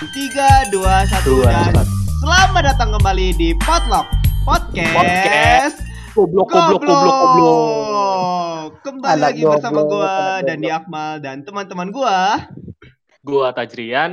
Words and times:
Tiga, 0.00 0.48
dua, 0.72 1.04
satu, 1.04 1.44
Dua, 1.44 1.52
dan 1.52 1.76
satu. 1.76 1.92
selamat 2.18 2.62
datang 2.66 2.88
kembali 2.90 3.36
di 3.36 3.52
Potluck 3.58 4.08
Podcast. 4.42 4.96
Podcast. 4.96 5.76
Goblok, 6.10 6.48
goblok, 6.48 6.80
goblok, 6.82 7.14
goblok. 7.14 8.68
Kembali 8.80 9.12
Anak 9.12 9.20
lagi 9.22 9.42
bersama 9.44 9.78
goblok, 9.78 9.92
gua 9.92 10.08
anak 10.08 10.40
dan 10.42 10.56
di 10.56 10.64
goblok. 10.64 10.80
Akmal 10.80 11.12
dan 11.20 11.36
teman-teman 11.44 11.88
gua. 11.92 12.16
Gua 13.20 13.46
Tajrian. 13.52 14.10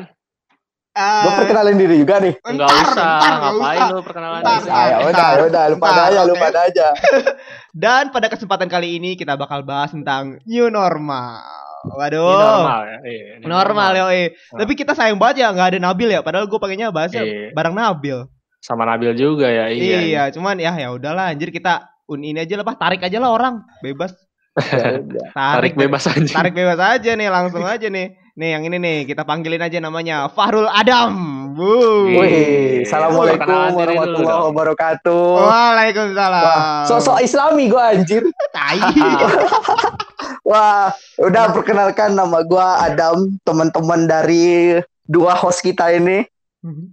Ah, 0.92 1.22
Gue 1.24 1.46
perkenalin 1.46 1.78
diri 1.78 1.96
juga 1.96 2.18
nih. 2.18 2.34
Enggak 2.42 2.68
usah, 2.68 2.90
ntar, 2.90 3.22
nggak 3.22 3.38
ngapain 3.54 3.78
usah. 3.78 3.88
lu 3.88 4.02
perkenalan 4.02 4.40
Ntar, 4.42 4.58
diri? 4.58 4.66
ntar. 4.66 4.74
Ah, 4.74 4.84
ya 4.84 4.98
udah, 4.98 5.14
ntar, 5.14 5.30
ya 5.32 5.46
udah, 5.46 5.64
lupa 5.70 5.86
ntar, 5.88 6.02
aja, 6.04 6.18
oke. 6.18 6.28
lupa 6.28 6.46
aja. 6.58 6.88
Dan 7.86 8.04
pada 8.10 8.28
kesempatan 8.28 8.66
kali 8.68 8.98
ini 8.98 9.14
kita 9.14 9.34
bakal 9.34 9.62
bahas 9.62 9.94
tentang 9.94 10.42
new 10.44 10.68
normal. 10.68 11.46
Waduh. 11.94 12.28
Ini 12.28 12.44
normal 12.44 12.82
ya. 12.84 12.98
Iya, 13.06 13.24
ini 13.40 13.46
Normal. 13.48 13.92
Ah. 13.96 14.30
Tapi 14.60 14.74
kita 14.76 14.92
sayang 14.98 15.18
banget 15.22 15.46
ya 15.46 15.48
nggak 15.54 15.68
ada 15.76 15.80
Nabil 15.80 16.10
ya. 16.12 16.20
Padahal 16.20 16.46
gue 16.50 16.60
pengennya 16.60 16.92
bahasnya 16.92 17.24
Iya. 17.24 17.56
bareng 17.56 17.76
Nabil. 17.76 18.28
Sama 18.60 18.84
Nabil 18.84 19.16
juga 19.16 19.48
ya. 19.48 19.72
Iya, 19.72 20.00
Iya. 20.04 20.24
cuman 20.36 20.60
ya 20.60 20.76
ya 20.76 20.92
udahlah 20.92 21.32
anjir 21.32 21.54
kita 21.54 21.88
un 22.08 22.24
ini 22.24 22.40
aja 22.44 22.56
lah, 22.60 22.66
Pak. 22.68 22.76
Tarik 22.80 23.02
aja 23.04 23.18
lah 23.20 23.32
orang. 23.32 23.64
Bebas. 23.84 24.12
Ya 24.58 24.98
udah. 24.98 25.28
Tarik 25.38 25.78
bebas 25.78 26.10
aja. 26.10 26.34
Tarik 26.42 26.58
bebas 26.58 26.82
aja 26.82 27.12
nih, 27.14 27.30
langsung 27.30 27.62
aja 27.62 27.88
nih. 27.94 28.18
Nih 28.38 28.50
yang 28.58 28.66
ini 28.66 28.78
nih, 28.82 28.98
kita 29.06 29.22
panggilin 29.22 29.62
aja 29.62 29.78
namanya 29.78 30.26
Fahrul 30.34 30.66
Adam. 30.66 31.14
Wuh. 31.58 32.10
Iya. 32.10 32.22
Wih, 32.22 32.78
assalamualaikum 32.86 33.50
warahmatullahi 33.78 34.42
wabarakatuh. 34.50 35.26
Waalaikumsalam. 35.42 36.42
Wah, 36.42 36.86
sok-sok 36.90 37.22
Islami 37.22 37.70
gue 37.70 37.82
anjir. 37.82 38.24
tai. 38.56 38.82
Wah, 40.44 40.92
udah 41.20 41.44
perkenalkan 41.52 42.16
nama 42.16 42.44
gua 42.44 42.84
Adam, 42.84 43.36
teman-teman 43.44 44.08
dari 44.08 44.78
dua 45.08 45.36
host 45.36 45.64
kita 45.64 45.92
ini. 45.96 46.28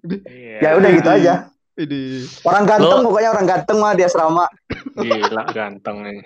Iya. 0.06 0.58
Ya 0.60 0.70
udah 0.78 0.90
gitu 0.94 1.10
aja. 1.10 1.34
Ini. 1.74 2.22
Orang 2.46 2.64
ganteng 2.70 3.02
Lo- 3.02 3.10
pokoknya 3.10 3.30
orang 3.34 3.46
ganteng 3.50 3.78
mah 3.82 3.92
di 3.98 4.02
asrama. 4.06 4.46
Gila 4.94 5.44
ganteng 5.50 6.06
nih. 6.06 6.18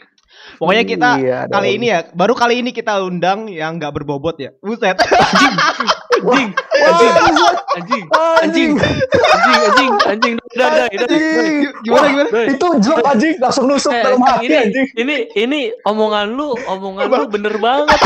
Pokoknya 0.56 0.84
kita 0.84 1.10
Iya, 1.18 1.38
kali 1.46 1.68
dong. 1.68 1.76
ini 1.76 1.86
ya, 1.88 1.98
baru 2.10 2.32
kali 2.32 2.54
ini 2.58 2.70
kita 2.72 2.98
undang 3.00 3.46
yang 3.46 3.76
nggak 3.76 3.92
berbobot 3.92 4.40
ya. 4.40 4.50
Buset. 4.58 4.96
Anjing, 6.18 6.50
anjing, 6.74 7.14
anjing, 7.78 8.04
anjing, 8.42 8.72
anjing, 8.74 8.74
anjing, 9.54 9.92
anjing, 10.02 10.34
udah, 10.50 10.66
udah, 10.66 10.86
udah. 10.90 11.06
Anjing. 11.06 11.58
Gimana 11.84 12.06
gimana? 12.10 12.28
Itu 12.50 12.66
joke 12.82 13.06
anjing 13.06 13.34
langsung 13.38 13.64
nusuk 13.66 13.92
Eh, 13.92 14.02
dalam 14.02 14.18
hati 14.26 14.46
ini, 14.46 14.56
anjing. 14.58 14.86
ini, 14.98 15.16
ini 15.36 15.60
omongan 15.86 16.34
lu, 16.34 16.58
omongan 16.66 17.06
lu 17.06 17.24
bener 17.28 17.54
banget. 17.56 17.98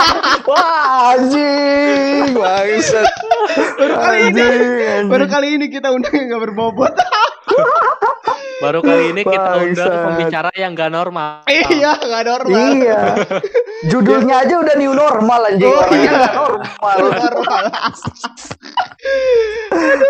Wah, 0.50 1.18
anjing. 1.18 2.38
Bangsat. 2.38 3.06
Baru 3.74 3.94
kali 3.96 4.18
ini. 4.30 4.42
Anjing, 4.42 4.62
anjing. 4.86 5.06
Baru 5.10 5.24
kali 5.26 5.46
ini 5.58 5.66
kita 5.66 5.88
undang 5.90 6.14
yang 6.14 6.26
nggak 6.30 6.42
berbobot. 6.46 6.92
Baru 8.56 8.80
kali 8.80 9.12
ini 9.12 9.20
kita 9.20 9.50
undang 9.60 9.92
pembicara 10.06 10.48
yang 10.56 10.72
gak 10.72 10.88
normal. 10.88 11.44
iya, 11.44 11.85
nggak 11.94 12.24
normal. 12.26 12.58
Iya. 12.74 13.00
Judulnya 13.86 14.34
aja 14.42 14.54
udah 14.58 14.74
new 14.74 14.92
normal 14.92 15.40
anjing. 15.46 15.70
Oh, 15.70 15.86
iya. 15.94 16.12
normal. 16.34 16.96
normal. 17.06 17.64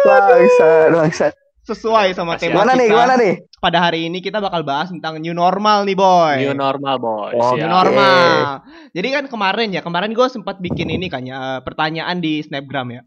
Bangsat, 0.07 0.89
bangsat. 0.93 1.33
Sesuai 1.67 2.15
sama 2.15 2.39
Masih 2.39 2.47
tema 2.47 2.63
Gimana 2.63 2.73
kita. 2.73 2.79
nih? 2.79 2.89
Gimana 2.95 3.15
nih? 3.19 3.35
Pada 3.59 3.79
hari 3.83 4.07
ini 4.07 4.23
kita 4.23 4.39
bakal 4.39 4.63
bahas 4.63 4.87
tentang 4.95 5.19
new 5.19 5.35
normal 5.35 5.83
nih, 5.83 5.99
boy. 5.99 6.39
New 6.39 6.55
normal 6.55 6.97
boys. 7.03 7.35
Oh, 7.35 7.59
New 7.59 7.67
ya. 7.67 7.67
normal. 7.67 8.63
Jadi 8.95 9.09
kan 9.11 9.25
kemarin 9.27 9.69
ya, 9.75 9.83
kemarin 9.83 10.15
gue 10.15 10.27
sempat 10.31 10.63
bikin 10.63 10.87
ini 10.95 11.11
kan 11.11 11.27
ya, 11.27 11.59
eh, 11.59 11.61
pertanyaan 11.67 12.23
di 12.23 12.39
Snapgram 12.39 12.95
ya. 12.95 13.03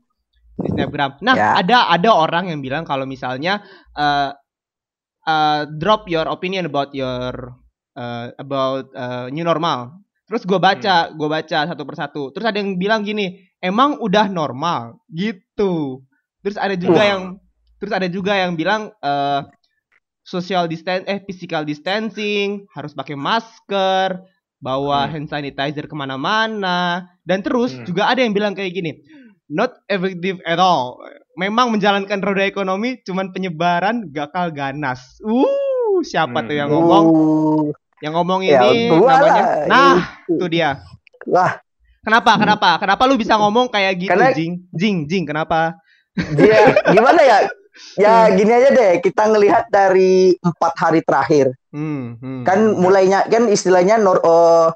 Di 0.60 0.68
Snapgram. 0.76 1.24
Nah, 1.24 1.36
Ya. 1.40 1.56
ada 1.56 1.88
ada 1.88 2.10
orang 2.12 2.52
yang 2.52 2.60
bilang 2.60 2.84
kalau 2.84 3.08
misalnya 3.08 3.64
eh 3.96 4.36
eh, 5.24 5.62
drop 5.80 6.12
your 6.12 6.28
opinion 6.28 6.68
about 6.68 6.92
your 6.92 7.32
eh, 7.96 8.28
about 8.38 8.92
eh, 8.94 9.28
new 9.34 9.46
normal. 9.46 9.98
Terus 10.30 10.46
gue 10.46 10.60
baca, 10.62 11.10
gue 11.10 11.30
baca 11.30 11.60
satu 11.66 11.84
persatu. 11.88 12.24
Terus 12.34 12.46
ada 12.46 12.58
yang 12.62 12.78
bilang 12.78 13.02
gini, 13.02 13.50
emang 13.60 13.98
udah 13.98 14.30
normal 14.30 15.02
gitu. 15.10 16.06
Terus 16.46 16.58
ada 16.58 16.78
juga 16.78 17.02
Wah. 17.02 17.10
yang 17.10 17.22
terus 17.80 17.94
ada 17.96 18.08
juga 18.12 18.36
yang 18.36 18.54
bilang 18.60 18.92
eh 19.00 19.42
social 20.24 20.70
distance 20.70 21.08
eh 21.10 21.20
physical 21.26 21.66
distancing 21.66 22.68
harus 22.76 22.94
pakai 22.94 23.18
masker 23.18 24.22
bawa 24.60 25.08
Hmm. 25.08 25.12
hand 25.16 25.28
sanitizer 25.32 25.88
ke 25.88 25.96
mana-mana 25.96 27.08
dan 27.26 27.40
terus 27.42 27.74
Hmm. 27.74 27.88
juga 27.88 28.12
ada 28.12 28.22
yang 28.22 28.36
bilang 28.36 28.54
kayak 28.54 28.76
gini 28.76 28.92
not 29.50 29.74
effective 29.90 30.38
at 30.46 30.60
all 30.62 31.00
memang 31.40 31.72
menjalankan 31.74 32.20
roda 32.22 32.44
ekonomi 32.46 33.00
cuman 33.08 33.32
penyebaran 33.34 34.12
gakal 34.12 34.52
ganas 34.54 35.18
uh 35.24 35.69
siapa 36.02 36.40
Hmm. 36.40 36.48
tuh 36.48 36.56
yang 36.56 36.70
ngomong 36.70 37.06
Uh, 37.06 37.64
yang 38.00 38.14
ngomong 38.14 38.40
Ya, 38.42 38.64
ini 38.66 38.88
gua 38.90 39.12
namanya 39.14 39.44
lah. 39.44 39.46
nah 39.68 39.96
itu 40.26 40.46
dia 40.48 40.70
Lah, 41.26 41.60
kenapa 42.00 42.32
kenapa 42.36 42.70
kenapa 42.78 43.02
lu 43.04 43.16
bisa 43.16 43.36
ngomong 43.36 43.68
kayak 43.68 43.94
gitu 43.98 44.10
Karena- 44.10 44.32
jing 44.32 44.64
jing 44.72 45.04
jing 45.04 45.24
kenapa 45.24 45.76
dia 46.34 46.60
gimana 46.96 47.22
ya? 47.22 47.38
Ya 47.96 48.28
Hmm. 48.28 48.36
gini 48.36 48.52
aja 48.52 48.70
deh, 48.70 49.00
kita 49.00 49.24
ngelihat 49.26 49.68
dari 49.70 50.36
empat 50.36 50.74
hari 50.76 51.00
terakhir. 51.00 51.56
hmm, 51.70 52.20
hmm, 52.20 52.42
Kan 52.44 52.60
hmm. 52.66 52.76
mulainya 52.76 53.24
kan 53.24 53.48
istilahnya 53.48 53.96
nor, 53.96 54.20
eh, 54.20 54.68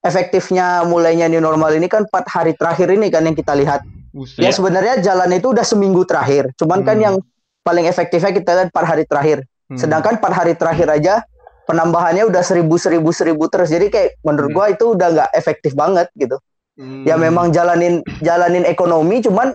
efektifnya 0.00 0.82
mulainya 0.82 1.26
new 1.26 1.38
normal 1.38 1.70
ini 1.70 1.86
kan 1.86 2.02
empat 2.02 2.26
hari 2.26 2.52
terakhir 2.54 2.90
ini 2.90 3.06
kan 3.06 3.22
yang 3.22 3.34
kita 3.34 3.52
lihat. 3.52 3.84
Buset. 4.10 4.40
Ya 4.40 4.50
sebenarnya 4.50 4.98
jalan 4.98 5.30
itu 5.30 5.46
udah 5.48 5.62
seminggu 5.62 6.02
terakhir. 6.02 6.50
Cuman 6.56 6.82
kan 6.82 6.96
Hmm. 6.96 7.04
yang 7.04 7.14
paling 7.60 7.84
efektifnya 7.84 8.32
kita 8.32 8.50
lihat 8.52 8.68
empat 8.70 8.84
hari 8.88 9.04
terakhir. 9.04 9.46
Hmm. 9.70 9.78
Sedangkan 9.78 10.18
empat 10.18 10.32
hari 10.34 10.52
terakhir 10.58 10.90
aja 10.90 11.22
penambahannya 11.70 12.26
udah 12.26 12.42
seribu 12.42 12.74
seribu 12.74 13.14
seribu 13.14 13.46
terus. 13.46 13.70
Jadi 13.70 13.86
kayak 13.86 14.18
menurut 14.26 14.50
Hmm. 14.50 14.56
gua 14.58 14.66
itu 14.74 14.84
udah 14.98 15.08
nggak 15.14 15.30
efektif 15.38 15.78
banget 15.78 16.10
gitu. 16.18 16.42
Hmm. 16.74 17.06
Ya 17.06 17.14
memang 17.14 17.54
jalanin 17.54 18.02
jalanin 18.18 18.66
ekonomi, 18.66 19.22
cuman 19.22 19.54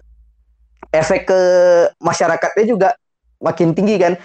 efek 0.96 1.28
ke 1.28 1.40
masyarakatnya 2.00 2.64
juga 2.64 2.90
makin 3.44 3.76
tinggi 3.76 4.00
kan. 4.00 4.16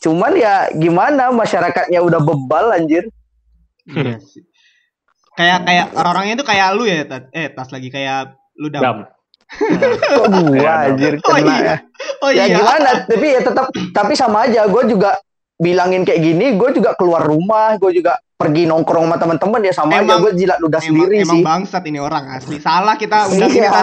Cuman 0.00 0.32
ya 0.38 0.72
gimana 0.72 1.28
masyarakatnya 1.28 2.00
udah 2.00 2.20
bebal 2.24 2.72
anjir. 2.72 3.04
Iya 3.84 4.16
sih. 4.24 4.48
Kayak 5.36 5.68
kayak 5.68 5.86
orang-orangnya 5.94 6.34
itu 6.40 6.46
kayak 6.48 6.68
lu 6.72 6.84
ya. 6.88 7.04
Eh, 7.36 7.52
tas 7.52 7.68
lagi 7.68 7.92
kayak 7.92 8.32
lu 8.56 8.72
dam. 8.72 8.82
Dam. 8.82 8.98
Kok 9.48 10.26
gua 10.28 10.52
Iya, 10.54 10.74
anjir 10.92 11.14
Oh 11.24 11.36
kena 11.36 11.54
iya. 11.56 11.64
ya. 11.64 11.76
Oh 12.20 12.30
ya 12.30 12.44
iya. 12.44 12.56
gimana 12.60 12.90
tapi 13.08 13.26
ya 13.32 13.40
tetap 13.40 13.66
tapi 13.96 14.12
sama 14.12 14.44
aja 14.44 14.68
gue 14.68 14.82
juga 14.92 15.16
bilangin 15.58 16.04
kayak 16.04 16.20
gini 16.22 16.46
gue 16.54 16.70
juga 16.76 16.94
keluar 16.94 17.24
rumah 17.26 17.74
gue 17.80 17.90
juga 17.96 18.20
pergi 18.38 18.62
nongkrong 18.64 19.02
sama 19.02 19.16
teman-teman 19.18 19.60
ya 19.60 19.72
sama 19.74 19.90
aja 19.92 19.98
Emang- 20.06 20.20
gue 20.22 20.32
jilat 20.38 20.58
ludah 20.62 20.78
Emang, 20.78 20.88
sendiri 20.94 21.14
emang 21.18 21.34
sih 21.34 21.40
bangsat 21.42 21.82
ini 21.84 21.98
orang 21.98 22.24
asli. 22.30 22.56
Salah 22.58 22.94
kita 22.94 23.26
undang 23.28 23.50
ini 23.50 23.58
Iya. 23.58 23.70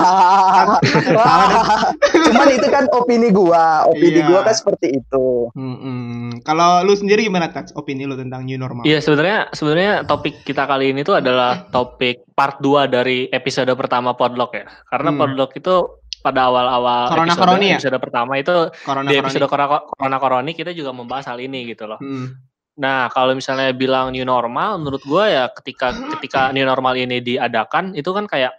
cuman 2.26 2.48
itu 2.50 2.66
kan 2.66 2.84
opini 2.90 3.28
gua 3.30 3.84
opini 3.84 4.16
Iya. 4.16 4.26
gua 4.26 4.40
kan 4.42 4.54
seperti 4.56 4.96
itu 4.96 5.50
Mm-mm. 5.52 6.40
Kalau 6.42 6.82
lu 6.82 6.94
sendiri 6.94 7.22
gimana 7.22 7.50
Tats? 7.50 7.70
Opini 7.74 8.04
lu 8.04 8.16
tentang 8.16 8.44
new 8.44 8.56
normal? 8.56 8.82
Iya 8.84 9.00
sebenarnya 9.00 9.50
sebenarnya 9.52 9.92
topik 10.04 10.42
kita 10.42 10.64
kali 10.64 10.90
ini 10.90 11.02
tuh 11.02 11.16
adalah 11.16 11.68
topik 11.68 12.24
part 12.32 12.58
2 12.58 12.88
dari 12.88 13.26
episode 13.30 13.70
pertama 13.74 14.14
Podlock 14.14 14.52
ya. 14.54 14.66
Karena 14.86 15.10
Hmm. 15.10 15.18
Podlock 15.20 15.52
itu 15.54 15.74
pada 16.22 16.48
awal-awal 16.48 17.06
Corona 17.08 17.30
episode, 17.30 17.62
ya? 17.62 17.76
episode 17.78 17.98
pertama 18.00 18.32
itu 18.36 18.54
Corona 18.82 19.06
di 19.06 19.14
corona. 19.14 19.22
episode 19.22 19.46
Corona 19.46 19.78
Corona 19.86 20.18
Coroni 20.18 20.52
kita 20.54 20.72
juga 20.72 20.90
membahas 20.90 21.26
hal 21.28 21.38
ini 21.38 21.68
gitu 21.68 21.84
loh. 21.86 21.98
Hmm. 22.00 22.34
Nah, 22.76 23.08
kalau 23.08 23.32
misalnya 23.32 23.72
bilang 23.72 24.12
new 24.12 24.28
normal 24.28 24.76
menurut 24.84 25.00
gua 25.08 25.32
ya 25.32 25.46
ketika 25.48 25.96
ketika 26.20 26.52
new 26.52 26.68
normal 26.68 26.92
ini 27.00 27.24
diadakan 27.24 27.96
itu 27.96 28.12
kan 28.12 28.28
kayak 28.28 28.52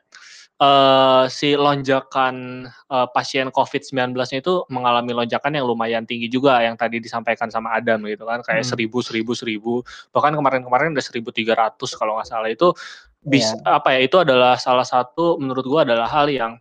eh 0.56 1.24
si 1.28 1.52
lonjakan 1.52 2.64
eh, 2.64 3.06
pasien 3.12 3.52
COVID-19 3.52 4.16
itu 4.40 4.64
mengalami 4.72 5.12
lonjakan 5.12 5.52
yang 5.52 5.68
lumayan 5.68 6.08
tinggi 6.08 6.32
juga 6.32 6.64
yang 6.64 6.80
tadi 6.80 6.96
disampaikan 6.96 7.52
sama 7.52 7.76
Adam 7.76 8.00
gitu 8.08 8.24
kan 8.24 8.40
kayak 8.40 8.64
Hmm. 8.64 8.70
seribu 8.72 9.04
seribu 9.04 9.36
seribu 9.36 9.74
bahkan 10.16 10.32
kemarin-kemarin 10.32 10.96
udah 10.96 11.04
1300 11.04 11.92
kalau 11.92 12.16
nggak 12.16 12.28
salah. 12.32 12.48
Itu 12.48 12.72
bis 13.20 13.52
apa 13.68 14.00
ya 14.00 14.00
itu 14.00 14.16
adalah 14.16 14.56
salah 14.56 14.86
satu 14.88 15.36
menurut 15.36 15.64
gua 15.68 15.84
adalah 15.84 16.08
hal 16.08 16.32
yang 16.32 16.56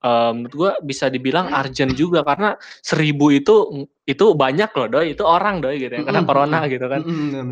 eh, 0.00 0.30
menurut 0.32 0.54
gua 0.56 0.72
bisa 0.80 1.06
dibilang 1.12 1.52
urgent 1.52 1.92
juga 1.94 2.24
karena 2.24 2.56
seribu 2.80 3.30
itu 3.32 3.86
itu 4.08 4.24
banyak 4.34 4.70
loh 4.74 4.88
doi. 4.90 5.14
Itu 5.14 5.22
orang 5.28 5.62
doi 5.62 5.76
gitu 5.78 6.02
kena 6.02 6.20
Mm-mm, 6.24 6.28
corona 6.28 6.66
gitu 6.66 6.86
kan. 6.90 7.00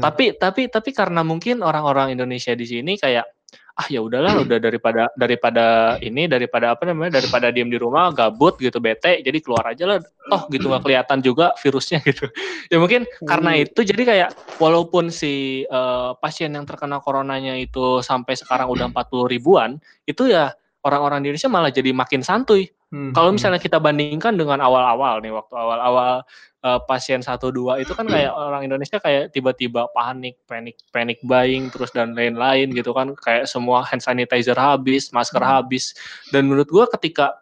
Tapi 0.03 0.35
tapi 0.41 0.67
tapi 0.73 0.91
karena 0.91 1.23
mungkin 1.23 1.63
orang-orang 1.63 2.17
Indonesia 2.17 2.53
di 2.57 2.67
sini 2.67 2.99
kayak 2.99 3.25
ah 3.79 3.87
ya 3.87 4.03
udahlah 4.03 4.43
udah 4.43 4.59
daripada 4.59 5.07
daripada 5.15 5.95
ini 6.03 6.27
daripada 6.27 6.75
apa 6.75 6.83
namanya 6.83 7.23
daripada 7.23 7.55
diem 7.55 7.71
di 7.71 7.79
rumah 7.79 8.11
gabut 8.11 8.59
gitu 8.59 8.83
bete 8.83 9.23
jadi 9.23 9.39
keluar 9.39 9.71
aja 9.71 9.87
lah. 9.87 9.99
Toh 10.03 10.51
gitu 10.51 10.67
nggak 10.67 10.83
kelihatan 10.83 11.23
juga 11.23 11.55
virusnya 11.63 12.03
gitu. 12.11 12.27
Ya 12.75 12.83
mungkin 12.83 13.07
karena 13.23 13.55
itu 13.55 13.87
jadi 13.87 14.03
kayak 14.03 14.31
walaupun 14.59 15.15
si 15.15 15.63
eh, 15.63 16.11
pasien 16.19 16.51
yang 16.59 16.67
terkena 16.67 16.99
coronanya 16.99 17.55
itu 17.55 18.03
sampai 18.03 18.35
sekarang 18.35 18.67
udah 18.67 18.91
40 18.91 19.31
ribuan 19.31 19.79
itu 20.11 20.27
ya 20.27 20.59
orang-orang 20.87 21.23
di 21.25 21.33
Indonesia 21.33 21.51
malah 21.51 21.71
jadi 21.73 21.91
makin 21.95 22.23
santuy 22.23 22.69
Hmm, 22.89 23.13
Kalau 23.13 23.29
hmm. 23.29 23.37
misalnya 23.37 23.61
kita 23.61 23.77
bandingkan 23.77 24.33
dengan 24.41 24.65
awal-awal 24.65 25.21
nih, 25.21 25.29
waktu 25.29 25.53
awal-awal 25.53 26.25
eh, 26.65 26.81
pasien 26.89 27.21
1-2 27.21 27.77
itu 27.85 27.93
kan 27.93 28.09
kayak 28.09 28.33
orang 28.33 28.65
Indonesia 28.65 28.97
kayak 28.97 29.29
tiba-tiba 29.37 29.93
panik, 29.93 30.41
panic, 30.49 30.81
panic 30.89 31.21
buying, 31.21 31.69
terus 31.69 31.93
dan 31.93 32.17
lain-lain 32.17 32.73
gitu 32.73 32.97
kan, 32.97 33.13
kayak 33.13 33.45
semua 33.45 33.85
hand 33.85 34.01
sanitizer 34.01 34.57
habis, 34.57 35.13
masker 35.13 35.45
Hmm. 35.45 35.61
habis, 35.61 35.93
dan 36.33 36.49
menurut 36.49 36.65
gua 36.73 36.89
ketika 36.89 37.37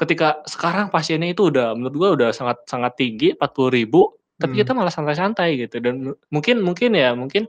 ketika 0.00 0.40
sekarang 0.48 0.88
pasiennya 0.88 1.36
itu 1.36 1.52
udah 1.52 1.76
menurut 1.76 1.94
gua 1.96 2.08
udah 2.16 2.28
sangat 2.32 2.64
sangat 2.64 2.96
tinggi 2.96 3.36
40 3.36 3.68
ribu 3.68 4.16
tapi 4.40 4.56
Hmm. 4.56 4.60
kita 4.64 4.72
malah 4.76 4.92
santai-santai 4.92 5.60
gitu 5.60 5.76
dan 5.80 5.94
mu- 6.12 6.18
mungkin 6.32 6.60
mungkin 6.64 6.92
ya 6.96 7.12
mungkin 7.12 7.48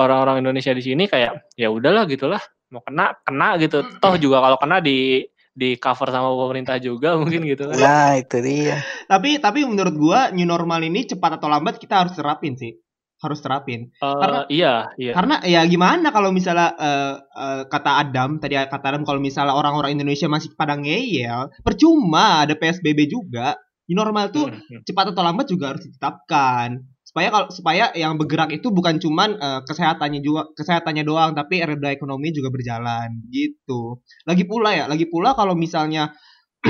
orang-orang 0.00 0.44
Indonesia 0.44 0.72
di 0.72 0.80
sini 0.84 1.08
kayak 1.08 1.56
ya 1.56 1.68
udahlah 1.72 2.04
gitulah 2.08 2.40
mau 2.70 2.82
kena 2.82 3.14
kena 3.22 3.48
gitu 3.62 3.82
toh 4.02 4.14
juga 4.18 4.42
kalau 4.42 4.58
kena 4.58 4.82
di 4.82 5.22
di 5.56 5.80
cover 5.80 6.12
sama 6.12 6.28
pemerintah 6.36 6.76
juga 6.76 7.16
mungkin 7.16 7.48
gitu 7.48 7.64
kan 7.72 7.80
Nah, 7.80 8.12
itu 8.20 8.36
dia. 8.44 8.84
Tapi 9.08 9.40
tapi 9.40 9.64
menurut 9.64 9.96
gua 9.96 10.28
new 10.28 10.44
normal 10.44 10.84
ini 10.84 11.08
cepat 11.08 11.40
atau 11.40 11.48
lambat 11.48 11.80
kita 11.80 12.04
harus 12.04 12.12
terapin 12.12 12.60
sih. 12.60 12.76
Harus 13.16 13.40
terapin. 13.40 13.88
Eh, 13.88 14.18
karena- 14.20 14.44
iya 14.52 14.74
iya 15.00 15.12
Karena 15.16 15.40
ya 15.40 15.64
gimana 15.64 16.12
kalau 16.12 16.28
misalnya 16.28 16.76
eh, 16.76 17.14
eh, 17.16 17.62
kata 17.72 18.04
Adam 18.04 18.36
tadi 18.36 18.60
kata 18.60 18.84
Adam 18.92 19.08
kalau 19.08 19.16
misalnya 19.16 19.56
orang-orang 19.56 19.96
Indonesia 19.96 20.28
masih 20.28 20.52
pada 20.52 20.76
ngeyel, 20.76 21.48
percuma 21.64 22.44
ada 22.44 22.52
PSBB 22.52 23.08
juga. 23.08 23.56
New 23.88 23.96
normal 23.96 24.28
tuh 24.34 24.52
hmm. 24.52 24.84
cepat 24.84 25.16
atau 25.16 25.22
lambat 25.24 25.48
juga 25.48 25.72
harus 25.72 25.88
ditetapkan. 25.88 26.84
Supaya 27.16 27.32
kalau 27.32 27.48
supaya 27.48 27.84
yang 27.96 28.20
bergerak 28.20 28.52
itu 28.52 28.68
bukan 28.68 29.00
cuman 29.00 29.40
eh, 29.40 29.60
kesehatannya 29.64 30.20
juga 30.20 30.52
kesehatannya 30.52 31.00
doang 31.00 31.32
tapi 31.32 31.64
roda 31.64 31.88
ekonomi 31.88 32.28
juga 32.28 32.52
berjalan 32.52 33.24
gitu. 33.32 34.04
Lagi 34.28 34.44
pula 34.44 34.76
ya, 34.76 34.84
lagi 34.84 35.08
pula 35.08 35.32
kalau 35.32 35.56
misalnya 35.56 36.12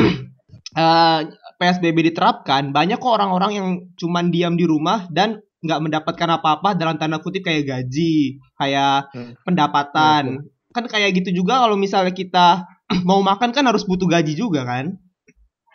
eh, 0.78 1.20
PSBB 1.58 2.14
diterapkan, 2.14 2.70
banyak 2.70 2.94
kok 2.94 3.18
orang-orang 3.18 3.50
yang 3.58 3.68
cuman 3.98 4.30
diam 4.30 4.54
di 4.54 4.70
rumah 4.70 5.10
dan 5.10 5.42
nggak 5.66 5.82
mendapatkan 5.82 6.38
apa-apa 6.38 6.78
dalam 6.78 6.94
tanda 6.94 7.18
kutip 7.18 7.42
kayak 7.42 7.66
gaji, 7.66 8.38
kayak 8.54 9.10
Hmm. 9.18 9.34
pendapatan. 9.42 10.46
Kan 10.70 10.84
kayak 10.86 11.10
gitu 11.10 11.42
juga 11.42 11.58
kalau 11.58 11.74
misalnya 11.74 12.14
kita 12.14 12.70
mau 13.08 13.18
makan 13.18 13.50
kan 13.50 13.66
harus 13.66 13.82
butuh 13.82 14.06
gaji 14.06 14.38
juga 14.38 14.62
kan? 14.62 14.94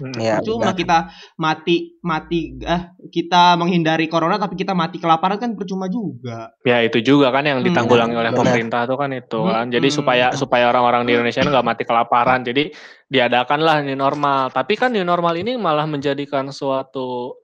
Hmm. 0.01 0.17
Iya, 0.17 0.41
Percuma 0.41 0.73
benar. 0.73 0.75
kita 0.75 0.97
mati 1.37 1.75
mati 2.01 2.39
eh 2.59 2.81
kita 3.07 3.53
menghindari 3.53 4.09
corona 4.09 4.35
tapi 4.35 4.57
kita 4.57 4.73
mati 4.73 4.97
kelaparan 4.97 5.37
kan 5.37 5.53
percuma 5.53 5.85
juga. 5.85 6.49
Ya 6.65 6.81
itu 6.81 6.97
juga 6.99 7.29
kan 7.29 7.45
yang 7.45 7.61
Hmm, 7.61 7.69
ditanggulangi 7.69 8.17
oleh 8.17 8.33
benar. 8.33 8.41
pemerintah 8.41 8.81
tuh 8.89 8.97
kan 8.97 9.13
itu 9.13 9.39
kan. 9.45 9.69
Jadi 9.69 9.87
Hmm. 9.87 9.97
supaya 10.01 10.25
supaya 10.33 10.65
orang-orang 10.67 11.05
di 11.05 11.13
Indonesia 11.13 11.45
nggak 11.45 11.63
mati 11.63 11.83
kelaparan. 11.85 12.41
Jadi 12.41 12.73
diadakanlah 13.05 13.85
new 13.85 13.93
normal. 13.93 14.49
Tapi 14.49 14.73
kan 14.73 14.89
new 14.89 15.05
normal 15.05 15.37
ini 15.37 15.53
malah 15.55 15.85
menjadikan 15.85 16.49
suatu 16.49 17.37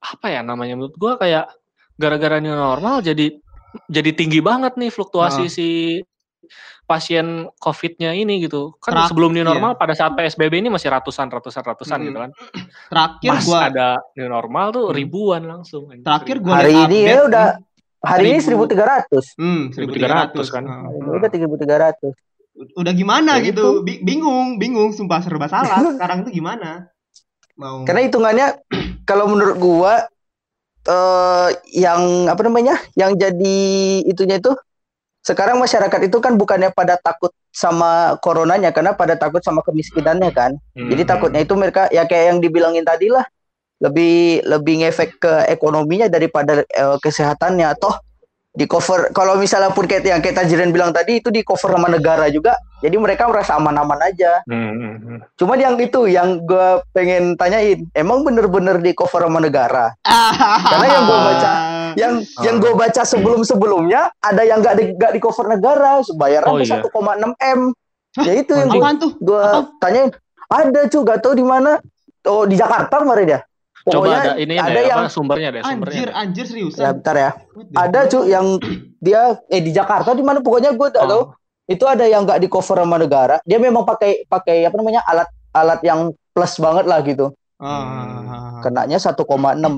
apa 0.00 0.26
ya 0.28 0.42
namanya 0.42 0.74
menurut 0.74 0.96
gua 0.96 1.14
kayak 1.14 1.46
gara-gara 1.94 2.40
new 2.40 2.56
normal 2.56 3.04
jadi 3.04 3.36
jadi 3.86 4.10
tinggi 4.16 4.40
banget 4.40 4.74
nih 4.74 4.90
fluktuasi 4.90 5.44
Ah. 5.44 5.52
si 5.52 5.68
pasien 6.90 7.26
COVID-nya 7.56 8.10
ini 8.12 8.42
gitu. 8.42 8.74
Kan 8.76 8.90
Terak- 8.92 9.08
sebelum 9.08 9.30
new 9.30 9.40
iya. 9.40 9.46
normal 9.46 9.78
pada 9.78 9.94
saat 9.94 10.10
PSBB 10.12 10.58
ini 10.58 10.66
masih 10.66 10.90
ratusan 10.90 11.30
ratusan 11.30 11.62
ratusan 11.62 11.96
Hmm. 11.96 12.06
gitu 12.10 12.18
kan. 12.18 12.30
Terakhir 12.90 13.30
Pas 13.30 13.44
gua 13.46 13.58
ada 13.64 13.88
new 14.12 14.26
normal 14.26 14.66
tuh 14.70 14.84
Hmm. 14.86 14.96
ribuan 14.96 15.42
langsung. 15.44 15.86
terakhir 16.02 16.42
gua 16.42 16.58
Hari 16.58 16.74
ini 16.84 16.98
ya 17.04 17.22
udah 17.24 17.46
hari 18.02 18.26
ini 18.28 18.38
Seribu. 18.40 18.66
1300. 18.66 19.38
hmm 19.38 19.70
1300 19.70 20.34
1300 20.34 20.50
kan. 20.50 20.62
Ini 20.66 21.10
udah 21.14 21.30
1300. 21.30 22.10
Udah 22.74 22.92
gimana 22.92 23.38
Ya 23.38 23.46
gitu? 23.46 23.80
Bi- 23.80 24.02
bingung, 24.02 24.58
bingung 24.58 24.90
sumpah 24.90 25.22
serba 25.22 25.46
salah. 25.46 25.78
Sekarang 25.94 26.26
tuh 26.26 26.34
gimana? 26.34 26.90
Mau 27.54 27.84
Karena 27.84 28.02
hitungannya 28.02 28.46
kalau 29.04 29.30
menurut 29.30 29.56
gua 29.56 29.94
eh 30.82 31.48
yang 31.76 32.26
apa 32.26 32.40
namanya? 32.40 32.74
Yang 32.94 33.12
jadi 33.20 33.58
itunya 34.02 34.36
itu 34.36 34.52
sekarang 35.20 35.60
masyarakat 35.60 36.00
itu 36.08 36.16
kan 36.18 36.40
bukannya 36.40 36.72
pada 36.72 36.96
takut 36.96 37.28
sama 37.52 38.16
coronanya 38.24 38.72
karena 38.72 38.96
pada 38.96 39.20
takut 39.20 39.44
sama 39.44 39.60
kemiskinannya 39.60 40.30
kan. 40.32 40.56
Jadi 40.72 41.02
Hmm. 41.04 41.10
takutnya 41.10 41.40
itu 41.44 41.54
mereka 41.58 41.92
ya 41.92 42.08
kayak 42.08 42.24
yang 42.34 42.38
dibilangin 42.40 42.86
tadi 42.86 43.12
lah 43.12 43.26
lebih 43.80 44.44
lebih 44.44 44.84
ngefek 44.84 45.20
ke 45.20 45.32
ekonominya 45.48 46.08
daripada 46.08 46.64
eh, 46.64 46.96
kesehatannya 47.00 47.68
toh 47.80 47.96
di 48.50 48.66
cover 48.66 49.14
kalau 49.14 49.38
misalnya 49.38 49.70
pun 49.72 49.86
kayak 49.86 50.04
yang 50.04 50.20
kayak 50.20 50.42
Tajrin 50.42 50.74
bilang 50.74 50.90
tadi 50.90 51.22
itu 51.22 51.30
di 51.30 51.40
cover 51.46 51.70
sama 51.70 51.88
negara 51.88 52.26
juga 52.28 52.58
jadi 52.80 52.96
mereka 52.96 53.24
merasa 53.24 53.54
aman-aman 53.54 54.00
aja 54.02 54.40
Hmm, 54.44 54.72
hmm, 54.72 54.94
hmm. 54.98 55.18
cuman 55.36 55.56
yang 55.56 55.74
itu 55.76 56.00
yang 56.06 56.42
gue 56.42 56.68
pengen 56.90 57.36
tanyain 57.36 57.84
emang 57.92 58.24
bener-bener 58.24 58.76
di 58.76 58.92
cover 58.92 59.22
sama 59.22 59.38
negara 59.38 59.92
Karena 60.62 60.86
yang 60.90 61.04
gua 61.04 61.18
baca, 61.22 61.50
yang 61.94 62.12
Ah. 62.18 62.42
yang 62.42 62.56
gue 62.56 62.72
baca 62.72 63.02
sebelum 63.02 63.40
sebelumnya 63.42 64.10
ada 64.18 64.42
yang 64.42 64.60
nggak 64.60 64.74
di 64.74 64.84
nggak 64.94 65.12
di 65.12 65.20
cover 65.20 65.46
negara 65.46 66.00
bayaran 66.14 66.50
Oh, 66.50 66.58
iya. 66.58 66.80
1,6 66.80 67.36
m 67.36 67.60
ya 68.18 68.32
itu 68.34 68.52
yang 68.52 68.68
gue 68.68 68.82
gue 69.20 69.44
tanyain 69.78 70.10
ada 70.48 70.80
cuy 70.84 71.02
gak 71.04 71.18
tau 71.20 71.32
di 71.32 71.42
mana 71.42 71.78
oh 72.24 72.42
di 72.42 72.54
Jakarta 72.54 72.98
kemarin 72.98 73.28
ya 73.30 73.40
Coba 73.80 73.94
pokoknya 73.96 74.18
ada 74.20 74.32
ini 74.36 74.54
ada 74.54 74.70
deh, 74.70 74.84
yang 74.84 75.00
apa 75.00 75.08
sumbernya 75.08 75.48
deh, 75.50 75.62
sumbernya. 75.62 75.94
Anjir, 75.94 76.04
deh. 76.04 76.20
anjir 76.20 76.44
ya 76.44 76.50
seriusan. 76.50 76.84
bentar 76.92 77.16
ya 77.16 77.30
ada 77.72 78.00
cuy 78.06 78.24
yang 78.28 78.46
dia 78.98 79.20
eh 79.46 79.60
di 79.60 79.70
Jakarta 79.70 80.12
di 80.12 80.20
mana 80.20 80.38
pokoknya 80.38 80.70
gue 80.72 80.88
tak 80.90 81.00
tahu 81.02 81.22
Oh. 81.22 81.39
Itu 81.70 81.84
ada 81.86 82.02
yang 82.04 82.26
nggak 82.26 82.42
di 82.42 82.48
cover 82.50 82.76
sama 82.76 82.98
negara 82.98 83.38
dia 83.42 83.56
memang 83.56 83.86
pakai 83.86 84.26
pakai 84.26 84.66
apa 84.66 84.74
namanya 84.74 85.06
alat 85.06 85.28
alat 85.52 85.80
yang 85.80 86.00
plus 86.30 86.58
banget 86.58 86.84
lah 86.84 86.98
gitu 87.00 87.30
Ah. 87.60 88.58
kenanya 88.60 88.96
1,6 88.96 89.20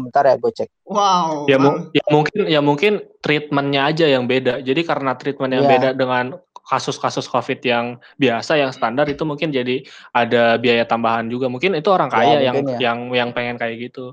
bentar 0.06 0.22
ya 0.24 0.38
gue 0.38 0.52
cek 0.54 0.70
Wow. 0.86 1.44
Ya, 1.44 1.58
mu- 1.58 1.90
ya 1.90 2.04
mungkin 2.06 2.40
ya 2.46 2.60
mungkin 2.60 2.92
treatmentnya 3.18 3.88
aja 3.88 4.06
yang 4.06 4.28
beda. 4.28 4.60
Jadi 4.60 4.84
karena 4.84 5.16
treatment 5.16 5.50
yang 5.50 5.64
Iya. 5.64 5.72
beda 5.72 5.88
dengan 5.92 6.24
kasus-kasus 6.62 7.26
COVID 7.26 7.58
yang 7.58 7.84
biasa 8.14 8.54
yang 8.54 8.70
standar 8.70 9.08
itu 9.08 9.24
mungkin 9.24 9.50
jadi 9.50 9.82
ada 10.12 10.60
biaya 10.60 10.84
tambahan 10.84 11.26
juga. 11.26 11.48
Mungkin 11.48 11.74
itu 11.74 11.88
orang 11.88 12.06
Ya, 12.06 12.14
kaya 12.14 12.36
yang 12.40 12.54
mungkin 12.54 12.76
ya. 12.76 12.78
yang 12.78 12.98
yang 13.10 13.28
pengen 13.32 13.56
kayak 13.56 13.76
gitu. 13.82 14.12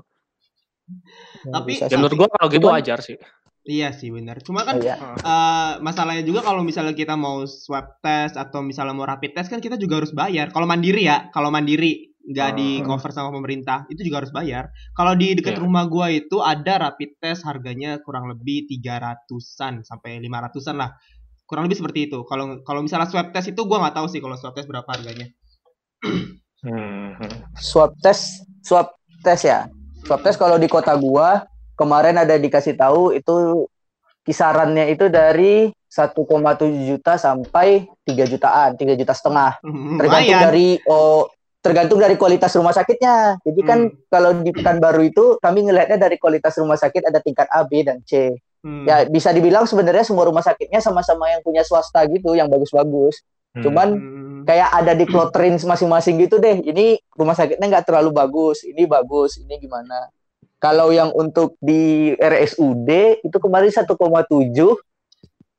Tapi- 1.46 1.78
sih. 1.78 1.86
menurut 1.92 2.14
gua 2.16 2.28
kalau 2.28 2.48
gitu 2.48 2.64
Cuman- 2.64 2.76
wajar 2.80 2.98
sih. 3.00 3.16
Iya 3.60 3.92
sih 3.92 4.08
benar. 4.08 4.40
Cuma 4.40 4.64
kan 4.64 4.80
Iya. 4.80 4.96
eh, 5.20 5.72
masalahnya 5.84 6.24
juga 6.24 6.40
kalau 6.40 6.64
misalnya 6.64 6.96
kita 6.96 7.12
mau 7.14 7.44
swab 7.44 8.00
test 8.00 8.34
atau 8.34 8.64
misalnya 8.64 8.96
mau 8.96 9.04
rapid 9.04 9.36
test 9.36 9.52
kan 9.52 9.60
kita 9.60 9.76
juga 9.76 10.00
harus 10.00 10.16
bayar. 10.16 10.48
Kalau 10.48 10.64
mandiri 10.64 11.04
ya, 11.04 11.28
kalau 11.28 11.52
mandiri 11.52 12.08
nggak 12.20 12.50
di 12.52 12.80
Hmm. 12.80 12.86
cover 12.86 13.10
sama 13.10 13.32
pemerintah 13.32 13.84
itu 13.88 14.00
juga 14.00 14.24
harus 14.24 14.32
bayar. 14.32 14.68
Kalau 14.92 15.12
di 15.12 15.32
dekat 15.34 15.56
Iya. 15.56 15.62
rumah 15.64 15.84
gua 15.88 16.08
itu 16.08 16.40
ada 16.40 16.88
rapid 16.88 17.20
test 17.20 17.44
harganya 17.44 18.00
kurang 18.00 18.28
lebih 18.28 18.64
300-an 18.64 19.84
sampai 19.84 20.20
500-an 20.20 20.76
lah. 20.76 20.90
Kurang 21.44 21.66
lebih 21.66 21.80
seperti 21.80 22.08
itu. 22.08 22.24
Kalau 22.24 22.60
kalau 22.62 22.80
misalnya 22.80 23.08
swab 23.08 23.28
test 23.30 23.50
itu 23.50 23.60
gua 23.64 23.84
nggak 23.84 23.96
tahu 23.96 24.06
sih 24.08 24.20
kalau 24.20 24.36
swab 24.36 24.52
test 24.52 24.68
berapa 24.68 24.86
harganya. 24.86 25.28
Hmm, 26.60 27.16
hmm. 27.16 27.56
swab 27.56 27.96
test 27.98 28.44
swab 28.60 28.92
test 29.20 29.44
ya 29.44 29.68
swab 30.04 30.20
test 30.20 30.36
kalau 30.36 30.56
di 30.56 30.64
kota 30.64 30.92
gua 30.92 31.44
kemarin 31.80 32.20
ada 32.20 32.36
dikasih 32.36 32.76
tahu 32.76 33.10
itu 33.10 33.64
kisarannya 34.20 34.92
itu 34.92 35.08
dari 35.08 35.72
1,7 35.88 36.12
juta 36.86 37.16
sampai 37.16 37.88
3 38.04 38.28
jutaan 38.28 38.76
3 38.76 38.94
juta 38.94 39.10
setengah 39.10 39.58
tergantung 39.96 40.28
Lumayan. 40.36 40.44
dari 40.44 40.68
oh 40.84 41.26
tergantung 41.60 41.98
dari 41.98 42.14
kualitas 42.14 42.52
rumah 42.54 42.70
sakitnya 42.70 43.40
jadi 43.40 43.60
kan 43.64 43.80
Hmm. 43.88 43.96
kalau 44.06 44.30
di 44.36 44.50
Pekanbaru 44.50 45.02
itu 45.02 45.24
kami 45.38 45.66
ngelihatnya 45.66 45.98
dari 45.98 46.16
kualitas 46.16 46.54
rumah 46.56 46.76
sakit 46.76 47.02
ada 47.02 47.18
tingkat 47.18 47.48
A 47.48 47.64
B 47.64 47.80
dan 47.80 48.04
C 48.04 48.36
Hmm. 48.60 48.84
ya 48.84 49.08
bisa 49.08 49.32
dibilang 49.32 49.64
sebenarnya 49.64 50.04
semua 50.04 50.28
rumah 50.28 50.44
sakitnya 50.44 50.84
sama-sama 50.84 51.32
yang 51.32 51.40
punya 51.40 51.64
swasta 51.64 52.04
gitu 52.04 52.36
yang 52.36 52.46
bagus-bagus 52.46 53.24
Hmm. 53.50 53.64
cuman 53.64 53.88
Hmm. 53.96 54.42
kayak 54.44 54.68
ada 54.70 54.92
di 54.92 55.04
kloterin 55.04 55.56
masing-masing 55.58 56.16
gitu 56.18 56.36
deh. 56.36 56.60
Ini 56.60 56.96
rumah 57.12 57.34
sakitnya 57.34 57.66
nggak 57.66 57.84
terlalu 57.84 58.08
bagus, 58.10 58.62
ini 58.62 58.84
bagus, 58.84 59.36
ini 59.36 59.58
gimana. 59.58 60.08
Kalau 60.60 60.92
yang 60.92 61.08
untuk 61.16 61.56
di 61.56 62.12
RSUD 62.20 63.24
itu 63.24 63.36
kemarin 63.40 63.72
1,7. 63.72 63.88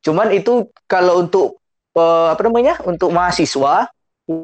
Cuman 0.05 0.27
itu 0.29 0.70
kalau 0.86 1.25
untuk 1.25 1.58
eh, 1.98 2.27
apa 2.31 2.41
namanya? 2.46 2.77
Untuk 2.86 3.10
mahasiswa 3.10 3.89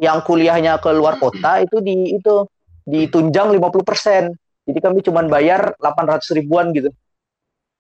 yang 0.01 0.25
kuliahnya 0.25 0.81
ke 0.81 0.89
luar 0.91 1.21
kota 1.21 1.61
itu 1.61 1.77
di 1.79 2.17
itu 2.17 2.49
ditunjang 2.89 3.53
50%. 3.53 4.33
Jadi 4.67 4.79
kami 4.81 4.99
cuman 5.05 5.29
bayar 5.29 5.77
800 5.79 6.37
ribuan 6.41 6.73
gitu. 6.73 6.89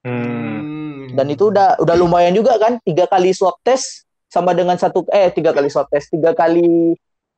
Hmm. 0.05 0.77
Hmm. 1.07 1.15
Dan 1.15 1.27
itu 1.31 1.49
udah 1.49 1.79
udah 1.79 1.95
lumayan 1.95 2.35
juga 2.35 2.59
kan 2.59 2.83
tiga 2.83 3.07
kali 3.07 3.31
swab 3.31 3.55
test 3.63 4.03
sama 4.27 4.51
dengan 4.51 4.75
satu 4.75 5.07
eh 5.09 5.31
tiga 5.31 5.55
kali 5.55 5.71
swab 5.71 5.87
test 5.87 6.11
tiga 6.11 6.35
kali 6.35 6.93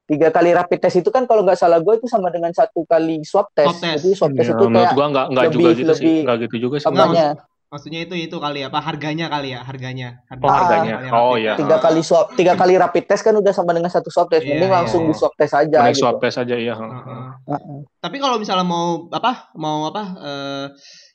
tiga 0.09 0.33
kali 0.33 0.49
rapid 0.51 0.79
test 0.81 0.97
itu 0.97 1.09
kan 1.09 1.23
kalau 1.23 1.45
nggak 1.45 1.53
salah 1.55 1.77
gue 1.77 1.93
itu 1.93 2.09
sama 2.09 2.27
dengan 2.27 2.49
satu 2.49 2.81
kali 2.83 3.21
swab 3.21 3.53
test. 3.53 3.69
Swab 3.69 3.77
test. 3.79 4.01
Jadi 4.01 4.15
swab 4.17 4.31
test 4.33 4.49
Ya, 4.49 4.55
itu 4.57 4.65
kayak 4.67 4.91
gua 4.91 5.05
nggak 5.07 5.25
nggak 5.29 5.45
juga 5.47 5.61
lebih- 5.61 5.77
gitu 5.77 5.93
sih. 5.93 6.01
lebih 6.01 6.17
Nggak 6.25 6.37
gitu 6.41 6.55
juga 6.59 6.75
sih. 6.75 6.87
Enggak, 6.87 7.05
apanya? 7.05 7.27
Maksudnya 7.69 8.01
itu 8.01 8.15
itu 8.17 8.33
kali 8.33 8.59
ya, 8.59 8.67
apa 8.67 8.81
harganya 8.81 9.29
kali 9.29 9.53
ya, 9.53 9.61
harganya. 9.61 10.25
Harga 10.25 10.41
Oh, 10.41 10.49
harganya. 10.49 10.95
kali 10.97 11.09
Oh, 11.13 11.35
iya. 11.37 11.53
tiga 11.53 11.77
kali 11.77 12.01
swab 12.01 12.25
tiga 12.33 12.57
kali 12.57 12.73
rapid 12.73 13.05
test 13.05 13.21
kan 13.21 13.37
udah 13.37 13.53
sama 13.53 13.71
dengan 13.71 13.87
satu 13.87 14.09
swab 14.09 14.25
test 14.25 14.41
Iya, 14.41 14.57
mending 14.57 14.73
iya, 14.73 14.77
langsung 14.81 15.01
iya. 15.05 15.07
di 15.07 15.13
swab 15.13 15.33
test 15.37 15.53
aja 15.53 15.77
Mending 15.77 15.93
gitu. 15.93 16.01
swab 16.01 16.17
test 16.17 16.37
aja 16.39 16.55
iya. 16.57 16.73
Heeh. 16.73 17.29
Heeh. 17.47 17.77
Tapi 17.95 18.17
kalau 18.17 18.41
misalnya 18.41 18.65
mau 18.65 19.05
apa? 19.07 19.53
Mau 19.53 19.85
apa? 19.85 20.03
eh, 20.17 20.65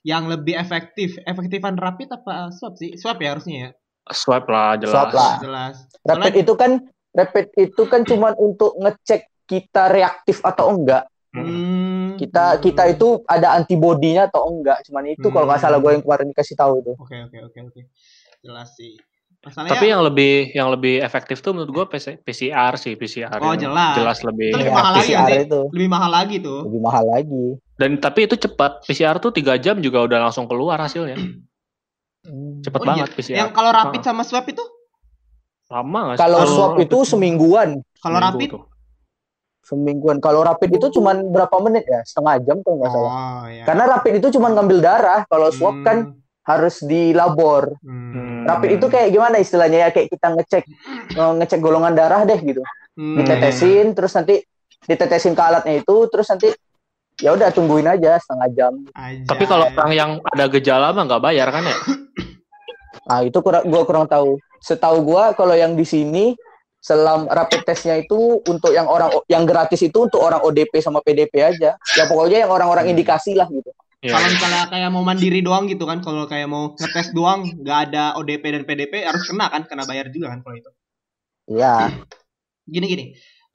yang 0.07 0.31
lebih 0.31 0.55
efektif, 0.55 1.19
efektifan 1.21 1.75
rapid 1.75 2.15
apa 2.15 2.55
swab 2.55 2.79
sih? 2.79 2.95
Swab 2.95 3.19
ya 3.19 3.35
harusnya 3.35 3.57
ya. 3.59 3.71
Swab 4.07 4.47
lah 4.47 4.77
jelas. 4.77 4.95
Swab 4.95 5.11
lah. 5.11 5.33
Jelas. 5.41 5.75
rapid 6.07 6.35
itu 6.39 6.55
kan 6.55 6.71
rapid 7.15 7.47
itu 7.57 7.83
kan 7.85 8.03
cuman 8.03 8.35
untuk 8.37 8.75
ngecek 8.77 9.25
kita 9.45 9.89
reaktif 9.89 10.39
atau 10.41 10.71
enggak 10.71 11.07
Hmm. 11.31 12.15
kita 12.15 12.59
kita 12.59 12.87
itu 12.89 13.19
ada 13.25 13.51
antibodinya 13.53 14.23
atau 14.25 14.47
enggak 14.49 14.83
cuman 14.85 15.03
itu 15.09 15.27
kalau 15.29 15.45
nggak 15.45 15.59
salah 15.59 15.79
gue 15.79 15.91
yang 15.91 15.99
kemarin 16.01 16.31
dikasih 16.31 16.55
tahu 16.55 16.79
itu 16.79 16.93
Oke 16.95 17.17
oke 17.21 17.39
oke 17.45 17.59
oke. 17.65 17.81
Jelas 18.39 18.71
sih. 18.73 18.95
Masalahnya 19.41 19.73
Tapi 19.73 19.87
yang 19.89 20.01
lebih 20.01 20.33
yang 20.53 20.69
lebih 20.71 21.01
efektif 21.01 21.41
tuh 21.41 21.51
menurut 21.51 21.71
gua 21.71 21.85
PC 21.85 22.17
PCR 22.19 22.73
sih 22.77 22.95
PCR. 22.95 23.37
Oh, 23.39 23.51
jelas. 23.53 23.93
Jelas 23.93 24.19
lebih. 24.23 24.49
Itu 24.49 24.59
lebih 24.59 24.71
Ya, 24.71 24.79
mahal 24.79 24.93
lagi 24.95 25.11
PCR 25.11 25.29
itu 25.43 25.61
lebih 25.69 25.89
mahal 25.91 26.11
lagi 26.13 26.37
tuh. 26.39 26.61
lebih 26.65 26.81
mahal 26.81 27.05
lagi 27.05 27.45
Dan 27.75 27.91
tapi 27.99 28.21
itu 28.23 28.37
cepat. 28.39 28.73
PCR 28.85 29.17
tuh 29.19 29.31
tiga 29.31 29.55
jam 29.57 29.77
juga 29.79 29.99
udah 30.01 30.19
langsung 30.23 30.47
keluar 30.47 30.79
hasilnya. 30.79 31.19
Hmm. 31.19 32.63
Cepet 32.63 32.79
Oh, 32.79 32.85
iya. 32.85 32.89
banget 32.95 33.09
PCR. 33.13 33.37
Yang 33.37 33.51
kalau 33.53 33.71
rapid 33.71 34.01
Ah. 34.01 34.07
sama 34.07 34.23
swab 34.23 34.47
itu? 34.47 34.63
Lama 35.75 36.15
sih? 36.15 36.19
kalau 36.21 36.41
swab 36.47 36.73
itu 36.79 36.99
semingguan 37.03 37.83
Kalau 37.99 38.19
rapid? 38.21 38.49
tuh. 38.49 38.63
semingguan 39.61 40.21
kalau 40.21 40.45
rapid 40.45 40.77
itu 40.77 40.93
cuman 40.93 41.25
berapa 41.27 41.57
menit 41.59 41.83
ya 41.85 42.05
setengah 42.05 42.37
jam 42.39 42.61
kalau 42.61 42.77
nggak 42.79 42.91
salah 42.91 43.11
Oh, 43.11 43.45
iya. 43.49 43.65
karena 43.65 43.85
rapid 43.89 44.13
itu 44.15 44.29
cuman 44.31 44.51
ngambil 44.53 44.79
darah 44.79 45.21
kalau 45.25 45.49
swab 45.49 45.81
kan 45.81 46.13
harus 46.43 46.79
di 46.81 47.11
labor 47.11 47.73
Hmm. 47.81 48.13
Hmm. 48.13 48.43
rapid 48.45 48.77
itu 48.77 48.87
kayak 48.87 49.09
gimana 49.09 49.37
istilahnya 49.37 49.79
ya 49.79 49.91
kayak 49.91 50.13
kita 50.13 50.27
ngecek 50.31 50.65
eh, 51.11 51.33
ngecek 51.35 51.59
golongan 51.59 51.93
darah 51.93 52.23
deh 52.23 52.37
gitu 52.39 52.61
Hmm. 52.93 53.17
ditetesin 53.17 53.91
terus 53.91 54.13
nanti 54.13 54.45
ditetesin 54.83 55.33
ke 55.33 55.43
alatnya 55.43 55.81
itu 55.81 55.97
terus 56.07 56.29
nanti 56.29 56.53
ya 57.17 57.33
udah 57.33 57.49
tungguin 57.49 57.89
aja 57.89 58.21
setengah 58.21 58.49
jam 58.53 58.73
Aja. 58.93 59.25
Tapi 59.25 59.45
kalau 59.45 59.67
orang 59.67 59.93
yang 59.93 60.11
ada 60.23 60.45
gejala 60.47 60.93
mah 60.93 61.03
nggak 61.03 61.25
bayar 61.25 61.49
kan 61.49 61.65
ya? 61.65 61.77
nah 63.03 63.21
itu 63.21 63.37
kurang 63.39 63.65
gua 63.65 63.83
kurang 63.83 64.07
tahu 64.07 64.37
setahu 64.65 65.05
gua 65.05 65.37
kalau 65.37 65.53
yang 65.53 65.77
di 65.77 65.85
sini 65.85 66.33
selam 66.81 67.29
rapid 67.29 67.65
testnya 67.69 68.01
itu 68.01 68.41
untuk 68.45 68.73
yang 68.73 68.89
orang 68.89 69.13
yang 69.29 69.45
gratis 69.45 69.85
itu 69.85 70.09
untuk 70.09 70.21
orang 70.21 70.41
ODP 70.41 70.81
sama 70.81 71.05
PDP 71.05 71.41
aja 71.41 71.77
ya 71.77 72.05
pokoknya 72.09 72.45
yang 72.49 72.53
orang-orang 72.53 72.93
indikasi 72.93 73.37
lah 73.37 73.49
gitu 73.49 73.73
Iya. 74.05 74.21
kalau 74.21 74.29
misalnya 74.37 74.63
kayak 74.69 74.91
mau 74.93 75.01
mandiri 75.01 75.41
doang 75.41 75.65
gitu 75.65 75.89
kan, 75.89 76.05
kalau 76.05 76.29
kayak 76.29 76.45
mau 76.45 76.77
ngetes 76.77 77.17
doang, 77.17 77.49
nggak 77.57 77.79
ada 77.89 78.13
ODP 78.21 78.45
dan 78.53 78.63
PDP 78.69 79.01
harus 79.01 79.25
kena 79.25 79.49
kan, 79.49 79.65
kena 79.65 79.89
bayar 79.89 80.13
juga 80.13 80.29
kan 80.29 80.45
kalau 80.45 80.61
itu. 80.61 80.71
ya 81.49 81.89
Gini 82.69 82.85
gini, 82.85 83.05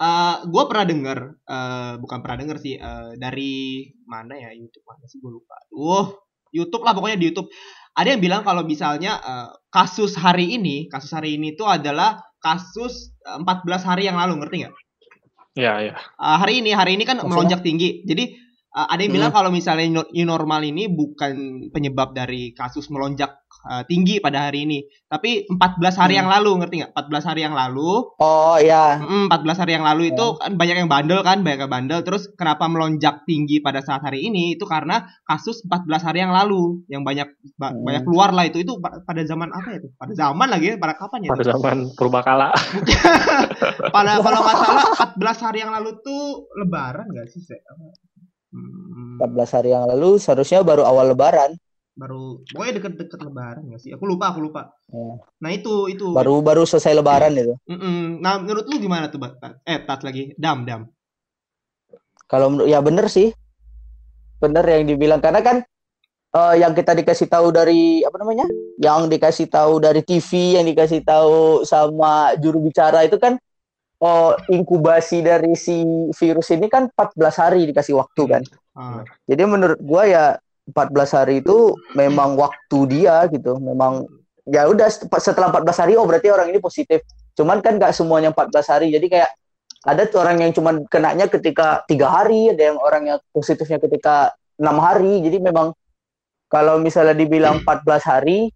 eh 0.01 0.35
gue 0.49 0.63
pernah 0.65 0.85
denger, 0.89 1.19
eh 1.45 1.93
bukan 2.01 2.17
pernah 2.25 2.37
denger 2.41 2.57
sih, 2.65 2.81
eh 2.81 3.13
dari 3.21 3.93
mana 4.09 4.41
ya 4.41 4.49
YouTube 4.57 4.81
mana 4.89 5.05
sih 5.05 5.21
gue 5.21 5.29
lupa. 5.29 5.53
Wah, 5.69 6.17
YouTube 6.49 6.81
lah 6.81 6.97
pokoknya 6.97 7.21
di 7.21 7.29
YouTube. 7.29 7.53
Ada 7.99 8.15
yang 8.15 8.21
bilang 8.23 8.47
kalau 8.47 8.63
misalnya 8.63 9.19
eh, 9.19 9.49
kasus 9.67 10.15
hari 10.15 10.55
ini, 10.55 10.87
kasus 10.87 11.11
hari 11.11 11.35
ini 11.35 11.59
itu 11.59 11.67
adalah 11.67 12.23
kasus 12.39 13.11
eh, 13.27 13.35
14 13.43 13.83
hari 13.83 14.07
yang 14.07 14.15
lalu, 14.15 14.39
ngerti 14.39 14.55
nggak? 14.63 14.75
Iya, 15.59 15.73
iya. 15.83 15.93
Uh, 16.15 16.37
hari 16.39 16.63
ini 16.63 16.71
hari 16.71 16.95
ini 16.95 17.03
kan 17.03 17.19
Maksudnya? 17.19 17.31
melonjak 17.35 17.61
tinggi. 17.65 18.05
Jadi 18.07 18.37
uh, 18.71 18.87
ada 18.87 19.01
yang 19.01 19.11
bilang 19.11 19.31
kalau 19.35 19.51
misalnya 19.51 20.05
new 20.07 20.27
normal 20.27 20.61
ini 20.63 20.87
bukan 20.87 21.67
penyebab 21.73 22.15
dari 22.15 22.55
kasus 22.55 22.87
melonjak 22.87 23.38
uh, 23.61 23.83
tinggi 23.83 24.19
pada 24.19 24.47
hari 24.47 24.63
ini, 24.63 24.79
tapi 25.05 25.43
14 25.47 25.59
hari 25.95 26.13
Hmm. 26.15 26.21
yang 26.23 26.29
lalu, 26.29 26.51
ngerti 26.59 26.75
nggak? 26.79 26.91
14 26.93 27.25
hari 27.25 27.41
yang 27.41 27.53
lalu, 27.53 27.91
oh 28.15 28.57
ya 28.57 28.97
mm, 28.97 29.27
14 29.27 29.59
hari 29.59 29.71
yang 29.73 29.83
lalu 29.83 30.03
itu 30.09 30.25
kan 30.35 30.51
banyak 30.53 30.75
yang 30.77 30.87
bandel 30.87 31.19
kan, 31.21 31.41
banyak 31.41 31.59
yang 31.63 31.71
bandel. 31.71 31.99
Terus 32.01 32.29
kenapa 32.33 32.65
melonjak 32.65 33.23
tinggi 33.23 33.59
pada 33.59 33.79
saat 33.79 33.99
hari 33.99 34.23
ini? 34.23 34.55
Itu 34.55 34.63
karena 34.63 35.03
kasus 35.23 35.63
14 35.63 36.01
hari 36.01 36.19
yang 36.19 36.31
lalu 36.31 36.83
yang 36.87 37.03
banyak 37.03 37.27
ba- 37.55 37.71
Hmm. 37.71 37.83
banyak 37.83 38.03
keluar 38.03 38.31
lah 38.31 38.45
itu. 38.45 38.59
Itu 38.59 38.77
pa- 38.77 39.01
pada 39.01 39.21
zaman 39.23 39.49
apa 39.49 39.67
ya 39.69 39.77
itu? 39.79 39.89
Pada 39.95 40.13
zaman 40.13 40.47
lagi 40.47 40.65
ya, 40.69 40.75
pada 40.75 40.93
kapan 40.93 41.19
ya? 41.25 41.29
Pada 41.29 41.43
itu? 41.43 41.51
zaman 41.51 41.77
purbakala. 41.93 42.47
pada 43.95 44.11
kalau 44.25 44.39
nggak 44.39 44.57
salah 44.57 44.85
14 45.15 45.45
hari 45.45 45.57
yang 45.59 45.71
lalu 45.71 45.91
tuh 45.99 46.23
lebaran 46.55 47.05
nggak 47.07 47.27
sih? 47.27 47.41
Se? 47.41 47.55
Hmm, 48.49 49.21
14 49.21 49.53
hari 49.53 49.69
yang 49.69 49.85
lalu 49.85 50.17
seharusnya 50.17 50.63
baru 50.63 50.81
awal 50.81 51.13
lebaran 51.13 51.53
baru 51.99 52.39
pokoknya 52.47 52.73
deket-deket 52.79 53.19
lebaran 53.19 53.63
nggak 53.67 53.81
sih? 53.83 53.91
Aku 53.91 54.07
lupa, 54.07 54.31
aku 54.31 54.39
lupa. 54.39 54.71
Ya. 54.87 55.19
Nah 55.43 55.51
itu 55.51 55.91
itu. 55.91 56.15
baru 56.15 56.39
baru 56.39 56.63
selesai 56.63 56.95
lebaran 56.95 57.35
itu 57.35 57.53
Mm-mm. 57.67 58.23
Nah 58.23 58.39
menurut 58.39 58.63
lu 58.71 58.79
gimana 58.79 59.11
tuh, 59.11 59.19
Bat? 59.19 59.43
Eh, 59.67 59.83
tat 59.83 60.01
lagi, 60.07 60.31
dam 60.39 60.63
dam. 60.63 60.87
Kalau 62.31 62.47
menurut 62.47 62.71
ya 62.71 62.79
bener 62.79 63.11
sih, 63.11 63.35
bener 64.39 64.63
yang 64.63 64.87
dibilang 64.87 65.19
karena 65.19 65.43
kan 65.43 65.57
eh, 66.31 66.55
yang 66.63 66.71
kita 66.71 66.95
dikasih 66.95 67.27
tahu 67.27 67.51
dari 67.51 67.99
apa 68.07 68.15
namanya, 68.23 68.47
yang 68.79 69.11
dikasih 69.11 69.51
tahu 69.51 69.83
dari 69.83 69.99
TV, 69.99 70.55
yang 70.55 70.65
dikasih 70.65 71.03
tahu 71.03 71.67
sama 71.67 72.39
juru 72.39 72.63
bicara 72.63 73.03
itu 73.03 73.19
kan 73.19 73.35
oh 73.99 74.31
inkubasi 74.47 75.19
dari 75.19 75.51
si 75.59 75.83
virus 76.15 76.55
ini 76.55 76.71
kan 76.71 76.87
14 76.95 77.35
hari 77.43 77.67
dikasih 77.67 77.99
waktu 77.99 78.23
kan. 78.23 78.43
Ah, 78.71 79.03
Jadi 79.27 79.43
menurut 79.43 79.79
gua 79.83 80.07
ya 80.07 80.25
14 80.71 81.17
hari 81.17 81.41
itu 81.41 81.73
memang 81.93 82.37
waktu 82.37 82.79
dia 82.89 83.25
gitu, 83.29 83.57
memang 83.57 84.05
ya 84.49 84.65
udah 84.69 84.89
set- 84.89 85.09
setelah 85.21 85.53
14 85.53 85.81
hari 85.81 85.93
oh 85.97 86.05
berarti 86.05 86.29
orang 86.29 86.49
ini 86.49 86.59
positif. 86.61 87.03
Cuman 87.37 87.63
kan 87.63 87.77
nggak 87.77 87.95
semuanya 87.95 88.33
14 88.33 88.71
hari, 88.71 88.87
jadi 88.93 89.07
kayak 89.07 89.31
ada 89.87 90.03
tuh 90.11 90.19
orang 90.19 90.43
yang 90.43 90.51
cuman 90.51 90.83
kenanya 90.91 91.31
ketika 91.31 91.87
tiga 91.87 92.11
hari, 92.11 92.51
ada 92.51 92.73
yang 92.73 92.77
orang 92.79 93.15
yang 93.15 93.19
positifnya 93.31 93.79
ketika 93.79 94.35
enam 94.59 94.77
hari. 94.83 95.23
Jadi 95.23 95.39
memang 95.39 95.71
kalau 96.51 96.81
misalnya 96.81 97.15
dibilang 97.15 97.63
14 97.63 97.87
hari 98.03 98.51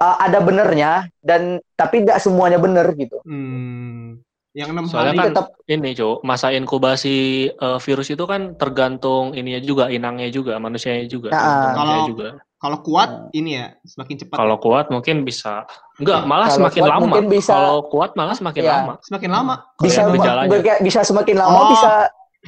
uh, 0.00 0.16
ada 0.22 0.40
benernya 0.40 1.10
dan 1.20 1.60
tapi 1.76 2.02
nggak 2.06 2.22
semuanya 2.22 2.56
bener 2.56 2.86
gitu. 2.96 3.20
hmm. 3.26 4.25
Yang 4.56 4.68
enam 4.72 4.84
Soalnya 4.88 5.12
hari 5.12 5.18
kan 5.20 5.28
tetap 5.36 5.46
ini, 5.68 5.90
Cuk, 5.92 6.24
masa 6.24 6.48
inkubasi 6.48 7.16
eh, 7.52 7.78
virus 7.84 8.08
itu 8.08 8.24
kan 8.24 8.56
tergantung 8.56 9.36
ininya 9.36 9.60
juga, 9.60 9.92
inangnya 9.92 10.32
juga, 10.32 10.56
manusianya 10.56 11.04
juga. 11.04 11.28
Nah, 11.28 11.76
kalau- 11.76 12.08
juga. 12.08 12.28
kalau 12.56 12.80
kuat 12.80 13.28
ini 13.36 13.60
ya 13.60 13.76
semakin 13.84 14.16
cepat. 14.16 14.36
Kalau 14.40 14.56
kuat 14.56 14.88
mungkin 14.88 15.28
bisa. 15.28 15.68
Enggak, 16.00 16.24
malah 16.24 16.48
Kalau 16.48 16.56
semakin 16.64 16.80
kuat 16.80 16.88
lama. 16.88 17.02
mungkin 17.04 17.24
bisa- 17.28 17.52
Kalau 17.52 17.76
kuat 17.92 18.10
malah 18.16 18.32
semakin 18.32 18.62
Iya. 18.64 18.72
lama. 18.72 18.92
semakin 19.04 19.30
lama. 19.30 19.54
Bisa 19.76 20.00
kayak 20.08 20.78
bisa 20.80 21.00
semakin 21.04 21.36
lama 21.36 21.58
Oh. 21.60 21.68
bisa 21.68 21.90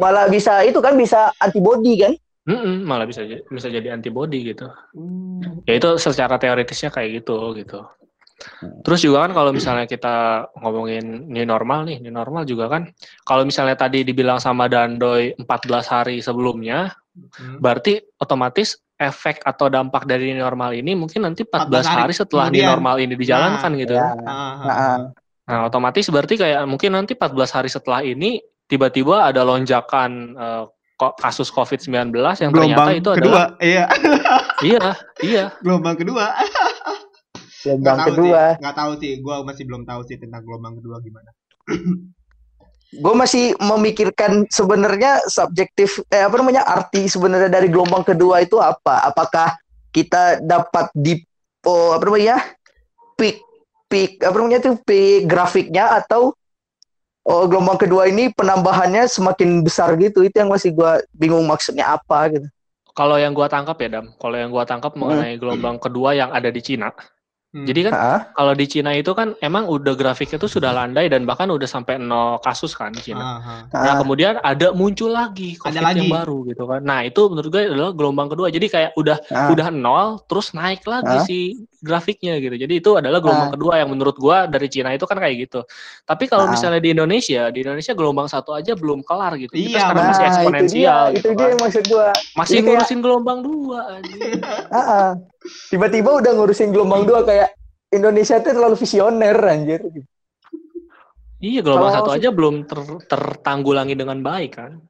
malah 0.00 0.24
bisa 0.32 0.52
itu 0.64 0.80
kan 0.80 0.96
bisa 0.96 1.28
antibody 1.44 2.00
kan. 2.00 2.12
Mm-mm, 2.48 2.88
malah 2.88 3.04
bisa 3.04 3.20
bisa 3.52 3.68
jadi 3.68 3.92
antibody 3.92 4.56
gitu. 4.56 4.64
Hmm. 4.96 5.60
Ya 5.68 5.76
itu 5.76 6.00
secara 6.00 6.40
teoritisnya 6.40 6.88
kayak 6.88 7.20
gitu 7.20 7.36
gitu. 7.52 7.84
Hmm. 8.38 8.86
Terus 8.86 9.00
juga 9.02 9.26
kan 9.26 9.34
kalau 9.34 9.50
misalnya 9.50 9.90
kita 9.90 10.46
ngomongin 10.62 11.26
new 11.26 11.42
normal 11.42 11.82
nih, 11.90 11.98
new 11.98 12.14
normal 12.14 12.46
juga 12.46 12.70
kan 12.70 12.86
kalau 13.26 13.42
misalnya 13.42 13.74
tadi 13.74 14.06
dibilang 14.06 14.38
sama 14.38 14.70
Dandoy 14.70 15.34
14 15.34 15.46
hari 15.90 16.16
sebelumnya, 16.22 16.94
Hmm. 17.18 17.58
berarti 17.58 17.98
otomatis 18.22 18.78
efek 18.94 19.42
atau 19.42 19.66
dampak 19.66 20.06
dari 20.06 20.30
new 20.30 20.38
normal 20.38 20.70
ini 20.70 20.94
mungkin 20.94 21.26
nanti 21.26 21.42
14 21.42 21.66
14 21.66 21.82
hari 21.82 21.98
hari 21.98 22.14
setelah 22.14 22.46
new 22.46 22.62
kemudian. 22.62 22.70
normal 22.78 22.96
ini 23.02 23.14
dijalankan 23.18 23.70
gitu. 23.74 23.94
Ya. 23.98 24.06
Ah, 24.06 24.14
ah, 24.14 24.14
Nah, 24.22 24.70
ah. 24.70 24.78
ah. 24.78 24.98
Nah, 25.48 25.58
otomatis 25.66 26.06
berarti 26.06 26.38
kayak 26.38 26.62
mungkin 26.70 26.94
nanti 26.94 27.18
14 27.18 27.50
hari 27.50 27.66
setelah 27.66 28.06
ini 28.06 28.38
tiba-tiba 28.70 29.26
ada 29.26 29.42
lonjakan 29.42 30.36
kok 30.98 31.14
kasus 31.22 31.48
COVID-19 31.54 32.10
yang 32.42 32.50
ternyata 32.50 32.90
itu 32.90 33.10
adalah 33.14 33.54
iya, 33.62 33.86
iya, 34.66 34.90
iya. 35.22 35.44
gelombang 35.62 35.94
kedua. 35.94 36.34
Gelombang 37.64 37.98
kedua. 38.06 38.42
sih, 38.54 38.60
nggak 38.62 38.76
tahu 38.76 38.92
sih, 39.02 39.12
gua 39.18 39.36
masih 39.42 39.64
belum 39.66 39.82
tahu 39.82 40.00
sih 40.06 40.16
tentang 40.20 40.42
gelombang 40.46 40.78
kedua 40.78 41.02
gimana. 41.02 41.30
Gue 42.88 43.12
masih 43.12 43.52
memikirkan 43.60 44.48
sebenarnya 44.48 45.20
subjektif 45.28 46.00
eh 46.08 46.24
apa 46.24 46.40
namanya 46.40 46.64
arti 46.64 47.04
sebenarnya 47.04 47.52
dari 47.52 47.68
gelombang 47.68 48.00
kedua 48.00 48.40
itu 48.40 48.56
apa? 48.56 49.04
Apakah 49.04 49.52
kita 49.92 50.40
dapat 50.40 50.88
di 50.96 51.20
oh, 51.68 51.92
apa 51.92 52.04
namanya 52.08 52.40
peak 53.20 53.44
peak 53.92 54.24
apa 54.24 54.32
namanya 54.40 54.64
itu 54.64 54.72
peak 54.88 55.28
grafiknya 55.28 56.00
atau 56.00 56.32
oh, 57.28 57.44
gelombang 57.44 57.76
kedua 57.76 58.08
ini 58.08 58.32
penambahannya 58.32 59.04
semakin 59.04 59.60
besar 59.60 59.92
gitu? 60.00 60.24
Itu 60.24 60.40
yang 60.40 60.48
masih 60.48 60.72
gue 60.72 61.04
bingung 61.12 61.44
maksudnya 61.44 61.92
apa 61.92 62.32
gitu. 62.32 62.48
Kalau 62.96 63.14
yang 63.14 63.30
gua 63.30 63.46
tangkap 63.46 63.78
ya, 63.78 64.00
Dam. 64.00 64.10
Kalau 64.18 64.34
yang 64.34 64.50
gua 64.50 64.66
tangkap 64.66 64.90
Hmm. 64.96 65.06
mengenai 65.06 65.38
gelombang 65.38 65.78
kedua 65.78 66.18
yang 66.18 66.34
ada 66.34 66.50
di 66.50 66.58
Cina, 66.58 66.90
Hmm. 67.58 67.66
Jadi 67.66 67.80
kan 67.84 67.92
kalau 68.32 68.52
di 68.54 68.66
Cina 68.66 68.90
itu 68.92 69.10
kan 69.10 69.34
emang 69.40 69.66
udah 69.66 69.92
grafiknya 69.92 70.38
tuh 70.38 70.46
sudah 70.46 70.70
landai 70.70 71.10
dan 71.10 71.26
bahkan 71.26 71.50
udah 71.50 71.66
sampai 71.66 71.98
nol 71.98 72.38
kasus 72.38 72.70
kan 72.72 72.94
di 72.94 73.02
Cina. 73.02 73.18
Ah, 73.18 73.38
ah. 73.42 73.60
Nah 73.74 73.92
ah. 73.92 73.96
kemudian 73.98 74.38
ada 74.38 74.70
muncul 74.70 75.10
lagi 75.10 75.58
COVID 75.58 75.74
lagi. 75.76 75.98
yang 76.00 76.14
baru 76.14 76.46
gitu 76.46 76.64
kan. 76.64 76.80
Nah 76.80 77.02
itu 77.02 77.26
menurut 77.26 77.48
gue 77.48 77.62
adalah 77.66 77.90
gelombang 77.90 78.28
kedua. 78.28 78.46
Jadi 78.48 78.66
kayak 78.66 78.90
udah 78.94 79.18
Ah. 79.28 79.50
udah 79.50 79.66
nol 79.68 80.22
terus 80.24 80.54
naik 80.54 80.84
lagi 80.84 81.10
Ah. 81.10 81.26
si 81.26 81.38
grafiknya 81.78 82.38
gitu. 82.38 82.54
Jadi 82.54 82.74
itu 82.78 82.90
adalah 82.94 83.18
gelombang 83.18 83.54
kedua 83.54 83.78
yang 83.78 83.88
menurut 83.88 84.14
gua 84.14 84.46
dari 84.46 84.66
Cina 84.66 84.90
itu 84.90 85.06
kan 85.06 85.14
kayak 85.14 85.46
gitu. 85.46 85.62
Tapi 86.04 86.26
kalau 86.26 86.46
misalnya 86.48 86.78
di 86.78 86.90
Indonesia, 86.90 87.50
di 87.50 87.62
Indonesia 87.62 87.94
gelombang 87.94 88.26
satu 88.26 88.50
aja 88.50 88.74
belum 88.74 89.02
kelar 89.02 89.38
gitu. 89.38 89.54
Kita 89.54 89.62
Iya, 89.62 89.78
sekarang 89.80 89.94
nah, 89.94 90.02
masih 90.02 90.10
itu 90.10 90.18
dia, 90.18 90.30
eksponensial 90.34 91.02
itu 91.04 91.14
gitu 91.14 91.28
dia 91.28 91.38
kan. 91.38 91.48
yang 91.48 91.60
maksud 91.62 91.84
gua. 91.86 92.08
Masih 92.34 92.34
Jadi 92.34 92.58
kayak- 92.58 92.66
ngurusin 92.66 92.98
gelombang 92.98 93.38
dua 93.40 93.78
anjing. 93.94 94.32
Tiba-tiba 95.68 96.18
udah 96.18 96.32
ngurusin 96.32 96.70
gelombang 96.70 97.04
dua 97.04 97.22
kayak 97.22 97.52
Indonesia 97.88 98.36
itu 98.36 98.48
terlalu 98.48 98.76
visioner 98.76 99.36
anjir. 99.38 99.80
Iya, 101.38 101.60
gelombang 101.62 101.94
Kalau 101.94 101.98
satu 102.02 102.10
aja 102.12 102.28
belum 102.28 102.66
ter- 102.66 103.02
tertanggulangi 103.06 103.94
dengan 103.94 104.18
baik 104.18 104.58
kan. 104.58 104.82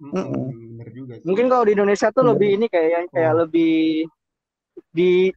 Bener 0.00 0.88
juga 0.90 1.12
sih. 1.16 1.24
Mungkin 1.24 1.46
kalau 1.46 1.64
di 1.64 1.72
Indonesia 1.72 2.08
tuh 2.08 2.22
Iya. 2.22 2.30
lebih 2.32 2.48
ini 2.52 2.66
kayak 2.66 2.88
yang 2.90 3.06
kayak 3.08 3.32
Oh. 3.32 3.38
lebih 3.44 3.74
di 4.90 5.30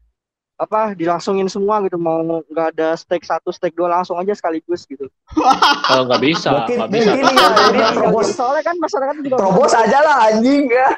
apa 0.58 0.98
dilangsungin 0.98 1.46
semua 1.46 1.86
gitu 1.86 2.02
mau 2.02 2.18
nggak 2.42 2.74
ada 2.74 2.98
stake 2.98 3.22
satu 3.22 3.54
stake 3.54 3.78
dua 3.78 3.94
langsung 3.94 4.18
aja 4.18 4.34
sekaligus 4.34 4.90
gitu. 4.90 5.06
Kalau 5.86 6.10
nggak 6.10 6.22
bisa, 6.24 6.50
Mungkin 6.66 6.76
nggak 6.82 6.92
bisa. 6.92 7.10
mungkin 7.14 7.34
ya 7.36 7.48
jadi 7.54 7.80
terobos 7.94 8.28
Soalnya 8.34 8.64
kan 8.66 8.76
masyarakat 8.76 9.16
juga 9.22 9.36
terobos 9.38 9.72
aja 9.72 9.98
lah 10.02 10.18
anjing 10.28 10.66
ya. 10.66 10.90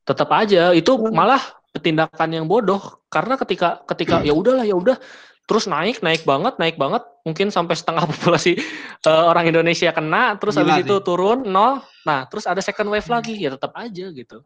tetap 0.00 0.26
aja 0.32 0.74
itu 0.74 0.90
malah 1.14 1.38
tindakan 1.78 2.30
yang 2.34 2.46
bodoh 2.50 2.80
karena 3.06 3.38
ketika 3.38 3.86
ketika 3.86 4.26
ya 4.26 4.34
udahlah 4.34 4.66
ya 4.66 4.74
udah 4.74 4.98
terus 5.46 5.66
naik 5.66 6.02
naik 6.02 6.22
banget 6.22 6.58
naik 6.58 6.74
banget 6.74 7.02
mungkin 7.22 7.50
sampai 7.50 7.74
setengah 7.78 8.06
populasi 8.10 8.58
eh, 9.02 9.24
orang 9.26 9.46
Indonesia 9.50 9.90
kena 9.90 10.34
terus 10.38 10.58
Gila 10.58 10.66
habis 10.66 10.82
sih. 10.82 10.84
itu 10.86 10.96
turun 11.02 11.46
nol 11.46 11.78
nah 12.02 12.24
terus 12.26 12.46
ada 12.46 12.58
second 12.58 12.88
wave 12.88 13.06
lagi 13.06 13.34
ya 13.36 13.54
tetap 13.54 13.70
aja 13.76 14.08
gitu 14.10 14.40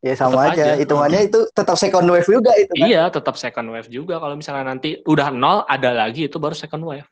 Ya 0.00 0.14
sama 0.14 0.48
Tetap 0.48 0.54
aja. 0.54 0.64
Hitungannya 0.78 1.20
itu 1.26 1.40
tetap 1.50 1.76
second 1.76 2.06
wave 2.06 2.28
juga 2.28 2.52
itu 2.54 2.72
kan. 2.72 2.86
iya 2.86 3.02
tetap 3.10 3.34
second 3.34 3.68
wave 3.68 3.88
juga 3.90 4.16
kalau 4.16 4.36
misalnya 4.36 4.64
nanti 4.70 5.00
udah 5.04 5.28
nol 5.34 5.64
ada 5.66 5.90
lagi 5.92 6.28
itu 6.28 6.36
baru 6.38 6.54
second 6.54 6.84
wave 6.84 7.08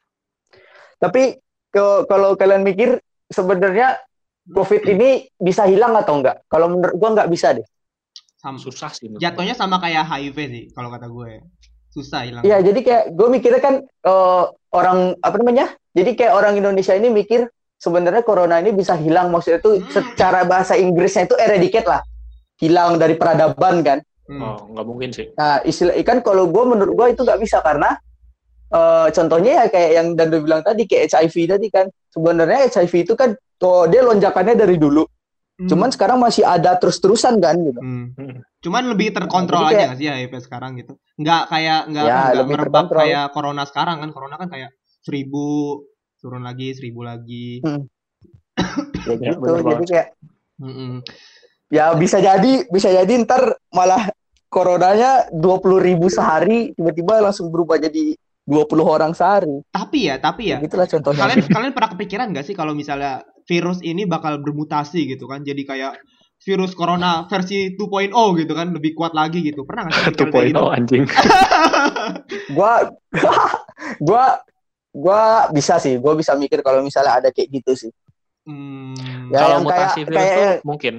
Tapi 1.00 1.36
kalau 2.06 2.38
kalian 2.38 2.62
mikir 2.62 3.02
sebenarnya 3.26 3.98
COVID 4.46 4.84
ini 4.86 5.26
bisa 5.34 5.64
hilang 5.66 5.96
atau 5.96 6.20
enggak? 6.20 6.44
Kalau 6.46 6.70
menurut 6.70 6.94
gua 6.94 7.10
enggak 7.18 7.28
bisa 7.32 7.50
deh. 7.50 7.64
Sam- 8.44 8.60
susah 8.60 8.92
sih 8.92 9.08
menurut 9.08 9.24
jatuhnya 9.24 9.56
sama 9.56 9.80
kayak 9.80 10.04
HIV 10.04 10.36
sih 10.52 10.64
kalau 10.76 10.92
kata 10.92 11.08
gue 11.08 11.40
susah 11.88 12.28
hilang 12.28 12.42
Iya, 12.44 12.60
jadi 12.60 12.80
kayak 12.84 13.04
gue 13.14 13.28
mikirnya 13.32 13.62
kan 13.62 13.74
eh, 13.80 14.44
orang 14.70 15.16
apa 15.16 15.36
namanya? 15.40 15.72
Jadi 15.94 16.10
kayak 16.12 16.34
orang 16.34 16.58
Indonesia 16.58 16.92
ini 16.92 17.08
mikir 17.08 17.46
sebenarnya 17.78 18.20
corona 18.20 18.58
ini 18.58 18.74
bisa 18.74 18.98
hilang 18.98 19.30
maksudnya 19.30 19.62
itu 19.62 19.78
Hmm. 19.78 19.88
secara 19.88 20.44
bahasa 20.44 20.74
Inggrisnya 20.74 21.24
itu 21.24 21.38
eradicate 21.38 21.86
lah. 21.86 22.02
Hilang 22.58 22.98
dari 22.98 23.16
peradaban 23.16 23.80
kan. 23.80 23.98
Hmm. 24.24 24.40
oh 24.40 24.56
nggak 24.72 24.86
mungkin 24.88 25.10
sih 25.12 25.28
Nah, 25.36 25.60
istilah 25.62 25.92
kan 26.00 26.18
kalau 26.20 26.48
gue 26.48 26.64
menurut 26.64 26.92
gue 26.92 27.06
itu 27.12 27.22
nggak 27.22 27.40
bisa 27.40 27.60
karena 27.60 27.94
eh, 28.70 29.08
contohnya 29.08 29.52
ya 29.62 29.64
kayak 29.70 29.90
yang 29.94 30.06
Dando 30.12 30.42
bilang 30.42 30.60
tadi 30.60 30.84
kayak 30.84 31.14
HIV 31.14 31.36
tadi 31.46 31.66
kan. 31.70 31.86
Sebenarnya 32.10 32.66
HIV 32.68 33.06
itu 33.06 33.14
kan 33.14 33.32
tuh 33.54 33.86
dia 33.86 34.02
lonjakannya 34.02 34.58
dari 34.58 34.76
dulu. 34.76 35.06
Hmm. 35.54 35.70
Cuman 35.70 35.86
sekarang 35.88 36.18
masih 36.18 36.42
ada 36.42 36.74
terus-terusan 36.74 37.38
kan 37.38 37.54
gitu. 37.56 37.78
Hmm. 37.78 38.10
Hmm. 38.12 38.42
Cuman 38.58 38.90
lebih 38.90 39.14
terkontrol 39.14 39.62
Jadi 39.62 39.68
aja 39.68 39.74
kayak- 39.76 39.86
nggak 39.86 39.98
sih 39.98 40.08
HIV 40.10 40.32
sekarang 40.42 40.70
gitu? 40.76 40.92
Nggak 41.14 41.42
kayak 41.46 41.80
nggak 41.86 42.04
Ya, 42.04 42.18
nggak 42.26 42.46
merebak 42.48 42.64
terkontrol. 42.82 42.98
kayak 43.00 43.24
corona 43.30 43.62
sekarang 43.64 43.96
kan? 43.98 44.10
Corona 44.10 44.34
kan 44.34 44.48
kayak 44.48 44.70
seribu 45.00 45.46
turun 46.16 46.42
lagi 46.42 46.68
seribu 46.72 47.00
lagi. 47.02 47.62
Ya 49.04 49.12
Ya, 49.12 49.30
gitu. 49.30 49.38
bener 49.38 49.54
Jadi 49.54 49.66
banget. 49.68 49.88
kayak 49.90 50.08
Mm-mm. 50.56 50.92
ya 51.68 51.84
bisa 51.92 52.18
jadi 52.18 52.52
bisa 52.66 52.88
jadi 52.88 53.12
ntar 53.20 53.42
malah 53.68 54.08
coronanya 54.48 55.28
20.000 55.28 55.42
ribu 55.82 56.06
sehari 56.08 56.70
tiba-tiba 56.72 57.18
langsung 57.20 57.50
berubah 57.50 57.76
jadi 57.76 58.14
20 58.44 58.64
orang 58.80 59.12
sehari. 59.12 59.60
Tapi 59.66 60.06
ya, 60.06 60.16
tapi 60.16 60.50
ya. 60.50 60.58
Gitulah 60.58 60.86
contohnya. 60.86 61.20
Kalian 61.22 61.42
kalian 61.44 61.72
pernah 61.72 61.90
kepikiran 61.90 62.26
nggak 62.30 62.44
sih 62.44 62.54
kalau 62.54 62.72
misalnya 62.72 63.26
virus 63.44 63.78
ini 63.80 64.04
bakal 64.04 64.38
bermutasi 64.38 65.04
gitu 65.06 65.24
kan? 65.24 65.40
Jadi 65.40 65.62
kayak 65.62 66.00
virus 66.40 66.72
corona 66.72 67.24
versi 67.24 67.72
2.0 67.72 68.12
gitu 68.36 68.52
kan, 68.52 68.68
lebih 68.70 68.92
kuat 68.92 69.12
lagi 69.12 69.40
gitu. 69.40 69.64
Pernah 69.64 69.88
nggak 69.88 69.96
sih 69.98 70.04
tuh 70.14 70.26
kepikiran 70.26 70.32
kayak 70.32 70.34
poin 70.34 70.50
gitu? 70.50 70.64
anjing 70.70 71.02
gua 72.56 72.72
gua 74.06 74.24
gua 74.90 75.20
bisa 75.50 75.76
sih, 75.76 75.96
gua 75.96 76.14
bisa 76.14 76.34
mikir 76.34 76.60
kalau 76.60 76.80
misalnya 76.80 77.18
ada 77.18 77.28
kayak 77.30 77.48
gitu 77.52 77.72
sih. 77.78 77.92
Hmm, 78.44 78.92
Ya, 79.28 79.40
kalau 79.40 79.48
yang 79.50 79.64
kayak- 79.64 79.64
mutasi 79.64 80.00
virus 80.02 80.16
kayak- 80.18 80.36
tuh 80.36 80.64
mungkin 80.64 80.94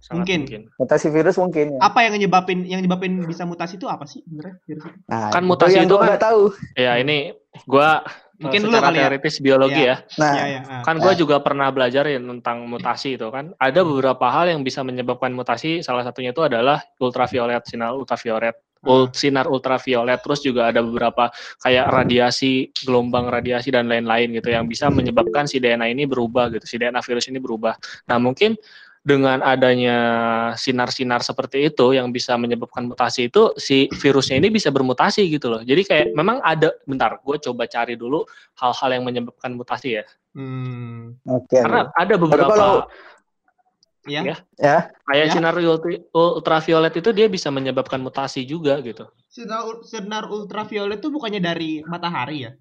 Sangat 0.00 0.16
Mungkin. 0.16 0.38
mungkin 0.40 0.62
Mutasi 0.76 1.06
virus 1.08 1.36
mungkin 1.36 1.66
ya. 1.70 1.80
apa 1.82 1.98
yang 2.00 2.16
nyebabin 2.16 2.64
yang 2.64 2.80
nyebabin 2.80 3.20
bisa 3.22 3.44
mutasi 3.44 3.76
itu 3.76 3.84
apa 3.84 4.08
sih 4.08 4.24
sebenarnya 4.24 4.56
virus 4.64 4.84
itu? 4.86 4.96
Nah, 5.06 5.28
Kan 5.28 5.42
itu 5.44 5.48
mutasi 5.52 5.76
itu 5.78 5.92
gua 5.92 6.08
kan- 6.08 6.16
tahu. 6.18 6.42
ya 6.72 6.92
ini 6.96 7.18
gua 7.66 8.00
Mungkin 8.40 8.60
lu 8.64 8.72
secara 8.72 8.88
kali 8.88 8.98
ya. 8.98 9.08
biologi 9.38 9.82
Iya. 9.84 9.96
ya 10.00 10.16
Nah, 10.16 10.32
iya. 10.40 10.60
ah. 10.64 10.82
kan 10.82 10.96
gue 10.96 11.12
Nah. 11.12 11.18
juga 11.18 11.36
pernah 11.38 11.68
belajarin 11.68 12.22
tentang 12.24 12.64
mutasi 12.64 13.14
itu 13.14 13.28
kan 13.28 13.52
ada 13.54 13.80
beberapa 13.84 14.26
hal 14.26 14.48
yang 14.48 14.64
bisa 14.64 14.80
menyebabkan 14.80 15.30
mutasi 15.30 15.84
salah 15.84 16.00
satunya 16.00 16.32
itu 16.32 16.40
adalah 16.40 16.80
ultraviolet 16.98 17.62
sinar 17.68 17.92
ultraviolet 17.92 18.56
ul- 18.80 19.12
sinar 19.12 19.44
ultraviolet 19.44 20.24
terus 20.24 20.40
juga 20.40 20.72
ada 20.72 20.80
beberapa 20.80 21.28
kayak 21.60 21.84
radiasi 21.84 22.52
gelombang 22.80 23.28
radiasi 23.28 23.68
dan 23.68 23.84
lain-lain 23.84 24.32
gitu 24.32 24.48
yang 24.48 24.64
bisa 24.64 24.88
menyebabkan 24.88 25.44
si 25.44 25.60
DNA 25.60 25.92
ini 25.92 26.08
berubah 26.08 26.48
gitu 26.48 26.64
si 26.64 26.80
DNA 26.80 27.04
virus 27.04 27.28
ini 27.28 27.36
berubah 27.36 27.76
nah 28.08 28.16
mungkin 28.16 28.56
dengan 29.00 29.40
adanya 29.40 29.96
sinar-sinar 30.60 31.24
seperti 31.24 31.72
itu 31.72 31.96
yang 31.96 32.12
bisa 32.12 32.36
menyebabkan 32.36 32.84
mutasi 32.84 33.32
itu 33.32 33.56
si 33.56 33.88
virusnya 33.96 34.36
ini 34.36 34.52
bisa 34.52 34.68
bermutasi 34.68 35.24
gitu 35.32 35.48
loh 35.48 35.64
jadi 35.64 35.80
kayak 35.88 36.06
memang 36.12 36.36
ada 36.44 36.76
bentar 36.84 37.16
gue 37.24 37.36
coba 37.40 37.64
cari 37.64 37.96
dulu 37.96 38.28
hal-hal 38.60 38.90
yang 39.00 39.04
menyebabkan 39.08 39.56
mutasi 39.56 40.00
ya 40.00 40.04
Hmm, 40.30 41.18
oke. 41.26 41.50
karena 41.58 41.90
ada 41.90 42.14
beberapa 42.14 42.54
kalau- 42.54 42.86
ya. 44.06 44.22
Ya. 44.22 44.36
ya, 44.62 44.78
kayak 45.10 45.26
Ya. 45.26 45.32
sinar 45.34 45.56
ultraviolet 46.14 46.94
itu 46.94 47.10
dia 47.10 47.26
bisa 47.26 47.50
menyebabkan 47.50 47.98
mutasi 47.98 48.46
juga 48.46 48.78
gitu. 48.78 49.10
Sinar, 49.26 49.82
sinar 49.82 50.24
ultraviolet 50.30 51.02
itu 51.02 51.10
bukannya 51.10 51.42
dari 51.42 51.82
matahari 51.82 52.46
ya? 52.46 52.52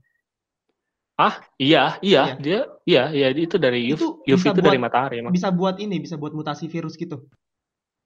Iya, 1.19 1.99
iya, 1.99 2.23
Iya. 2.23 2.23
dia 2.39 2.60
iya, 2.88 3.03
iya 3.12 3.27
itu 3.36 3.60
dari 3.60 3.91
Itu 3.91 4.23
UV, 4.23 4.32
UV 4.32 4.39
bisa 4.39 4.49
itu 4.55 4.62
dari 4.63 4.79
buat- 4.79 4.86
matahari 4.88 5.15
emang. 5.19 5.36
Bisa 5.36 5.51
buat 5.51 5.75
ini, 5.75 5.99
bisa 5.99 6.15
buat 6.15 6.32
mutasi 6.32 6.65
virus 6.65 6.95
gitu. 6.95 7.27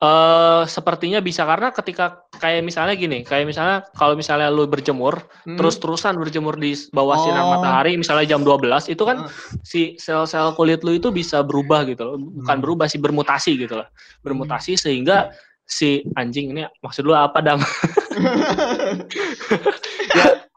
Eh 0.02 0.64
sepertinya 0.68 1.22
bisa 1.22 1.48
karena 1.48 1.72
ketika 1.72 2.28
kayak 2.36 2.60
misalnya 2.62 2.92
gini, 2.92 3.24
kayak 3.24 3.48
misalnya 3.48 3.88
kalau 3.94 4.18
misalnya 4.18 4.50
lu 4.50 4.68
berjemur 4.68 5.16
Hmm. 5.46 5.56
terus-terusan 5.56 6.18
berjemur 6.18 6.58
di 6.58 6.76
bawah 6.92 7.16
sinar 7.22 7.46
Oh. 7.46 7.52
matahari 7.56 7.96
misalnya 7.96 8.28
jam 8.28 8.44
12 8.44 8.90
itu 8.90 9.00
kan 9.00 9.24
Ah. 9.24 9.32
si 9.64 9.96
sel-sel 9.96 10.52
kulit 10.54 10.84
lu 10.84 10.92
itu 10.92 11.08
bisa 11.08 11.40
berubah 11.40 11.88
gitu 11.88 12.04
loh. 12.04 12.16
Bukan 12.20 12.52
Hmm. 12.52 12.64
berubah 12.66 12.90
sih 12.90 13.00
bermutasi 13.00 13.56
gitu 13.56 13.80
loh. 13.80 13.88
Bermutasi 14.20 14.76
sehingga 14.76 15.32
si 15.64 16.04
anjing 16.14 16.52
ini 16.52 16.68
maksud 16.82 17.08
lu 17.08 17.16
apa 17.16 17.40
dam? 17.40 17.62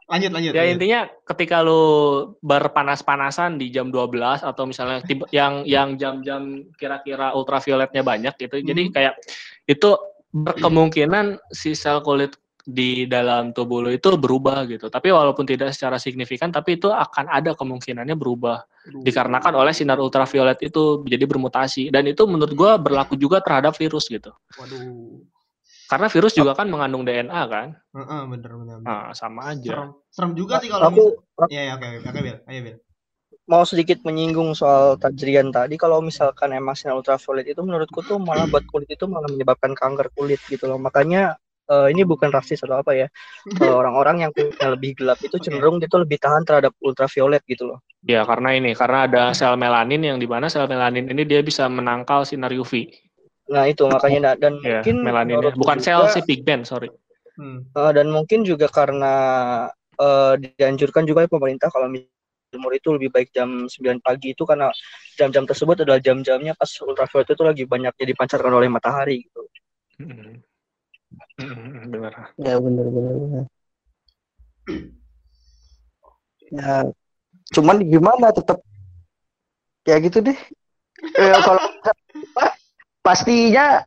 lanjut 0.07 0.31
lanjut. 0.31 0.53
Ya 0.55 0.63
lanjut. 0.63 0.75
intinya 0.79 1.01
ketika 1.27 1.57
lu 1.67 1.83
berpanas-panasan 2.41 3.59
di 3.59 3.75
jam 3.75 3.91
12 3.91 4.43
atau 4.47 4.65
misalnya 4.67 5.03
tiba, 5.03 5.27
yang 5.35 5.67
yang 5.67 5.99
jam-jam 5.99 6.67
kira-kira 6.79 7.35
ultravioletnya 7.35 8.07
banyak 8.07 8.35
gitu. 8.39 8.63
Jadi 8.63 8.83
Hmm. 8.89 8.93
kayak 8.95 9.15
itu 9.67 9.91
berkemungkinan 10.31 11.39
si 11.51 11.75
sel 11.75 12.03
kulit 12.07 12.39
di 12.67 13.07
dalam 13.07 13.55
tubuh 13.55 13.79
lu 13.79 13.95
itu 13.95 14.11
berubah 14.19 14.67
gitu. 14.67 14.91
Tapi 14.91 15.15
walaupun 15.15 15.47
tidak 15.47 15.71
secara 15.71 16.03
signifikan 16.03 16.51
tapi 16.51 16.75
itu 16.75 16.91
akan 16.91 17.31
ada 17.31 17.55
kemungkinannya 17.55 18.19
berubah 18.19 18.59
Aduh. 18.91 19.07
dikarenakan 19.07 19.55
oleh 19.55 19.71
sinar 19.71 20.03
ultraviolet 20.03 20.59
itu 20.67 21.07
jadi 21.07 21.23
bermutasi 21.31 21.95
dan 21.95 22.11
itu 22.11 22.27
menurut 22.27 22.55
gua 22.59 22.75
berlaku 22.75 23.15
juga 23.15 23.39
terhadap 23.39 23.79
virus 23.79 24.11
gitu. 24.11 24.35
Waduh. 24.59 25.23
Karena 25.87 26.07
virus 26.11 26.35
juga 26.35 26.53
kan 26.59 26.67
mengandung 26.67 27.07
DNA 27.07 27.43
kan. 27.47 27.69
Heeh, 27.95 28.21
bener 28.27 28.53
bener. 28.59 28.77
bener. 28.83 28.87
Nah, 28.87 29.15
sama 29.15 29.55
aja. 29.55 29.71
Serem, 29.71 29.91
serem 30.11 30.33
juga 30.35 30.59
sih 30.59 30.71
kalau 30.71 30.91
aku 30.91 31.05
Iya, 31.47 31.63
ya, 31.69 31.73
oke, 31.79 31.87
oke, 31.87 32.09
oke, 32.11 32.21
Bel. 32.25 32.39
Ayo, 32.49 32.61
Bel. 32.65 32.79
mau 33.47 33.63
sedikit 33.63 34.03
menyinggung 34.03 34.59
soal 34.59 34.99
tajrian 34.99 35.55
tadi 35.55 35.79
kalau 35.79 36.03
misalkan 36.03 36.51
emang 36.51 36.75
sinar 36.75 36.99
ultraviolet 36.99 37.47
itu 37.47 37.63
menurutku 37.63 38.03
tuh 38.03 38.19
malah 38.19 38.51
buat 38.51 38.67
kulit 38.67 38.91
itu 38.91 39.07
malah 39.07 39.31
menyebabkan 39.31 39.71
kanker 39.71 40.11
kulit 40.19 40.43
gitu 40.51 40.67
loh 40.67 40.83
makanya 40.83 41.39
eh, 41.71 41.95
ini 41.95 42.03
bukan 42.03 42.35
rasis 42.35 42.67
atau 42.67 42.83
apa 42.83 42.99
ya 42.99 43.07
Eh, 43.63 43.71
orang-orang 43.71 44.27
yang 44.27 44.31
kulitnya 44.35 44.75
lebih 44.75 44.99
gelap 44.99 45.19
itu 45.23 45.39
cenderung 45.39 45.79
dia 45.79 45.87
tuh 45.87 46.03
lebih 46.03 46.19
tahan 46.19 46.43
terhadap 46.43 46.75
ultraviolet 46.83 47.43
gitu 47.47 47.71
loh 47.71 47.79
Ya 48.07 48.23
karena 48.23 48.55
ini 48.55 48.71
karena 48.79 49.11
ada 49.11 49.35
sel 49.35 49.59
melanin 49.59 49.99
yang 49.99 50.19
di 50.23 50.31
mana 50.31 50.47
sel 50.47 50.71
melanin 50.71 51.11
ini 51.11 51.27
dia 51.27 51.43
bisa 51.43 51.67
menangkal 51.67 52.23
sinar 52.23 52.55
UV. 52.55 52.87
Nah 53.47 53.65
itu 53.71 53.87
makanya 53.87 54.21
nah, 54.21 54.35
dan 54.35 54.53
Ya 54.59 54.83
mungkin 54.83 54.97
melaninnya 55.07 55.55
bukan 55.55 55.79
sel 55.79 56.03
juga- 56.03 56.15
si 56.15 56.21
pigment 56.27 56.67
sorry. 56.67 56.91
Hmm. 57.37 57.63
Eh, 57.71 57.93
dan 57.95 58.09
mungkin 58.11 58.43
juga 58.43 58.67
karena 58.67 59.15
eh, 59.97 60.35
dianjurkan 60.41 61.07
juga 61.07 61.29
pemerintah 61.31 61.71
kalau 61.71 61.89
jemur 62.51 62.73
itu 62.73 62.89
lebih 62.95 63.11
baik 63.13 63.29
jam 63.35 63.69
9 63.69 63.99
pagi 64.01 64.33
itu 64.33 64.43
karena 64.49 64.71
jam-jam 65.19 65.45
tersebut 65.45 65.83
adalah 65.85 66.01
jam-jamnya 66.01 66.57
pas 66.57 66.71
ultraviolet 66.81 67.29
itu 67.35 67.43
lagi 67.45 67.63
banyak 67.69 67.93
jadi 67.99 68.11
dipancarkan 68.17 68.53
oleh 68.55 68.69
matahari 68.71 69.27
gitu. 69.27 69.41
Mm. 70.01 70.41
Mm, 71.37 71.93
benar. 71.93 72.13
Ya 72.41 72.57
benar 72.57 72.87
benar 72.89 73.15
benar. 73.21 73.45
Ya, 76.47 76.75
cuman 77.53 77.77
gimana 77.85 78.31
tetap 78.33 78.63
ya 79.87 79.97
gitu 80.01 80.19
deh. 80.23 80.39
Eh, 81.17 81.39
kalau 81.45 81.63
pastinya 83.07 83.87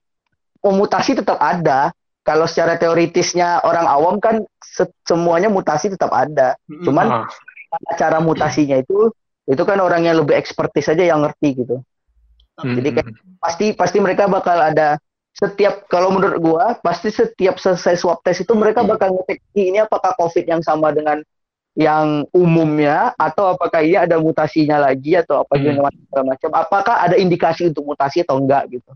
mutasi 0.64 1.20
tetap 1.20 1.40
ada. 1.40 1.92
Kalau 2.24 2.46
secara 2.46 2.78
teoritisnya 2.78 3.66
orang 3.66 3.90
awam 3.90 4.16
kan 4.22 4.46
se- 4.62 4.94
semuanya 5.04 5.50
mutasi 5.50 5.92
tetap 5.92 6.14
ada. 6.14 6.56
Cuman 6.86 7.08
Ah, 7.10 7.28
cara 8.00 8.22
mutasinya 8.22 8.78
itu 8.80 9.12
itu 9.50 9.64
kan 9.66 9.80
orang 9.82 10.06
yang 10.06 10.22
lebih 10.22 10.38
ekspertis 10.38 10.88
aja 10.94 11.04
yang 11.04 11.26
ngerti 11.26 11.66
gitu. 11.66 11.82
mm, 12.64 12.76
Jadi 12.78 12.90
kayak 13.02 13.10
pasti 13.42 13.66
pasti 13.74 13.98
mereka 14.04 14.30
bakal 14.30 14.60
ada 14.60 15.00
setiap 15.34 15.88
kalau 15.88 16.12
menurut 16.14 16.38
gua 16.44 16.66
pasti 16.84 17.10
setiap 17.10 17.58
selesai 17.58 17.96
swab 17.98 18.20
test 18.22 18.44
itu 18.46 18.54
mereka 18.54 18.84
bakal 18.84 19.16
ngedeteksi 19.16 19.62
ini 19.74 19.80
apakah 19.82 20.14
covid 20.20 20.46
yang 20.46 20.62
sama 20.62 20.92
dengan 20.94 21.24
yang 21.80 22.28
umumnya? 22.36 23.16
Atau 23.16 23.48
apakah 23.56 23.82
iya 23.82 24.04
ada 24.06 24.20
mutasinya 24.20 24.78
lagi? 24.92 25.16
Atau 25.16 25.42
apa 25.42 25.56
Hmm. 25.56 25.80
gimana 25.80 25.96
segala 26.10 26.24
macam? 26.36 26.50
Apakah 26.54 26.96
ada 27.08 27.16
indikasi 27.16 27.72
untuk 27.72 27.88
mutasi 27.88 28.22
atau 28.28 28.38
enggak? 28.38 28.68
gitu 28.70 28.92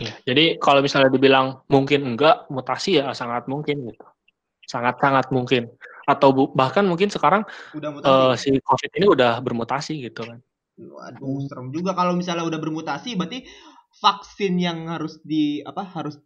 Iya, 0.00 0.12
Jadi 0.24 0.44
kalau 0.56 0.80
misalnya 0.80 1.12
dibilang 1.12 1.60
mungkin 1.68 2.16
enggak 2.16 2.48
mutasi 2.48 3.04
ya 3.04 3.12
sangat 3.12 3.44
mungkin 3.52 3.92
gitu. 3.92 4.04
Sangat-sangat 4.64 5.28
mungkin. 5.28 5.68
Atau 6.08 6.32
bu- 6.32 6.52
bahkan 6.56 6.88
mungkin 6.88 7.12
sekarang 7.12 7.44
Udah 7.76 7.90
mutasi. 7.92 8.56
si 8.56 8.58
COVID 8.64 8.90
ini 8.96 9.06
udah 9.12 9.32
bermutasi 9.44 10.00
gitu 10.00 10.24
kan. 10.24 10.40
Waduh, 10.80 11.44
serem 11.44 11.68
juga 11.68 11.92
kalau 11.92 12.16
misalnya 12.16 12.48
udah 12.48 12.56
bermutasi 12.56 13.12
berarti 13.12 13.44
vaksin 14.00 14.56
yang 14.56 14.88
harus 14.88 15.20
di 15.20 15.60
apa 15.60 15.84
harus 15.84 16.16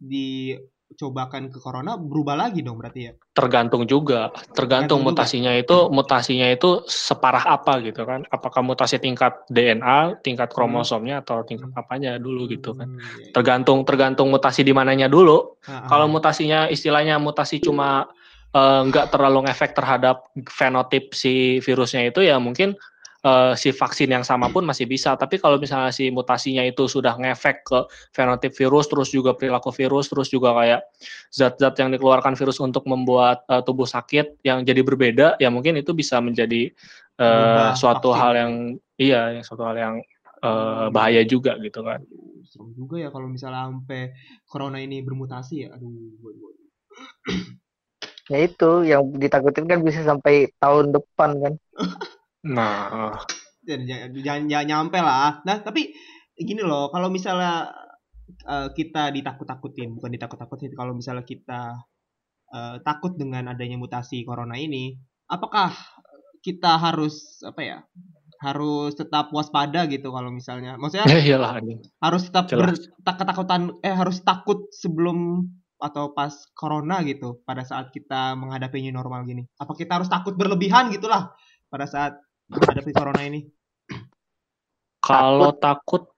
dicobakan 0.95 1.51
ke 1.51 1.59
corona 1.59 1.99
berubah 1.99 2.39
lagi 2.39 2.63
dong 2.63 2.79
berarti 2.79 3.11
ya. 3.11 3.13
Tergantung 3.35 3.83
juga, 3.83 4.31
Tergantung 4.31 4.55
tergantung 4.55 4.99
juga. 5.03 5.07
mutasinya 5.11 5.51
itu 5.51 5.77
mutasinya 5.91 6.47
itu 6.47 6.69
separah 6.87 7.43
apa 7.43 7.83
gitu 7.83 8.07
kan. 8.07 8.23
Apakah 8.31 8.63
mutasi 8.63 8.95
tingkat 9.03 9.43
DNA, 9.51 10.23
tingkat 10.23 10.55
kromosomnya 10.55 11.19
atau 11.19 11.43
tingkat 11.43 11.67
apanya 11.75 12.15
dulu 12.15 12.47
gitu 12.47 12.71
kan. 12.71 12.87
Hmm, 12.87 13.03
iya, 13.03 13.27
iya. 13.27 13.33
Tergantung 13.35 13.83
tergantung 13.83 14.31
mutasi 14.31 14.63
di 14.63 14.71
mananya 14.71 15.11
dulu. 15.11 15.59
Ah. 15.67 15.83
Kalau 15.91 16.07
mutasinya 16.07 16.71
istilahnya 16.71 17.19
mutasi 17.19 17.59
cuma 17.59 18.07
eh, 18.55 18.81
nggak 18.87 19.11
terlalu 19.11 19.51
ngefek 19.51 19.75
terhadap 19.75 20.31
fenotip 20.47 21.11
si 21.11 21.59
virusnya 21.59 22.07
itu 22.07 22.23
ya 22.23 22.39
mungkin 22.39 22.79
eh, 23.25 23.53
si 23.57 23.73
vaksin 23.73 24.13
yang 24.13 24.21
sama 24.21 24.53
pun 24.53 24.61
masih 24.61 24.85
bisa. 24.85 25.17
Tapi 25.17 25.41
kalau 25.41 25.57
misalnya 25.57 25.89
si 25.89 26.13
mutasinya 26.13 26.61
itu 26.61 26.85
sudah 26.85 27.17
ngefek 27.17 27.65
ke 27.65 27.79
fenotip 28.13 28.53
virus, 28.53 28.85
terus 28.85 29.09
juga 29.09 29.33
perilaku 29.33 29.73
virus, 29.73 30.07
terus 30.13 30.29
juga 30.29 30.53
kayak 30.53 30.81
zat-zat 31.33 31.73
yang 31.81 31.89
dikeluarkan 31.89 32.37
virus 32.37 32.61
untuk 32.61 32.85
membuat 32.85 33.41
eh, 33.49 33.61
tubuh 33.65 33.89
sakit 33.89 34.45
yang 34.45 34.61
jadi 34.61 34.85
berbeda, 34.85 35.27
ya 35.41 35.49
mungkin 35.49 35.81
itu 35.81 35.97
bisa 35.97 36.21
menjadi 36.21 36.69
eh, 37.17 37.25
Berubah 37.25 37.73
suatu 37.73 38.13
vaksin. 38.13 38.21
hal 38.21 38.31
yang 38.37 38.51
iya, 39.01 39.21
yang 39.39 39.43
suatu 39.43 39.63
hal 39.65 39.75
yang 39.75 39.95
eh, 40.45 40.87
bahaya 40.93 41.25
juga 41.25 41.57
gitu 41.57 41.81
kan. 41.81 42.05
Serem 42.45 42.71
juga 42.77 43.01
ya 43.01 43.09
kalau 43.09 43.25
misalnya 43.25 43.73
sampai 43.73 44.13
corona 44.45 44.77
ini 44.77 45.01
bermutasi 45.01 45.65
ya. 45.65 45.73
Aduh, 45.73 46.13
ya 48.29 48.37
itu 48.41 48.71
yang 48.85 49.05
ditakutin 49.17 49.65
kan 49.69 49.79
bisa 49.85 50.01
sampai 50.01 50.49
tahun 50.57 50.93
depan 50.93 51.29
kan 51.37 51.53
Nah, 52.45 53.17
jangan, 53.65 54.13
jangan, 54.13 54.41
jangan, 54.45 54.65
nyampe 54.69 54.99
lah. 55.01 55.41
Nah, 55.41 55.65
tapi 55.65 55.89
gini 56.37 56.61
loh, 56.61 56.93
kalau 56.93 57.09
misalnya 57.09 57.73
eh, 58.45 58.69
kita 58.77 59.09
ditakut-takutin, 59.09 59.97
bukan 59.97 60.13
ditakut-takutin, 60.13 60.71
kalau 60.77 60.93
misalnya 60.93 61.25
kita 61.25 61.73
eh, 62.53 62.77
takut 62.85 63.17
dengan 63.17 63.49
adanya 63.49 63.81
mutasi 63.81 64.21
corona 64.21 64.53
ini, 64.61 64.93
apakah 65.25 65.73
kita 66.45 66.77
harus 66.77 67.41
apa 67.41 67.61
ya? 67.65 67.79
Harus 68.37 68.93
tetap 68.93 69.33
waspada 69.33 69.89
gitu 69.89 70.13
kalau 70.13 70.29
misalnya. 70.29 70.77
Maksudnya 70.77 71.09
ya 71.09 71.17
iyalah 71.23 71.57
harus 72.03 72.29
tetap 72.29 72.45
ketakutan 73.17 73.73
eh 73.81 73.95
harus 73.95 74.21
takut 74.21 74.69
sebelum 74.69 75.49
atau 75.81 76.13
pas 76.13 76.31
corona 76.53 77.01
gitu 77.03 77.41
pada 77.43 77.65
saat 77.65 77.89
kita 77.89 78.37
menghadapi 78.37 78.85
new 78.85 78.93
normal 78.93 79.25
gini. 79.25 79.49
Apa 79.57 79.73
kita 79.73 79.97
harus 79.97 80.11
takut 80.11 80.37
berlebihan 80.37 80.93
gitulah 80.93 81.33
pada 81.71 81.89
saat 81.89 82.13
menghadapi 82.49 82.91
corona 82.93 83.21
ini? 83.25 83.49
Kalau 85.01 85.53
takut, 85.57 86.09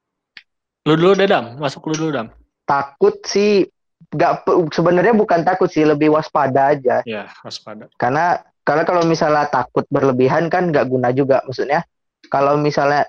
lu 0.88 0.96
dulu 0.96 1.14
Dadam, 1.20 1.60
masuk 1.60 1.92
lu 1.92 1.96
dulu 1.96 2.12
Dam. 2.16 2.28
takut 2.68 3.16
sih 3.24 3.64
nggak 4.12 4.48
sebenarnya 4.72 5.16
bukan 5.16 5.44
takut 5.44 5.68
sih 5.72 5.84
lebih 5.84 6.12
waspada 6.12 6.76
aja. 6.76 7.04
Ya, 7.04 7.32
waspada. 7.44 7.88
karena 8.00 8.44
karena 8.68 8.84
kalau 8.84 9.04
misalnya 9.08 9.48
takut 9.48 9.88
berlebihan 9.88 10.52
kan 10.52 10.72
nggak 10.72 10.88
guna 10.92 11.12
juga 11.16 11.44
maksudnya. 11.48 11.84
Kalau 12.28 12.60
misalnya 12.60 13.08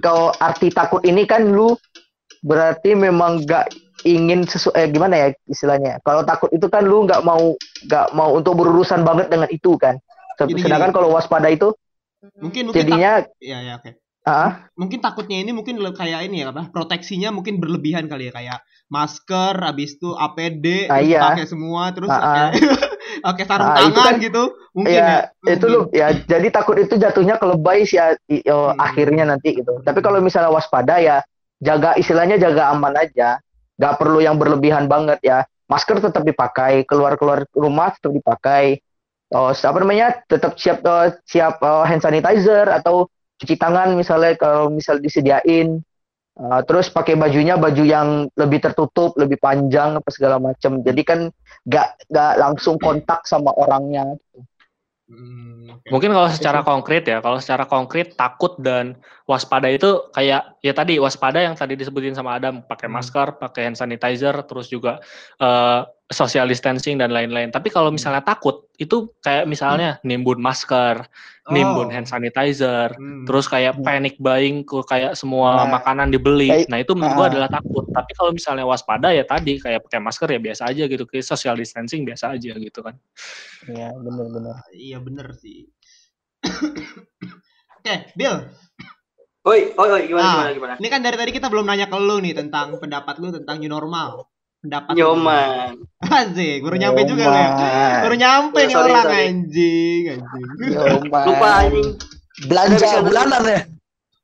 kalau 0.00 0.32
arti 0.40 0.72
takut 0.72 1.04
ini 1.04 1.28
kan 1.28 1.44
lu 1.44 1.76
berarti 2.40 2.96
memang 2.96 3.44
nggak 3.44 3.68
ingin 4.08 4.48
sesuai 4.48 4.76
eh, 4.76 4.88
gimana 4.88 5.14
ya 5.16 5.28
istilahnya? 5.48 6.00
Kalau 6.04 6.24
takut 6.24 6.48
itu 6.52 6.68
kan 6.72 6.84
lu 6.84 7.04
nggak 7.04 7.20
mau 7.24 7.52
nggak 7.88 8.06
mau 8.16 8.32
untuk 8.36 8.56
berurusan 8.56 9.04
banget 9.04 9.28
dengan 9.28 9.48
itu 9.52 9.76
kan. 9.76 10.00
Sedangkan 10.40 10.92
kalau 10.92 11.12
waspada 11.12 11.52
itu 11.52 11.76
Mungkin 12.38 12.62
mungkin 12.68 12.80
jadinya 12.80 13.12
tak- 13.20 13.36
ya 13.38 13.58
ya 13.60 13.72
oke. 13.76 13.90
ah 14.24 14.50
Mungkin 14.72 14.98
takutnya 14.98 15.36
ini 15.36 15.52
mungkin 15.52 15.76
kayak 15.92 16.20
ini 16.24 16.40
ya 16.40 16.48
apa? 16.48 16.72
Proteksinya 16.72 17.28
mungkin 17.28 17.60
berlebihan 17.60 18.08
kali 18.08 18.28
ya 18.28 18.32
kayak 18.32 18.58
masker, 18.88 19.52
habis 19.58 19.96
itu 19.96 20.12
APD, 20.12 20.88
Ah, 20.88 20.96
terus 20.96 21.08
iya. 21.08 21.20
pakai 21.28 21.46
semua, 21.46 21.82
terus 21.92 22.08
Ah, 22.08 22.48
ah. 22.48 22.50
pakai 23.26 23.44
sarung 23.44 23.68
Ah, 23.68 23.84
itu 23.84 23.92
tangan 23.94 24.04
kan- 24.06 24.20
gitu. 24.20 24.42
Mungkin 24.74 24.96
ya, 24.96 25.08
ya. 25.28 25.54
itu 25.54 25.66
lu 25.66 25.80
ya 25.90 26.08
jadi 26.16 26.48
takut 26.50 26.76
itu 26.76 26.94
jatuhnya 26.94 27.36
ke 27.36 27.46
lebay 27.46 27.84
sih 27.84 27.94
ya, 27.94 28.16
oh, 28.50 28.70
Hmm. 28.70 28.80
akhirnya 28.80 29.24
nanti 29.24 29.54
gitu 29.54 29.78
tapi 29.80 30.00
kalau 30.00 30.18
misalnya 30.18 30.50
waspada 30.50 30.98
ya 30.98 31.22
jaga 31.58 31.94
istilahnya 31.94 32.36
jaga 32.36 32.74
aman 32.74 32.90
aja 32.94 33.38
nggak 33.74 33.94
perlu 33.96 34.18
yang 34.18 34.34
berlebihan 34.34 34.84
banget 34.84 35.22
ya 35.22 35.38
masker 35.64 35.96
tetap 35.98 36.20
dipakai 36.22 36.82
keluar 36.84 37.14
keluar 37.14 37.46
rumah 37.50 37.94
tetap 37.94 38.12
dipakai 38.12 38.82
oh 39.34 39.50
apa 39.50 39.78
namanya 39.82 40.22
tetap 40.30 40.54
siap 40.56 40.80
oh, 40.86 41.10
siap 41.26 41.58
oh, 41.60 41.82
hand 41.82 42.00
sanitizer 42.00 42.70
atau 42.70 43.10
cuci 43.42 43.58
tangan 43.58 43.98
misalnya 43.98 44.38
kalau 44.38 44.70
misal 44.70 45.02
disediain. 45.02 45.82
Uh, 46.34 46.58
terus 46.66 46.90
pakai 46.90 47.14
bajunya 47.14 47.54
baju 47.54 47.86
yang 47.86 48.26
lebih 48.34 48.58
tertutup 48.58 49.14
lebih 49.14 49.38
panjang 49.38 49.94
apa 49.94 50.10
segala 50.10 50.42
macam. 50.42 50.82
Jadi 50.82 51.02
kan 51.06 51.30
nggak 51.62 52.10
nggak 52.10 52.32
langsung 52.42 52.74
kontak 52.74 53.22
sama 53.22 53.54
orangnya 53.54 54.18
Hmm, 55.04 55.68
oke. 55.68 55.88
Mungkin 55.92 56.16
kalau 56.16 56.28
secara 56.32 56.60
konkret 56.64 57.04
ya, 57.04 57.20
kalau 57.20 57.36
secara 57.36 57.68
konkret 57.68 58.16
takut 58.16 58.56
dan 58.56 58.96
waspada 59.28 59.68
itu 59.68 60.08
kayak 60.16 60.56
ya 60.64 60.72
tadi 60.72 60.96
waspada 60.96 61.44
yang 61.44 61.52
tadi 61.52 61.76
disebutin 61.76 62.16
sama 62.16 62.40
Adam, 62.40 62.64
pakai 62.64 62.88
Hmm. 62.88 62.96
masker, 62.96 63.36
pakai 63.36 63.68
hand 63.68 63.76
sanitizer, 63.76 64.32
terus 64.48 64.72
juga 64.72 65.04
eh, 65.36 65.80
social 66.12 66.44
distancing 66.44 67.00
dan 67.00 67.08
lain-lain. 67.08 67.48
Tapi 67.48 67.72
kalau 67.72 67.88
Hmm. 67.88 67.96
misalnya 67.96 68.20
takut, 68.20 68.68
itu 68.76 69.08
kayak 69.24 69.48
misalnya 69.48 69.96
nimbun 70.04 70.36
masker, 70.36 71.00
nimbun 71.48 71.88
Oh. 71.88 71.92
hand 71.92 72.04
sanitizer, 72.04 72.92
Hmm. 72.92 73.24
terus 73.24 73.48
kayak 73.48 73.80
Hmm. 73.80 73.84
panic 73.84 74.20
buying 74.20 74.68
ke 74.68 74.84
kayak 74.84 75.16
semua 75.16 75.64
Nah, 75.64 75.80
makanan 75.80 76.12
dibeli. 76.12 76.52
kayak- 76.52 76.68
Nah, 76.68 76.78
itu 76.84 76.92
menurut 76.92 77.16
gua 77.16 77.26
ah. 77.26 77.30
adalah 77.32 77.48
takut. 77.48 77.88
Tapi 77.88 78.10
kalau 78.12 78.30
misalnya 78.36 78.68
waspada 78.68 79.16
ya 79.16 79.24
tadi 79.24 79.56
kayak 79.56 79.88
pakai 79.88 80.00
masker 80.02 80.28
ya 80.28 80.40
biasa 80.44 80.62
aja 80.68 80.84
gitu, 80.84 81.04
kayak 81.08 81.24
social 81.24 81.56
distancing 81.56 82.04
biasa 82.04 82.36
aja 82.36 82.52
gitu 82.52 82.80
kan. 82.84 82.94
ya 83.64 83.88
benar-benar 83.96 84.60
Iya 84.76 85.00
bener 85.00 85.32
sih. 85.40 85.64
Oke, 87.80 87.94
Bill. 88.12 88.36
Oi, 89.44 89.76
oi, 89.76 89.88
oi, 89.92 90.02
gimana, 90.08 90.24
Ah. 90.24 90.32
gimana, 90.36 90.52
gimana? 90.56 90.74
Ini 90.80 90.88
kan 90.88 91.00
dari 91.04 91.16
tadi 91.16 91.32
kita 91.32 91.48
belum 91.52 91.64
nanya 91.64 91.88
ke 91.88 91.96
lu 91.96 92.16
nih 92.20 92.32
tentang 92.32 92.76
pendapat 92.80 93.20
lu 93.20 93.28
tentang 93.32 93.56
new 93.60 93.68
normal. 93.68 94.28
Pendapat. 94.64 94.92
Nyoman. 94.96 95.76
Asik, 96.00 96.64
baru 96.64 96.76
nyampe 96.80 97.00
juga 97.04 97.24
lu 97.28 97.36
ya. 97.36 97.48
Baru 98.00 98.14
nyampe 98.16 98.58
Ya, 98.58 98.64
nih 98.64 98.72
sorry, 98.72 98.92
orang 98.96 99.04
sorry. 99.04 99.24
anjing, 99.28 100.02
anjing. 100.08 100.44
Lupa 101.12 101.48
anjing. 101.60 101.88
belanja 102.50 102.98
bulanan 103.06 103.46
ya 103.46 103.62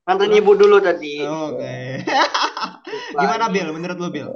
Nganterin 0.09 0.41
ibu 0.41 0.53
dulu 0.57 0.77
tadi. 0.83 1.23
Oke. 1.23 2.03
Lupa. 2.03 3.21
Gimana 3.21 3.47
Bill? 3.53 3.69
Menurut 3.71 3.97
lu 4.01 4.09
Bill? 4.11 4.29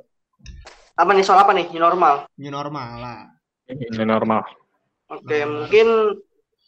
Apa 0.95 1.11
nih 1.11 1.25
soal 1.27 1.43
apa 1.43 1.57
nih? 1.57 1.67
New 1.73 1.83
normal. 1.83 2.29
New 2.39 2.53
normal 2.53 2.89
lah. 3.01 3.21
Ini 3.67 4.05
normal. 4.07 4.45
Oke, 5.11 5.43
mungkin 5.49 6.21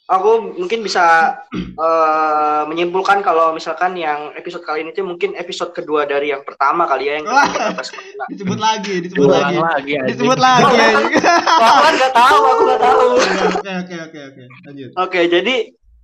aku 0.06 0.54
mungkin 0.54 0.86
bisa 0.86 1.34
uh, 1.74 2.62
menyimpulkan 2.70 3.26
kalau 3.26 3.50
misalkan 3.50 3.98
yang 3.98 4.30
episode 4.38 4.62
kali 4.62 4.86
ini 4.86 4.94
tuh 4.94 5.02
mungkin 5.02 5.34
episode 5.34 5.74
kedua 5.74 6.06
dari 6.06 6.30
yang 6.30 6.46
pertama 6.46 6.86
kali 6.86 7.10
ya 7.10 7.18
yang 7.18 7.26
disebut 8.30 8.58
lagi, 8.58 9.02
disebut 9.02 9.26
lagi. 9.26 9.58
lagi. 9.58 9.92
Disebut 10.14 10.38
lagi. 10.38 10.78
Aku 11.58 11.80
kan 11.82 11.94
nggak 11.98 12.14
tahu, 12.14 12.42
aku 12.46 12.62
nggak 12.70 12.82
tahu. 12.82 13.06
Oke, 13.56 13.72
oke, 13.82 13.96
oke, 13.98 14.20
oke. 14.30 14.42
Lanjut. 14.70 14.90
Oke, 14.94 15.20
jadi 15.26 15.54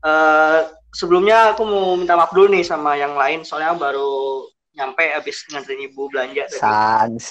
eh, 0.02 0.58
sebelumnya 0.90 1.54
aku 1.54 1.62
mau 1.62 1.94
minta 1.94 2.18
maaf 2.18 2.34
dulu 2.34 2.50
nih 2.50 2.66
sama 2.66 2.98
yang 2.98 3.14
lain, 3.14 3.46
soalnya 3.46 3.78
baru 3.78 4.42
nyampe 4.72 5.04
habis 5.14 5.46
nganterin 5.52 5.86
ibu 5.86 6.08
belanja 6.10 6.48
tadi. 6.48 6.58
Sans. 6.58 7.24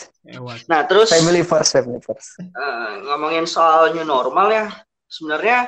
Nah, 0.72 0.86
terus 0.88 1.10
Family 1.12 1.44
first, 1.44 1.74
family 1.76 2.00
first. 2.00 2.40
eh, 2.40 2.92
ngomongin 3.12 3.44
soal 3.44 3.92
new 3.92 4.06
normal 4.06 4.48
ya, 4.54 4.66
sebenarnya 5.12 5.68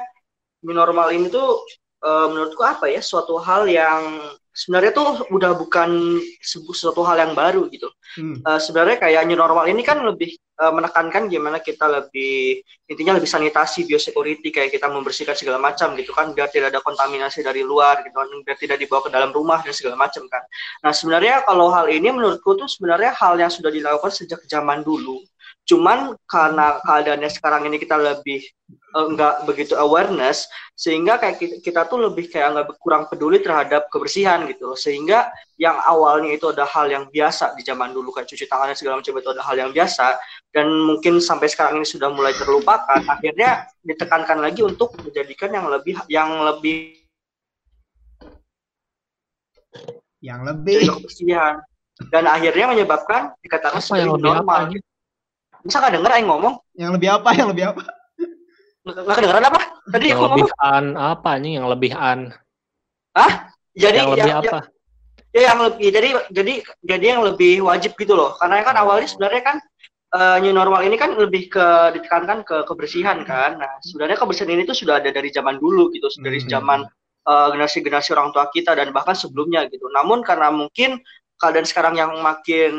new 0.64 0.76
normal 0.76 1.12
ini 1.12 1.28
tuh 1.30 1.64
eh, 2.04 2.28
menurutku 2.32 2.64
apa 2.64 2.90
ya, 2.90 3.00
suatu 3.04 3.38
hal 3.40 3.68
yang 3.68 4.20
sebenarnya 4.54 4.94
tuh 4.94 5.10
udah 5.34 5.58
bukan 5.58 6.22
suatu 6.46 7.02
hal 7.02 7.18
yang 7.18 7.34
baru 7.34 7.68
gitu. 7.74 7.90
Hmm. 8.14 8.38
Eh, 8.46 8.60
sebenarnya 8.62 9.02
kayak 9.02 9.26
new 9.26 9.34
normal 9.36 9.66
ini 9.66 9.82
kan 9.82 9.98
lebih 10.06 10.38
eh, 10.38 10.74
menekankan 10.74 11.26
gimana 11.26 11.58
kita 11.58 11.90
lebih 11.90 12.62
intinya 12.86 13.18
lebih 13.18 13.26
sanitasi 13.26 13.90
biosecurity 13.90 14.54
kayak 14.54 14.70
kita 14.70 14.86
membersihkan 14.86 15.34
segala 15.34 15.58
macam 15.58 15.98
gitu 15.98 16.14
kan 16.14 16.30
biar 16.38 16.54
tidak 16.54 16.70
ada 16.70 16.80
kontaminasi 16.86 17.42
dari 17.42 17.66
luar 17.66 18.06
gitu 18.06 18.14
kan 18.14 18.30
biar 18.46 18.58
tidak 18.62 18.78
dibawa 18.78 19.02
ke 19.02 19.10
dalam 19.10 19.34
rumah 19.34 19.60
dan 19.66 19.74
segala 19.74 19.98
macam 19.98 20.30
kan. 20.30 20.46
Nah 20.86 20.94
sebenarnya 20.94 21.42
kalau 21.50 21.74
hal 21.74 21.90
ini 21.90 22.14
menurutku 22.14 22.54
tuh 22.54 22.70
sebenarnya 22.70 23.18
hal 23.18 23.34
yang 23.42 23.50
sudah 23.50 23.74
dilakukan 23.74 24.14
sejak 24.14 24.46
zaman 24.46 24.86
dulu. 24.86 25.18
Cuman 25.64 26.20
karena 26.28 26.76
keadaannya 26.84 27.32
sekarang 27.32 27.64
ini 27.72 27.80
kita 27.80 27.96
lebih 27.96 28.44
eh, 28.68 29.06
nggak 29.16 29.48
begitu 29.48 29.80
awareness 29.80 30.52
sehingga 30.76 31.16
kayak 31.16 31.40
kita, 31.40 31.56
kita 31.64 31.82
tuh 31.88 32.04
lebih 32.04 32.28
kayak 32.28 32.52
nggak 32.52 32.68
kurang 32.84 33.08
peduli 33.08 33.40
terhadap 33.40 33.88
kebersihan 33.88 34.44
gitu 34.52 34.68
loh. 34.68 34.76
sehingga 34.76 35.32
yang 35.56 35.80
awalnya 35.88 36.36
itu 36.36 36.52
ada 36.52 36.68
hal 36.68 36.92
yang 36.92 37.08
biasa 37.08 37.56
di 37.56 37.64
zaman 37.64 37.96
dulu 37.96 38.12
kayak 38.12 38.28
cuci 38.28 38.44
tangan 38.44 38.76
dan 38.76 38.78
segala 38.78 39.00
macam 39.00 39.16
itu 39.16 39.30
ada 39.32 39.44
hal 39.48 39.56
yang 39.56 39.72
biasa 39.72 40.20
dan 40.52 40.68
mungkin 40.68 41.24
sampai 41.24 41.48
sekarang 41.48 41.80
ini 41.80 41.88
sudah 41.88 42.12
mulai 42.12 42.36
terlupakan 42.36 43.00
akhirnya 43.08 43.64
ditekankan 43.88 44.44
lagi 44.44 44.68
untuk 44.68 44.92
menjadikan 45.00 45.48
yang 45.56 45.72
lebih 45.72 45.96
yang 46.12 46.30
lebih 46.44 47.00
Yang 50.20 50.42
lebih. 50.44 50.78
kebersihan 51.00 51.54
dan 52.12 52.24
akhirnya 52.28 52.66
menyebabkan 52.68 53.32
dikatakan 53.40 53.80
sebagai 53.80 54.12
normal 54.20 54.68
anjing? 54.68 54.84
Bisa 55.64 55.80
nggak 55.80 55.94
denger 55.96 56.12
yang 56.14 56.28
ngomong 56.30 56.54
Yang 56.76 56.92
lebih 57.00 57.10
apa? 57.12 57.30
Yang 57.34 57.48
lebih 57.56 57.66
apa? 57.72 57.82
nggak 58.84 58.96
nggak 59.00 59.16
kedengeran 59.16 59.46
apa 59.48 59.60
tadi 59.88 60.06
Yang 60.06 60.18
aku 60.18 60.24
ngomong 60.28 60.38
lebih 60.44 60.54
an 60.60 60.86
apa 60.94 61.28
anjing 61.34 61.54
yang 61.56 61.68
lebih 61.72 61.92
an? 61.96 62.20
jadi 63.74 63.98
yang 63.98 64.12
lebih 64.12 64.28
yang- 64.28 64.44
apa? 64.44 64.60
ya 65.34 65.42
yang 65.50 65.60
lebih 65.66 65.88
jadi 65.90 66.10
jadi 66.30 66.54
jadi 66.84 67.06
yang 67.16 67.22
lebih 67.26 67.54
wajib 67.64 67.96
gitu 67.96 68.14
loh 68.14 68.36
karena 68.38 68.62
kan 68.62 68.76
awalnya 68.78 69.08
sebenarnya 69.08 69.42
kan 69.42 69.58
eh, 70.14 70.38
new 70.44 70.54
normal 70.54 70.86
ini 70.86 70.94
kan 70.94 71.16
lebih 71.18 71.50
ke 71.50 71.68
ditekankan 71.98 72.46
ke 72.46 72.68
kebersihan 72.70 73.24
kan 73.26 73.58
nah 73.58 73.72
sebenarnya 73.82 74.20
kebersihan 74.20 74.52
ini 74.52 74.62
tuh 74.62 74.78
sudah 74.78 75.02
ada 75.02 75.10
dari 75.10 75.32
zaman 75.32 75.58
dulu 75.58 75.90
gitu 75.90 76.06
dari 76.22 76.38
Hmm. 76.38 76.52
zaman 76.52 76.80
eh, 77.24 77.48
generasi-generasi 77.50 78.14
orang 78.14 78.30
tua 78.30 78.46
kita 78.52 78.76
dan 78.78 78.92
bahkan 78.92 79.16
sebelumnya 79.16 79.66
gitu 79.72 79.88
namun 79.90 80.22
karena 80.22 80.52
mungkin 80.54 81.00
keadaan 81.44 81.68
sekarang 81.68 82.00
yang 82.00 82.16
makin 82.24 82.72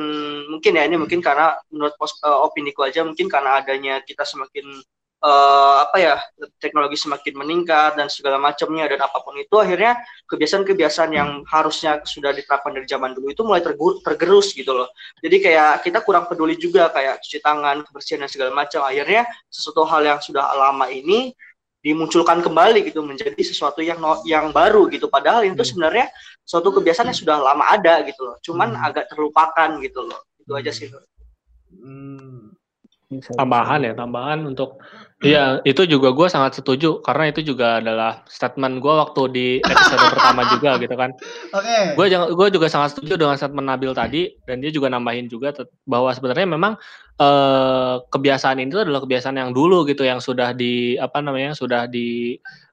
mungkin 0.49 0.73
ya 0.81 0.89
ini 0.89 0.97
mungkin 0.97 1.21
karena 1.21 1.53
menurut 1.69 1.93
pos, 2.01 2.17
eh, 2.25 2.39
opiniku 2.41 2.89
aja 2.89 3.05
mungkin 3.05 3.29
karena 3.29 3.61
adanya 3.61 4.01
kita 4.01 4.25
semakin 4.25 4.81
eh, 5.25 5.75
apa 5.85 5.97
ya 6.01 6.15
teknologi 6.57 6.97
semakin 6.97 7.37
meningkat 7.37 8.01
dan 8.01 8.09
segala 8.09 8.41
macamnya 8.41 8.89
dan 8.89 9.05
apa 9.05 9.21
pun 9.21 9.37
itu 9.37 9.57
akhirnya 9.61 10.01
kebiasaan-kebiasaan 10.33 11.11
yang 11.13 11.45
harusnya 11.45 12.01
sudah 12.09 12.33
diterapkan 12.33 12.73
dari 12.73 12.89
zaman 12.89 13.13
dulu 13.13 13.29
itu 13.29 13.45
mulai 13.45 13.61
tergerus 14.01 14.57
gitu 14.57 14.73
loh. 14.73 14.89
Jadi 15.21 15.37
kayak 15.45 15.85
kita 15.85 16.01
kurang 16.01 16.25
peduli 16.29 16.57
juga 16.57 16.89
kayak 16.89 17.21
cuci 17.21 17.45
tangan, 17.45 17.85
kebersihan 17.85 18.25
dan 18.25 18.31
segala 18.33 18.51
macam. 18.57 18.81
Akhirnya 18.89 19.29
sesuatu 19.53 19.85
hal 19.85 20.03
yang 20.09 20.21
sudah 20.25 20.45
lama 20.57 20.89
ini 20.89 21.37
dimunculkan 21.85 22.41
kembali 22.41 22.81
gitu 22.89 23.05
menjadi 23.05 23.37
sesuatu 23.45 23.85
yang 23.85 24.01
no- 24.01 24.25
yang 24.25 24.49
baru 24.51 24.89
gitu. 24.89 25.13
Padahal 25.13 25.45
itu 25.45 25.53
Hmm. 25.53 25.69
sebenarnya 25.69 26.09
suatu 26.41 26.73
kebiasaan 26.73 27.13
yang 27.13 27.19
sudah 27.21 27.37
lama 27.45 27.69
ada 27.69 28.01
gitu 28.09 28.25
loh. 28.25 28.41
Cuman 28.41 28.73
Hmm. 28.73 28.87
agak 28.89 29.05
terlupakan 29.13 29.71
gitu 29.85 30.01
loh. 30.01 30.25
Itu 30.41 30.57
aja 30.57 30.73
sih. 30.73 30.89
Hmm. 31.69 32.44
Tambahan 33.21 33.81
ya, 33.85 33.93
tambahan 33.93 34.43
untuk 34.49 34.81
Iya, 35.25 35.65
itu 35.65 35.89
juga 35.89 36.13
gue 36.13 36.29
sangat 36.29 36.61
setuju 36.61 37.01
karena 37.01 37.33
itu 37.33 37.41
juga 37.41 37.81
adalah 37.81 38.21
statement 38.29 38.77
gue 38.85 38.93
waktu 38.93 39.23
di 39.33 39.47
episode 39.65 40.13
pertama 40.13 40.43
juga 40.53 40.71
gitu 40.85 40.95
kan. 40.99 41.11
Oke. 41.57 41.97
Gue 41.97 42.07
gue 42.13 42.49
juga 42.53 42.67
sangat 42.69 42.93
setuju 42.93 43.17
dengan 43.17 43.41
statement 43.41 43.65
Nabil 43.65 43.93
tadi 43.97 44.37
dan 44.45 44.61
dia 44.61 44.69
juga 44.69 44.93
nambahin 44.93 45.33
juga 45.33 45.57
bahwa 45.89 46.13
sebenarnya 46.13 46.45
memang 46.45 46.77
eh, 47.17 47.95
kebiasaan 48.05 48.61
itu 48.69 48.85
adalah 48.85 49.01
kebiasaan 49.01 49.41
yang 49.41 49.57
dulu 49.57 49.89
gitu 49.89 50.05
yang 50.05 50.21
sudah 50.21 50.53
di 50.53 51.01
apa 51.01 51.25
namanya 51.25 51.57
sudah 51.57 51.89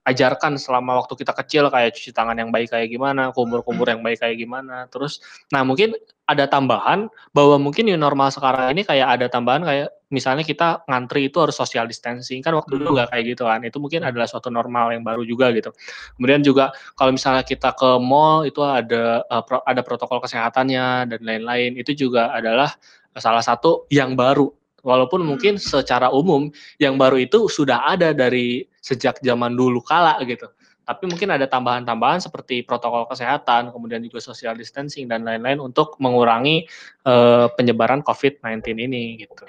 diajarkan 0.02 0.58
selama 0.58 0.98
waktu 1.06 1.14
kita 1.14 1.34
kecil 1.38 1.70
kayak 1.70 1.94
cuci 1.94 2.10
tangan 2.10 2.34
yang 2.34 2.50
baik 2.50 2.74
kayak 2.74 2.90
gimana, 2.90 3.30
kumur-kumur 3.32 3.86
yang 3.86 4.02
baik 4.02 4.18
kayak 4.18 4.42
gimana. 4.42 4.90
Terus 4.90 5.22
nah 5.54 5.62
mungkin 5.62 5.94
ada 6.26 6.50
tambahan 6.50 7.06
bahwa 7.36 7.62
mungkin 7.62 7.86
new 7.86 8.00
normal 8.00 8.34
sekarang 8.34 8.74
ini 8.74 8.82
kayak 8.82 9.20
ada 9.20 9.26
tambahan 9.30 9.62
kayak 9.62 9.94
misalnya 10.10 10.42
kita 10.42 10.82
ngantri 10.90 11.30
itu 11.30 11.38
harus 11.38 11.54
social 11.54 11.86
distancing. 11.86 12.42
Kan 12.42 12.58
waktu 12.58 12.82
dulu 12.82 12.98
nggak 12.98 13.14
kayak 13.14 13.24
gitu 13.38 13.44
kan. 13.46 13.62
Itu 13.62 13.78
mungkin 13.78 14.02
adalah 14.02 14.26
suatu 14.26 14.50
normal 14.50 14.98
yang 14.98 15.06
baru 15.06 15.22
juga 15.22 15.54
gitu. 15.54 15.70
Kemudian 16.18 16.42
juga 16.42 16.74
kalau 16.98 17.14
misalnya 17.14 17.46
kita 17.46 17.78
ke 17.78 18.02
mall 18.02 18.50
itu 18.50 18.66
ada 18.66 19.22
eh, 19.22 19.44
ada 19.70 19.82
protokol 19.86 20.18
kesehatannya 20.26 21.14
dan 21.14 21.20
lain-lain. 21.22 21.78
Itu 21.78 21.94
juga 21.94 22.34
adalah 22.34 22.74
salah 23.16 23.44
satu 23.44 23.86
yang 23.92 24.18
baru 24.18 24.61
walaupun 24.82 25.26
mungkin 25.26 25.58
secara 25.58 26.10
umum 26.14 26.50
yang 26.78 26.98
baru 26.98 27.22
itu 27.22 27.48
sudah 27.48 27.86
ada 27.86 28.14
dari 28.14 28.66
sejak 28.82 29.22
zaman 29.22 29.54
dulu 29.54 29.82
kala 29.82 30.18
gitu. 30.26 30.50
Tapi 30.82 31.08
mungkin 31.08 31.30
ada 31.32 31.46
tambahan-tambahan 31.46 32.20
seperti 32.20 32.66
protokol 32.66 33.06
kesehatan, 33.08 33.70
kemudian 33.72 34.02
juga 34.02 34.20
social 34.20 34.58
distancing 34.58 35.08
dan 35.08 35.24
lain-lain 35.24 35.62
untuk 35.62 35.96
mengurangi 36.02 36.68
eh, 37.06 37.48
penyebaran 37.54 38.02
COVID-19 38.02 38.66
ini 38.90 39.22
gitu. 39.22 39.46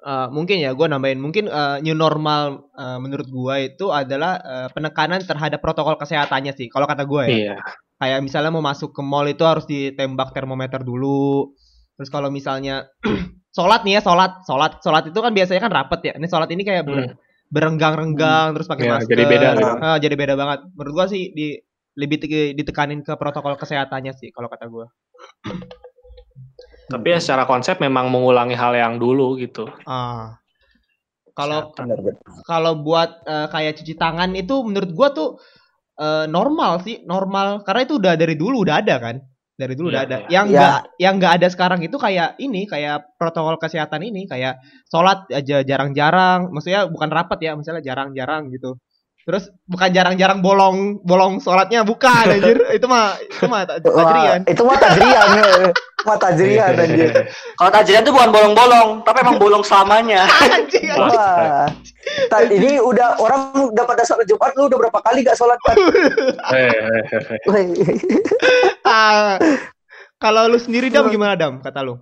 Eh, 0.00 0.28
mungkin 0.32 0.60
ya 0.60 0.76
gue 0.76 0.86
nambahin. 0.86 1.18
Mungkin 1.18 1.48
eh, 1.48 1.76
new 1.80 1.96
normal 1.96 2.70
eh, 2.76 2.98
menurut 3.00 3.28
gue 3.28 3.56
itu 3.72 3.88
adalah 3.88 4.38
eh, 4.40 4.68
penekanan 4.70 5.24
terhadap 5.24 5.58
protokol 5.64 5.96
kesehatannya 5.96 6.52
sih 6.54 6.68
kalau 6.68 6.84
kata 6.84 7.08
gue 7.08 7.22
ya. 7.26 7.32
Iya. 7.32 7.56
kayak 8.00 8.24
misalnya 8.24 8.48
mau 8.48 8.64
masuk 8.64 8.96
ke 8.96 9.04
mall 9.04 9.28
itu 9.28 9.44
harus 9.44 9.68
ditembak 9.68 10.32
termometer 10.32 10.80
dulu. 10.80 11.52
Terus 12.00 12.08
kalau 12.08 12.32
misalnya 12.32 12.88
sholat 13.50 13.80
nih 13.82 13.98
ya 13.98 14.00
sholat. 14.02 14.42
Sholat 14.46 14.72
sholat 14.80 15.04
itu 15.10 15.18
kan 15.18 15.32
biasanya 15.34 15.60
kan 15.66 15.72
rapet 15.72 16.00
ya. 16.06 16.12
Ini 16.18 16.26
sholat 16.26 16.48
ini 16.50 16.62
kayak 16.62 16.82
ber- 16.86 17.14
berenggang-renggang 17.50 18.54
terus 18.54 18.70
pakai 18.70 18.86
Ya, 18.86 18.90
masker. 18.94 19.10
jadi 19.10 19.24
beda 19.26 19.48
gitu. 19.58 19.74
Ah, 19.82 19.98
jadi 19.98 20.14
beda 20.14 20.34
banget. 20.38 20.58
Menurut 20.74 20.92
gue 20.94 21.06
sih 21.10 21.22
di 21.34 21.46
lebih 21.98 22.22
te- 22.22 22.54
ditekanin 22.54 23.02
ke 23.02 23.12
protokol 23.18 23.58
kesehatannya 23.58 24.14
sih 24.14 24.30
kalau 24.30 24.46
kata 24.46 24.70
gue 24.70 24.86
Tapi 26.90 27.06
ya 27.06 27.18
secara 27.22 27.46
konsep 27.46 27.78
memang 27.78 28.10
mengulangi 28.10 28.54
hal 28.54 28.74
yang 28.74 28.98
dulu 28.98 29.38
gitu. 29.38 29.66
ah. 29.86 30.38
Kalau 31.30 31.70
kalau 32.44 32.72
buat 32.82 33.22
eh, 33.24 33.46
kayak 33.48 33.78
cuci 33.80 33.94
tangan 33.94 34.34
itu 34.34 34.60
menurut 34.66 34.90
gua 34.92 35.08
tuh 35.14 35.38
eh, 35.96 36.26
normal 36.26 36.82
sih 36.82 37.02
normal. 37.06 37.62
Karena 37.62 37.80
itu 37.86 37.94
udah 38.02 38.14
dari 38.18 38.34
dulu 38.34 38.66
udah 38.66 38.82
ada 38.82 38.98
kan 38.98 39.16
dari 39.60 39.76
dulu 39.76 39.92
udah 39.92 40.02
Iya, 40.02 40.08
ada 40.08 40.16
iya. 40.16 40.28
yang 40.32 40.46
Iya. 40.48 40.56
enggak 40.56 40.80
yang 40.96 41.14
enggak 41.20 41.32
ada 41.36 41.46
sekarang 41.52 41.80
itu 41.84 41.96
kayak 42.00 42.28
ini 42.40 42.64
kayak 42.64 42.96
protokol 43.20 43.60
kesehatan 43.60 44.00
ini 44.00 44.24
kayak 44.24 44.56
sholat 44.88 45.28
aja 45.28 45.60
jarang-jarang 45.60 46.48
maksudnya 46.48 46.88
bukan 46.88 47.12
rapat 47.12 47.38
ya 47.44 47.52
misalnya 47.52 47.84
jarang-jarang 47.84 48.48
gitu 48.48 48.80
terus 49.20 49.52
bukan 49.68 49.92
jarang-jarang 49.92 50.40
bolong 50.40 51.04
bolong 51.04 51.38
sholatnya 51.38 51.84
bukan 51.84 52.24
anjir 52.34 52.56
itu 52.72 52.86
mah 52.88 53.20
itu 53.20 53.44
mah 53.46 53.62
tajrian 53.68 54.40
itu 54.48 54.62
mah 54.64 54.78
tajrian. 54.80 55.28
eh. 55.68 55.72
mah 56.00 56.16
tajrian 56.16 56.72
anjir. 56.72 57.12
Kalau 57.60 57.68
tajrian 57.70 58.00
tuh 58.00 58.16
bukan 58.16 58.32
bolong-bolong, 58.32 59.04
tapi 59.04 59.20
emang 59.20 59.36
bolong 59.36 59.60
selamanya. 59.60 60.24
anjing. 60.24 60.88
Wah. 60.96 61.68
Ta- 62.32 62.48
ini 62.48 62.80
udah 62.80 63.20
orang 63.20 63.52
udah 63.68 63.84
pada 63.84 64.00
sholat 64.00 64.24
Jumat 64.24 64.56
lu 64.56 64.72
udah 64.72 64.78
berapa 64.80 64.96
kali 65.04 65.20
gak 65.20 65.36
sholat 65.36 65.60
kan? 65.60 65.76
Kalau 70.20 70.42
lu 70.50 70.58
sendiri 70.60 70.92
dam 70.92 71.08
gimana 71.08 71.38
dam 71.38 71.58
kata 71.64 71.80
lu 71.80 71.96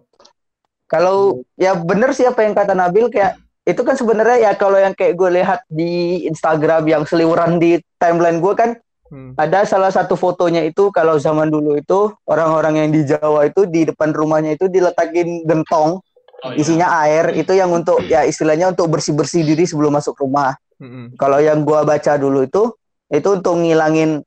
Kalau 0.88 1.44
ya 1.60 1.76
bener 1.76 2.16
sih 2.16 2.24
apa 2.24 2.42
yang 2.42 2.56
kata 2.56 2.72
Nabil 2.72 3.12
kayak 3.12 3.36
itu 3.68 3.84
kan 3.84 3.94
sebenarnya 4.00 4.48
ya 4.48 4.52
kalau 4.56 4.80
yang 4.80 4.96
kayak 4.96 5.20
gue 5.20 5.30
lihat 5.36 5.60
di 5.68 6.24
Instagram 6.24 6.88
yang 6.88 7.04
seliweran 7.04 7.60
di 7.60 7.78
timeline 8.00 8.40
gue 8.40 8.54
kan 8.56 8.70
Hmm. 9.08 9.32
ada 9.40 9.64
salah 9.64 9.88
satu 9.88 10.20
fotonya 10.20 10.68
itu 10.68 10.92
kalau 10.92 11.16
zaman 11.16 11.48
dulu 11.48 11.80
itu 11.80 12.12
orang-orang 12.28 12.84
yang 12.84 12.88
di 12.92 13.08
Jawa 13.08 13.48
itu 13.48 13.64
di 13.64 13.88
depan 13.88 14.12
rumahnya 14.12 14.52
itu 14.60 14.68
diletakin 14.68 15.48
gentong 15.48 16.04
Oh, 16.38 16.54
iya. 16.54 16.62
isinya 16.62 16.86
air 17.02 17.34
itu 17.34 17.50
yang 17.50 17.66
untuk 17.74 17.98
ya 18.06 18.22
istilahnya 18.22 18.70
untuk 18.70 18.86
bersih-bersih 18.94 19.42
diri 19.42 19.66
sebelum 19.66 19.90
masuk 19.98 20.14
rumah. 20.22 20.54
Mm-mm. 20.78 21.18
Kalau 21.18 21.42
yang 21.42 21.66
gua 21.66 21.82
baca 21.82 22.14
dulu 22.14 22.46
itu 22.46 22.70
itu 23.10 23.28
untuk 23.34 23.58
ngilangin 23.58 24.22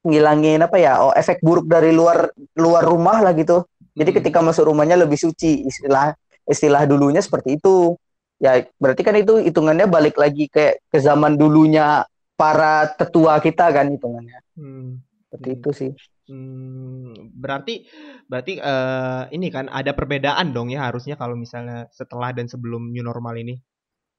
ngilangin 0.00 0.64
apa 0.64 0.76
ya 0.80 0.92
oh 1.04 1.12
efek 1.12 1.44
buruk 1.44 1.68
dari 1.68 1.92
luar 1.92 2.32
luar 2.56 2.84
rumah 2.84 3.20
lah 3.20 3.32
gitu 3.36 3.64
jadi 3.92 4.10
Hmm. 4.10 4.18
ketika 4.22 4.38
masuk 4.40 4.70
rumahnya 4.72 4.96
lebih 4.96 5.18
suci 5.20 5.66
istilah 5.68 6.16
istilah 6.48 6.88
dulunya 6.88 7.20
seperti 7.20 7.60
itu 7.60 7.94
ya 8.40 8.64
berarti 8.80 9.02
kan 9.04 9.14
itu 9.20 9.36
hitungannya 9.44 9.84
balik 9.84 10.16
lagi 10.16 10.48
kayak 10.48 10.80
ke 10.88 10.98
zaman 10.98 11.36
dulunya 11.36 12.08
para 12.34 12.88
tetua 12.96 13.36
kita 13.44 13.68
kan 13.68 13.92
hitungannya 13.92 14.40
Hmm. 14.56 15.04
seperti 15.28 15.48
Hmm. 15.52 15.58
itu 15.60 15.70
sih 15.76 15.92
Hmm, 16.30 17.34
berarti 17.34 17.90
berarti 18.30 18.62
eh, 18.62 19.22
ini 19.34 19.50
kan 19.50 19.66
ada 19.66 19.90
perbedaan 19.98 20.54
dong 20.54 20.70
ya 20.70 20.86
harusnya 20.86 21.18
kalau 21.18 21.34
misalnya 21.34 21.90
setelah 21.90 22.30
dan 22.30 22.46
sebelum 22.46 22.94
new 22.94 23.02
normal 23.02 23.34
ini 23.34 23.58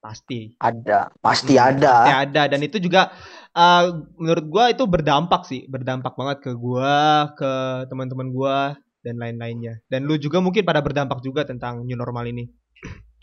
pasti. 0.02 0.58
Ada. 0.58 1.14
Pasti 1.22 1.54
Hmm, 1.54 1.68
ada. 1.78 1.94
pasti 1.94 2.12
ada. 2.26 2.42
Dan 2.50 2.60
itu 2.60 2.82
juga 2.82 3.14
eh, 3.54 3.84
menurut 4.18 4.44
gua 4.50 4.64
itu 4.68 4.82
berdampak 4.84 5.46
sih. 5.46 5.64
Berdampak 5.70 6.18
banget 6.18 6.42
ke 6.42 6.50
gua 6.52 7.30
ke 7.38 7.52
teman-teman 7.86 8.28
gua 8.34 8.74
dan 9.00 9.16
lain-lainnya. 9.16 9.78
Dan 9.86 10.04
lu 10.04 10.18
juga 10.18 10.42
mungkin 10.42 10.66
pada 10.66 10.82
berdampak 10.82 11.22
juga 11.22 11.46
tentang 11.46 11.86
new 11.86 11.94
normal 11.94 12.26
ini. 12.26 12.50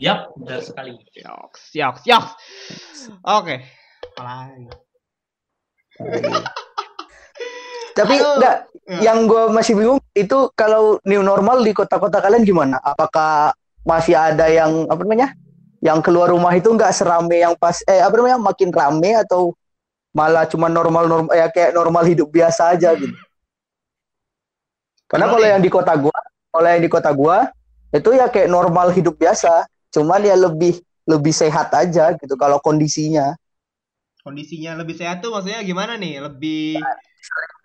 Yap, 0.00 0.32
benar 0.40 0.64
sekali. 0.64 0.96
yoks 1.12 1.76
yoks 1.76 2.02
yoks 2.08 2.32
oke. 3.20 3.60
Apalagi? 4.16 4.64
Tapi 7.92 8.14
Aduh. 8.16 8.34
enggak 8.40 8.56
Ya. 8.90 9.12
yang 9.12 9.30
gue 9.30 9.54
masih 9.54 9.78
bingung 9.78 10.02
itu 10.18 10.50
kalau 10.58 10.98
new 11.06 11.22
normal 11.22 11.62
di 11.62 11.70
kota-kota 11.70 12.18
kalian 12.18 12.42
gimana? 12.42 12.74
Apakah 12.82 13.54
masih 13.86 14.18
ada 14.18 14.50
yang 14.50 14.82
apa 14.90 14.98
namanya 15.06 15.30
yang 15.80 16.04
keluar 16.04 16.28
rumah 16.28 16.52
itu 16.52 16.68
nggak 16.68 16.92
serame 16.92 17.40
yang 17.40 17.56
pas 17.56 17.80
eh 17.88 18.04
apa 18.04 18.12
namanya 18.16 18.36
makin 18.40 18.68
rame 18.68 19.16
atau 19.16 19.56
malah 20.12 20.44
cuma 20.44 20.68
normal 20.68 21.08
normal 21.08 21.32
ya 21.32 21.48
kayak 21.48 21.72
normal 21.72 22.04
hidup 22.04 22.28
biasa 22.28 22.76
aja 22.76 22.92
gitu. 22.96 23.16
Karena 25.10 25.26
Kalau 25.26 25.42
yang 25.42 25.62
di 25.64 25.70
kota 25.72 25.96
gua 25.96 26.14
kalau 26.52 26.68
yang 26.68 26.82
di 26.84 26.90
kota 26.90 27.10
gua 27.10 27.48
itu 27.90 28.10
ya 28.14 28.30
kayak 28.30 28.52
normal 28.52 28.92
hidup 28.94 29.16
biasa. 29.18 29.66
Cuman 29.90 30.22
ya 30.22 30.38
lebih 30.38 30.78
lebih 31.08 31.34
sehat 31.34 31.74
aja 31.74 32.14
gitu 32.14 32.38
kalau 32.38 32.62
kondisinya. 32.62 33.34
Kondisinya 34.22 34.76
lebih 34.78 34.94
sehat 34.94 35.24
tuh 35.24 35.32
maksudnya 35.34 35.64
gimana 35.64 35.96
nih? 35.96 36.22
Lebih 36.22 36.78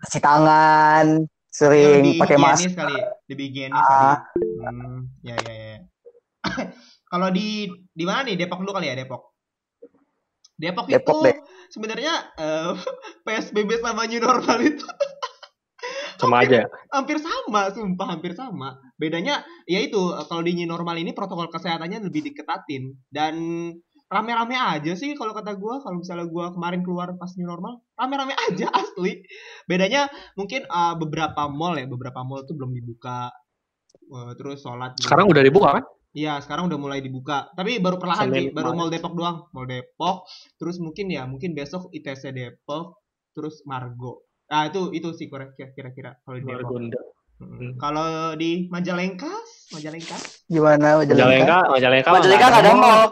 cuci 0.02 0.18
tangan 0.18 1.22
ya, 1.22 1.28
sering 1.52 2.02
lebih 2.02 2.20
pakai 2.20 2.36
masker. 2.40 2.72
kali 2.74 2.96
lebih 3.30 3.44
higienis 3.52 3.76
Ah. 3.78 4.24
kali 4.32 4.48
hmm, 4.64 4.98
ya 5.22 5.36
ya 5.36 5.54
ya. 5.54 5.78
Kalau 7.12 7.28
di 7.30 7.70
di 7.96 8.04
mana 8.04 8.28
nih 8.28 8.36
Depok 8.36 8.60
dulu 8.60 8.76
kali 8.76 8.92
ya 8.92 8.96
Depok 8.96 9.32
Depok, 10.56 10.84
Depok 10.88 11.16
itu 11.24 11.40
sebenarnya 11.72 12.12
eh, 12.36 12.72
PSBB 13.24 13.80
sama 13.80 14.04
new 14.04 14.20
normal 14.20 14.58
itu 14.60 14.84
Sama 16.16 16.40
aja. 16.48 16.64
hampir 16.88 17.20
sama 17.20 17.68
sumpah 17.76 18.16
hampir 18.16 18.32
sama 18.32 18.80
bedanya 18.96 19.44
ya 19.68 19.80
itu 19.84 20.00
eh, 20.16 20.24
kalau 20.28 20.44
di 20.44 20.52
new 20.56 20.68
normal 20.68 20.96
ini 20.96 21.12
protokol 21.16 21.48
kesehatannya 21.52 22.04
lebih 22.04 22.32
diketatin 22.32 22.96
dan 23.12 23.36
rame-rame 24.08 24.54
aja 24.56 24.92
sih 24.96 25.12
kalau 25.12 25.34
kata 25.36 25.58
gua 25.60 25.82
kalau 25.84 26.00
misalnya 26.00 26.24
gua 26.30 26.54
kemarin 26.56 26.80
keluar 26.86 27.12
pas 27.20 27.32
new 27.36 27.44
normal 27.44 27.84
rame-rame 28.00 28.32
aja 28.48 28.68
asli 28.72 29.24
bedanya 29.68 30.08
mungkin 30.36 30.64
eh, 30.64 30.94
beberapa 30.96 31.48
mall 31.52 31.76
ya 31.76 31.84
beberapa 31.84 32.24
mall 32.24 32.48
tuh 32.48 32.56
belum 32.56 32.72
dibuka 32.72 33.28
Eh, 34.06 34.32
terus 34.38 34.62
sholat 34.62 34.94
juga. 34.94 35.06
Sekarang 35.10 35.26
udah 35.26 35.42
dibuka 35.42 35.68
kan? 35.80 35.84
Iya, 36.16 36.40
sekarang 36.40 36.72
udah 36.72 36.80
mulai 36.80 37.04
dibuka. 37.04 37.52
Tapi 37.52 37.76
baru 37.76 38.00
perlahan 38.00 38.32
sih, 38.32 38.48
baru. 38.48 38.72
Mall 38.72 38.88
Depok 38.88 39.12
doang. 39.12 39.52
Mall 39.52 39.68
Depok, 39.68 40.24
terus 40.56 40.80
mungkin 40.80 41.12
ya, 41.12 41.28
mungkin 41.28 41.52
besok 41.52 41.92
ITC 41.92 42.32
Depok, 42.32 43.04
terus 43.30 43.60
Margo. 43.62 44.24
Nah, 44.48 44.64
itu 44.64 44.88
itu 44.90 45.12
sih 45.12 45.28
kira- 45.28 45.52
kira-kira 45.52 46.16
kalau 46.24 46.40
di 46.40 46.42
Depok. 46.42 46.72
Margonda. 46.72 47.00
Mm. 47.36 47.76
Kalau 47.76 48.08
di 48.32 48.64
Majalengka, 48.66 49.28
Majalengka. 49.68 50.16
gimana 50.48 50.96
Majalengka, 50.96 51.58
Majalengka. 51.68 52.08
Majalengka 52.08 52.46
nggak 52.48 52.62
ada 52.64 52.72
mall. 52.72 53.02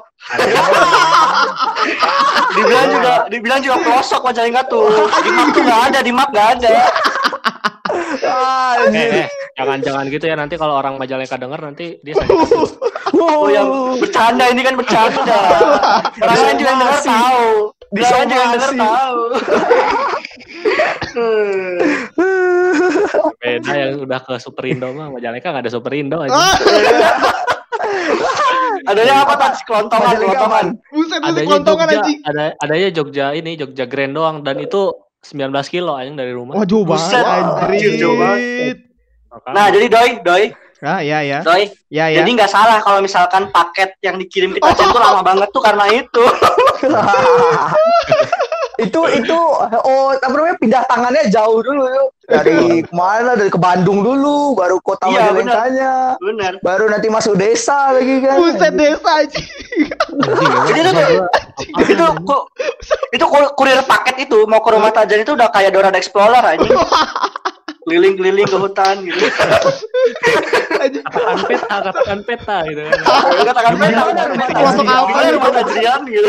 dibilang 2.55 2.89
juga 2.89 3.13
dibilang 3.29 3.61
juga 3.61 3.77
pelosok 3.81 4.23
Majalengka 4.25 4.63
tuh. 4.65 4.89
Di 5.21 5.29
map 5.29 5.49
tuh 5.51 5.61
nggak 5.61 5.81
ada, 5.85 5.99
di 6.01 6.09
map 6.09 6.29
nggak 6.31 6.49
ada. 6.57 6.71
Ah, 8.25 8.81
Eh, 8.89 9.29
eh, 9.29 9.29
jangan 9.55 9.79
jangan 9.79 10.05
gitu 10.09 10.25
ya 10.25 10.35
nanti 10.35 10.57
kalau 10.57 10.75
orang 10.75 10.97
Majalengka 10.97 11.37
denger 11.37 11.61
nanti 11.61 12.01
dia 12.01 12.17
sakit. 12.17 12.33
Oh 13.15 13.47
yang 13.47 13.69
bercanda 13.97 14.51
ini 14.51 14.61
kan 14.61 14.75
bercanda. 14.75 15.39
Orang 16.19 16.37
lain 16.37 16.57
juga 16.57 16.73
Disomasi. 16.75 17.09
tahu. 17.09 17.47
Orang 17.95 18.27
juga 18.27 18.45
Disomasi. 18.51 18.79
tahu. 18.79 19.21
Beda 23.39 23.73
yang 23.73 24.03
udah 24.03 24.21
ke 24.21 24.35
Superindo 24.37 24.91
mah 24.91 25.11
Majalengka 25.11 25.49
nggak 25.49 25.63
ada 25.63 25.73
Superindo 25.73 26.17
aja. 26.21 26.33
Ah, 26.33 26.57
Adanya 28.85 29.25
apa 29.25 29.35
tadi 29.35 29.65
kelontongan, 29.65 30.13
kelontongan. 30.15 30.67
buset, 30.93 31.17
buset 31.17 31.21
Adanya 31.25 31.47
kelontongan 31.47 31.87
Jogja, 31.87 32.01
anjing. 32.03 32.19
ada 32.23 32.45
adanya 32.59 32.89
Jogja 32.93 33.27
ini 33.33 33.57
Jogja 33.57 33.85
Grand 33.87 34.13
doang 34.13 34.45
dan 34.45 34.61
itu 34.61 34.93
19 35.25 35.41
kilo 35.73 35.97
anjing 35.97 36.21
dari 36.21 36.37
rumah. 36.37 36.53
Wah, 36.53 36.67
jauh 36.69 36.85
Buset, 36.85 37.17
banget, 37.17 37.65
anjir. 37.65 38.77
Makanya. 39.33 39.55
Nah, 39.57 39.67
jadi 39.73 39.87
doi, 39.89 40.11
doi, 40.21 40.45
Ah, 40.85 41.01
ya 41.01 41.19
ya. 41.21 41.41
doi. 41.41 41.73
Ya 41.89 42.07
ya. 42.07 42.21
Jadi 42.21 42.31
nggak 42.37 42.47
salah 42.47 42.77
kalau 42.79 43.01
misalkan 43.01 43.49
paket 43.49 43.97
yang 43.99 44.15
dikirim 44.15 44.53
kita 44.53 44.69
Aceh 44.69 44.85
itu 44.85 44.99
lama 44.99 45.25
banget 45.25 45.49
tuh 45.49 45.59
karena 45.59 45.89
itu. 45.89 46.23
itu 48.77 49.01
itu 49.09 49.39
oh 49.79 50.11
apa 50.13 50.29
namanya 50.29 50.59
pindah 50.59 50.83
tangannya 50.85 51.31
jauh 51.31 51.63
dulu 51.63 51.87
yuk 51.87 52.09
dari 52.27 52.59
ke 52.83 52.91
mana 52.91 53.33
dari 53.33 53.47
ke 53.47 53.55
Bandung 53.57 54.03
dulu 54.03 54.53
baru 54.53 54.83
kota 54.83 55.07
Iya, 55.07 55.31
Majalengkanya 55.31 55.93
Bener. 56.19 56.53
baru 56.59 56.91
nanti 56.91 57.07
masuk 57.07 57.39
desa 57.39 57.95
lagi 57.95 58.19
kan 58.19 58.35
Buset 58.35 58.75
desa. 58.75 59.11
Anjing, 59.17 59.47
Jadi 60.69 60.81
itu- 60.83 61.31
itu 61.87 62.05
kok 62.27 62.43
itu 63.09 63.25
ku- 63.25 63.53
kurir 63.55 63.79
paket 63.85 64.27
itu 64.27 64.43
mau 64.45 64.59
ke 64.59 64.69
rumah 64.69 64.91
Tajan 64.91 65.23
itu 65.23 65.33
udah 65.33 65.49
kayak 65.49 65.71
Dora 65.71 65.89
the 65.89 65.97
Explorer 65.97 66.43
aja. 66.43 66.59
Keliling-keliling 67.85 68.45
ke 68.45 68.57
hutan 68.57 68.97
gitu. 69.03 69.25
katakan 71.05 71.39
peta, 71.45 71.77
katakan 71.83 72.19
peta 72.25 72.57
gitu 72.65 72.81
kan. 72.83 72.99
Katakan 73.45 73.73
Gimana 73.75 73.93
"Mana 73.95 74.11
ada 74.11 74.25
rumah 74.27 74.47
di 74.47 74.55
pelosok 74.55 74.85
Tajrian? 74.85 74.95
apa 74.95 75.07
Gimana 75.07 75.23
nih, 75.23 75.33
rumah 75.33 75.53
Tajrian 75.53 76.01
gitu. 76.07 76.29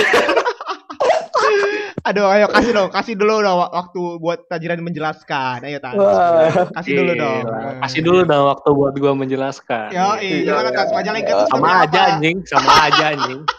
Aduh, 2.06 2.26
ayo 2.30 2.46
kasih 2.48 2.72
dong, 2.72 2.90
kasih 2.92 3.14
dulu 3.16 3.42
dong 3.42 3.58
wak- 3.58 3.74
waktu 3.74 4.02
buat 4.20 4.40
Tajiran 4.46 4.78
menjelaskan. 4.80 5.58
Ayo 5.64 5.78
Tas. 5.80 5.96
Wah. 5.96 6.70
Kasih 6.72 6.92
dulu 6.96 7.12
dong. 7.16 7.42
Gila. 7.42 7.60
Kasih 7.82 8.02
dulu 8.02 8.20
dong 8.24 8.44
waktu 8.46 8.70
buat 8.72 8.94
gua 8.96 9.14
menjelaskan. 9.16 9.90
Yo, 9.90 10.08
gimana 10.20 10.70
Tas 10.70 10.90
Majalengka 10.92 11.32
tuh 11.36 11.48
sama 11.50 11.66
seperti 11.66 11.82
aja 11.88 12.00
anjing, 12.12 12.38
sama 12.46 12.72
aja 12.84 13.06
anjing. 13.12 13.42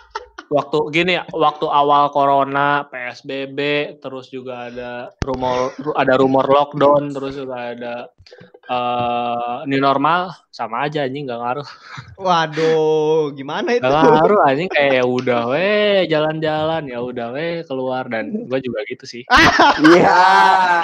Waktu 0.46 0.78
gini, 0.94 1.18
waktu 1.34 1.66
awal 1.66 2.14
corona, 2.14 2.86
PSBB, 2.86 3.58
terus 3.98 4.30
juga 4.30 4.70
ada 4.70 5.10
rumor 5.26 5.74
ru- 5.74 5.96
ada 5.98 6.14
rumor 6.14 6.46
lockdown, 6.46 7.10
terus 7.10 7.34
juga 7.34 7.74
ada 7.74 7.94
eh 8.66 9.56
new 9.66 9.82
normal, 9.82 10.34
sama 10.54 10.86
aja 10.86 11.02
anjing 11.06 11.26
nggak 11.26 11.38
ngaruh. 11.42 11.68
Waduh, 12.18 13.34
gimana 13.34 13.74
itu? 13.74 13.86
Gak 13.86 14.06
ngaruh 14.06 14.40
anjing 14.46 14.70
kayak 14.70 15.02
ya 15.02 15.04
udah 15.06 15.42
weh 15.50 16.06
jalan-jalan, 16.06 16.82
ya 16.86 16.98
udah 17.02 17.26
weh 17.34 17.66
keluar 17.66 18.06
dan 18.06 18.46
gua 18.46 18.62
juga 18.62 18.86
gitu 18.86 19.02
sih. 19.02 19.22
iya 19.90 20.14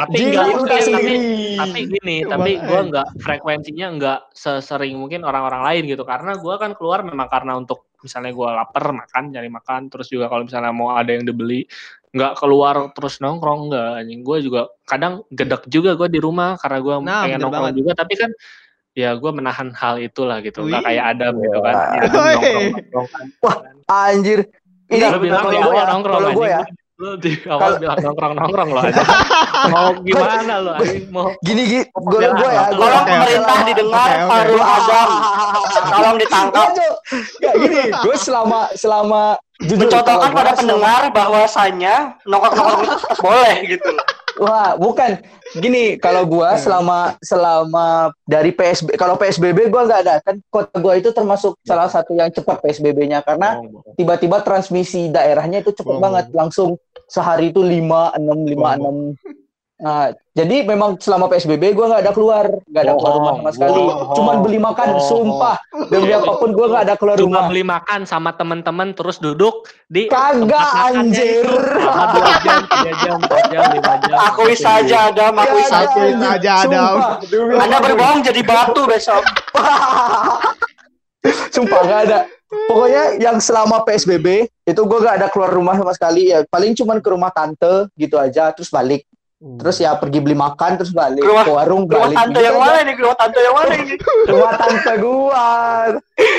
Tapi 0.03 0.15
enggak, 0.27 0.47
tapi, 0.67 1.15
tapi, 1.55 1.79
gini, 1.87 2.17
tapi 2.27 2.59
gue 2.59 2.81
nggak 2.91 3.09
frekuensinya 3.23 3.87
nggak 3.95 4.21
sesering 4.35 4.99
mungkin 4.99 5.23
orang-orang 5.23 5.63
lain 5.63 5.83
gitu, 5.87 6.03
karena 6.03 6.35
gue 6.35 6.55
kan 6.59 6.75
keluar 6.75 7.07
memang 7.07 7.31
karena 7.31 7.55
untuk 7.55 7.92
misalnya 8.03 8.35
gue 8.35 8.49
lapar 8.51 8.85
makan, 8.93 9.31
cari 9.33 9.49
makan, 9.49 9.81
terus 9.89 10.11
juga 10.11 10.27
kalau 10.27 10.45
misalnya 10.45 10.75
mau 10.75 10.93
ada 10.99 11.09
yang 11.15 11.25
dibeli, 11.25 11.65
nggak 12.13 12.37
keluar 12.37 12.93
terus 12.93 13.23
nongkrong 13.23 13.73
nggak, 13.73 13.91
anjing 14.05 14.21
gue 14.21 14.39
juga 14.45 14.69
kadang 14.85 15.23
gedek 15.33 15.65
juga 15.71 15.97
gue 15.97 16.09
di 16.13 16.21
rumah 16.21 16.61
karena 16.61 16.79
gue 16.83 16.95
Nah, 17.01 17.23
pengen 17.25 17.41
nongkrong 17.41 17.65
banget. 17.73 17.79
juga, 17.81 17.93
tapi 18.05 18.15
kan 18.21 18.31
ya 18.93 19.17
gue 19.17 19.31
menahan 19.33 19.73
hal 19.73 19.97
itulah 20.03 20.45
gitu, 20.45 20.69
nggak 20.69 20.85
kayak 20.85 21.05
Adam 21.17 21.35
gitu 21.41 21.59
kan, 21.65 21.75
Wah. 21.75 21.89
Ya, 21.97 22.01
Adam 22.05 22.21
Wih. 22.21 22.35
nongkrong 22.37 22.69
nongkrong 22.93 23.09
kan. 23.09 23.27
anjir 23.89 24.41
ini 24.93 25.01
Lu 25.09 25.19
bilang 25.25 25.43
kalau 25.47 25.53
di 25.57 25.61
gue 25.65 25.73
ya 25.73 25.85
nongkrong 25.89 26.21
kalau 26.21 26.31
gue 26.37 26.49
ya 26.53 26.63
Lu 27.01 27.17
di 27.17 27.33
awal 27.49 27.81
bilang 27.81 27.99
nongkrong 28.05 28.33
nongkrong 28.37 28.71
loh 28.77 28.85
mau 29.71 29.89
gimana 30.07 30.55
lo 30.61 30.73
mau 31.09 31.33
gini 31.41 31.63
gini 31.65 31.85
gue 31.89 32.21
gue 32.21 32.51
ya 32.51 32.63
Tolong 32.73 33.05
pemerintah 33.07 33.59
didengar. 33.65 34.09
Farul 34.27 34.63
Azam. 34.63 35.11
Tolong 35.93 36.17
ditangkap. 36.19 36.69
Cok. 36.73 36.95
Nggak, 37.41 37.55
gini 37.63 37.81
gue 37.91 38.17
selama 38.19 38.61
selama 38.75 39.23
Mencontohkan 39.63 40.35
pada 40.35 40.59
pendengar 40.59 41.03
bahwasanya 41.15 42.19
nongkrong-nongkrong 42.27 42.83
itu 42.83 42.97
tetap 42.99 43.19
boleh 43.23 43.55
gitu. 43.71 43.91
Wah, 44.43 44.75
bukan. 44.75 45.23
Gini, 45.55 45.95
kalau 46.03 46.27
gua 46.27 46.59
selama 46.59 47.15
selama 47.23 48.11
dari 48.27 48.51
PSB 48.51 48.99
kalau 48.99 49.15
PSBB 49.15 49.71
gua 49.71 49.87
nggak 49.87 50.01
ada. 50.03 50.15
Kan 50.25 50.43
kota 50.51 50.75
gua 50.83 50.99
itu 50.99 51.15
termasuk 51.15 51.55
salah 51.63 51.87
satu 51.87 52.19
yang 52.19 52.33
cepat 52.35 52.59
PSBB-nya 52.59 53.23
karena 53.23 53.63
tiba-tiba 53.95 54.43
transmisi 54.43 55.07
daerahnya 55.13 55.63
itu 55.63 55.71
cepat 55.71 55.97
banget. 56.03 56.25
Langsung 56.35 56.81
sehari 57.07 57.55
itu 57.55 57.63
5 57.63 58.19
6 58.19 58.57
5 58.57 59.15
6. 59.15 59.52
Nah, 59.83 60.15
jadi 60.31 60.63
memang 60.63 60.95
selama 60.95 61.27
PSBB 61.27 61.75
gua 61.75 61.91
nggak 61.91 62.03
ada 62.07 62.13
keluar, 62.15 62.47
nggak 62.71 62.83
ada 62.87 62.95
keluar 62.95 63.15
rumah 63.19 63.33
sama 63.35 63.51
sekali. 63.51 63.83
Bohong, 63.83 64.15
Cuman 64.15 64.37
beli 64.39 64.59
makan, 64.63 64.89
bohong. 64.95 65.03
sumpah. 65.03 65.57
Demi 65.91 66.15
apa 66.15 66.33
pun 66.39 66.51
gua 66.55 66.67
nggak 66.71 66.85
ada 66.87 66.95
keluar 66.95 67.17
Cuma 67.19 67.27
rumah. 67.27 67.45
beli 67.51 67.65
makan 67.67 68.01
sama 68.07 68.31
temen-temen 68.31 68.89
terus 68.95 69.19
duduk 69.19 69.67
di 69.91 70.07
Kagak, 70.07 70.71
anjir. 70.87 71.43
itu 71.43 71.51
selama 71.59 72.07
dua 72.15 72.31
jam, 72.39 72.61
tiga 72.63 72.93
jam, 72.95 73.17
empat 73.19 73.43
jam, 73.51 73.63
lima 73.75 73.95
jam. 74.01 74.17
Akui 74.23 74.55
saja 74.55 74.99
akui 75.11 75.63
Kagak, 75.67 75.69
saja. 75.69 76.01
aja, 76.31 76.53
Anda 76.63 76.79
apa 76.79 77.03
pun. 77.75 77.83
berbohong 77.83 78.21
jadi 78.23 78.41
batu 78.41 78.83
besok. 78.87 79.23
Sumpah 81.55 81.81
gak 81.83 82.01
ada. 82.07 82.19
Pokoknya 82.69 83.17
yang 83.17 83.39
selama 83.39 83.81
PSBB 83.83 84.47
itu 84.63 84.81
gue 84.81 84.99
gak 85.01 85.17
ada 85.19 85.27
keluar 85.27 85.49
rumah 85.49 85.75
sama 85.75 85.91
sekali 85.91 86.31
ya. 86.31 86.43
Paling 86.45 86.75
cuman 86.75 86.99
ke 86.99 87.09
rumah 87.09 87.31
tante 87.31 87.87
gitu 87.95 88.15
aja 88.15 88.51
terus 88.53 88.69
balik. 88.69 89.03
Terus 89.43 89.77
ya 89.77 89.91
pergi 89.93 90.19
beli 90.19 90.35
makan 90.35 90.79
terus 90.79 90.91
balik 90.91 91.19
Ke 91.19 91.27
rumah- 91.27 91.43
ke 91.43 91.51
warung 91.53 91.83
Rumah 91.85 91.99
balik. 92.05 92.15
tante 92.15 92.31
gitu 92.33 92.47
yang 92.47 92.55
aja. 92.55 92.63
mana 92.63 92.79
ini? 92.79 92.93
Rumah 92.95 93.17
tante 93.17 93.39
yang 93.39 93.55
mana 93.55 93.73
ini? 93.75 93.95
Rumah 94.31 94.53
tante 94.55 94.93
gua. 94.97 95.49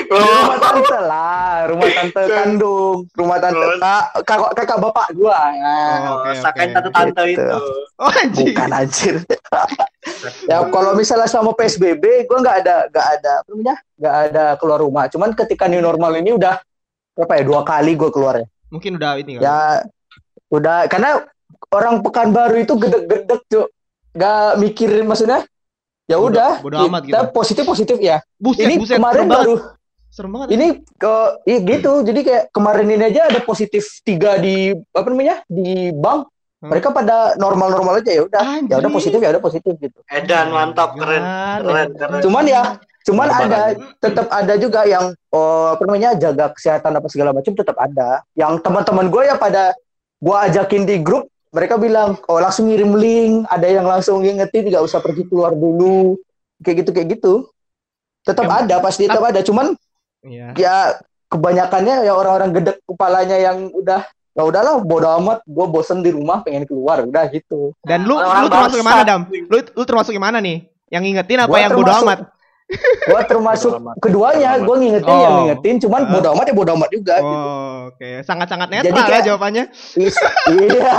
Rumah 0.06 0.56
tante 0.58 0.98
lah, 0.98 1.52
rumah 1.66 1.88
tante 1.90 2.20
kandung, 2.26 2.98
rumah 3.12 3.38
tante 3.38 3.64
kak, 3.76 4.04
kakak, 4.24 4.50
kakak 4.54 4.78
bapak 4.80 5.06
gua. 5.12 5.36
Nah, 5.52 5.96
Oh, 6.00 6.14
oke, 6.18 6.30
Sakain 6.34 6.66
oke. 6.66 6.74
tante-tante 6.74 7.22
Gitu. 7.26 7.44
itu. 7.44 7.58
Oh 7.94 8.10
anjing. 8.10 8.46
bukan 8.50 8.70
anjir. 8.72 9.14
ya 10.50 10.56
kalau 10.66 10.92
misalnya 10.94 11.26
selama 11.26 11.52
PSBB 11.52 12.02
gua 12.24 12.38
nggak 12.40 12.56
ada 12.62 12.74
nggak 12.88 13.06
ada 13.14 13.32
apa 13.36 13.48
namanya? 13.48 13.76
nggak 13.94 14.16
ada 14.24 14.44
keluar 14.56 14.80
rumah. 14.80 15.04
Cuman 15.06 15.30
ketika 15.34 15.64
new 15.66 15.78
normal 15.78 16.16
ini 16.16 16.32
udah 16.32 16.56
berapa 17.12 17.32
ya 17.36 17.44
dua 17.44 17.60
kali 17.62 17.92
gua 17.94 18.08
keluar 18.08 18.34
ya. 18.36 18.46
Mungkin 18.70 18.96
udah 18.96 19.10
ini 19.18 19.32
kan. 19.36 19.42
Ya 19.42 19.58
udah 20.48 20.88
karena 20.88 21.10
orang 21.72 22.04
Pekanbaru 22.04 22.56
itu 22.60 22.74
gedek-gedek 22.76 23.40
cuk. 23.48 23.66
Nggak 24.14 24.50
mikirin 24.60 25.06
maksudnya. 25.08 25.46
Ya 26.04 26.20
udah, 26.20 26.60
kita 26.60 27.00
gitu. 27.00 27.32
positif 27.32 27.64
positif 27.64 27.96
ya. 27.96 28.20
Buset, 28.36 28.68
ini 28.68 28.76
buset, 28.76 29.00
kemarin 29.00 29.24
serem 29.24 29.32
banget. 29.32 29.46
baru 29.48 29.56
Serem 30.12 30.30
banget. 30.36 30.48
ini 30.52 30.66
ke 31.00 31.14
iya 31.48 31.58
gitu. 31.64 31.92
Jadi 32.04 32.20
kayak 32.22 32.44
kemarin 32.52 32.86
ini 32.92 33.04
aja 33.08 33.32
ada 33.32 33.40
positif 33.40 33.82
tiga 34.04 34.36
di 34.36 34.76
apa 34.92 35.08
namanya? 35.08 35.40
di 35.48 35.90
bank. 35.96 36.28
Hmm. 36.60 36.70
Mereka 36.70 36.92
pada 36.92 37.34
normal-normal 37.40 38.04
aja 38.04 38.12
ya 38.12 38.22
udah. 38.28 38.68
Ya 38.68 38.76
udah 38.84 38.92
positif 38.92 39.16
ya 39.16 39.32
udah 39.32 39.42
positif 39.42 39.72
gitu. 39.80 39.98
Edan 40.12 40.52
mantap 40.52 40.92
keren. 40.94 41.24
Jangan. 41.24 41.60
Keren, 41.64 41.88
keren. 41.96 42.20
Cuman 42.20 42.44
ya 42.46 42.62
cuman 43.04 43.28
Normal 43.28 43.44
ada 43.44 43.60
aja. 43.68 43.84
tetap 44.00 44.26
ada 44.32 44.54
juga 44.56 44.80
yang 44.88 45.12
oh, 45.28 45.76
apa 45.76 45.82
namanya 45.84 46.16
jaga 46.16 46.52
kesehatan 46.52 46.92
apa 47.00 47.08
segala 47.08 47.32
macam 47.32 47.52
tetap 47.56 47.76
ada. 47.80 48.20
Yang 48.36 48.60
teman-teman 48.60 49.08
gue 49.08 49.22
ya 49.24 49.40
pada 49.40 49.72
gue 50.20 50.36
ajakin 50.52 50.84
di 50.84 51.00
grup 51.00 51.26
mereka 51.54 51.78
bilang 51.78 52.18
oh 52.26 52.36
langsung 52.36 52.66
ngirim 52.66 52.92
link 52.94 53.46
ada 53.46 53.64
yang 53.64 53.86
langsung 53.86 54.20
ngingetin 54.20 54.66
nggak 54.66 54.82
usah 54.82 54.98
pergi 54.98 55.24
keluar 55.24 55.54
dulu 55.54 56.18
kayak 56.60 56.82
gitu 56.82 56.90
kayak 56.90 57.08
gitu 57.14 57.32
tetap 58.20 58.44
Ya, 58.44 58.54
ada 58.58 58.76
pasti 58.80 59.06
tetap 59.06 59.22
ada 59.22 59.40
cuman 59.40 59.78
Iya. 60.20 60.56
ya 60.56 60.76
kebanyakannya 61.28 62.02
ya 62.02 62.12
orang-orang 62.12 62.50
gedek 62.52 62.80
kepalanya 62.82 63.36
yang 63.36 63.68
udah 63.70 64.02
ya 64.32 64.42
udahlah 64.42 64.80
bodo 64.80 65.06
amat 65.20 65.44
gue 65.44 65.66
bosen 65.68 66.00
di 66.00 66.10
rumah 66.10 66.40
pengen 66.40 66.64
keluar 66.64 67.04
udah 67.04 67.28
gitu 67.28 67.70
Dan 67.80 68.02
lu 68.02 68.16
lu 68.16 68.48
termasuk 68.48 68.80
yang 68.80 68.88
mana, 68.88 68.96
bangsat. 68.98 69.06
Dam? 69.06 69.22
Lu 69.46 69.58
lu 69.60 69.84
termasuk 69.84 70.12
yang 70.12 70.24
mana 70.24 70.38
nih? 70.40 70.64
Yang 70.88 71.02
ngingetin 71.04 71.38
apa 71.38 71.48
Gua 71.48 71.60
yang 71.60 71.72
bodo 71.72 71.84
termasuk- 71.86 72.06
amat? 72.08 72.18
Gue 73.04 73.20
termasuk 73.24 73.70
keduanya 73.98 74.56
gue 74.56 74.74
ngingetin 74.74 75.14
yang 75.14 75.30
Oh. 75.30 75.38
ngingetin 75.42 75.76
cuman 75.78 76.00
Ah. 76.00 76.10
bodo 76.10 76.28
amat 76.32 76.44
ya 76.44 76.54
bodo 76.54 76.72
amat 76.74 76.90
juga 76.90 77.14
gitu. 77.16 77.36
Oh, 77.36 77.76
oke. 77.86 78.08
Sangat-sangat 78.22 78.66
Jadi 78.66 78.78
netral 78.82 78.96
ya 78.96 79.04
kayak- 79.06 79.24
jawabannya. 79.24 79.64
Is- 79.94 80.22
iya 80.50 80.96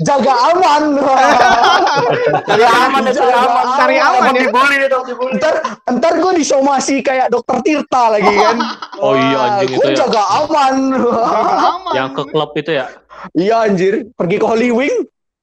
jaga 0.00 0.34
aman 0.50 0.82
Cari 2.46 2.64
aman 2.64 3.00
deh, 3.02 3.14
cari 3.14 3.32
aman. 3.32 3.64
Cari 3.76 3.96
aman 3.98 4.32
ya. 4.32 4.40
Dibully 4.42 4.76
dong, 4.86 5.04
dibully. 5.04 5.32
ntar 5.36 5.54
ntar 5.88 6.12
gue 6.16 6.32
disomasi 6.36 7.00
kayak 7.00 7.26
dokter 7.28 7.62
Tirta 7.62 8.02
lagi 8.10 8.32
kan 8.42 8.56
Oh 8.98 9.14
iya, 9.14 9.62
anjing 9.62 9.72
gue 9.72 9.86
itu 9.86 9.90
ya. 9.92 9.98
jaga 10.02 10.22
aman 10.40 10.74
aman. 10.98 11.92
Yang 11.94 12.08
ke 12.12 12.22
klub 12.28 12.50
itu 12.52 12.70
ya, 12.72 12.86
iya 13.32 13.56
anjir 13.62 13.92
pergi 14.12 14.36
ke 14.36 14.46
Holy 14.46 14.70
Wing 14.70 14.96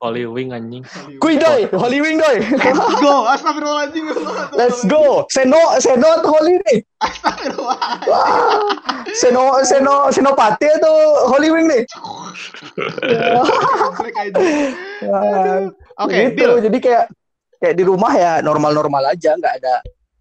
Holy 0.04 0.28
Wing 0.28 0.52
anjing. 0.52 0.84
kui 1.16 1.40
doi 1.40 1.64
Holy 1.72 2.04
Wing 2.04 2.20
doi 2.20 2.44
Let's 2.44 3.00
go. 3.00 3.24
Astagfirullahaladzim. 3.26 4.04
let's 4.52 4.82
go 4.84 5.24
seno 5.32 5.56
seno 5.80 6.08
atau 6.14 6.30
Holy 6.30 6.60
nih 6.62 6.84
Astagfirullah. 7.00 7.80
Wah, 8.04 8.76
seno 9.16 9.64
seno 9.64 10.12
senopati 10.12 10.68
atau 10.70 10.92
Holy 11.32 11.50
Wing 11.50 11.72
nih 11.72 11.84
Oke, 15.96 16.16
gitu 16.26 16.36
Bill. 16.36 16.54
jadi 16.60 16.78
kayak 16.80 17.04
kayak 17.60 17.76
di 17.78 17.84
rumah 17.86 18.12
ya 18.12 18.32
normal-normal 18.42 19.08
aja 19.08 19.38
nggak 19.38 19.54
ada 19.62 19.76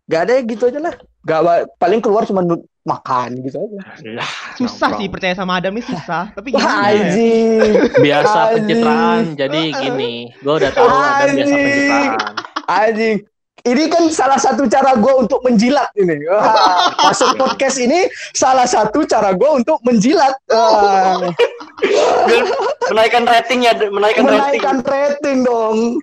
nggak 0.06 0.20
ada 0.22 0.34
gitu 0.44 0.64
aja 0.68 0.78
lah 0.78 0.94
ba- 1.24 1.66
paling 1.76 1.98
keluar 1.98 2.22
cuma 2.22 2.44
makan 2.82 3.28
gitu 3.40 3.56
aja 3.58 3.78
Ya, 4.02 4.24
Susah 4.54 4.90
nongkrong. 4.90 4.98
sih 4.98 5.08
percaya 5.08 5.34
sama 5.34 5.52
Adam 5.56 5.72
nih 5.72 5.84
susah. 5.84 6.34
Tapi 6.34 6.48
wah 6.50 6.60
gimana 6.66 6.90
ya? 6.90 7.14
anjing 7.14 7.72
Biasa 7.96 8.38
pencitraan. 8.52 9.22
Jadi 9.34 9.60
gini, 9.72 10.12
gue 10.34 10.54
udah 10.54 10.70
tahu 10.70 10.86
ada 10.88 11.24
biasa 11.30 11.54
pencitraan. 11.54 12.34
anjing 12.64 13.16
ini 13.64 13.86
kan 13.86 14.08
salah 14.08 14.36
satu 14.36 14.66
cara 14.66 14.94
gue 14.94 15.14
untuk 15.16 15.38
menjilat 15.40 15.88
ini 15.94 16.18
Wah, 16.26 16.54
masuk 17.06 17.34
podcast 17.34 17.78
ini 17.78 18.04
salah 18.32 18.64
satu 18.64 19.02
cara 19.02 19.30
gue 19.32 19.50
untuk 19.52 19.78
menjilat 19.82 20.34
Wah, 20.46 21.30
Menaikkan 22.84 23.24
rating 23.24 23.62
ya, 23.62 23.74
menaikkan 23.74 24.22
rating. 24.22 24.38
menaikkan 24.60 24.76
rating 24.82 25.38
dong 25.42 25.98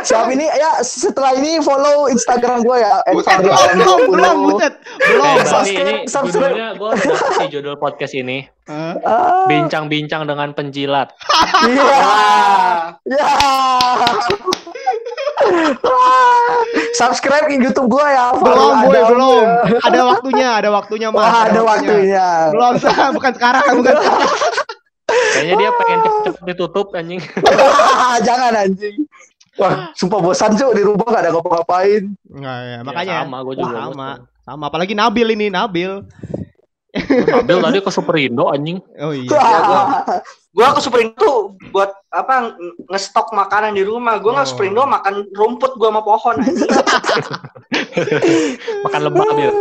siap 0.00 0.28
ini 0.28 0.46
ya 0.46 0.80
setelah 0.80 1.34
ini 1.34 1.60
follow 1.60 2.06
instagram 2.06 2.60
gue 2.60 2.76
ya 2.78 3.00
Fahri 3.20 3.48
belum, 3.74 4.00
belum, 4.08 4.36
20. 4.46 4.54
belum. 4.54 4.72
Belum. 5.00 5.24
Eh, 5.26 5.44
Subscribe, 5.44 5.80
ini 5.82 5.94
subscribe. 6.06 6.52
judulnya 6.52 6.68
gue 6.74 6.90
sih 7.36 7.48
judul 7.50 7.74
podcast 7.76 8.14
ini. 8.14 8.44
Ah, 8.66 9.44
Bincang-bincang 9.44 10.24
dengan 10.24 10.54
penjilat. 10.54 11.10
iya 11.66 11.82
Wah. 11.82 12.78
Ya. 13.02 13.26
Subscribe 16.98 17.46
ke 17.46 17.54
YouTube 17.56 17.88
gua 17.88 18.06
ya. 18.06 18.26
Belum, 18.34 18.72
Adam. 18.74 19.04
belum. 19.10 19.44
Ada 19.86 20.00
waktunya, 20.04 20.48
ada 20.54 20.68
waktunya, 20.70 21.08
Mas. 21.08 21.20
Wah, 21.20 21.40
ada 21.46 21.60
waktunya. 21.62 22.26
Belum, 22.50 22.72
bukan 23.16 23.32
sekarang, 23.32 23.64
bukan 23.76 23.94
sekarang. 23.96 24.28
Kayaknya 25.10 25.54
dia 25.56 25.70
pengen 25.74 25.98
cepet-cepet 26.00 26.42
ditutup 26.46 26.86
anjing. 26.94 27.20
Jangan 28.22 28.52
anjing. 28.54 28.96
Wah, 29.58 29.90
sumpah 29.92 30.22
bosan 30.22 30.54
cuy 30.54 30.72
di 30.72 30.82
rumah 30.82 31.04
gak 31.04 31.22
ada 31.26 31.30
ngapa-ngapain. 31.34 32.02
Enggak, 32.30 32.56
ya, 32.56 32.70
Ya, 32.70 32.78
makanya. 32.80 33.14
sama, 33.26 33.36
gue 33.42 33.54
juga 33.56 33.66
Wah, 33.66 33.74
sama. 33.74 33.90
bosan. 33.90 34.18
Sama, 34.40 34.64
apalagi 34.70 34.94
Nabil 34.94 35.28
ini, 35.34 35.46
Nabil. 35.50 35.92
Nabil 36.90 37.56
tadi 37.60 37.78
ke 37.78 37.90
Superindo 37.90 38.48
anjing. 38.48 38.78
Oh 38.98 39.10
iya. 39.10 39.28
gua- 39.28 40.22
Gua 40.50 40.74
ke 40.74 40.82
Superindo 40.82 41.14
tuh 41.14 41.38
buat 41.70 41.94
apa 42.10 42.42
ng- 42.42 42.54
ngestok 42.90 43.30
makanan 43.30 43.78
di 43.78 43.86
rumah. 43.86 44.18
Gua 44.18 44.34
nggak 44.34 44.50
Oh. 44.50 44.52
Superindo 44.52 44.82
makan 44.82 45.30
rumput 45.30 45.78
gua 45.78 45.94
sama 45.94 46.02
pohon. 46.02 46.42
anjing. 46.42 46.66
Makan 48.84 49.00
lebah 49.06 49.30
dia. 49.38 49.52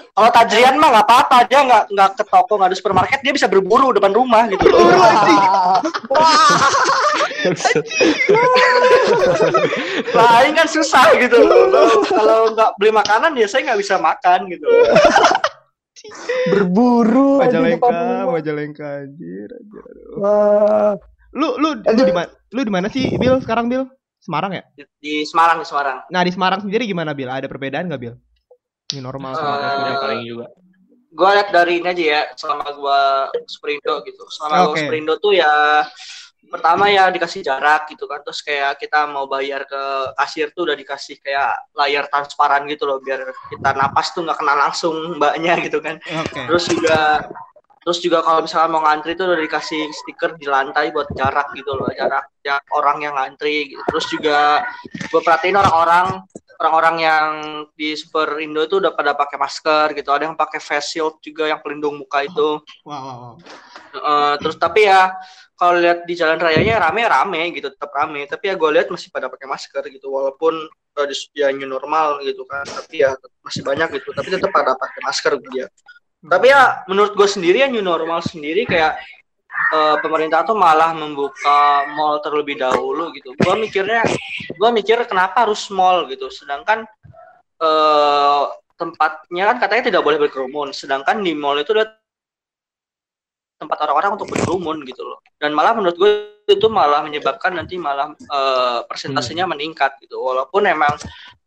Kalau 0.00 0.30
Tajrian 0.32 0.80
mah 0.80 0.96
nggak 0.96 1.04
apa-apa, 1.04 1.44
dia 1.44 1.60
nggak 1.60 1.92
nggak 1.92 2.10
ke 2.16 2.24
toko, 2.24 2.56
nggak 2.56 2.72
ada 2.72 2.78
supermarket, 2.78 3.20
dia 3.20 3.36
bisa 3.36 3.52
berburu 3.52 3.92
depan 3.92 4.16
rumah 4.16 4.48
gitu. 4.48 4.64
Lain 10.16 10.52
kan 10.56 10.68
susah 10.68 11.04
gitu. 11.20 11.36
loh. 11.36 12.00
Kalau 12.08 12.56
nggak 12.56 12.70
beli 12.80 12.92
makanan 12.92 13.36
ya 13.36 13.44
saya 13.44 13.68
nggak 13.70 13.80
bisa 13.80 14.00
makan 14.00 14.48
gitu. 14.48 14.64
Berburu 16.48 17.44
Majalengka. 17.44 18.28
Majalengka 18.30 18.86
anjir, 19.04 19.48
anjir. 19.52 19.84
Wah. 20.16 20.94
Lu 21.30 21.60
lu 21.60 21.78
lu 21.78 22.02
di 22.02 22.14
mana? 22.14 22.28
Lu 22.50 22.60
di 22.66 22.72
mana 22.72 22.86
sih, 22.90 23.14
Bil? 23.20 23.38
Sekarang, 23.38 23.70
Bil? 23.70 23.86
Semarang 24.20 24.52
ya? 24.52 24.62
Di, 25.00 25.24
Semarang 25.24 25.62
di 25.62 25.66
Semarang. 25.68 26.04
Nah, 26.12 26.22
di 26.26 26.32
Semarang 26.34 26.60
sendiri 26.60 26.84
gimana, 26.84 27.16
Bil? 27.16 27.30
Ada 27.30 27.48
perbedaan 27.48 27.88
nggak, 27.88 28.00
Bil? 28.00 28.14
Ini 28.90 29.00
normal 29.00 29.38
sama. 29.38 29.54
Yang 29.86 30.00
paling 30.02 30.22
juga. 30.26 30.46
Gua 31.10 31.30
lihat 31.34 31.48
dari 31.50 31.82
ini 31.82 31.88
aja 31.90 32.04
ya, 32.04 32.22
selama 32.38 32.66
gua 32.74 32.98
Superindo 33.46 34.02
gitu. 34.06 34.22
Selama 34.30 34.70
gua 34.70 34.74
Oke. 34.74 34.86
Superindo 34.86 35.14
tuh 35.18 35.34
ya 35.34 35.82
pertama 36.48 36.88
ya 36.88 37.12
dikasih 37.12 37.44
jarak 37.44 37.86
gitu 37.92 38.08
kan 38.08 38.24
terus 38.24 38.40
kayak 38.40 38.80
kita 38.80 39.04
mau 39.06 39.28
bayar 39.28 39.68
ke 39.68 39.82
kasir 40.16 40.48
tuh 40.56 40.66
udah 40.66 40.76
dikasih 40.78 41.20
kayak 41.20 41.68
layar 41.76 42.08
transparan 42.08 42.64
gitu 42.64 42.88
loh 42.88 42.98
biar 42.98 43.28
kita 43.52 43.70
napas 43.76 44.16
tuh 44.16 44.24
nggak 44.24 44.40
kena 44.40 44.54
langsung 44.56 45.20
mbaknya 45.20 45.60
gitu 45.60 45.78
kan 45.84 46.00
Oke. 46.00 46.40
terus 46.48 46.64
juga 46.66 47.28
terus 47.90 48.06
juga 48.06 48.22
kalau 48.22 48.46
misalnya 48.46 48.70
mau 48.70 48.86
ngantri 48.86 49.18
itu 49.18 49.26
udah 49.26 49.34
dikasih 49.34 49.82
stiker 49.90 50.38
di 50.38 50.46
lantai 50.46 50.94
buat 50.94 51.10
jarak 51.10 51.50
gitu 51.58 51.74
loh 51.74 51.90
jarak 51.90 52.30
jarak 52.38 52.62
orang 52.70 53.02
yang 53.02 53.18
ngantri 53.18 53.74
gitu. 53.74 53.82
terus 53.90 54.06
juga 54.06 54.62
gue 55.10 55.18
perhatiin 55.18 55.58
orang-orang 55.58 56.22
orang-orang 56.62 56.96
yang 57.02 57.26
di 57.74 57.98
Super 57.98 58.38
Indo 58.38 58.62
itu 58.62 58.78
udah 58.78 58.92
pada 58.92 59.16
pakai 59.16 59.40
masker 59.40 59.96
gitu. 59.96 60.12
Ada 60.12 60.28
yang 60.28 60.36
pakai 60.36 60.60
face 60.60 60.92
shield 60.92 61.16
juga 61.24 61.48
yang 61.48 61.64
pelindung 61.64 61.96
muka 61.96 62.20
itu. 62.20 62.60
Wow, 62.84 63.00
wow, 63.00 63.16
wow. 63.16 63.34
Eh, 63.96 64.34
terus 64.44 64.60
tapi 64.60 64.84
ya 64.84 65.08
kalau 65.56 65.80
lihat 65.80 66.04
di 66.04 66.12
jalan 66.12 66.36
rayanya 66.36 66.84
rame-rame 66.84 67.56
gitu 67.56 67.72
tetap 67.72 67.88
rame. 67.96 68.28
Tapi 68.28 68.52
ya 68.52 68.54
gue 68.60 68.70
lihat 68.76 68.92
masih 68.92 69.08
pada 69.08 69.32
pakai 69.32 69.48
masker 69.48 69.88
gitu 69.88 70.12
walaupun 70.12 70.52
uh, 71.00 71.06
ya 71.32 71.48
new 71.48 71.64
normal 71.64 72.20
gitu 72.28 72.44
kan. 72.44 72.68
Tapi 72.68 73.08
ya 73.08 73.16
masih 73.40 73.64
banyak 73.64 73.88
gitu 73.96 74.12
tapi 74.12 74.28
tetap 74.28 74.52
pada 74.52 74.76
pakai 74.76 75.00
masker 75.00 75.32
dia 75.48 75.66
tapi 76.20 76.52
ya 76.52 76.84
menurut 76.84 77.16
gue 77.16 77.24
sendiri 77.24 77.64
ya 77.64 77.68
new 77.72 77.80
normal 77.80 78.20
sendiri 78.20 78.68
kayak 78.68 79.00
eh, 79.72 79.96
pemerintah 80.04 80.44
tuh 80.44 80.52
malah 80.52 80.92
membuka 80.92 81.88
mall 81.96 82.20
terlebih 82.20 82.60
dahulu 82.60 83.08
gitu. 83.16 83.32
Gue 83.40 83.54
mikirnya 83.56 84.04
gue 84.52 84.70
mikir 84.76 85.00
kenapa 85.08 85.48
harus 85.48 85.64
mall 85.72 86.04
gitu. 86.12 86.28
Sedangkan 86.28 86.84
eh 87.60 88.44
tempatnya 88.80 89.52
kan 89.52 89.56
katanya 89.60 89.82
tidak 89.92 90.02
boleh 90.04 90.18
berkerumun. 90.20 90.76
Sedangkan 90.76 91.24
di 91.24 91.32
mall 91.32 91.60
itu 91.60 91.72
udah 91.72 91.88
tempat 93.60 93.76
orang-orang 93.84 94.16
untuk 94.16 94.28
berkerumun 94.32 94.84
gitu 94.88 95.04
loh. 95.04 95.20
Dan 95.36 95.52
malah 95.56 95.76
menurut 95.76 95.96
gue 95.96 96.12
itu 96.48 96.66
malah 96.68 97.00
menyebabkan 97.04 97.56
nanti 97.56 97.80
malah 97.80 98.12
eh, 98.12 98.80
persentasenya 98.84 99.48
meningkat 99.48 99.96
gitu. 100.04 100.20
Walaupun 100.20 100.68
emang 100.68 100.96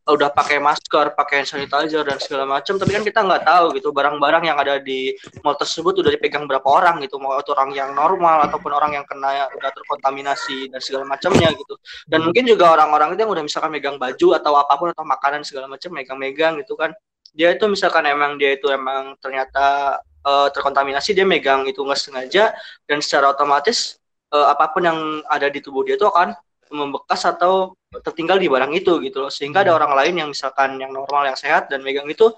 udah 0.03 0.35
pakai 0.35 0.59
masker, 0.59 1.15
pakai 1.15 1.47
sanitizer 1.47 2.03
dan 2.03 2.19
segala 2.19 2.43
macam, 2.43 2.75
tapi 2.75 2.91
kan 2.91 3.03
kita 3.07 3.23
nggak 3.23 3.47
tahu 3.47 3.65
gitu 3.79 3.95
barang-barang 3.95 4.43
yang 4.51 4.59
ada 4.59 4.75
di 4.83 5.15
mall 5.39 5.55
tersebut 5.55 6.03
udah 6.03 6.11
dipegang 6.11 6.43
berapa 6.43 6.67
orang 6.67 6.99
gitu, 7.07 7.15
mau 7.23 7.39
itu 7.39 7.55
orang 7.55 7.71
yang 7.71 7.95
normal 7.95 8.43
ataupun 8.51 8.75
orang 8.75 8.99
yang 8.99 9.05
kena 9.07 9.47
udah 9.55 9.71
terkontaminasi 9.71 10.67
dan 10.67 10.83
segala 10.83 11.07
macamnya 11.07 11.55
gitu. 11.55 11.79
Dan 12.03 12.27
mungkin 12.27 12.43
juga 12.43 12.75
orang-orang 12.75 13.15
itu 13.15 13.23
yang 13.23 13.31
udah 13.31 13.43
misalkan 13.47 13.71
megang 13.71 13.95
baju 13.95 14.27
atau 14.35 14.51
apa 14.59 14.73
pun 14.75 14.87
atau 14.91 15.07
makanan 15.07 15.41
segala 15.47 15.71
macam 15.71 15.89
megang-megang 15.95 16.59
gitu 16.59 16.75
kan, 16.75 16.91
dia 17.31 17.55
itu 17.55 17.63
misalkan 17.71 18.03
emang 18.03 18.35
dia 18.35 18.59
itu 18.59 18.67
emang 18.67 19.15
ternyata 19.23 19.97
eh, 20.27 20.47
terkontaminasi 20.51 21.15
dia 21.15 21.23
megang 21.23 21.63
itu 21.63 21.79
nggak 21.79 21.99
sengaja 21.99 22.51
dan 22.83 22.99
secara 22.99 23.31
otomatis 23.31 24.03
eh, 24.35 24.47
apa 24.51 24.67
pun 24.75 24.83
yang 24.83 24.99
ada 25.31 25.47
di 25.47 25.63
tubuh 25.63 25.87
dia 25.87 25.95
itu 25.95 26.03
akan 26.11 26.35
membekas 26.73 27.23
atau 27.23 27.77
tertinggal 28.01 28.41
di 28.41 28.49
barang 28.49 28.71
itu 28.73 28.97
gitu 29.03 29.17
loh. 29.21 29.31
Sehingga 29.31 29.61
ada 29.61 29.77
orang 29.77 29.93
lain 29.93 30.13
yang 30.23 30.29
misalkan 30.33 30.79
yang 30.81 30.89
normal 30.89 31.29
yang 31.29 31.37
sehat 31.37 31.69
dan 31.69 31.85
megang 31.85 32.09
itu 32.09 32.33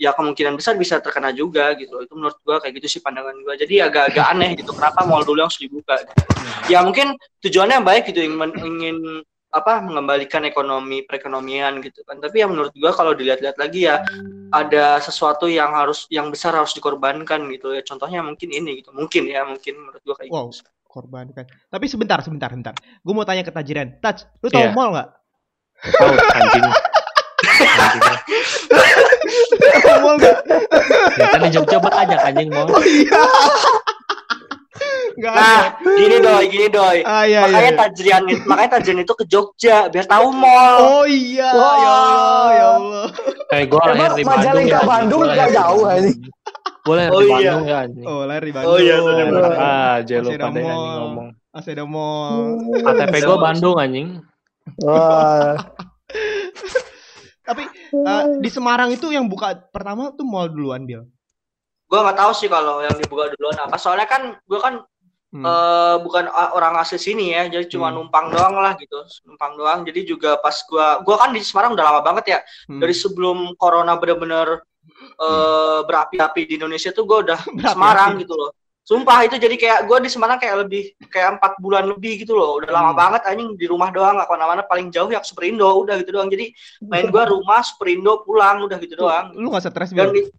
ya 0.00 0.16
kemungkinan 0.16 0.56
besar 0.56 0.80
bisa 0.80 0.96
terkena 1.02 1.28
juga 1.34 1.76
gitu 1.76 1.98
loh. 1.98 2.02
Itu 2.06 2.14
menurut 2.16 2.38
gua 2.46 2.56
kayak 2.62 2.80
gitu 2.80 2.98
sih 2.98 3.00
pandangan 3.04 3.36
gua. 3.44 3.58
Jadi 3.58 3.84
agak-agak 3.84 4.26
aneh 4.32 4.50
gitu 4.56 4.72
kenapa 4.72 5.04
mall 5.04 5.26
dulu 5.26 5.44
yang 5.44 5.50
harus 5.50 5.60
dibuka 5.60 5.94
gitu. 6.00 6.24
ya 6.72 6.80
mungkin 6.80 7.18
tujuannya 7.44 7.84
baik 7.84 8.08
gitu 8.08 8.24
ingin 8.24 8.50
ingin 8.64 8.96
apa 9.50 9.82
mengembalikan 9.82 10.46
ekonomi 10.46 11.02
perekonomian 11.04 11.82
gitu 11.84 12.00
kan. 12.08 12.16
Tapi 12.16 12.40
ya 12.40 12.46
menurut 12.48 12.72
gua 12.78 12.94
kalau 12.96 13.12
dilihat-lihat 13.12 13.60
lagi 13.60 13.90
ya 13.90 14.00
ada 14.54 15.02
sesuatu 15.04 15.50
yang 15.50 15.74
harus 15.76 16.08
yang 16.08 16.32
besar 16.32 16.56
harus 16.56 16.72
dikorbankan 16.72 17.44
gitu 17.52 17.76
ya. 17.76 17.82
Contohnya 17.84 18.24
mungkin 18.24 18.48
ini 18.54 18.80
gitu. 18.80 18.94
Mungkin 18.96 19.28
ya 19.28 19.44
mungkin 19.44 19.74
menurut 19.84 20.00
gua 20.06 20.16
kayak 20.16 20.32
Wow. 20.32 20.48
gitu 20.48 20.64
Korban 20.90 21.30
kan. 21.30 21.46
Tapi 21.46 21.86
sebentar, 21.86 22.18
sebentar, 22.18 22.50
sebentar. 22.50 22.74
Gue 23.00 23.14
mau 23.14 23.22
tanya 23.22 23.46
ke 23.46 23.54
Tajiran. 23.54 24.02
Taj, 24.02 24.26
lu 24.42 24.50
tahu 24.50 24.66
Iya. 24.66 24.74
mall 24.74 24.90
nggak? 24.90 25.08
Tahu 25.94 26.12
anjing. 26.34 26.64
Mall 30.02 30.16
nggak? 30.18 30.36
Ya 31.14 31.26
kan 31.30 31.40
di 31.40 31.50
Jogja 31.52 31.78
banyak 31.78 32.18
anjing 32.18 32.48
mau. 32.50 32.66
Oh 32.66 32.82
iya. 32.82 33.22
Ada. 35.20 35.36
nah 35.36 35.60
gini 36.00 36.16
doi 36.16 36.48
gini 36.48 36.66
doi 36.72 37.04
Ah 37.04 37.28
iya 37.28 37.44
iya. 37.44 37.52
makanya 37.52 37.68
iya. 37.68 37.80
tajrian 37.84 38.22
itu 38.24 38.40
makanya 38.48 38.70
tajrian 38.72 39.00
itu 39.04 39.12
ke 39.12 39.24
Jogja 39.28 39.76
biar 39.92 40.08
tahu 40.08 40.32
mall 40.32 40.76
Oh 40.80 41.04
iya, 41.04 41.44
Wah. 41.52 41.76
ya 41.76 41.90
Allah, 41.92 42.48
ya 42.48 42.66
Allah. 42.80 43.06
Eh 43.52 43.62
gue 43.68 43.76
lahir 43.84 44.00
Emang 44.00 44.16
di 44.16 44.24
Bandung 44.24 44.40
Majalengka. 44.40 44.78
Bandung 44.88 45.20
Gua 45.20 45.28
nggak 45.28 45.36
lahir 45.36 45.52
di 45.52 45.56
jauh, 45.60 45.82
Bandung. 45.84 46.16
Gua 46.80 46.94
lahir 46.96 47.10
Oh, 47.10 47.20
di 47.20 47.26
iya. 47.26 47.34
Bandung 47.52 47.64
ya 47.64 47.76
anjing. 47.82 48.04
Oh, 48.04 48.22
lahir 48.24 48.42
di 48.42 48.52
Bandung. 48.52 48.72
Oh, 48.72 48.78
iya, 48.78 48.96
bener. 48.98 49.26
Ah, 49.52 49.90
aja 50.00 50.14
lu 50.16 50.22
Masih 50.22 50.34
ada 50.34 50.44
pada 50.44 50.58
anjing 50.58 50.66
ngomong. 50.96 51.28
Masih 51.50 51.70
ada 51.72 51.84
mall. 51.84 52.38
KTP 52.78 53.14
gue 53.20 53.36
Bandung 53.38 53.76
anjing. 53.76 54.08
Wah. 54.80 55.54
Tapi 57.42 57.62
eh, 57.90 58.24
di 58.38 58.48
Semarang 58.48 58.88
itu 58.88 59.10
yang 59.10 59.26
buka 59.26 59.58
pertama 59.68 60.10
tuh 60.10 60.22
mall 60.22 60.46
duluan, 60.46 60.84
Bil. 60.84 61.04
gue 61.84 61.98
nggak 61.98 62.14
tahu 62.16 62.30
sih 62.30 62.46
kalau 62.46 62.78
yang 62.78 62.94
dibuka 62.94 63.34
duluan 63.34 63.58
apa 63.58 63.74
soalnya 63.74 64.06
kan 64.06 64.38
gue 64.40 64.60
kan 64.60 64.86
Hmm. 65.30 65.42
eh, 65.42 65.96
bukan 66.02 66.26
a- 66.26 66.54
orang 66.54 66.74
asli 66.76 66.98
sini 66.98 67.30
ya 67.30 67.46
jadi 67.46 67.66
cuma 67.66 67.86
Hmm. 67.86 68.02
numpang 68.02 68.30
doang 68.30 68.54
lah 68.54 68.74
gitu 68.74 68.98
numpang 69.24 69.54
doang 69.54 69.82
jadi 69.82 70.02
juga 70.02 70.34
pas 70.36 70.54
gue 70.54 70.86
gue 71.02 71.14
kan 71.14 71.30
di 71.30 71.38
Semarang 71.40 71.74
udah 71.74 71.82
lama 71.82 72.00
banget 72.02 72.24
ya 72.28 72.38
Hmm. 72.66 72.78
dari 72.78 72.90
sebelum 72.90 73.54
corona 73.54 73.94
bener-bener 73.94 74.62
eh, 75.20 75.80
berapi-api 75.84 76.40
di 76.44 76.54
Indonesia 76.56 76.90
tuh 76.90 77.04
gue 77.04 77.18
udah 77.28 77.40
Berapi-api. 77.46 77.70
Semarang 77.70 78.12
gitu 78.16 78.34
loh 78.34 78.50
sumpah 78.80 79.22
itu 79.22 79.36
jadi 79.36 79.54
kayak 79.54 79.78
gue 79.86 79.98
di 80.02 80.10
Semarang 80.10 80.36
kayak 80.36 80.66
lebih 80.66 80.82
kayak 81.06 81.38
empat 81.38 81.52
bulan 81.58 81.86
lebih 81.86 82.18
gitu 82.18 82.34
loh 82.34 82.58
udah 82.58 82.70
lama 82.70 82.90
Hmm. 82.90 82.98
banget 82.98 83.22
anjing 83.22 83.54
di 83.54 83.66
rumah 83.68 83.92
doang 83.92 84.18
nggak 84.18 84.26
ke 84.26 84.34
mana-mana 84.34 84.62
paling 84.64 84.88
jauh 84.88 85.06
ya 85.06 85.20
ke 85.20 85.28
Superindo 85.28 85.68
udah 85.78 85.94
gitu 86.00 86.10
doang 86.10 86.26
jadi 86.26 86.50
main 86.82 87.06
gue 87.06 87.22
rumah 87.24 87.62
Superindo 87.62 88.24
pulang 88.24 88.64
udah 88.64 88.80
gitu 88.80 88.98
doang 88.98 89.30
Lu 89.32 89.46
nggak 89.46 89.62
stres, 89.62 89.92
dan 89.92 90.10
Bil? 90.10 90.16
di- 90.16 90.32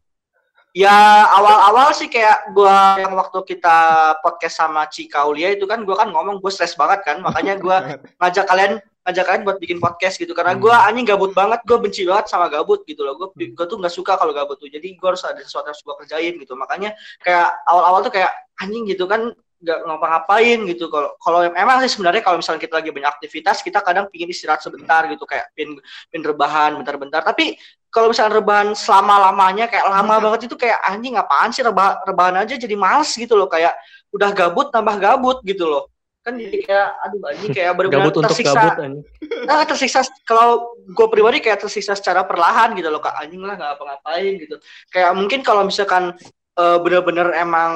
ya 0.73 0.91
awal-awal 1.31 1.91
sih 1.91 2.07
kayak 2.07 2.51
gua 2.51 2.95
yang 2.97 3.11
waktu 3.11 3.39
kita 3.45 3.77
podcast 4.19 4.55
sama 4.57 4.87
Cika 4.87 5.23
Aulia 5.23 5.51
itu 5.51 5.63
kan 5.63 5.83
gua 5.83 5.99
kan 5.99 6.07
ngomong 6.07 6.39
gue 6.39 6.47
stres 6.47 6.75
banget 6.75 7.03
kan 7.03 7.19
makanya 7.19 7.55
gua 7.55 7.77
ngajak 8.19 8.47
kalian 8.47 8.79
ngajak 9.01 9.23
kalian 9.25 9.43
buat 9.47 9.57
bikin 9.57 9.77
podcast 9.81 10.15
gitu. 10.21 10.31
Karena 10.37 10.53
Hmm. 10.53 10.61
gua 10.61 10.85
anjing 10.85 11.05
gabut 11.09 11.33
banget 11.33 11.59
gue 11.65 11.77
benci 11.81 12.05
banget 12.05 12.29
sama 12.29 12.45
gabut 12.53 12.85
gitu 12.85 13.01
loh. 13.01 13.17
Gue 13.17 13.33
gue 13.33 13.65
tuh 13.65 13.77
nggak 13.81 13.93
suka 13.93 14.13
kalau 14.17 14.29
gabut 14.29 14.61
tuh. 14.61 14.69
Jadi 14.69 14.93
gua 14.97 15.13
harus 15.13 15.25
ada 15.25 15.41
sesuatu 15.41 15.69
yang 15.69 15.73
harus 15.73 15.81
gue 15.81 15.95
kerjain 16.05 16.33
gitu. 16.37 16.53
Makanya 16.53 16.93
kayak 17.21 17.49
awal-awal 17.65 18.05
tuh 18.05 18.13
kayak 18.13 18.29
anjing 18.61 18.85
gitu 18.85 19.09
kan 19.09 19.33
nggak 19.61 19.79
ngapa-ngapain 19.89 20.59
gitu. 20.69 20.85
Kalau 20.89 21.09
kalau 21.17 21.39
emang 21.49 21.81
sih 21.85 21.91
sebenarnya 21.97 22.21
kalau 22.21 22.37
misalnya 22.41 22.61
kita 22.61 22.73
lagi 22.77 22.89
banyak 22.93 23.09
aktivitas 23.09 23.61
kita 23.65 23.81
kadang 23.81 24.05
pingin 24.13 24.29
istirahat 24.29 24.61
sebentar 24.61 25.05
gitu. 25.09 25.25
Kayak 25.25 25.49
pin 25.57 25.77
pin 26.13 26.21
rebahan 26.21 26.77
bentar-bentar. 26.77 27.25
Tapi 27.25 27.57
kalau 27.89 28.13
misalnya 28.13 28.37
rebahan 28.37 28.71
selama 28.77 29.17
lamanya 29.29 29.65
kayak 29.65 29.85
lama 29.89 30.15
banget 30.29 30.47
itu 30.49 30.55
kayak 30.55 30.77
anjing 30.85 31.17
apaan 31.17 31.49
sih 31.49 31.65
rebah 31.65 32.05
rebahan 32.05 32.37
aja 32.41 32.53
jadi 32.53 32.73
males 32.77 33.09
gitu 33.17 33.33
loh. 33.33 33.49
Kayak 33.49 33.73
udah 34.13 34.29
gabut 34.29 34.69
tambah 34.69 34.95
gabut 35.01 35.41
gitu 35.41 35.65
loh 35.65 35.90
kan 36.21 36.37
jadi 36.37 36.57
kayak 36.61 36.89
aduh 37.01 37.21
anjing 37.33 37.51
kayak 37.51 37.71
benar-benar 37.77 38.13
tersiksa 38.13 38.53
gabut 38.53 38.77
anjing. 38.77 39.03
ah 39.49 39.63
tersiksa 39.65 39.99
kalau 40.23 40.77
gue 40.77 41.07
pribadi 41.09 41.41
kayak 41.41 41.65
tersiksa 41.65 41.97
secara 41.97 42.21
perlahan 42.29 42.77
gitu 42.77 42.93
loh 42.93 43.01
kak 43.01 43.17
anjing 43.17 43.41
lah 43.41 43.57
nggak 43.57 43.73
apa-ngapain 43.77 44.33
gitu 44.37 44.55
kayak 44.93 45.11
mungkin 45.17 45.41
kalau 45.41 45.65
misalkan 45.65 46.13
eh, 46.61 46.77
bener-bener 46.77 47.33
emang 47.33 47.73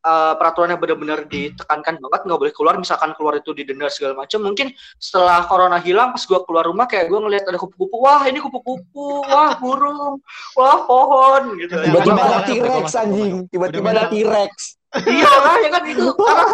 eh, 0.00 0.34
peraturannya 0.40 0.80
bener-bener 0.80 1.28
ditekankan 1.28 2.00
banget 2.00 2.20
nggak 2.24 2.40
boleh 2.40 2.54
keluar 2.56 2.74
misalkan 2.80 3.12
keluar 3.20 3.36
itu 3.36 3.52
didenda 3.52 3.92
segala 3.92 4.24
macam 4.24 4.40
mungkin 4.40 4.72
setelah 4.96 5.44
corona 5.44 5.76
hilang 5.76 6.16
pas 6.16 6.24
gue 6.24 6.40
keluar 6.48 6.64
rumah 6.64 6.88
kayak 6.88 7.12
gue 7.12 7.20
ngeliat 7.20 7.44
ada 7.44 7.60
kupu-kupu 7.60 8.00
wah 8.00 8.24
ini 8.24 8.40
kupu-kupu 8.40 9.28
wah 9.28 9.60
burung 9.60 10.24
wah 10.56 10.78
pohon 10.88 11.60
gitu 11.60 11.76
Tiba-tiba 11.84 12.20
ada 12.24 12.40
T-Rex 12.48 12.86
anjing. 12.96 13.44
Tiba-tiba 13.52 13.88
ada 13.92 14.04
T-Rex. 14.08 14.80
Iya 15.02 15.32
lah 15.42 15.56
ya 15.58 15.68
kan 15.74 15.82
itu 15.90 16.06
karena 16.14 16.44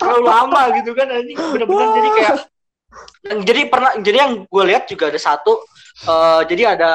terlalu 0.00 0.24
lama 0.26 0.62
gitu 0.80 0.90
kan 0.96 1.06
anjing. 1.10 1.36
Bener-bener 1.38 1.88
jadi 1.94 2.08
kayak 2.10 2.34
jadi 3.44 3.60
pernah 3.70 3.92
jadi 4.02 4.16
yang 4.26 4.32
gue 4.46 4.64
lihat 4.66 4.84
juga 4.90 5.10
ada 5.10 5.20
satu 5.20 5.62
eh, 6.06 6.42
jadi 6.50 6.78
ada 6.78 6.92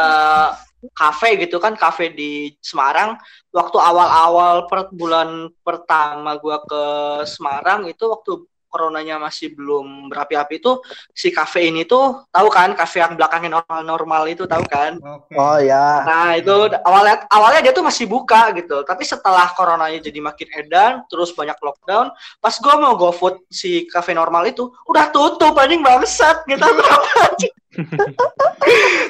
kafe 0.95 1.35
gitu 1.43 1.59
kan 1.59 1.75
kafe 1.75 2.11
di 2.11 2.55
Semarang. 2.59 3.19
Waktu 3.51 3.77
awal-awal 3.79 4.69
per 4.69 4.91
bulan 4.93 5.49
pertama 5.65 6.37
gue 6.37 6.57
ke 6.67 6.83
Semarang 7.25 7.89
itu 7.89 8.03
waktu 8.07 8.45
coronanya 8.70 9.17
masih 9.17 9.57
belum 9.57 10.13
berapi-api 10.13 10.61
itu 10.61 10.78
si 11.11 11.34
kafe 11.34 11.67
ini 11.67 11.84
tuh 11.89 12.30
tahu 12.30 12.47
kan 12.53 12.78
kafe 12.78 13.01
yang 13.01 13.17
belakangnya 13.17 13.59
normal-normal 13.59 14.24
itu 14.30 14.45
tahu 14.45 14.63
kan. 14.70 15.01
Oh 15.34 15.57
ya. 15.57 16.05
Nah 16.05 16.38
itu 16.38 16.53
awalnya 16.86 17.26
awalnya 17.34 17.59
dia 17.65 17.74
tuh 17.74 17.84
masih 17.84 18.05
buka 18.05 18.53
gitu, 18.53 18.86
tapi 18.86 19.03
setelah 19.03 19.49
coronanya 19.57 19.99
jadi 19.99 20.22
makin 20.22 20.47
edan, 20.53 21.01
terus 21.09 21.34
banyak 21.34 21.57
lockdown, 21.57 22.13
pas 22.38 22.55
gua 22.61 22.76
mau 22.78 22.93
GoFood 22.95 23.49
si 23.49 23.89
kafe 23.89 24.13
normal 24.13 24.45
itu 24.47 24.70
udah 24.86 25.09
tutup 25.09 25.57
anjing 25.57 25.82
bangsat, 25.82 26.45
nggak 26.45 26.61
tahu 26.61 26.74
kenapa 26.80 27.09
anjing. 27.34 27.53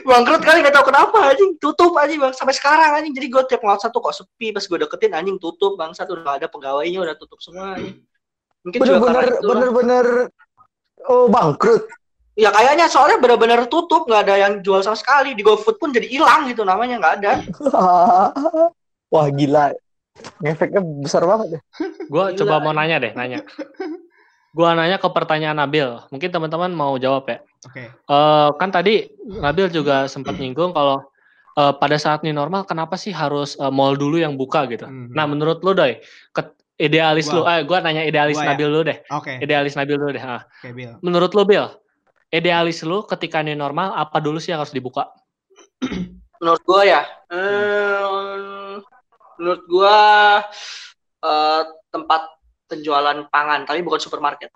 Bangkrut 0.04 0.42
kali 0.44 0.58
nggak 0.64 0.76
tahu 0.76 0.86
kenapa 0.90 1.18
anjing, 1.36 1.52
tutup 1.60 1.92
anjing 2.00 2.20
bang 2.20 2.34
sampai 2.34 2.56
sekarang 2.56 2.90
anjing. 2.96 3.14
Jadi 3.14 3.28
gua 3.28 3.44
tiap 3.44 3.62
ngeliat 3.62 3.84
satu 3.84 4.00
kok 4.00 4.16
sepi, 4.16 4.56
pas 4.56 4.64
gua 4.64 4.80
deketin 4.88 5.14
anjing 5.14 5.38
tutup 5.38 5.76
bangsat 5.76 6.08
udah 6.08 6.24
nggak 6.24 6.38
ada 6.46 6.48
pegawainya 6.48 7.00
udah 7.04 7.16
tutup 7.20 7.40
semua. 7.44 7.76
Anjing. 7.76 8.09
Mungkin 8.66 8.80
juga 8.84 8.98
Bener-bener 9.00 9.28
bener-bener 9.42 10.06
oh 11.08 11.26
bangkrut. 11.32 11.88
Ya 12.40 12.56
kayaknya 12.56 12.88
soalnya 12.88 13.20
benar-benar 13.20 13.68
tutup, 13.68 14.08
nggak 14.08 14.24
ada 14.24 14.36
yang 14.40 14.54
jual 14.64 14.80
sama 14.80 14.96
sekali. 14.96 15.36
Di 15.36 15.44
GoFood 15.44 15.76
pun 15.76 15.92
jadi 15.92 16.08
hilang 16.08 16.48
gitu 16.48 16.64
namanya 16.64 16.96
nggak 17.00 17.16
ada. 17.20 17.32
Wah 19.14 19.28
gila. 19.32 19.76
Efeknya 20.44 20.84
besar 20.84 21.24
banget 21.28 21.60
ya. 21.60 21.62
Gue 22.08 22.24
Gila. 22.36 22.40
coba 22.44 22.56
mau 22.64 22.74
nanya 22.76 23.00
deh, 23.00 23.12
nanya. 23.16 23.44
Gua 24.50 24.74
nanya 24.74 24.98
ke 24.98 25.06
pertanyaan 25.14 25.58
Nabil. 25.62 25.86
Mungkin 26.10 26.30
teman-teman 26.34 26.74
mau 26.74 26.98
jawab 26.98 27.30
ya. 27.30 27.38
Oke. 27.70 27.86
Eh, 27.86 28.50
kan 28.58 28.70
tadi 28.74 29.06
Nabil 29.30 29.70
juga 29.70 30.10
sempat 30.10 30.36
nyinggung 30.42 30.74
kalau 30.74 31.06
eh, 31.54 31.74
pada 31.78 31.98
saat 32.02 32.26
new 32.26 32.34
normal 32.34 32.66
kenapa 32.66 32.98
sih 32.98 33.14
harus 33.14 33.54
eh, 33.62 33.70
mall 33.70 33.94
dulu 33.94 34.18
yang 34.18 34.34
buka 34.36 34.66
gitu. 34.66 34.90
Mhm. 34.90 35.14
Nah, 35.14 35.26
menurut 35.30 35.62
lu 35.62 35.78
Doy, 35.78 36.02
ke- 36.34 36.56
idealis 36.80 37.28
Gua. 37.28 37.36
lu, 37.36 37.42
eh 37.46 37.60
gua 37.68 37.78
nanya 37.84 38.02
idealis 38.02 38.40
Gua 38.40 38.48
ya. 38.48 38.50
Nabil 38.56 38.68
lu 38.72 38.82
deh. 38.82 38.98
Oke. 39.12 39.32
Idealis 39.38 39.76
Nabil 39.76 39.96
dulu 40.00 40.12
deh. 40.16 40.24
ah. 40.24 40.42
Oke, 40.48 40.72
Bill. 40.72 40.96
Menurut 41.04 41.32
lu 41.36 41.44
Bill, 41.44 41.68
idealis 42.32 42.80
lu 42.82 43.04
ketika 43.04 43.44
new 43.44 43.54
normal 43.54 43.92
apa 43.94 44.18
dulu 44.18 44.40
sih 44.40 44.56
yang 44.56 44.64
harus 44.64 44.72
dibuka? 44.72 45.12
Menurut 46.40 46.64
gua 46.64 46.82
ya, 46.88 47.02
eh, 47.36 48.80
menurut 49.36 49.62
gua 49.68 49.98
eh, 51.20 51.62
tempat 51.92 52.22
penjualan 52.64 53.28
pangan, 53.28 53.68
tapi 53.68 53.84
bukan 53.84 54.00
supermarket, 54.00 54.48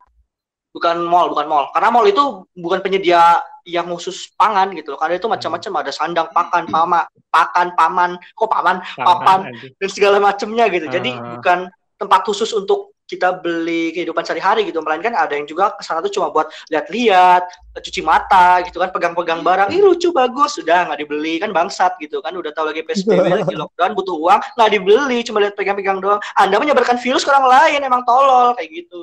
bukan 0.71 1.03
mall, 1.03 1.27
bukan 1.27 1.43
mall. 1.43 1.65
Karena 1.75 1.91
mall 1.91 2.07
itu 2.07 2.47
bukan 2.55 2.79
penyedia 2.79 3.43
yang 3.67 3.91
khusus 3.91 4.31
pangan 4.39 4.71
gitu 4.71 4.95
loh. 4.95 4.99
Karena 4.99 5.19
itu 5.19 5.27
macam-macam 5.27 5.71
ada 5.83 5.91
sandang 5.91 6.27
pakan, 6.31 6.63
pama, 6.71 7.03
pakan, 7.27 7.75
paman, 7.75 8.15
kok 8.31 8.47
paman, 8.47 8.79
papan 8.95 9.39
anjing. 9.51 9.71
dan 9.75 9.89
segala 9.91 10.17
macamnya 10.23 10.65
gitu. 10.71 10.87
Jadi 10.87 11.11
Ah. 11.15 11.35
bukan 11.35 11.59
tempat 11.97 12.25
khusus 12.25 12.51
untuk 12.53 12.93
kita 13.03 13.43
beli 13.43 13.91
kehidupan 13.91 14.23
sehari-hari 14.23 14.63
gitu, 14.63 14.79
melainkan 14.79 15.11
ada 15.13 15.35
yang 15.35 15.43
juga 15.43 15.75
ke 15.75 15.83
sana 15.83 15.99
tuh 15.99 16.09
cuma 16.09 16.31
buat 16.31 16.47
lihat-lihat, 16.71 17.45
cuci 17.75 18.01
mata 18.01 18.63
gitu 18.63 18.79
kan, 18.79 18.89
pegang-pegang 18.95 19.43
barang, 19.43 19.69
ih 19.75 19.83
lucu 19.83 20.09
bagus, 20.15 20.55
sudah 20.55 20.87
nggak 20.87 21.03
dibeli. 21.03 21.37
Kan 21.37 21.51
bangsat 21.51 21.99
gitu 21.99 22.23
kan, 22.23 22.33
udah 22.33 22.55
tahu 22.55 22.71
lagi 22.71 22.81
PSBB 22.87 23.27
lagi 23.43 23.55
lockdown 23.59 23.91
butuh 23.93 24.15
uang, 24.15 24.39
nggak 24.55 24.71
dibeli, 24.71 25.19
cuma 25.27 25.43
lihat 25.43 25.53
pegang-pegang 25.59 25.99
doang. 25.99 26.19
Anda 26.39 26.57
menyebarkan 26.57 26.97
virus 26.97 27.27
ke 27.27 27.29
orang 27.29 27.47
lain, 27.51 27.79
emang 27.83 28.07
tolol. 28.07 28.55
Kayak 28.55 28.69
gitu. 28.71 28.97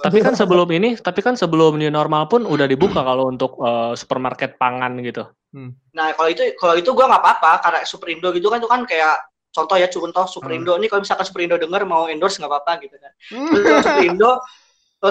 Tapi 0.00 0.18
kan 0.24 0.34
sebelum 0.34 0.68
ini, 0.72 0.96
tapi 0.98 1.20
kan 1.20 1.36
sebelum 1.36 1.76
new 1.76 1.92
normal 1.92 2.26
pun 2.26 2.48
udah 2.48 2.64
dibuka 2.64 3.04
kalau 3.04 3.28
untuk 3.28 3.60
eh, 3.60 3.92
supermarket 3.94 4.56
pangan 4.56 4.98
gitu. 5.04 5.28
Nah 5.94 6.10
kalau 6.18 6.28
itu 6.34 6.42
kalau 6.58 6.74
itu 6.74 6.90
gua 6.90 7.06
nggak 7.06 7.22
apa-apa. 7.22 7.52
Karena 7.62 7.80
Superindo 7.86 8.34
gitu 8.34 8.50
kan 8.50 8.58
itu 8.58 8.66
kan 8.66 8.82
kayak 8.82 9.33
contoh 9.54 9.76
ya 9.78 9.86
contoh 9.86 10.26
Superindo 10.26 10.74
ini 10.74 10.90
kalau 10.90 11.06
misalkan 11.06 11.22
Superindo 11.22 11.54
denger 11.54 11.86
mau 11.86 12.10
endorse 12.10 12.42
nggak 12.42 12.50
apa-apa 12.50 12.72
gitu 12.82 12.98
kan. 12.98 13.12
Terus 13.30 13.62
kalau 13.62 13.82
Superindo 13.86 14.30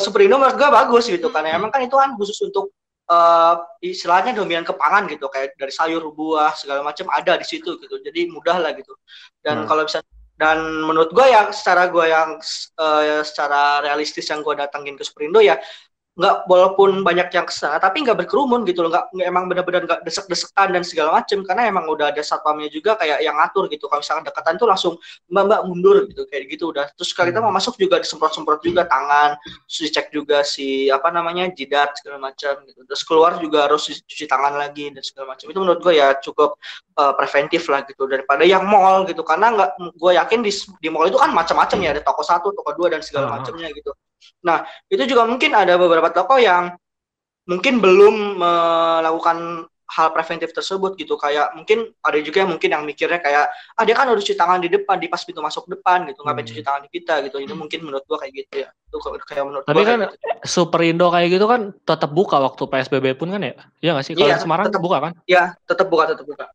Superindo 0.03 0.35
menurut 0.35 0.57
gua 0.59 0.69
bagus 0.73 1.07
gitu 1.07 1.31
karena 1.31 1.55
emang 1.55 1.71
kan 1.71 1.79
itu 1.79 1.95
kan 1.95 2.11
khusus 2.19 2.35
untuk 2.43 2.75
eh, 3.07 3.55
istilahnya 3.87 4.35
dominan 4.35 4.67
kepangan 4.67 5.07
gitu. 5.07 5.31
Kayak 5.31 5.55
dari 5.55 5.71
sayur 5.71 6.03
buah 6.11 6.51
segala 6.59 6.83
macam 6.83 7.07
ada 7.13 7.39
di 7.39 7.45
situ 7.47 7.79
gitu. 7.79 7.95
Jadi 8.03 8.27
mudah 8.27 8.59
lah 8.59 8.75
gitu. 8.75 8.91
Dan 9.39 9.63
Hmm. 9.63 9.67
kalau 9.71 9.87
bisa 9.87 10.03
dan 10.33 10.59
menurut 10.83 11.13
gua 11.13 11.29
yang 11.29 11.47
secara 11.53 11.87
gua 11.87 12.09
yang 12.09 12.29
eh, 12.83 13.21
secara 13.23 13.79
realistis 13.85 14.27
yang 14.27 14.41
gua 14.43 14.57
datangin 14.57 14.97
ke 14.97 15.05
Superindo 15.05 15.39
ya 15.39 15.55
nggak 16.13 16.45
walaupun 16.45 17.01
banyak 17.01 17.33
yang 17.33 17.49
ke 17.49 17.53
sana 17.57 17.81
tapi 17.81 18.05
nggak 18.05 18.13
berkerumun 18.13 18.61
gitu 18.69 18.85
loh 18.85 18.93
nggak 18.93 19.25
emang 19.25 19.49
benar-benar 19.49 19.81
nggak 19.89 20.01
desek-desekan 20.05 20.69
dan 20.69 20.85
segala 20.85 21.09
macem 21.17 21.41
karena 21.41 21.65
emang 21.65 21.89
udah 21.89 22.13
ada 22.13 22.21
satpamnya 22.21 22.69
juga 22.69 22.93
kayak 23.01 23.25
yang 23.25 23.33
ngatur 23.33 23.65
gitu. 23.73 23.89
Kalau 23.89 24.05
misalkan 24.05 24.29
dekatan 24.29 24.61
tuh 24.61 24.69
langsung 24.69 24.93
mbak 25.33 25.43
mbak 25.49 25.61
mundur 25.65 25.97
gitu 26.05 26.29
kayak 26.29 26.53
gitu 26.53 26.69
udah. 26.69 26.85
Terus 26.93 27.09
kalau 27.17 27.33
kita 27.33 27.41
mau 27.41 27.49
masuk 27.49 27.81
juga 27.81 27.97
disemprot-semprot 27.97 28.61
juga 28.61 28.85
tangan 28.85 29.41
terus 29.65 29.79
dicek 29.89 30.13
juga 30.13 30.45
si 30.45 30.93
apa 30.93 31.09
namanya 31.09 31.49
jidat 31.49 31.97
segala 31.97 32.29
macam 32.29 32.61
gitu. 32.69 32.79
Terus 32.85 33.01
keluar 33.09 33.31
juga 33.41 33.65
harus 33.65 33.89
cuci 33.89 34.29
tangan 34.29 34.53
lagi 34.53 34.93
dan 34.93 35.01
segala 35.01 35.33
macam 35.33 35.49
itu 35.49 35.57
menurut 35.57 35.81
gue 35.81 35.97
ya 35.97 36.13
cukup 36.21 36.61
uh, 36.93 37.17
preventif 37.17 37.65
lah 37.73 37.81
gitu 37.89 38.05
daripada 38.05 38.45
yang 38.45 38.69
mall 38.69 39.01
gitu. 39.09 39.25
Karena 39.25 39.49
nggak 39.49 39.97
gue 39.97 40.11
yakin 40.13 40.45
di 40.45 40.53
di 40.77 40.93
mall 40.93 41.09
itu 41.09 41.17
kan 41.17 41.33
macam-macam 41.33 41.77
ya 41.81 41.89
ada 41.97 42.05
toko 42.05 42.21
satu 42.21 42.53
toko 42.53 42.69
dua 42.77 42.93
dan 42.93 43.01
segala 43.01 43.41
macamnya 43.41 43.73
gitu 43.73 43.89
nah 44.41 44.63
itu 44.91 45.03
juga 45.07 45.23
mungkin 45.27 45.51
ada 45.55 45.75
beberapa 45.79 46.09
toko 46.11 46.35
yang 46.39 46.75
mungkin 47.43 47.83
belum 47.83 48.39
melakukan 48.39 49.67
hal 49.93 50.09
preventif 50.09 50.49
tersebut 50.57 50.97
gitu 50.97 51.19
kayak 51.21 51.53
mungkin 51.53 51.91
ada 52.01 52.17
juga 52.17 52.41
yang 52.41 52.49
mungkin 52.55 52.69
yang 52.71 52.81
mikirnya 52.81 53.21
kayak 53.21 53.45
ah 53.77 53.83
dia 53.85 53.93
kan 53.93 54.09
udah 54.09 54.17
cuci 54.17 54.33
tangan 54.33 54.57
di 54.63 54.71
depan 54.71 54.97
di 54.97 55.05
pas 55.05 55.21
pintu 55.21 55.37
masuk 55.43 55.69
depan 55.69 56.09
gitu 56.09 56.25
ngapain 56.25 56.41
Hmm. 56.41 56.49
cuci 56.49 56.61
tangan 56.65 56.81
di 56.87 56.89
kita 56.89 57.13
gitu 57.29 57.37
itu 57.37 57.53
mungkin 57.53 57.85
menurut 57.85 58.01
gua 58.09 58.17
kayak 58.17 58.33
gitu 58.41 58.63
ya 58.65 58.69
itu 58.73 58.95
kayak 59.29 59.43
menurut 59.45 59.63
Tapi 59.69 59.81
gua 59.83 59.85
kan 59.85 59.99
gitu. 60.09 60.15
Superindo 60.49 61.05
kayak 61.13 61.29
gitu 61.29 61.45
kan 61.45 61.61
tetap 61.85 62.09
buka 62.09 62.41
waktu 62.41 62.63
PSBB 62.65 63.05
pun 63.19 63.29
kan 63.29 63.41
ya? 63.43 63.53
Iya 63.85 63.91
nggak 63.93 64.05
sih? 64.07 64.13
Kalau 64.17 64.27
Iya, 64.33 64.37
Semarang 64.41 64.65
tetap. 64.71 64.81
buka 64.81 64.97
kan? 64.97 65.11
ya 65.29 65.43
tetap 65.67 65.87
buka 65.93 66.03
tetap 66.09 66.25
buka 66.25 66.45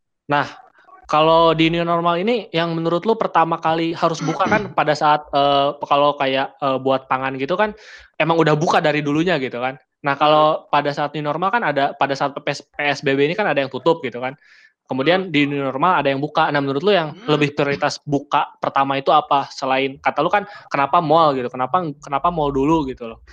Kalau 1.09 1.57
di 1.57 1.73
new 1.73 1.81
normal 1.89 2.21
ini 2.21 2.53
yang 2.53 2.77
menurut 2.77 3.09
lu 3.09 3.17
pertama 3.17 3.57
kali 3.57 3.97
harus 3.97 4.21
buka 4.21 4.45
kan 4.45 4.69
pada 4.77 4.93
saat 4.93 5.25
eh, 5.33 5.73
kalau 5.89 6.13
kayak 6.21 6.53
eh, 6.61 6.77
buat 6.77 7.09
pangan 7.09 7.41
gitu 7.41 7.57
kan 7.57 7.73
emang 8.21 8.37
udah 8.37 8.53
buka 8.53 8.85
dari 8.85 9.01
dulunya 9.01 9.41
gitu 9.41 9.57
kan. 9.57 9.81
Nah, 10.05 10.15
kalau 10.15 10.69
pada 10.69 10.93
saat 10.93 11.17
new 11.17 11.25
normal 11.25 11.49
kan 11.49 11.65
ada 11.65 11.97
pada 11.97 12.13
saat 12.13 12.37
PS 12.37 12.61
PSBB 12.77 13.25
ini 13.25 13.35
kan 13.35 13.49
ada 13.49 13.65
yang 13.65 13.73
tutup 13.73 14.05
gitu 14.05 14.21
kan. 14.21 14.37
Kemudian 14.85 15.33
di 15.33 15.49
new 15.49 15.65
normal 15.65 16.05
ada 16.05 16.13
yang 16.13 16.21
buka. 16.21 16.53
Nah, 16.53 16.61
menurut 16.61 16.85
lu 16.85 16.93
yang 16.93 17.17
lebih 17.25 17.57
prioritas 17.57 18.01
buka 18.05 18.53
pertama 18.61 19.01
itu 19.01 19.09
apa 19.09 19.49
selain 19.49 19.97
kata 19.97 20.21
lu 20.21 20.29
kan 20.29 20.45
kenapa 20.69 21.01
mall 21.01 21.33
gitu? 21.33 21.49
Kenapa 21.49 21.89
kenapa 22.05 22.29
mall 22.29 22.53
dulu 22.53 22.85
gitu 22.85 23.17
loh. 23.17 23.25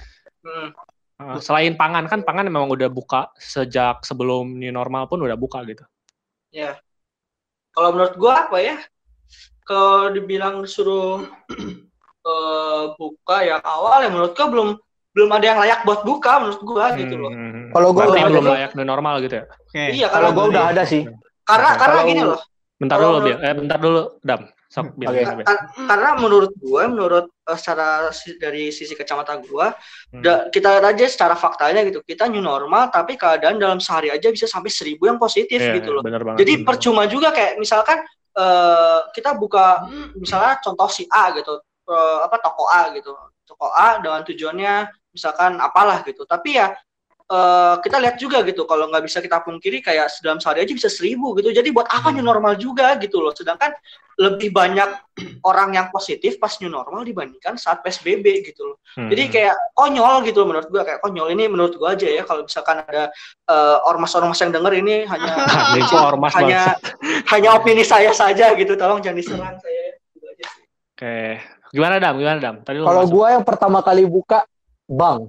Hmm. 0.47 0.71
Eh, 1.15 1.39
Selain 1.43 1.75
pangan 1.75 2.07
kan 2.07 2.23
pangan 2.23 2.47
memang 2.47 2.71
udah 2.71 2.87
buka 2.87 3.35
sejak 3.35 4.03
sebelum 4.03 4.55
new 4.59 4.71
normal 4.71 5.07
pun 5.11 5.19
udah 5.23 5.35
buka 5.35 5.63
gitu. 5.67 5.83
ya 6.55 6.71
kalau 7.75 7.89
menurut 7.91 8.15
gua 8.15 8.47
apa 8.47 8.57
ya 8.57 8.75
kalau 9.61 10.09
dibilang 10.09 10.63
disuruh 10.63 11.27
eh, 12.23 12.83
buka 12.95 13.37
yang 13.43 13.61
awal 13.61 13.99
ya 13.99 14.09
menurut 14.09 14.31
gua 14.31 14.47
belum 14.47 14.69
belum 15.11 15.29
ada 15.31 15.45
yang 15.45 15.59
layak 15.59 15.79
buat 15.83 16.01
buka 16.01 16.31
menurut 16.39 16.61
gua 16.61 16.85
gitu 16.93 17.15
loh 17.15 17.31
Hmm. 17.31 17.71
Kalau 17.71 17.91
gua 17.91 18.03
Berarti 18.05 18.15
udah 18.17 18.31
belum 18.31 18.45
layak 18.49 18.71
new 18.73 18.85
normal 18.85 19.15
gitu 19.19 19.35
ya. 19.35 19.43
Oke. 19.45 19.83
iya 19.91 20.07
Kalau 20.07 20.29
gua 20.31 20.45
udah 20.47 20.63
ada 20.71 20.83
sih. 20.83 21.03
karena 21.43 21.69
karena 21.75 21.97
Kalau- 21.97 22.07
gini 22.07 22.21
loh 22.23 22.39
Bentar 22.75 22.97
Kalau 22.97 23.07
dulu, 23.09 23.19
menurut-. 23.23 23.39
Eh, 23.41 23.53
bentar 23.55 23.79
dulu, 23.79 24.01
Dam. 24.19 24.41
Sok. 24.65 24.97
Oke. 24.97 25.05
bentar, 25.05 25.33
Bil. 25.35 25.45
Kar- 25.45 25.65
karena 25.77 26.09
menurut 26.17 26.51
gue 26.53 26.83
menurut 26.85 27.25
eh, 27.29 27.53
secara 27.53 27.87
si- 28.09 28.35
dari 28.35 28.69
sisi 28.69 28.91
kacamata 28.91 29.37
gue 29.37 29.67
Hmm. 30.11 30.19
da- 30.19 30.49
kita 30.49 30.67
lihat 30.73 30.85
aja 30.91 31.05
secara 31.05 31.33
faktanya 31.33 31.85
gitu 31.85 32.01
kita 32.01 32.25
new 32.25 32.41
normal 32.41 32.89
tapi 32.89 33.13
keadaan 33.13 33.55
dalam 33.55 33.77
sehari 33.77 34.09
aja 34.09 34.27
bisa 34.27 34.45
sampai 34.45 34.67
seribu 34.67 35.05
yang 35.05 35.15
positif 35.15 35.57
Iya, 35.57 35.77
gitu 35.77 35.93
loh 35.93 36.01
bener 36.01 36.21
banget. 36.21 36.41
jadi 36.41 36.53
bener 36.55 36.65
percuma 36.65 37.03
juga 37.05 37.29
kayak 37.29 37.55
misalkan 37.55 38.01
eh, 38.33 38.99
kita 39.11 39.31
buka 39.33 39.85
misalnya 40.13 40.57
contoh 40.59 40.89
si 40.89 41.05
A 41.07 41.29
gitu 41.31 41.55
eh, 41.85 42.17
apa 42.25 42.35
toko 42.37 42.65
A 42.65 42.89
gitu 42.91 43.13
toko 43.43 43.69
A 43.69 43.97
dengan 43.97 44.21
tujuannya 44.21 44.75
misalkan 45.13 45.55
apalah 45.57 46.01
gitu 46.01 46.25
tapi 46.25 46.57
ya 46.57 46.73
eh, 47.25 47.75
kita 47.81 47.97
lihat 47.97 48.15
juga 48.21 48.45
gitu 48.45 48.69
kalau 48.69 48.85
nggak 48.85 49.01
bisa 49.01 49.17
kita 49.17 49.41
pungkiri 49.41 49.81
kayak 49.81 50.13
dalam 50.21 50.37
sehari 50.37 50.61
aja 50.61 50.73
bisa 50.73 50.89
seribu 50.89 51.33
gitu 51.37 51.49
jadi 51.49 51.65
buat 51.73 51.89
apa 51.89 52.13
Hmm. 52.13 52.21
new 52.21 52.25
normal 52.25 52.53
juga 52.55 52.93
gitu 53.01 53.17
loh 53.21 53.33
sedangkan 53.33 53.73
lebih 54.15 54.55
banyak 54.55 54.87
orang 55.43 55.75
yang 55.75 55.87
positif 55.91 56.39
pas 56.39 56.55
new 56.63 56.71
normal 56.71 57.03
dibandingkan 57.03 57.59
saat 57.59 57.83
PSBB 57.83 58.47
gitu 58.47 58.63
loh 58.63 58.77
banget. 58.95 59.09
jadi 59.11 59.23
Hmm. 59.25 59.31
kayak 59.33 59.55
konyol 59.75 60.15
gitu 60.23 60.37
loh 60.39 60.47
menurut 60.53 60.67
gua 60.71 60.83
kayak 60.85 60.99
konyol 61.03 61.27
ini 61.33 61.43
menurut 61.49 61.73
gua 61.75 61.97
aja 61.97 62.07
ya 62.07 62.23
kalau 62.23 62.45
misalkan 62.47 62.79
ada 62.85 63.09
eh, 63.49 63.77
ormas-ormas 63.89 64.39
yang 64.39 64.53
denger 64.55 64.73
ini 64.79 64.95
hanya 65.03 65.33
ormas 66.13 66.31
hanya 66.37 66.77
hanya 67.27 67.49
opini 67.57 67.83
saya 67.83 68.13
saja 68.13 68.53
gitu 68.55 68.77
tolong 68.77 69.01
jangan 69.03 69.17
diserang 69.17 69.57
saya 69.59 69.97
Gitu 70.15 70.25
aja 70.31 70.45
sih. 70.47 70.63
Oke. 70.95 71.17
Gimana, 71.75 71.99
Dam? 71.99 72.15
Gimana, 72.15 72.37
Dam? 72.39 72.55
Tadi 72.63 72.79
lu 72.79 72.87
Kalau 72.87 73.03
gua 73.11 73.27
yang 73.35 73.43
pertama 73.43 73.83
kali 73.83 74.07
buka 74.07 74.47
bank. 74.87 75.27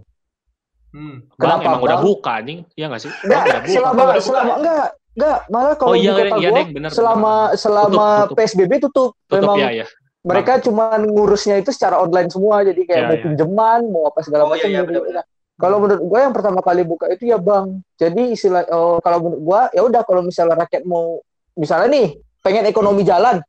Hmm. 0.97 1.17
Bang, 1.31 1.61
kenapa, 1.61 1.63
emang 1.69 1.83
udah 1.83 1.99
Bang? 1.99 2.07
buka, 2.09 2.31
anjing. 2.35 2.61
Iya 2.73 2.87
nggak 2.89 3.03
sih? 3.03 3.11
Bang, 3.13 3.21
Enggak, 3.21 3.45
udah 3.45 3.61
buka. 3.61 3.69
selama 3.69 3.93
Buka, 3.93 4.07
buka. 4.09 4.23
selama 4.23 4.53
enggak 4.57 4.87
enggak 5.13 5.39
malah 5.47 5.75
kalau 5.75 5.89
Oh, 5.89 5.95
iya, 5.95 6.01
di 6.09 6.17
kota 6.19 6.37
iya, 6.37 6.49
gua 6.49 6.57
Deng, 6.57 6.71
bener, 6.73 6.91
selama 6.91 7.33
selama 7.55 7.93
Tutup, 7.93 8.25
tutup. 8.25 8.37
PSBB 8.39 8.73
tutup. 8.79 9.11
Tutup 9.23 9.37
Memang 9.39 9.57
ya, 9.59 9.71
ya. 9.75 9.87
mereka 10.23 10.53
cuma 10.59 10.85
ngurusnya 10.97 11.55
itu 11.57 11.71
secara 11.71 11.97
online 11.97 12.27
semua 12.27 12.57
jadi 12.61 12.81
kayak 12.81 12.97
Iya, 12.99 13.07
mau 13.07 13.15
iya. 13.15 13.23
pinjaman 13.23 13.81
mau 13.87 14.03
apa 14.05 14.19
segala 14.21 14.43
Oh, 14.43 14.49
iya, 14.49 14.55
macam 14.57 14.69
iya, 14.69 14.81
benar-benar. 14.83 15.25
kalau 15.55 15.77
menurut 15.79 16.03
gua 16.03 16.19
yang 16.21 16.35
pertama 16.35 16.61
kali 16.61 16.83
buka 16.83 17.07
itu 17.09 17.25
ya 17.27 17.39
bank 17.39 17.67
jadi 17.95 18.23
istilah 18.29 18.63
oh, 18.69 18.99
kalau 18.99 19.19
menurut 19.21 19.41
gua 19.43 19.61
ya 19.71 19.83
udah 19.83 20.03
kalau 20.03 20.21
misalnya 20.21 20.57
rakyat 20.59 20.83
mau 20.83 21.21
misalnya 21.55 21.89
nih 21.89 22.07
pengen 22.41 22.65
ekonomi 22.65 23.03
jalan 23.03 23.41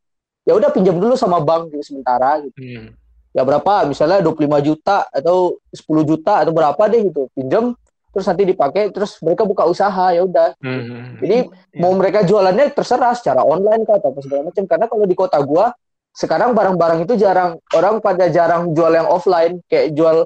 ya 0.42 0.54
udah 0.54 0.70
pinjam 0.70 0.96
dulu 0.96 1.14
sama 1.14 1.40
bank 1.40 1.68
gitu 1.70 1.84
sementara 1.86 2.40
gitu 2.42 2.56
Hmm. 2.56 2.92
Ya 3.38 3.46
berapa? 3.46 3.86
Misalnya 3.86 4.26
25 4.26 4.66
juta 4.66 5.06
atau 5.14 5.62
10 5.70 6.10
juta 6.10 6.42
atau 6.42 6.50
berapa 6.50 6.82
deh 6.90 7.06
gitu. 7.06 7.30
Pinjam 7.38 7.78
terus 8.10 8.26
nanti 8.26 8.50
dipakai 8.50 8.90
terus 8.90 9.22
mereka 9.22 9.46
buka 9.46 9.70
usaha 9.70 10.10
ya 10.10 10.26
udah. 10.26 10.58
Hmm. 10.58 11.22
jadi 11.22 11.46
mau 11.78 11.94
mereka 11.94 12.26
jualannya 12.26 12.74
terserah 12.74 13.14
secara 13.14 13.46
online 13.46 13.86
kah 13.86 14.02
atau 14.02 14.10
apa 14.10 14.20
segala 14.26 14.50
macam. 14.50 14.64
Karena 14.66 14.86
kalau 14.90 15.06
di 15.06 15.14
kota 15.14 15.38
gua 15.46 15.70
sekarang 16.18 16.58
barang-barang 16.58 17.06
itu 17.06 17.14
jarang. 17.14 17.62
Orang 17.78 18.02
pada 18.02 18.26
jarang 18.34 18.74
jual 18.74 18.90
yang 18.90 19.06
offline. 19.06 19.62
Kayak 19.70 19.94
jual 19.94 20.18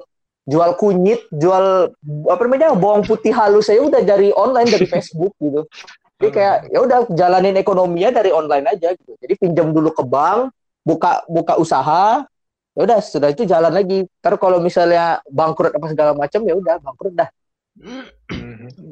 jual 0.42 0.70
kunyit 0.74 1.22
jual 1.30 1.92
apa 2.32 2.40
namanya 2.48 2.72
bawang 2.72 3.04
putih 3.04 3.36
halus. 3.36 3.68
Saya 3.68 3.84
udah 3.84 4.00
dari 4.00 4.32
online 4.32 4.72
dari 4.72 4.88
Facebook 4.96 5.36
gitu. 5.36 5.68
Jadi 6.16 6.30
kayak 6.32 6.56
ya 6.72 6.78
udah 6.80 6.98
jalanin 7.12 7.60
ekonominya 7.60 8.24
dari 8.24 8.32
online 8.32 8.72
aja 8.72 8.96
gitu. 8.96 9.20
Jadi 9.20 9.36
pinjam 9.36 9.68
dulu 9.68 9.92
ke 9.92 10.00
bank 10.00 10.48
buka 10.82 11.22
buka 11.30 11.54
usaha 11.60 12.26
ya 12.72 12.80
udah 12.82 12.98
sudah 12.98 13.28
itu 13.28 13.44
jalan 13.44 13.68
lagi 13.68 14.08
ntar 14.18 14.36
kalau 14.36 14.56
misalnya 14.58 15.20
bangkrut 15.28 15.72
apa 15.72 15.86
segala 15.88 16.12
macam 16.12 16.40
ya 16.42 16.54
udah 16.56 16.80
bangkrut 16.80 17.14
dah. 17.14 17.28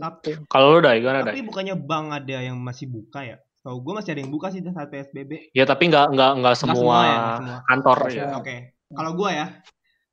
Tapi, 0.00 0.30
Kalau 0.48 0.66
lu 0.72 0.80
dah 0.80 0.92
gimana 0.96 1.20
dah? 1.20 1.32
tapi 1.32 1.44
bukannya 1.44 1.76
bank 1.76 2.06
ada 2.16 2.38
yang 2.40 2.56
masih 2.56 2.88
buka 2.88 3.20
ya? 3.22 3.36
Tahu 3.60 3.76
gue 3.76 3.92
masih 3.92 4.10
ada 4.16 4.20
yang 4.24 4.32
buka 4.32 4.48
sih 4.48 4.64
saat 4.64 4.88
PSBB. 4.88 5.52
Ya 5.52 5.68
tapi 5.68 5.92
nggak 5.92 6.16
nggak 6.16 6.30
nggak 6.40 6.54
semua, 6.56 6.76
semua 6.76 6.98
ya, 7.04 7.18
semua. 7.36 7.56
kantor 7.68 7.98
ya. 8.08 8.24
Oke. 8.40 8.56
Kalau 8.90 9.12
gua 9.14 9.30
ya, 9.30 9.46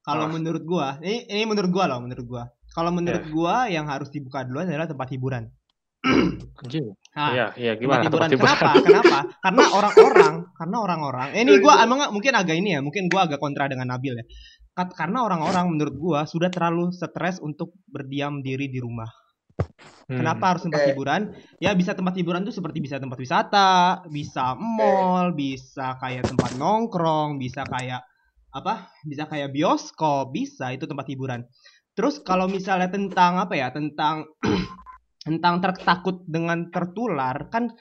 kalau 0.04 0.26
Ah. 0.28 0.30
menurut 0.30 0.64
gua, 0.64 1.00
ini 1.00 1.26
ini 1.26 1.44
menurut 1.48 1.72
gua 1.72 1.88
loh, 1.88 2.00
menurut 2.04 2.26
gua. 2.28 2.44
Kalau 2.70 2.92
menurut 2.92 3.24
Ya. 3.24 3.32
gua 3.32 3.56
yang 3.66 3.88
harus 3.88 4.12
dibuka 4.12 4.44
dulu 4.44 4.62
adalah 4.62 4.86
tempat 4.86 5.08
hiburan. 5.10 5.48
Nah, 7.18 7.34
Iya, 7.34 7.48
iya 7.58 7.74
gimana 7.74 8.06
hiburan. 8.06 8.30
tempat 8.30 8.30
hiburan? 8.30 8.56
Kenapa? 8.62 8.72
Kenapa? 8.86 9.18
Karena 9.42 9.64
orang-orang, 9.74 10.34
karena 10.54 10.78
orang-orang. 10.78 11.28
Eh, 11.34 11.42
ini 11.42 11.58
gua 11.58 11.82
emang 11.82 11.98
nggak- 11.98 12.14
mungkin 12.14 12.34
agak 12.38 12.56
ini 12.56 12.78
ya, 12.78 12.80
mungkin 12.86 13.10
gua 13.10 13.26
agak 13.26 13.42
kontra 13.42 13.66
dengan 13.66 13.90
Nabil 13.90 14.14
ya. 14.14 14.26
Karena 14.78 15.26
orang-orang 15.26 15.66
menurut 15.74 15.96
gua 15.98 16.20
sudah 16.24 16.54
terlalu 16.54 16.94
stres 16.94 17.42
untuk 17.42 17.74
berdiam 17.90 18.46
diri 18.46 18.70
di 18.70 18.78
rumah. 18.78 19.10
Hmm. 20.08 20.22
Kenapa 20.22 20.54
harus 20.54 20.62
tempat 20.70 20.86
Oke. 20.86 20.94
hiburan? 20.94 21.22
Ya 21.58 21.74
bisa 21.74 21.98
tempat 21.98 22.14
hiburan 22.14 22.46
tuh 22.46 22.54
seperti 22.54 22.78
bisa 22.80 23.02
tempat 23.02 23.18
wisata, 23.18 24.06
bisa 24.08 24.54
mall, 24.54 25.34
bisa 25.34 25.98
kayak 25.98 26.30
tempat 26.30 26.54
nongkrong, 26.56 27.42
bisa 27.42 27.66
kayak 27.66 28.06
apa? 28.54 28.94
Bisa 29.02 29.26
kayak 29.26 29.50
bioskop, 29.50 30.30
bisa 30.30 30.70
itu 30.70 30.86
tempat 30.86 31.10
hiburan. 31.10 31.42
Terus 31.98 32.22
kalau 32.22 32.46
misalnya 32.46 32.88
tentang 32.88 33.42
apa 33.42 33.58
ya? 33.58 33.74
Tentang 33.74 34.30
tentang 35.28 35.60
ter- 35.60 35.84
takut 35.84 36.24
dengan 36.24 36.72
tertular 36.72 37.52
kan 37.52 37.76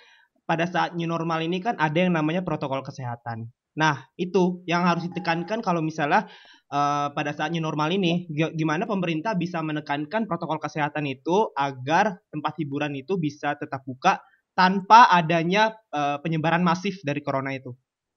pada 0.46 0.66
saat 0.66 0.94
new 0.98 1.06
normal 1.06 1.42
ini 1.42 1.58
kan 1.62 1.78
ada 1.78 1.94
yang 2.06 2.14
namanya 2.14 2.42
protokol 2.42 2.82
kesehatan. 2.82 3.50
Nah, 3.76 4.08
itu 4.16 4.64
yang 4.64 4.88
harus 4.88 5.04
ditekankan 5.10 5.60
kalau 5.60 5.84
misalnya 5.84 6.26
eh, 6.72 7.08
pada 7.12 7.30
saat 7.36 7.52
new 7.54 7.62
normal 7.62 7.92
ini 7.94 8.26
gi- 8.30 8.54
gimana 8.56 8.88
pemerintah 8.88 9.38
bisa 9.38 9.60
menekankan 9.62 10.24
protokol 10.26 10.58
kesehatan 10.58 11.06
itu 11.06 11.52
agar 11.54 12.18
tempat 12.32 12.52
hiburan 12.58 12.94
itu 12.98 13.20
bisa 13.20 13.54
tetap 13.54 13.84
buka 13.86 14.18
tanpa 14.56 15.12
adanya 15.12 15.76
eh, 15.92 16.18
penyebaran 16.24 16.64
masif 16.64 16.98
dari 17.04 17.20
corona 17.20 17.52
itu. 17.52 17.74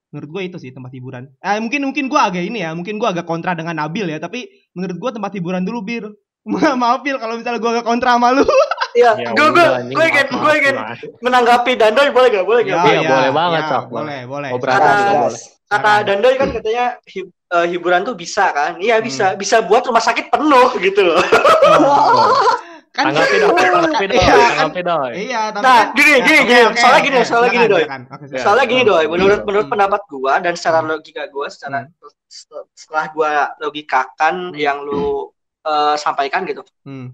Menurut 0.09 0.29
gue 0.33 0.41
itu 0.49 0.57
sih 0.57 0.71
tempat 0.73 0.89
hiburan. 0.95 1.29
Eh, 1.43 1.59
mungkin 1.61 1.85
mungkin 1.85 2.09
gue 2.09 2.17
agak 2.17 2.41
ini 2.41 2.65
ya, 2.65 2.73
mungkin 2.73 2.97
gue 2.97 3.05
agak 3.05 3.29
kontra 3.29 3.53
dengan 3.53 3.77
Nabil 3.77 4.09
ya, 4.09 4.17
tapi 4.17 4.49
menurut 4.73 4.97
gue 4.97 5.11
tempat 5.21 5.31
hiburan 5.37 5.61
dulu 5.67 5.79
bir. 5.85 6.05
Maaf 6.81 7.05
Bil 7.05 7.19
kalau 7.21 7.37
misalnya 7.37 7.61
gue 7.61 7.71
agak 7.77 7.85
kontra 7.85 8.17
sama 8.17 8.33
lu. 8.33 8.47
Iya, 8.91 9.11
Ya 9.15 9.29
gue 9.31 9.47
gue 9.49 9.65
gue 9.91 10.05
ingin 10.07 10.27
gue 10.29 10.53
ingin 10.57 10.75
menanggapi 11.19 11.71
Dandoy 11.73 12.09
boleh 12.09 12.29
gak? 12.31 12.45
Boleh 12.45 12.61
gak? 12.63 12.77
Iya, 12.81 12.99
boleh 13.05 13.31
banget, 13.31 13.61
ya, 13.61 13.69
Cok. 13.69 13.83
Boleh, 13.87 14.19
boleh. 14.25 14.49
Oh, 14.49 14.57
berarti 14.57 14.89
Kata-. 14.89 15.31
Kata. 15.69 15.91
Dandoy 16.01 16.33
kan 16.35 16.49
katanya 16.49 16.85
eh, 17.49 17.65
hiburan 17.67 18.01
tuh 18.01 18.13
bisa 18.13 18.49
kan? 18.49 18.77
Iya 18.77 18.97
bisa, 18.99 19.33
Hmm. 19.33 19.37
bisa 19.37 19.61
buat 19.61 19.85
rumah 19.85 20.01
sakit 20.01 20.29
penuh 20.29 20.69
gitu 20.85 21.01
loh. 21.03 21.21
Kan 22.89 23.13
Tanggapi 23.13 23.35
dong, 23.37 23.53
tanggapi 23.53 24.05
dong, 24.09 24.17
Iya, 24.17 24.33
kan- 24.33 24.49
tanggapi 24.49 24.81
dong. 24.81 25.01
Iya, 25.13 25.41
tapi 25.53 25.61
Nah, 25.61 25.79
gini, 25.93 26.09
Ya, 26.09 26.19
gini, 26.19 26.39
gini. 26.41 26.61
oke, 26.65 26.73
Soalnya 26.75 27.01
gini, 27.05 27.19
soalnya 27.21 27.49
gini, 27.49 27.61
Ya. 27.61 27.69
silakan. 27.69 28.01
Soalnya 28.35 28.65
gini 28.65 28.81
doi, 28.83 29.05
menurut 29.05 29.37
Hmm. 29.37 29.45
menurut 29.45 29.65
Hmm. 29.65 29.73
pendapat 29.77 30.01
gua 30.09 30.33
dan 30.39 30.53
secara 30.53 30.79
Hmm. 30.81 30.89
logika 30.89 31.23
gua, 31.29 31.45
secara 31.47 31.85
Hmm. 31.85 32.11
setelah 32.73 33.05
gua 33.09 33.31
logikakan 33.59 34.35
yang 34.55 34.81
lu 34.81 35.29
eh, 35.59 35.95
sampaikan 35.95 36.41
gitu. 36.43 36.65
Hmm. 36.81 37.13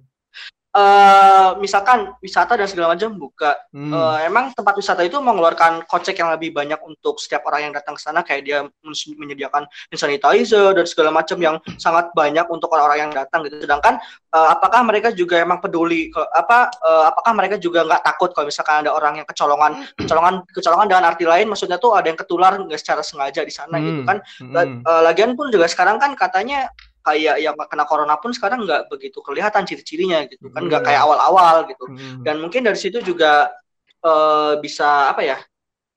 Eh 0.75 1.49
misalkan 1.55 2.11
wisata 2.19 2.59
dan 2.59 2.67
segala 2.67 2.91
macam 2.93 3.15
buka, 3.15 3.55
Hmm. 3.71 3.91
Eh, 3.95 4.17
emang 4.27 4.51
tempat 4.51 4.75
wisata 4.75 5.01
itu 5.01 5.15
mengeluarkan 5.19 5.87
kocek 5.87 6.19
yang 6.19 6.35
lebih 6.35 6.51
banyak 6.51 6.79
untuk 6.83 7.15
setiap 7.15 7.47
orang 7.47 7.69
yang 7.69 7.73
datang 7.73 7.95
ke 7.95 8.01
sana 8.03 8.19
kayak 8.21 8.41
dia 8.43 8.57
men- 8.83 9.15
menyediakan 9.15 9.63
hand 9.63 9.99
sanitizer 9.99 10.75
dan 10.75 10.83
segala 10.83 11.15
macam 11.15 11.39
yang 11.39 11.55
sangat 11.79 12.11
banyak 12.11 12.43
untuk 12.51 12.67
orang-orang 12.75 13.07
yang 13.07 13.13
datang 13.15 13.47
gitu. 13.47 13.63
Sedangkan 13.63 13.99
eh, 14.35 14.47
apakah 14.51 14.83
mereka 14.83 15.15
juga 15.15 15.39
emang 15.39 15.63
peduli 15.63 16.11
ke- 16.11 16.29
apa 16.35 16.67
eh, 16.75 17.03
apakah 17.07 17.31
mereka 17.31 17.55
juga 17.55 17.87
nggak 17.87 18.03
takut 18.03 18.35
kalau 18.35 18.47
misalkan 18.47 18.83
ada 18.83 18.91
orang 18.91 19.23
yang 19.23 19.27
kecolongan 19.27 19.71
kecolongan 19.95 20.43
kecolongan 20.51 20.87
dengan 20.91 21.03
arti 21.07 21.23
lain 21.23 21.47
maksudnya 21.47 21.79
tuh 21.79 21.95
ada 21.95 22.07
yang 22.07 22.19
ketular 22.19 22.51
nggak 22.59 22.79
secara 22.79 22.99
sengaja 22.99 23.47
di 23.47 23.53
sana 23.53 23.79
gitu 23.79 24.03
Hmm. 24.03 24.07
kan. 24.07 24.17
La- 24.51 24.67
Hmm. 24.67 24.83
eh, 24.83 25.01
lagian 25.07 25.31
pun 25.39 25.47
juga 25.47 25.71
sekarang 25.71 26.03
kan 26.03 26.11
katanya 26.19 26.67
kayak 27.05 27.37
yang 27.37 27.53
kena 27.53 27.85
corona 27.85 28.17
pun 28.17 28.33
sekarang 28.33 28.65
nggak 28.65 28.89
begitu 28.89 29.21
kelihatan 29.21 29.61
ciri-cirinya 29.63 30.25
gitu 30.25 30.49
kan 30.49 30.65
nggak 30.65 30.81
Hmm. 30.81 30.87
kayak 30.89 31.01
awal-awal 31.05 31.55
gitu 31.69 31.85
Hmm. 31.85 32.25
dan 32.25 32.41
mungkin 32.41 32.65
dari 32.65 32.75
situ 32.75 32.99
juga 32.99 33.53
eh, 34.01 34.53
bisa 34.57 35.09
apa 35.09 35.21
ya 35.21 35.37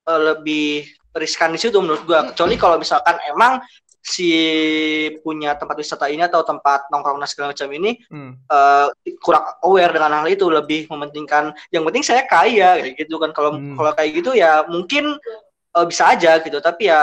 eh, 0.05 0.21
lebih 0.33 0.85
riskan 1.17 1.53
di 1.53 1.61
situ 1.61 1.77
menurut 1.81 2.05
gua 2.05 2.29
kecuali 2.29 2.55
kalau 2.55 2.77
misalkan 2.77 3.17
emang 3.27 3.61
si 3.99 4.31
punya 5.21 5.53
tempat 5.53 5.77
wisata 5.77 6.09
ini 6.09 6.25
atau 6.25 6.41
tempat 6.41 6.89
nongkrong 6.89 7.21
segala 7.25 7.53
macam 7.53 7.69
ini 7.69 8.01
Hmm. 8.09 8.33
eh, 8.41 8.89
kurang 9.21 9.45
aware 9.61 9.93
dengan 9.93 10.13
hal 10.21 10.29
itu 10.29 10.49
lebih 10.49 10.89
mementingkan 10.89 11.53
yang 11.69 11.85
penting 11.85 12.05
saya 12.05 12.25
kaya 12.25 12.81
gitu 12.93 13.17
kan 13.17 13.33
kalau 13.33 13.57
Hmm. 13.57 13.77
kalau 13.77 13.93
kayak 13.93 14.13
gitu 14.17 14.33
ya 14.33 14.65
mungkin 14.65 15.17
eh, 15.69 15.87
bisa 15.87 16.05
aja 16.09 16.39
gitu 16.39 16.59
tapi 16.59 16.87
ya 16.87 17.01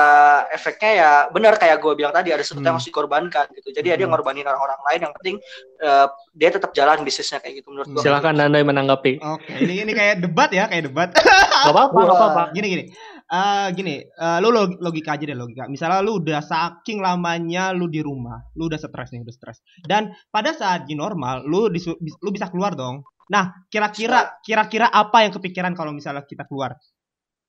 efeknya 0.49 0.91
ya 0.91 1.11
benar 1.29 1.55
kayak 1.55 1.77
gue 1.77 1.93
bilang 1.93 2.09
tadi 2.09 2.29
ada 2.29 2.41
sesuatu 2.41 2.59
yang 2.59 2.73
Hmm. 2.73 2.77
harus 2.77 2.87
dikorbankan 2.87 3.45
gitu 3.53 3.69
jadi 3.69 3.93
ada 3.93 4.01
yang 4.01 4.09
Hmm. 4.09 4.17
ngorbanin 4.17 4.45
orang-orang 4.45 4.79
lain 4.89 4.99
yang 5.05 5.13
penting 5.15 5.35
eh, 5.77 6.07
dia 6.31 6.49
tetap 6.49 6.71
jalan 6.71 7.01
bisnisnya 7.01 7.37
kayak 7.37 7.61
gitu 7.61 7.69
menurut 7.69 7.87
gue 7.87 8.01
Silakan 8.01 8.35
Dandai 8.35 8.61
menanggapi. 8.61 9.13
Oke, 9.21 9.51
ini 9.55 9.81
ini 9.81 9.91
kayak 9.91 10.19
debat 10.19 10.49
ya, 10.49 10.65
kayak 10.65 10.87
debat. 10.87 11.09
Gak 11.13 11.71
apa-apa, 11.71 11.99
gak 11.99 12.15
apa-apa. 12.15 12.43
gini 12.51 12.67
gini. 12.69 12.83
Eh 13.25 13.67
gini, 13.73 13.95
eh, 13.99 14.37
lu 14.37 14.49
log- 14.49 14.77
logika 14.77 15.15
aja 15.15 15.25
deh 15.25 15.33
logika. 15.33 15.65
Misalnya 15.65 15.99
lu 15.99 16.19
udah 16.19 16.39
saking 16.39 16.99
lamanya 16.99 17.71
lu 17.71 17.87
di 17.87 17.97
rumah, 17.99 18.37
lu 18.53 18.67
udah 18.67 18.77
stres 18.77 19.09
nih, 19.09 19.21
udah 19.21 19.33
stres. 19.33 19.57
Dan 19.81 20.13
pada 20.29 20.51
saat 20.51 20.85
di 20.85 20.93
normal, 20.93 21.41
lu 21.41 21.65
lu 21.97 22.29
bisa 22.29 22.47
keluar 22.47 22.73
dong. 22.73 23.01
Nah, 23.25 23.49
kira-kira 23.67 24.37
kira-kira 24.39 24.85
apa 24.87 25.25
yang 25.25 25.33
kepikiran 25.33 25.73
kalau 25.73 25.89
misalnya 25.89 26.21
kita 26.21 26.45
keluar? 26.45 26.77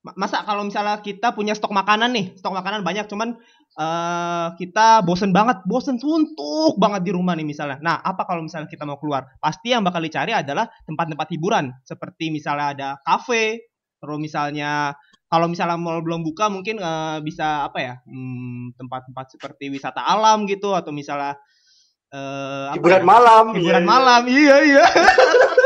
Ma- 0.07 0.14
Masa 0.14 0.46
kalau 0.46 0.62
misalnya 0.62 1.02
kita 1.02 1.34
punya 1.34 1.52
stok 1.59 1.74
makanan 1.74 2.14
nih, 2.14 2.26
stok 2.38 2.54
makanan 2.54 2.86
banyak, 2.86 3.11
cuman 3.11 3.34
eh 3.76 4.46
kita 4.57 5.02
bosen 5.04 5.34
banget, 5.34 5.61
bosen 5.66 5.98
suntuk 5.98 6.78
banget 6.78 7.02
di 7.04 7.11
rumah 7.12 7.34
nih 7.34 7.44
misalnya. 7.44 7.76
Nah, 7.82 7.96
apa 8.00 8.22
kalau 8.24 8.46
misalnya 8.46 8.70
kita 8.70 8.86
mau 8.86 8.96
keluar? 9.02 9.26
Pasti 9.42 9.74
yang 9.74 9.82
bakal 9.82 10.00
dicari 10.00 10.30
adalah 10.32 10.70
tempat-tempat 10.86 11.26
hiburan, 11.34 11.74
seperti 11.82 12.30
misalnya 12.30 12.66
ada 12.72 12.88
kafe, 13.02 13.66
terus 14.00 14.18
misalnya 14.22 14.94
kalau 15.26 15.50
misalnya 15.50 15.74
mall 15.76 16.00
belum 16.07 16.22
buka 16.22 16.46
mungkin 16.46 16.78
eh, 16.78 17.18
bisa 17.26 17.66
apa 17.66 17.78
ya 17.82 17.94
hmm, 18.07 18.78
tempat-tempat 18.78 19.34
seperti 19.36 19.74
wisata 19.74 20.07
alam 20.07 20.46
gitu 20.46 20.70
atau 20.72 20.94
misalnya 20.94 21.34
apa 22.70 22.78
hiburan 22.78 23.02
ya? 23.02 23.04
malam 23.04 23.44
hiburan 23.52 23.82
Iya, 23.82 23.90
malam 23.90 24.22
iya 24.30 24.57
iya 24.62 24.84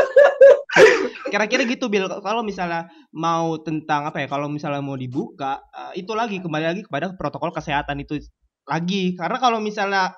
kira-kira 1.31 1.63
gitu 1.63 1.87
Bil. 1.87 2.11
Kalau 2.11 2.43
misalnya 2.43 2.91
mau 3.15 3.55
tentang 3.63 4.11
apa 4.11 4.19
ya 4.23 4.27
kalau 4.27 4.51
misalnya 4.51 4.83
mau 4.83 4.99
dibuka 4.99 5.63
eh, 5.71 6.03
itu 6.03 6.11
lagi 6.11 6.43
kembali 6.43 6.65
lagi 6.67 6.81
kepada 6.83 7.15
protokol 7.15 7.55
kesehatan 7.55 8.03
itu 8.03 8.19
lagi. 8.67 9.15
Karena 9.15 9.37
kalau 9.39 9.63
misalnya 9.63 10.11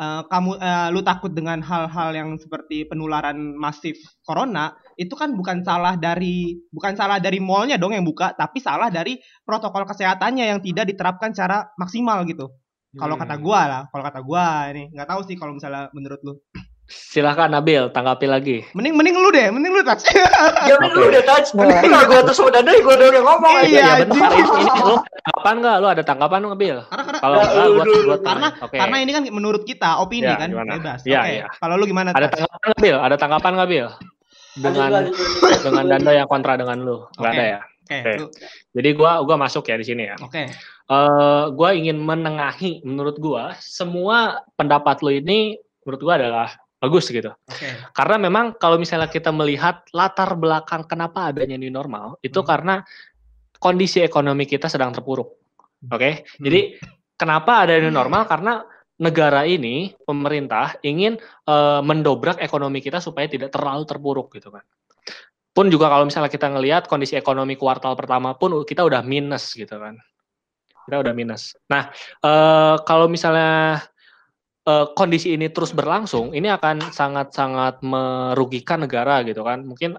eh, 0.00 0.22
kamu 0.26 0.50
eh, 0.58 0.88
lu 0.90 1.00
takut 1.06 1.30
dengan 1.32 1.62
hal-hal 1.62 2.10
yang 2.16 2.30
seperti 2.40 2.84
penularan 2.90 3.54
masif 3.56 3.96
corona 4.26 4.74
itu 4.98 5.14
kan 5.16 5.32
bukan 5.38 5.62
salah 5.64 5.94
dari 5.96 6.58
bukan 6.74 6.94
salah 6.98 7.18
dari 7.22 7.38
mallnya 7.40 7.78
dong 7.80 7.94
yang 7.96 8.04
buka 8.04 8.34
tapi 8.36 8.58
salah 8.60 8.90
dari 8.92 9.16
protokol 9.46 9.86
kesehatannya 9.88 10.44
yang 10.52 10.60
tidak 10.60 10.90
diterapkan 10.90 11.32
secara 11.32 11.70
maksimal 11.80 12.24
gitu. 12.28 12.50
Kalau 12.92 13.16
Hmm. 13.16 13.24
kata 13.24 13.36
gua 13.40 13.60
lah 13.70 13.82
kalau 13.88 14.04
kata 14.04 14.20
gua 14.20 14.68
ini 14.74 14.92
nggak 14.92 15.08
tahu 15.08 15.20
sih 15.24 15.36
kalau 15.40 15.56
misalnya 15.56 15.88
menurut 15.96 16.20
lu 16.26 16.34
Silakan 16.84 17.52
Nabil, 17.52 17.88
tanggapi 17.88 18.26
lagi. 18.26 18.58
mending 18.72 18.92
mending 18.92 19.16
lu 19.16 19.28
deh 19.28 19.48
mending 19.48 19.72
lu 19.72 19.80
touch 19.80 20.04
ya 20.12 20.28
Oke. 20.76 20.92
lu 20.92 21.08
udah 21.08 21.24
touch 21.24 21.48
mending 21.54 21.88
kalau 21.88 22.04
gue 22.04 22.20
tuh 22.22 22.34
sama 22.34 22.50
Danda 22.50 22.68
gue 22.70 22.84
udah 22.90 23.08
udah 23.08 23.22
ngomong 23.22 23.52
Iya, 23.54 23.62
aja 23.62 23.72
Iya 23.72 23.92
benar. 24.04 24.28
anjing. 24.28 24.52
Ini, 24.52 24.60
ini 24.60 24.80
lu 24.82 24.94
tanggapan 25.00 25.54
nggak? 25.56 25.76
Lu 25.78 25.86
ada 25.88 26.02
tanggapan 26.02 26.40
nggak 26.42 26.58
Bil? 26.58 26.78
karena 26.82 27.02
karena 27.02 27.18
Kalau 27.18 27.36
Ya, 27.36 27.44
enggak, 27.44 27.64
lu 27.64 27.72
gua, 27.72 27.84
gua 28.04 28.18
karena 28.20 28.48
Oke. 28.60 28.76
karena 28.76 28.96
ini 28.98 29.10
kan 29.10 29.22
menurut 29.30 29.62
kita 29.62 29.90
opini 29.98 30.26
Ya, 30.26 30.36
kan 30.36 30.48
gimana? 30.48 30.70
bebas 30.74 31.00
Ya, 31.02 31.20
oke 31.20 31.32
ya. 31.34 31.46
kalau 31.56 31.74
lu 31.76 31.84
gimana 31.86 32.08
ada 32.10 32.18
Touch? 32.22 32.34
tanggapan 32.34 32.58
nggak 32.66 32.80
Bil? 32.82 32.96
Ada 32.98 33.16
tanggapan 33.16 33.52
nggak 33.54 33.70
Bil? 33.70 33.88
Dengan 34.52 34.90
dengan 35.56 35.84
Danda 35.86 36.10
yang 36.12 36.28
kontra 36.28 36.52
dengan 36.54 36.78
lu, 36.78 36.96
nggak 37.14 37.24
Oke. 37.24 37.38
ada 37.38 37.44
ya? 37.48 37.60
oke 37.62 37.96
Oke. 37.98 38.12
lu 38.14 38.26
Jadi 38.74 38.88
gua 38.92 39.10
gua 39.22 39.36
masuk 39.38 39.64
ya 39.64 39.76
di 39.76 39.86
sini 39.86 40.02
ya. 40.04 40.16
oke 40.18 40.44
Eh, 40.84 41.44
gua 41.50 41.72
ingin 41.72 41.96
menengahi 41.96 42.82
menurut 42.82 43.16
gua 43.16 43.56
semua 43.56 44.18
pendapat 44.52 45.00
lu 45.00 45.08
ini 45.10 45.56
menurut 45.80 46.00
gua 46.00 46.14
adalah 46.16 46.48
bagus 46.82 47.06
gitu. 47.14 47.30
oke 47.30 47.68
Karena 47.94 48.18
memang 48.18 48.58
kalau 48.58 48.74
misalnya 48.74 49.06
kita 49.06 49.30
melihat 49.30 49.86
latar 49.94 50.34
belakang 50.34 50.82
kenapa 50.90 51.30
adanya 51.30 51.54
new 51.54 51.70
normal 51.70 52.18
itu 52.26 52.42
Hmm. 52.42 52.48
karena 52.50 52.74
kondisi 53.62 54.02
ekonomi 54.02 54.42
kita 54.50 54.66
sedang 54.66 54.90
terpuruk. 54.90 55.30
Oke. 55.86 56.26
Hmm. 56.26 56.42
Jadi 56.42 56.82
kenapa 57.14 57.62
ada 57.62 57.78
new 57.78 57.94
normal 57.94 58.26
karena 58.26 58.66
negara 58.98 59.46
ini 59.46 59.94
pemerintah 60.02 60.82
ingin 60.82 61.14
eh, 61.46 61.80
mendobrak 61.86 62.42
ekonomi 62.42 62.82
kita 62.82 62.98
supaya 62.98 63.30
tidak 63.30 63.54
terlalu 63.54 63.86
terpuruk 63.86 64.34
gitu 64.34 64.50
kan. 64.50 64.66
Pun 65.54 65.70
juga 65.70 65.86
kalau 65.86 66.08
misalnya 66.08 66.32
kita 66.32 66.50
ngelihat 66.50 66.90
kondisi 66.90 67.14
ekonomi 67.14 67.54
kuartal 67.54 67.94
pertama 67.94 68.34
pun 68.34 68.56
kita 68.66 68.82
udah 68.82 69.06
minus 69.06 69.54
gitu 69.54 69.78
kan. 69.78 69.94
kita 70.82 70.98
udah 70.98 71.14
minus. 71.14 71.54
Nah, 71.70 71.94
uh, 72.26 72.74
kalau 72.82 73.06
misalnya 73.06 73.78
uh, 74.66 74.86
kondisi 74.94 75.34
ini 75.34 75.50
terus 75.50 75.74
berlangsung, 75.74 76.34
ini 76.34 76.50
akan 76.50 76.92
sangat-sangat 76.92 77.82
merugikan 77.82 78.82
negara 78.82 79.22
gitu 79.26 79.42
kan. 79.42 79.66
Mungkin 79.66 79.98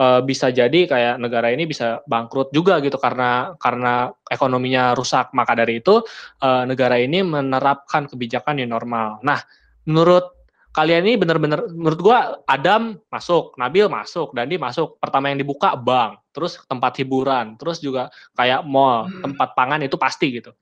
uh, 0.00 0.20
bisa 0.24 0.52
jadi 0.52 0.88
kayak 0.88 1.14
negara 1.20 1.52
ini 1.52 1.64
bisa 1.68 2.00
bangkrut 2.08 2.52
juga 2.52 2.80
gitu 2.84 2.96
karena 3.00 3.56
karena 3.56 4.12
ekonominya 4.28 4.92
rusak. 4.96 5.32
Maka 5.36 5.56
dari 5.56 5.80
itu 5.80 6.02
uh, 6.44 6.64
negara 6.68 7.00
ini 7.00 7.24
menerapkan 7.24 8.08
kebijakan 8.08 8.60
new 8.60 8.68
normal. 8.68 9.20
Nah, 9.24 9.40
menurut 9.88 10.44
kalian 10.72 11.04
ini 11.04 11.20
benar-benar 11.20 11.68
menurut 11.68 12.00
gua 12.00 12.40
Adam 12.48 12.96
masuk, 13.12 13.56
Nabil 13.60 13.88
masuk, 13.92 14.32
Dandi 14.32 14.56
masuk. 14.56 14.96
Pertama 14.96 15.28
yang 15.28 15.40
dibuka 15.40 15.76
bank, 15.76 16.20
terus 16.32 16.56
tempat 16.64 16.96
hiburan, 17.00 17.60
terus 17.60 17.80
juga 17.80 18.08
kayak 18.36 18.64
mall, 18.64 19.08
tempat 19.20 19.52
pangan 19.52 19.84
itu 19.84 20.00
pasti 20.00 20.40
gitu. 20.40 20.52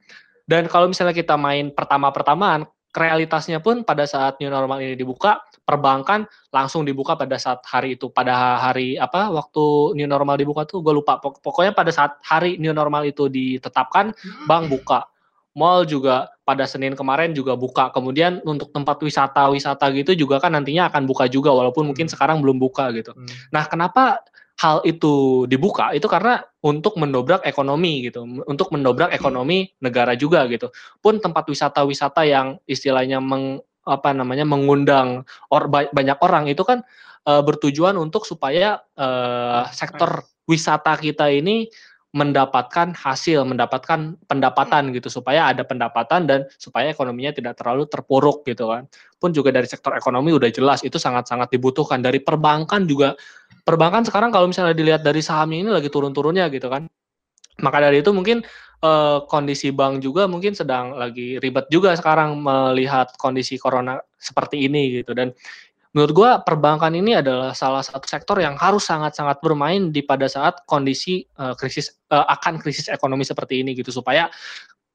Dan 0.51 0.67
kalau 0.67 0.91
misalnya 0.91 1.15
kita 1.15 1.39
main 1.39 1.71
pertama-pertamaan, 1.71 2.67
realitasnya 2.91 3.63
pun 3.63 3.87
pada 3.87 4.03
saat 4.07 4.43
new 4.43 4.51
normal 4.51 4.83
ini 4.83 4.99
dibuka, 4.99 5.39
perbankan 5.63 6.27
langsung 6.51 6.83
dibuka 6.83 7.15
pada 7.15 7.39
saat 7.39 7.63
hari 7.67 7.95
itu. 7.95 8.11
Pada 8.11 8.59
hari 8.59 8.99
apa 8.99 9.31
waktu 9.31 9.95
new 9.95 10.09
normal 10.11 10.35
dibuka 10.39 10.67
tuh 10.67 10.83
gue 10.83 10.91
lupa. 10.91 11.23
Pokoknya 11.23 11.71
pada 11.71 11.95
saat 11.95 12.19
hari 12.27 12.59
new 12.59 12.75
normal 12.75 13.07
itu 13.07 13.31
ditetapkan, 13.31 14.11
bank 14.51 14.67
buka. 14.67 15.07
Mall 15.61 15.85
juga 15.85 16.33
pada 16.49 16.65
Senin 16.65 16.97
kemarin 16.97 17.37
juga 17.37 17.53
buka. 17.53 17.93
Kemudian 17.93 18.41
untuk 18.49 18.73
tempat 18.73 18.97
wisata-wisata 19.05 19.93
gitu 19.93 20.17
juga 20.17 20.41
kan 20.41 20.57
nantinya 20.57 20.89
akan 20.89 21.05
buka 21.05 21.29
juga 21.29 21.53
walaupun 21.53 21.93
mungkin 21.93 22.09
hmm. 22.09 22.15
sekarang 22.17 22.41
belum 22.41 22.57
buka 22.57 22.89
gitu. 22.97 23.13
Hmm. 23.13 23.29
Nah, 23.53 23.69
kenapa 23.69 24.25
hal 24.61 24.85
itu 24.85 25.45
dibuka 25.49 25.93
itu 25.97 26.05
karena 26.05 26.45
untuk 26.61 27.01
mendobrak 27.01 27.45
ekonomi 27.49 28.09
gitu, 28.09 28.25
untuk 28.45 28.69
mendobrak 28.73 29.13
ekonomi 29.13 29.73
negara 29.81 30.13
juga 30.17 30.45
gitu. 30.49 30.69
Pun 31.01 31.17
tempat 31.17 31.49
wisata-wisata 31.49 32.29
yang 32.29 32.61
istilahnya 32.69 33.21
meng, 33.25 33.65
apa 33.89 34.13
namanya 34.13 34.45
mengundang 34.45 35.25
or, 35.49 35.65
banyak 35.69 36.19
orang 36.21 36.53
itu 36.53 36.61
kan 36.61 36.85
e, 37.25 37.33
bertujuan 37.41 37.97
untuk 37.97 38.29
supaya 38.29 38.85
e, 38.93 39.09
sektor 39.73 40.29
wisata 40.45 40.93
kita 41.01 41.33
ini 41.33 41.65
mendapatkan 42.11 42.91
hasil, 42.91 43.47
mendapatkan 43.47 44.19
pendapatan 44.27 44.91
gitu 44.91 45.07
supaya 45.07 45.55
ada 45.55 45.63
pendapatan 45.63 46.27
dan 46.27 46.41
supaya 46.59 46.91
ekonominya 46.91 47.31
tidak 47.31 47.55
terlalu 47.63 47.87
terpuruk 47.87 48.43
gitu 48.43 48.67
kan. 48.67 48.91
Pun 49.23 49.31
juga 49.31 49.55
dari 49.55 49.71
sektor 49.71 49.95
ekonomi 49.95 50.35
udah 50.35 50.51
jelas 50.51 50.83
itu 50.83 50.99
sangat-sangat 50.99 51.55
dibutuhkan 51.55 52.03
dari 52.03 52.19
perbankan 52.19 52.83
juga. 52.91 53.15
Perbankan 53.63 54.03
sekarang 54.03 54.35
kalau 54.35 54.51
misalnya 54.51 54.75
dilihat 54.75 55.07
dari 55.07 55.23
sahamnya 55.23 55.59
ini 55.63 55.71
lagi 55.71 55.87
turun-turunnya 55.87 56.51
gitu 56.51 56.67
kan. 56.67 56.91
Maka 57.63 57.79
dari 57.79 58.03
itu 58.03 58.11
mungkin 58.11 58.43
eh, 58.83 59.19
kondisi 59.31 59.71
bank 59.71 60.03
juga 60.03 60.27
mungkin 60.27 60.59
sedang 60.59 60.99
lagi 60.99 61.39
ribet 61.39 61.71
juga 61.71 61.95
sekarang 61.95 62.43
melihat 62.43 63.15
kondisi 63.23 63.55
corona 63.55 64.03
seperti 64.19 64.67
ini 64.67 64.99
gitu 64.99 65.15
dan 65.15 65.31
menurut 65.91 66.13
gue 66.15 66.31
perbankan 66.47 66.95
ini 66.95 67.19
adalah 67.19 67.51
salah 67.51 67.83
satu 67.83 68.07
sektor 68.07 68.39
yang 68.39 68.55
harus 68.55 68.87
sangat-sangat 68.87 69.43
bermain 69.43 69.91
di 69.91 70.07
pada 70.07 70.31
saat 70.31 70.63
kondisi 70.63 71.27
uh, 71.43 71.59
krisis 71.59 71.99
uh, 72.15 72.27
akan 72.31 72.63
krisis 72.63 72.87
ekonomi 72.87 73.27
seperti 73.27 73.67
ini 73.67 73.75
gitu 73.75 73.91
supaya 73.91 74.31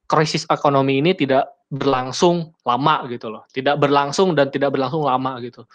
krisis 0.08 0.48
ekonomi 0.48 1.02
ini 1.02 1.18
tidak 1.18 1.52
berlangsung 1.68 2.54
lama 2.64 3.10
gitu 3.10 3.28
loh. 3.28 3.44
Tidak 3.50 3.76
berlangsung 3.76 4.38
dan 4.38 4.54
tidak 4.54 4.72
berlangsung 4.72 5.04
lama 5.04 5.42
gitu. 5.42 5.66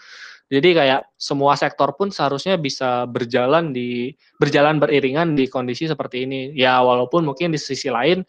Jadi 0.51 0.75
kayak 0.75 1.15
semua 1.15 1.55
sektor 1.55 1.95
pun 1.95 2.11
seharusnya 2.11 2.59
bisa 2.59 3.07
berjalan 3.07 3.71
di 3.71 4.11
berjalan 4.35 4.83
beriringan 4.83 5.35
di 5.35 5.47
kondisi 5.47 5.87
seperti 5.87 6.27
ini. 6.27 6.51
Ya 6.55 6.79
walaupun 6.83 7.23
mungkin 7.23 7.55
di 7.55 7.59
sisi 7.59 7.87
lain 7.87 8.23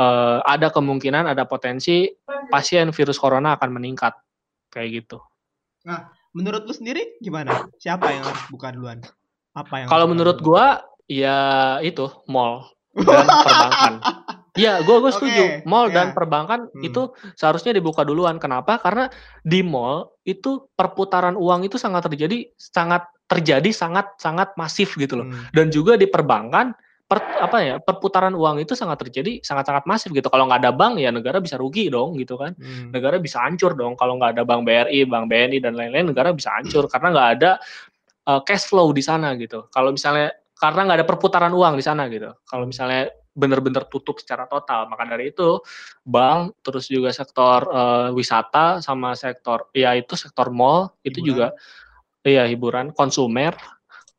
uh, 0.00 0.40
ada 0.44 0.72
kemungkinan 0.72 1.28
ada 1.28 1.44
potensi 1.44 2.08
pasien 2.48 2.92
virus 2.92 3.20
corona 3.20 3.60
akan 3.60 3.76
meningkat. 3.76 4.16
Kayak 4.72 5.04
gitu. 5.04 5.18
Nah 5.84 6.15
menurut 6.36 6.68
lu 6.68 6.74
sendiri 6.76 7.16
gimana? 7.24 7.64
Siapa 7.80 8.12
yang 8.12 8.28
harus 8.28 8.44
buka 8.52 8.68
duluan? 8.76 9.00
Apa 9.56 9.80
yang 9.80 9.88
Kalau 9.88 10.04
menurut 10.04 10.44
gua 10.44 10.84
ya 11.08 11.80
itu 11.80 12.12
mall 12.28 12.68
dan 12.92 13.24
perbankan. 13.48 13.94
Iya, 14.56 14.80
gue 14.80 14.96
gue 15.04 15.12
setuju. 15.12 15.42
Okay. 15.44 15.68
Mall 15.68 15.92
yeah. 15.92 15.94
dan 16.00 16.06
perbankan 16.16 16.72
hmm. 16.72 16.88
itu 16.88 17.12
seharusnya 17.36 17.76
dibuka 17.76 18.08
duluan. 18.08 18.40
Kenapa? 18.40 18.80
Karena 18.80 19.12
di 19.44 19.60
mall 19.60 20.16
itu 20.24 20.64
perputaran 20.72 21.36
uang 21.36 21.68
itu 21.68 21.76
sangat 21.76 22.08
terjadi, 22.08 22.48
sangat 22.56 23.04
terjadi, 23.28 23.68
sangat 23.68 24.16
sangat 24.16 24.56
masif 24.56 24.96
gitu 24.96 25.20
loh. 25.20 25.28
Hmm. 25.28 25.52
Dan 25.52 25.68
juga 25.68 26.00
di 26.00 26.08
perbankan 26.08 26.72
per, 27.06 27.22
apa 27.22 27.58
ya 27.62 27.74
perputaran 27.78 28.34
uang 28.34 28.66
itu 28.66 28.74
sangat 28.74 29.06
terjadi 29.06 29.38
sangat-sangat 29.38 29.86
masif 29.86 30.10
gitu. 30.10 30.26
Kalau 30.26 30.50
nggak 30.50 30.66
ada 30.66 30.72
bank 30.74 30.98
ya 30.98 31.14
negara 31.14 31.38
bisa 31.38 31.54
rugi 31.54 31.86
dong 31.86 32.18
gitu 32.18 32.34
kan. 32.34 32.58
Hmm. 32.58 32.90
Negara 32.90 33.22
bisa 33.22 33.46
hancur 33.46 33.78
dong 33.78 33.94
kalau 33.94 34.18
nggak 34.18 34.36
ada 34.38 34.42
bank 34.42 34.66
BRI, 34.66 35.06
bank 35.06 35.30
BNI 35.30 35.58
dan 35.62 35.78
lain-lain 35.78 36.10
negara 36.10 36.34
bisa 36.34 36.50
hancur 36.58 36.90
karena 36.90 37.14
nggak 37.14 37.28
ada 37.38 37.50
uh, 38.26 38.40
cash 38.42 38.66
flow 38.66 38.90
di 38.90 39.02
sana 39.06 39.38
gitu. 39.38 39.70
Kalau 39.70 39.94
misalnya 39.94 40.34
karena 40.58 40.80
nggak 40.90 40.98
ada 41.02 41.06
perputaran 41.06 41.54
uang 41.54 41.78
di 41.78 41.84
sana 41.86 42.10
gitu. 42.10 42.34
Kalau 42.42 42.66
misalnya 42.66 43.06
benar-benar 43.36 43.86
tutup 43.86 44.18
secara 44.18 44.48
total. 44.50 44.90
Maka 44.90 45.06
dari 45.06 45.30
itu 45.30 45.60
bank 46.02 46.58
terus 46.64 46.90
juga 46.90 47.14
sektor 47.14 47.70
uh, 47.70 48.10
wisata 48.10 48.82
sama 48.82 49.14
sektor 49.14 49.70
ya 49.76 49.94
itu 49.94 50.18
sektor 50.18 50.50
mall 50.50 50.96
itu 51.06 51.22
juga 51.22 51.52
iya 52.26 52.48
hiburan 52.48 52.90
konsumer 52.90 53.54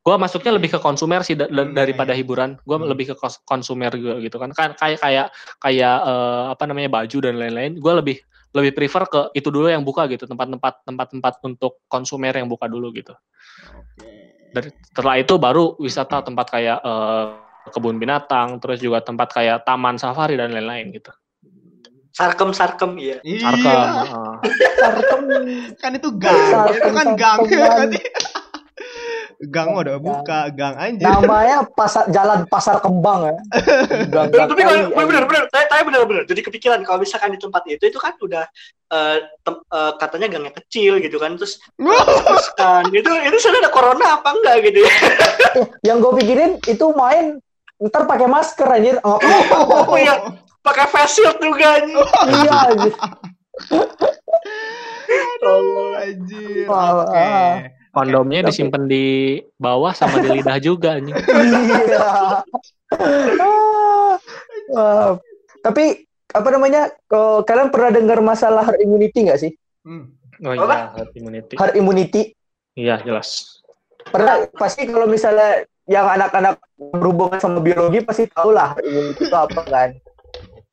gue 0.07 0.15
masuknya 0.15 0.55
lebih 0.55 0.71
ke 0.71 0.79
konsumer 0.79 1.19
sih 1.19 1.35
hmm, 1.35 1.75
daripada 1.75 2.15
iya. 2.15 2.23
hiburan. 2.23 2.55
Gue 2.63 2.79
hmm. 2.79 2.87
lebih 2.87 3.05
ke 3.11 3.15
konsumer 3.43 3.91
juga 3.91 4.23
gitu 4.23 4.39
kan. 4.39 4.55
Kan 4.55 4.71
kayak 4.79 5.03
kayak 5.03 5.27
kayak 5.59 5.97
uh, 5.99 6.55
apa 6.55 6.63
namanya 6.63 6.87
baju 6.87 7.17
dan 7.19 7.35
lain-lain. 7.35 7.75
Gue 7.75 7.91
lebih 7.91 8.17
lebih 8.55 8.71
prefer 8.71 9.03
ke 9.11 9.21
itu 9.35 9.51
dulu 9.51 9.67
yang 9.67 9.83
buka 9.83 10.07
gitu 10.07 10.23
tempat-tempat 10.23 10.87
tempat-tempat 10.87 11.33
untuk 11.43 11.83
konsumer 11.91 12.31
yang 12.31 12.47
buka 12.47 12.71
dulu 12.71 12.95
gitu. 12.95 13.11
Okay. 13.97 14.31
dari 14.55 14.69
setelah 14.71 15.19
itu 15.19 15.33
baru 15.35 15.75
wisata 15.75 16.23
tempat 16.23 16.47
kayak 16.55 16.79
uh, 16.79 17.35
kebun 17.75 17.99
binatang 17.99 18.63
terus 18.63 18.79
juga 18.79 19.03
tempat 19.03 19.33
kayak 19.35 19.67
taman 19.67 19.99
safari 19.99 20.39
dan 20.39 20.55
lain-lain 20.55 20.95
gitu. 20.95 21.11
Sarkem 22.15 22.55
sarkem 22.57 22.95
ya 22.95 23.19
sarkem 23.43 23.67
uh. 23.75 24.39
sarkem. 24.79 25.21
Kan 25.75 25.91
itu 25.99 26.09
gang. 26.15 26.71
Itu 26.71 26.89
kan 26.95 27.07
gang 27.19 27.39
gang 29.37 29.69
udah 29.77 30.01
buka, 30.01 30.49
gang 30.49 30.73
anjir. 30.81 31.05
Namanya 31.05 31.69
pasar 31.69 32.09
jalan 32.09 32.49
pasar 32.49 32.81
kembang 32.81 33.29
ya. 33.29 33.37
gang, 34.13 34.33
gang 34.33 34.49
tapi 34.49 34.61
kalau 34.65 35.05
benar 35.05 35.23
benar 35.29 35.43
saya 35.53 35.65
saya 35.69 35.81
benar 35.85 36.01
benar 36.09 36.23
jadi 36.25 36.41
kepikiran 36.41 36.81
kalau 36.81 36.97
misalkan 36.97 37.37
di 37.37 37.39
tempat 37.41 37.61
itu 37.69 37.83
itu 37.85 37.99
kan 38.01 38.17
udah 38.17 38.49
uh, 38.89 39.17
tem, 39.45 39.55
uh, 39.69 39.93
katanya 40.01 40.27
gangnya 40.33 40.53
kecil 40.57 40.97
gitu 40.97 41.21
kan 41.21 41.37
terus 41.37 41.61
kan 42.59 42.89
itu 42.89 43.05
itu 43.05 43.37
sudah 43.37 43.61
ada 43.61 43.71
corona 43.71 44.17
apa 44.17 44.29
enggak 44.33 44.55
gitu 44.65 44.81
ya. 44.81 44.93
Yang 45.85 45.97
gue 46.01 46.13
pikirin 46.25 46.51
itu 46.65 46.85
main 46.97 47.37
ntar 47.77 48.09
pakai 48.09 48.25
masker 48.25 48.67
anjir. 48.73 48.97
Oh, 49.05 49.21
oh 49.53 49.93
iya, 50.01 50.33
pakai 50.65 50.89
face 50.89 51.21
shield 51.21 51.37
juga 51.37 51.77
anjir. 51.77 51.97
iya 52.25 52.53
anjir. 52.73 52.93
Oh, 55.45 55.93
anjir. 55.93 56.65
Oke. 56.65 57.13
Okay. 57.13 57.76
Kondomnya 57.97 58.45
okay, 58.45 58.49
disimpan 58.53 58.85
di 58.85 59.05
bawah 59.57 59.89
sama 59.89 60.21
di 60.21 60.29
lidah 60.37 60.61
juga 60.61 61.01
nih. 61.01 61.17
Iya. 62.87 63.09
uh, 64.71 65.19
tapi 65.59 66.07
apa 66.31 66.49
namanya? 66.53 66.93
Kalian 67.43 67.73
pernah 67.73 67.91
dengar 67.91 68.21
masalah 68.21 68.63
herd 68.63 68.79
immunity 68.79 69.27
nggak 69.27 69.41
sih? 69.41 69.51
Hmm. 69.81 70.13
Oh 70.45 70.53
iya, 70.53 70.93
herd 70.93 71.11
immunity. 71.17 71.55
Herd 71.57 71.75
immunity. 71.75 72.21
Iya, 72.77 73.01
jelas. 73.01 73.59
Pernah 74.07 74.45
pasti 74.55 74.85
kalau 74.85 75.09
misalnya 75.09 75.65
yang 75.89 76.05
anak-anak 76.05 76.61
berhubungan 76.77 77.39
sama 77.41 77.59
biologi 77.59 78.05
pasti 78.05 78.29
tahu 78.29 78.53
lah 78.53 78.77
herd 78.77 78.85
immunity 78.85 79.23
itu 79.25 79.35
apa 79.35 79.61
kan. 79.65 79.89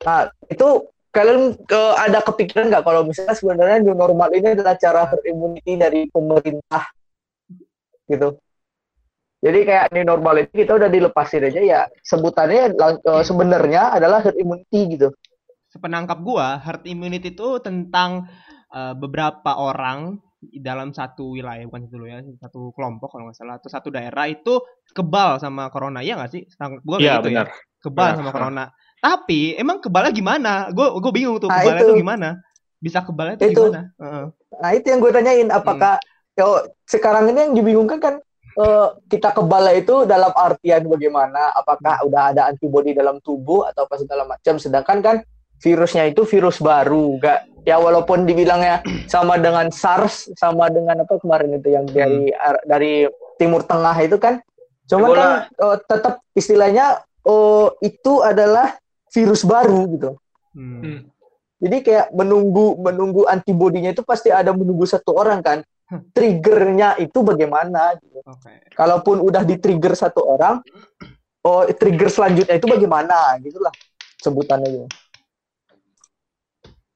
Nah, 0.05 0.19
itu 0.47 0.67
kalian 1.15 1.55
ke, 1.63 1.81
ada 1.95 2.19
kepikiran 2.21 2.67
nggak 2.69 2.83
kalau 2.83 3.01
misalnya 3.07 3.35
sebenarnya 3.35 3.77
new 3.81 3.95
normal 3.95 4.29
ini 4.35 4.53
adalah 4.53 4.75
cara 4.75 5.07
herd 5.07 5.23
immunity 5.23 5.79
dari 5.79 6.11
pemerintah 6.11 6.91
gitu. 8.09 8.37
Jadi 9.45 9.59
kayak 9.61 9.93
ini 9.93 10.01
normal 10.01 10.41
itu 10.41 10.65
kita 10.65 10.73
udah 10.73 10.89
dilepasin 10.89 11.45
aja 11.45 11.61
ya 11.61 11.81
sebutannya 12.01 12.73
uh, 12.81 13.21
sebenarnya 13.21 13.93
adalah 13.93 14.25
herd 14.25 14.41
immunity 14.41 14.97
gitu. 14.97 15.13
Sepenangkap 15.69 16.17
gua 16.25 16.57
herd 16.65 16.81
immunity 16.89 17.35
itu 17.35 17.61
tentang 17.61 18.25
uh, 18.73 18.97
beberapa 18.97 19.53
orang 19.59 20.17
dalam 20.61 20.93
satu 20.93 21.37
wilayah 21.37 21.65
bukan 21.65 21.89
satu 21.89 22.05
ya 22.05 22.21
satu 22.41 22.61
kelompok 22.73 23.13
kalau 23.13 23.29
nggak 23.29 23.37
salah 23.37 23.55
atau 23.57 23.69
satu 23.69 23.89
daerah 23.93 24.29
itu 24.29 24.61
kebal 24.93 25.37
sama 25.37 25.69
corona 25.69 26.01
ya 26.01 26.17
nggak 26.17 26.31
sih? 26.33 26.41
Setangkap 26.49 26.81
gua 26.81 26.97
ya, 26.97 27.21
gitu 27.21 27.29
benar. 27.29 27.47
ya. 27.53 27.53
Kebal 27.85 28.05
benar. 28.09 28.17
sama 28.17 28.31
corona. 28.33 28.65
Tapi 28.97 29.41
emang 29.61 29.77
kebalnya 29.77 30.09
gimana? 30.09 30.73
Gue 30.73 30.89
gue 30.89 31.11
bingung 31.13 31.37
tuh 31.37 31.53
nah, 31.53 31.61
kebalnya 31.61 31.81
itu, 31.85 31.93
itu 31.93 32.01
gimana? 32.01 32.29
Bisa 32.81 33.05
kebalnya 33.05 33.37
itu, 33.37 33.53
itu 33.53 33.61
gimana? 33.61 33.81
Uh 33.93 34.05
-uh. 34.09 34.25
Nah 34.57 34.71
itu 34.73 34.85
yang 34.89 34.99
gue 35.05 35.11
tanyain 35.13 35.49
apakah 35.53 36.01
hmm 36.01 36.13
yo 36.35 36.67
sekarang 36.87 37.31
ini 37.31 37.39
yang 37.49 37.53
dibingungkan 37.55 37.99
kan 37.99 38.15
eh, 38.59 38.87
kita 39.07 39.31
kebal 39.35 39.65
itu 39.75 40.03
dalam 40.03 40.31
artian 40.35 40.87
bagaimana? 40.87 41.55
Apakah 41.55 42.03
udah 42.07 42.35
ada 42.35 42.47
antibodi 42.51 42.95
dalam 42.95 43.19
tubuh 43.23 43.67
atau 43.67 43.87
apa 43.87 43.95
segala 43.99 44.23
macam? 44.27 44.59
Sedangkan 44.59 44.99
kan 45.03 45.15
virusnya 45.63 46.11
itu 46.11 46.27
virus 46.27 46.59
baru, 46.59 47.15
gak 47.19 47.47
ya 47.65 47.81
walaupun 47.81 48.27
dibilangnya 48.27 48.85
sama 49.13 49.39
dengan 49.41 49.71
SARS, 49.71 50.31
sama 50.37 50.69
dengan 50.69 51.03
apa 51.03 51.17
kemarin 51.17 51.57
itu 51.57 51.73
yang 51.73 51.85
dari 51.89 52.31
dari 52.67 52.93
Timur 53.35 53.65
Tengah 53.65 53.95
itu 54.03 54.15
kan, 54.21 54.39
cuman 54.87 55.09
Ebola. 55.11 55.19
kan 55.19 55.31
eh, 55.49 55.77
tetap 55.87 56.13
istilahnya 56.37 56.85
oh 57.25 57.73
itu 57.81 58.21
adalah 58.21 58.77
virus 59.09 59.41
baru 59.43 59.81
gitu. 59.91 60.09
Hmm. 60.55 60.79
Hmm. 60.83 60.99
Jadi 61.59 61.77
kayak 61.81 62.13
menunggu 62.13 62.77
menunggu 62.77 63.25
antibodinya 63.25 63.89
itu 63.89 64.03
pasti 64.05 64.29
ada 64.29 64.53
menunggu 64.53 64.85
satu 64.85 65.15
orang 65.17 65.41
kan. 65.41 65.59
Triggernya 65.85 66.97
itu 66.97 67.21
bagaimana? 67.21 67.93
Gitu. 68.01 68.17
Oke. 68.25 68.73
Kalaupun 68.73 69.21
udah 69.21 69.45
di 69.45 69.61
trigger 69.61 69.93
satu 69.93 70.25
orang, 70.25 70.65
oh 71.45 71.61
trigger 71.69 72.09
selanjutnya 72.09 72.57
itu 72.57 72.65
bagaimana? 72.65 73.37
Gitulah 73.37 73.73
sebutannya 74.17 74.67
gitu. 74.73 74.87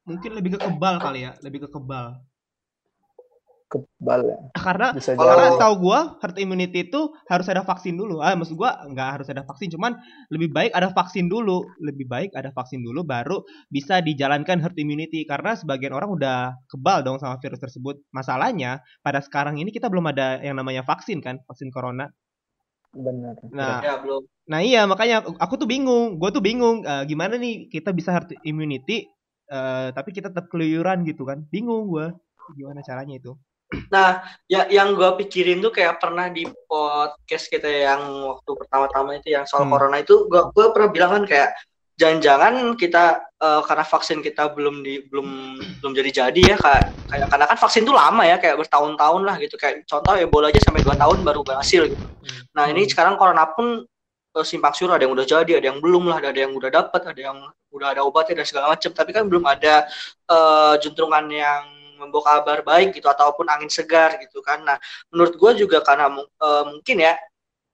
Mungkin 0.10 0.32
lebih 0.34 0.58
ke 0.58 0.60
kebal 0.66 0.98
kali 0.98 1.30
ya, 1.30 1.38
lebih 1.46 1.66
ke 1.66 1.70
kebal. 1.70 2.18
Kebal 3.70 4.26
ya. 4.26 4.38
Karena 4.58 4.98
Bisa 4.98 5.14
Kalau- 5.14 5.30
karena 5.38 5.62
tahu 5.62 5.74
gua 5.78 6.18
herd 6.26 6.42
immunity 6.42 6.90
itu 6.90 7.14
harus 7.30 7.46
ada 7.54 7.62
vaksin 7.62 7.94
dulu. 7.94 8.18
Ah, 8.18 8.34
maksud 8.34 8.58
gua 8.58 8.82
nggak 8.90 9.10
harus 9.22 9.28
ada 9.30 9.46
vaksin, 9.46 9.70
cuman 9.70 9.94
lebih 10.34 10.50
baik 10.50 10.74
ada 10.74 10.90
vaksin 10.90 11.30
dulu. 11.30 11.62
Lebih 11.78 12.10
baik 12.10 12.34
ada 12.34 12.50
vaksin 12.50 12.82
dulu 12.82 13.06
baru 13.06 13.46
bisa 13.70 14.02
dijalankan 14.02 14.58
herd 14.58 14.74
immunity 14.82 15.22
karena 15.22 15.54
sebagian 15.54 15.94
orang 15.94 16.10
udah 16.10 16.58
kebal 16.66 17.06
dong 17.06 17.22
sama 17.22 17.38
virus 17.38 17.62
tersebut. 17.62 18.02
Masalahnya 18.10 18.82
pada 19.06 19.22
sekarang 19.22 19.62
ini 19.62 19.70
kita 19.70 19.86
belum 19.86 20.10
ada 20.10 20.42
yang 20.42 20.58
namanya 20.58 20.82
vaksin 20.82 21.22
kan, 21.22 21.38
vaksin 21.46 21.70
corona. 21.70 22.10
Benar. 22.90 23.38
Nah, 23.54 23.86
Ya 23.86 24.02
belum. 24.02 24.26
Nah 24.50 24.66
iya 24.66 24.90
makanya 24.90 25.22
aku 25.38 25.62
tuh 25.62 25.70
bingung, 25.70 26.18
gue 26.18 26.30
tuh 26.34 26.42
bingung 26.42 26.82
eh, 26.82 27.06
gimana 27.06 27.38
nih 27.38 27.70
kita 27.70 27.94
bisa 27.94 28.10
herd 28.10 28.34
immunity 28.42 29.06
eh, 29.46 29.88
tapi 29.94 30.10
kita 30.10 30.34
tetap 30.34 30.50
keluyuran 30.50 31.06
gitu 31.06 31.22
kan, 31.22 31.46
bingung 31.54 31.86
gue 31.86 32.10
gimana 32.58 32.82
caranya 32.82 33.14
itu. 33.14 33.38
Nah, 33.70 34.26
ya 34.50 34.66
yang 34.66 34.98
gue 34.98 35.10
pikirin 35.22 35.62
tuh 35.62 35.70
kayak 35.70 36.02
pernah 36.02 36.26
di 36.26 36.42
podcast 36.66 37.46
kita 37.54 37.70
yang 37.70 38.02
waktu 38.26 38.52
pertama-tama 38.58 39.22
itu 39.22 39.30
yang 39.30 39.46
soal 39.46 39.66
Hmm. 39.66 39.78
corona 39.78 40.02
itu 40.02 40.26
gue 40.26 40.42
gue 40.50 40.66
pernah 40.74 40.90
bilang 40.90 41.12
kan 41.22 41.24
kayak 41.30 41.50
jangan-jangan 42.00 42.74
kita 42.74 43.30
eh, 43.38 43.62
karena 43.68 43.86
vaksin 43.86 44.20
kita 44.26 44.50
belum 44.58 44.82
di 44.82 45.06
belum 45.06 45.28
belum 45.86 45.92
jadi-jadi 45.94 46.42
ya 46.56 46.58
kayak 46.58 46.84
kayak 47.06 47.28
karena 47.30 47.46
kan 47.46 47.58
vaksin 47.62 47.84
tuh 47.86 47.94
lama 47.94 48.24
ya 48.26 48.42
kayak 48.42 48.58
bertahun-tahun 48.58 49.22
lah 49.22 49.36
gitu 49.38 49.56
kayak 49.60 49.86
contoh 49.86 50.14
Ebola 50.18 50.50
aja 50.50 50.62
sampai 50.66 50.82
2 50.82 50.96
tahun 50.98 51.18
baru 51.22 51.42
berhasil 51.46 51.86
gitu. 51.94 52.06
Nah, 52.58 52.66
ini 52.74 52.90
sekarang 52.90 53.22
corona 53.22 53.46
pun 53.54 53.86
eh, 54.34 54.46
simpang 54.46 54.74
siur 54.74 54.90
ada 54.90 55.06
yang 55.06 55.14
udah 55.14 55.26
jadi, 55.30 55.52
ada 55.62 55.68
yang 55.70 55.78
belum 55.78 56.10
lah, 56.10 56.18
ada 56.22 56.34
yang 56.34 56.54
udah 56.58 56.70
dapat, 56.74 57.02
ada 57.06 57.22
yang 57.22 57.38
udah 57.70 57.88
ada 57.94 58.02
obatnya 58.02 58.42
dan 58.42 58.48
segala 58.50 58.74
macam, 58.74 58.90
tapi 58.98 59.14
kan 59.14 59.30
belum 59.30 59.46
ada 59.46 59.86
eh, 60.26 60.74
juntrungan 60.82 61.26
yang 61.30 61.64
membawa 62.00 62.39
kabar 62.39 62.64
baik 62.64 62.95
gitu 62.95 63.08
ataupun 63.12 63.45
angin 63.52 63.68
segar 63.68 64.16
gitu 64.24 64.39
kan. 64.39 64.64
Nah, 64.64 64.78
menurut 65.12 65.36
gue 65.36 65.52
juga 65.68 65.84
karena 65.84 66.08
eh, 66.20 66.64
mungkin 66.72 66.97
ya 67.04 67.14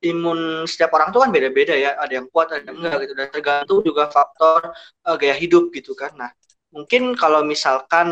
imun 0.05 0.69
setiap 0.69 0.93
orang 0.93 1.09
tuh 1.09 1.25
kan 1.25 1.29
beda-beda 1.33 1.73
ya, 1.73 1.97
ada 1.97 2.13
yang 2.13 2.27
kuat, 2.29 2.53
ada 2.53 2.61
yang 2.67 2.77
enggak 2.77 2.95
gitu 3.07 3.13
dan 3.17 3.27
tergantung 3.31 3.79
juga 3.85 4.03
faktor 4.09 4.73
eh, 5.05 5.15
gaya 5.21 5.35
hidup 5.37 5.69
gitu 5.73 5.93
kan. 5.93 6.11
Nah, 6.17 6.31
mungkin 6.73 7.13
kalau 7.15 7.45
misalkan 7.45 8.09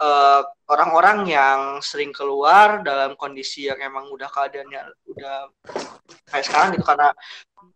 eh, 0.00 0.42
orang-orang 0.70 1.18
yang 1.28 1.60
sering 1.82 2.14
keluar 2.14 2.80
dalam 2.86 3.18
kondisi 3.18 3.68
yang 3.68 3.78
emang 3.82 4.08
udah 4.08 4.30
keadaannya 4.30 4.82
udah 5.10 5.36
kayak 6.30 6.44
sekarang 6.46 6.68
gitu 6.78 6.84
karena 6.86 7.08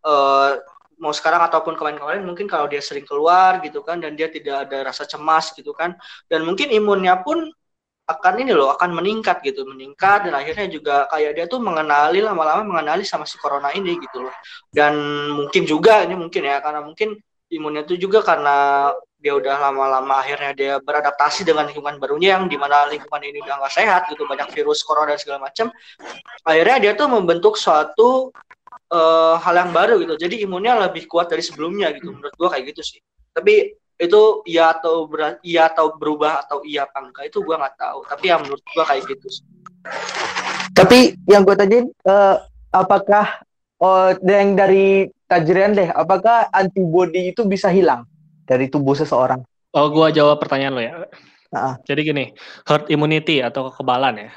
eh, 0.07 0.51
mau 0.99 1.13
sekarang 1.13 1.43
ataupun 1.51 1.75
kemarin-kemarin 1.75 2.23
mungkin 2.23 2.47
kalau 2.47 2.71
dia 2.71 2.79
sering 2.79 3.07
keluar 3.07 3.59
gitu 3.61 3.83
kan 3.83 3.99
dan 3.99 4.15
dia 4.15 4.31
tidak 4.31 4.69
ada 4.69 4.91
rasa 4.91 5.05
cemas 5.05 5.51
gitu 5.55 5.75
kan 5.75 5.99
dan 6.31 6.47
mungkin 6.47 6.71
imunnya 6.71 7.19
pun 7.21 7.51
akan 8.05 8.35
ini 8.45 8.53
loh 8.53 8.77
akan 8.77 9.01
meningkat 9.01 9.41
gitu 9.41 9.65
meningkat 9.65 10.29
dan 10.29 10.37
akhirnya 10.37 10.69
juga 10.69 11.09
kayak 11.09 11.33
dia 11.41 11.47
tuh 11.49 11.57
mengenali 11.57 12.21
lama-lama 12.21 12.61
mengenali 12.61 13.01
sama 13.01 13.25
si 13.25 13.41
corona 13.41 13.73
ini 13.73 13.97
gitu 13.97 14.29
loh. 14.29 14.35
Dan 14.69 14.93
mungkin 15.33 15.65
juga 15.65 16.05
ini 16.05 16.13
mungkin 16.13 16.45
ya 16.45 16.61
karena 16.61 16.85
mungkin 16.85 17.17
imunnya 17.49 17.89
itu 17.89 17.97
juga 17.97 18.21
karena 18.21 18.91
dia 19.17 19.33
udah 19.33 19.57
lama-lama 19.57 20.21
akhirnya 20.21 20.53
dia 20.53 20.75
beradaptasi 20.85 21.49
dengan 21.49 21.65
lingkungan 21.65 21.97
barunya 21.97 22.37
yang 22.37 22.45
di 22.45 22.61
mana 22.61 22.85
lingkungan 22.93 23.25
ini 23.25 23.41
udah 23.41 23.57
nggak 23.57 23.73
sehat 23.73 24.03
gitu 24.13 24.29
banyak 24.29 24.53
virus 24.53 24.85
corona 24.85 25.17
dan 25.17 25.21
segala 25.25 25.49
macam 25.49 25.73
akhirnya 26.45 26.77
dia 26.85 26.93
tuh 26.93 27.09
membentuk 27.09 27.57
suatu 27.57 28.29
eh, 28.93 29.35
hal 29.41 29.55
yang 29.57 29.73
baru 29.73 29.97
gitu. 30.05 30.15
Jadi 30.29 30.45
imunnya 30.45 30.77
lebih 30.77 31.09
kuat 31.09 31.33
dari 31.33 31.41
sebelumnya 31.41 31.89
gitu 31.97 32.13
menurut 32.13 32.37
gua 32.37 32.53
kayak 32.53 32.77
gitu 32.77 32.85
sih. 32.85 33.01
Tapi 33.33 33.73
itu 33.95 34.43
iya 34.51 34.75
atau 34.75 35.07
ber, 35.07 35.39
iya 35.47 35.71
atau 35.71 35.95
berubah 35.95 36.45
atau 36.47 36.67
iya 36.67 36.85
apa 36.85 36.99
enggak 37.05 37.25
itu 37.31 37.39
gua 37.47 37.63
nggak 37.63 37.77
tahu 37.79 37.99
tapi 38.11 38.25
yang 38.31 38.41
menurut 38.43 38.65
gua 38.75 38.85
kayak 38.91 39.03
gitu. 39.07 39.29
Tapi 40.75 41.15
yang 41.31 41.47
gue 41.47 41.55
tanyain, 41.55 41.87
eh, 41.87 42.37
apakah 42.75 43.47
oh, 43.79 44.11
yang 44.27 44.59
dari 44.59 45.07
Tajrian 45.31 45.77
deh, 45.77 45.89
apakah 45.93 46.51
antibodi 46.51 47.31
itu 47.31 47.47
bisa 47.47 47.71
hilang 47.71 48.03
dari 48.43 48.67
tubuh 48.67 48.99
seseorang? 48.99 49.45
Oh, 49.71 49.87
gua 49.91 50.11
jawab 50.11 50.43
pertanyaan 50.43 50.75
lo 50.75 50.83
ya. 50.83 50.93
Ah. 51.55 51.79
Jadi 51.87 52.01
gini, 52.03 52.25
herd 52.67 52.91
immunity 52.91 53.39
atau 53.39 53.71
kekebalan 53.71 54.27
ya. 54.27 54.31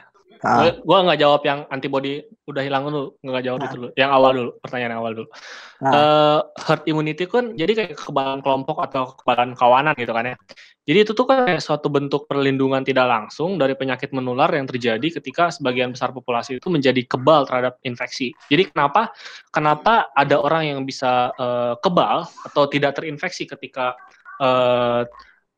Ah, 0.48 0.72
gua 0.88 1.04
nggak 1.04 1.20
jawab 1.20 1.42
yang 1.44 1.60
antibody 1.68 2.24
udah 2.48 2.64
hilang 2.64 2.88
dulu, 2.88 3.20
nggak 3.20 3.44
jawab 3.44 3.60
Ah. 3.60 3.66
itu 3.68 3.76
dulu. 3.76 3.90
Yang 4.00 4.12
awal 4.16 4.32
dulu, 4.32 4.52
pertanyaan 4.64 4.92
yang 4.96 5.02
awal 5.04 5.12
dulu. 5.12 5.28
Ah. 5.84 5.92
Eh, 5.92 6.40
herd 6.64 6.82
immunity 6.88 7.24
kan 7.28 7.52
jadi 7.60 7.72
kayak 7.76 8.00
kekebalan 8.00 8.40
kelompok 8.40 8.80
atau 8.80 9.12
kekebalan 9.12 9.60
kawanan 9.60 9.94
gitu 10.00 10.16
kan 10.16 10.32
ya. 10.32 10.36
Jadi 10.88 11.00
itu 11.04 11.12
tuh 11.12 11.28
kan 11.28 11.44
kayak 11.52 11.60
suatu 11.60 11.92
bentuk 11.92 12.32
perlindungan 12.32 12.80
tidak 12.88 13.12
langsung 13.12 13.60
dari 13.60 13.76
penyakit 13.76 14.16
menular 14.16 14.48
yang 14.56 14.64
terjadi 14.64 15.20
ketika 15.20 15.52
sebagian 15.52 15.92
besar 15.92 16.16
populasi 16.16 16.64
itu 16.64 16.72
menjadi 16.72 17.04
kebal 17.04 17.44
terhadap 17.44 17.76
infeksi. 17.84 18.32
Jadi 18.48 18.72
kenapa 18.72 19.12
kenapa 19.52 20.08
ada 20.16 20.40
orang 20.40 20.64
yang 20.72 20.80
bisa 20.88 21.36
eh, 21.36 21.76
kebal 21.84 22.24
atau 22.24 22.64
tidak 22.72 22.96
terinfeksi 22.96 23.44
ketika 23.44 24.00
eh, 24.40 25.04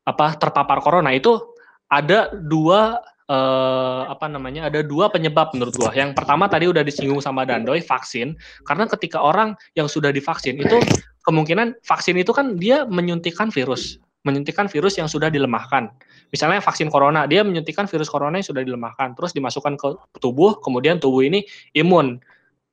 apa 0.09 0.27
terpapar 0.41 0.81
corona 0.81 1.13
itu 1.13 1.37
ada 1.85 2.33
dua 2.33 2.97
eh, 3.29 4.01
apa 4.09 4.25
namanya 4.25 4.67
ada 4.67 4.81
dua 4.81 5.13
penyebab 5.13 5.53
menurut 5.53 5.77
gua. 5.77 5.93
Yang 5.93 6.17
pertama 6.17 6.49
tadi 6.49 6.65
udah 6.65 6.81
disinggung 6.81 7.21
sama 7.21 7.45
Dandoy 7.45 7.85
vaksin 7.85 8.33
karena 8.65 8.89
ketika 8.89 9.21
orang 9.21 9.53
yang 9.77 9.85
sudah 9.85 10.09
divaksin 10.09 10.57
itu 10.57 10.81
kemungkinan 11.23 11.77
vaksin 11.85 12.17
itu 12.17 12.33
kan 12.33 12.57
dia 12.57 12.89
menyuntikkan 12.89 13.53
virus, 13.53 14.01
menyuntikkan 14.25 14.65
virus 14.65 14.97
yang 14.97 15.05
sudah 15.05 15.29
dilemahkan. 15.29 15.93
Misalnya 16.33 16.61
vaksin 16.61 16.89
corona, 16.89 17.29
dia 17.29 17.45
menyuntikkan 17.45 17.85
virus 17.85 18.09
corona 18.09 18.41
yang 18.41 18.47
sudah 18.49 18.65
dilemahkan, 18.65 19.13
terus 19.13 19.33
dimasukkan 19.33 19.77
ke 19.77 19.87
tubuh, 20.21 20.57
kemudian 20.61 20.97
tubuh 20.97 21.25
ini 21.25 21.45
imun 21.77 22.21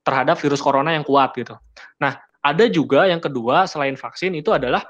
terhadap 0.04 0.40
virus 0.40 0.61
corona 0.61 0.92
yang 0.92 1.02
kuat 1.02 1.34
gitu. 1.34 1.57
Nah, 2.00 2.16
ada 2.40 2.64
juga 2.70 3.11
yang 3.11 3.18
kedua 3.18 3.66
selain 3.66 3.98
vaksin 3.98 4.38
itu 4.38 4.54
adalah 4.54 4.86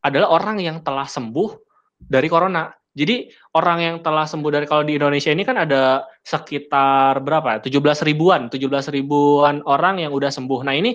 adalah 0.00 0.32
orang 0.32 0.60
yang 0.60 0.80
telah 0.80 1.04
sembuh 1.04 1.56
dari 2.00 2.28
corona. 2.32 2.72
Jadi 2.94 3.26
orang 3.58 3.78
yang 3.82 3.96
telah 4.06 4.22
sembuh 4.22 4.50
dari 4.54 4.66
kalau 4.70 4.86
di 4.86 4.94
Indonesia 4.94 5.34
ini 5.34 5.42
kan 5.42 5.58
ada 5.58 6.06
sekitar 6.22 7.18
berapa? 7.26 7.58
ya? 7.58 7.66
17 7.66 8.06
ribuan, 8.06 8.46
17 8.46 8.94
ribuan 8.94 9.66
orang 9.66 9.98
yang 9.98 10.14
udah 10.14 10.30
sembuh. 10.30 10.62
Nah 10.62 10.78
ini 10.78 10.94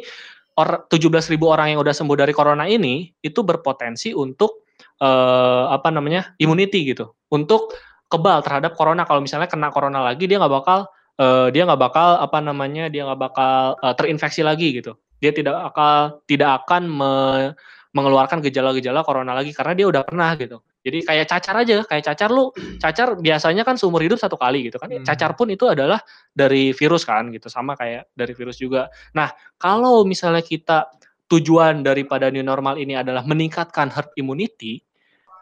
or, 0.56 0.88
17 0.88 1.28
ribu 1.28 1.52
orang 1.52 1.76
yang 1.76 1.80
udah 1.84 1.92
sembuh 1.92 2.16
dari 2.16 2.32
corona 2.32 2.64
ini 2.72 3.12
itu 3.20 3.44
berpotensi 3.44 4.16
untuk 4.16 4.64
eh, 4.80 5.64
apa 5.68 5.92
namanya 5.92 6.36
immunity 6.40 6.88
gitu, 6.96 7.16
untuk 7.36 7.76
kebal 8.08 8.40
terhadap 8.48 8.80
corona. 8.80 9.04
Kalau 9.04 9.20
misalnya 9.20 9.52
kena 9.52 9.68
corona 9.68 10.00
lagi 10.00 10.24
dia 10.24 10.40
nggak 10.40 10.54
bakal 10.56 10.88
eh, 11.20 11.48
dia 11.52 11.68
nggak 11.68 11.82
bakal 11.84 12.16
apa 12.16 12.40
namanya 12.40 12.88
dia 12.88 13.04
nggak 13.08 13.20
bakal 13.20 13.76
eh, 13.76 13.94
terinfeksi 14.00 14.40
lagi 14.40 14.72
gitu. 14.80 14.96
Dia 15.20 15.36
tidak 15.36 15.76
akan 15.76 16.24
tidak 16.32 16.64
akan 16.64 16.88
me- 16.88 17.52
mengeluarkan 17.92 18.40
gejala-gejala 18.40 19.04
corona 19.04 19.36
lagi 19.36 19.52
karena 19.52 19.74
dia 19.76 19.88
udah 19.92 20.02
pernah 20.08 20.32
gitu. 20.40 20.64
Jadi 20.80 21.04
kayak 21.04 21.26
cacar 21.28 21.56
aja, 21.60 21.78
kayak 21.84 22.04
cacar 22.08 22.30
lu, 22.32 22.52
cacar 22.84 23.20
biasanya 23.20 23.68
kan 23.68 23.76
seumur 23.76 24.00
hidup 24.00 24.16
satu 24.16 24.40
kali 24.40 24.72
gitu 24.72 24.80
kan. 24.80 24.88
Hmm. 24.90 25.04
Cacar 25.04 25.36
pun 25.36 25.52
itu 25.52 25.68
adalah 25.68 26.00
dari 26.32 26.72
virus 26.72 27.04
kan 27.04 27.28
gitu, 27.30 27.52
sama 27.52 27.76
kayak 27.76 28.12
dari 28.16 28.32
virus 28.32 28.58
juga. 28.58 28.88
Nah, 29.16 29.30
kalau 29.60 30.08
misalnya 30.08 30.42
kita 30.42 30.88
tujuan 31.30 31.86
daripada 31.86 32.32
new 32.32 32.42
normal 32.42 32.80
ini 32.80 32.98
adalah 32.98 33.22
meningkatkan 33.28 33.92
herd 33.92 34.10
immunity, 34.16 34.82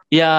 ya 0.10 0.34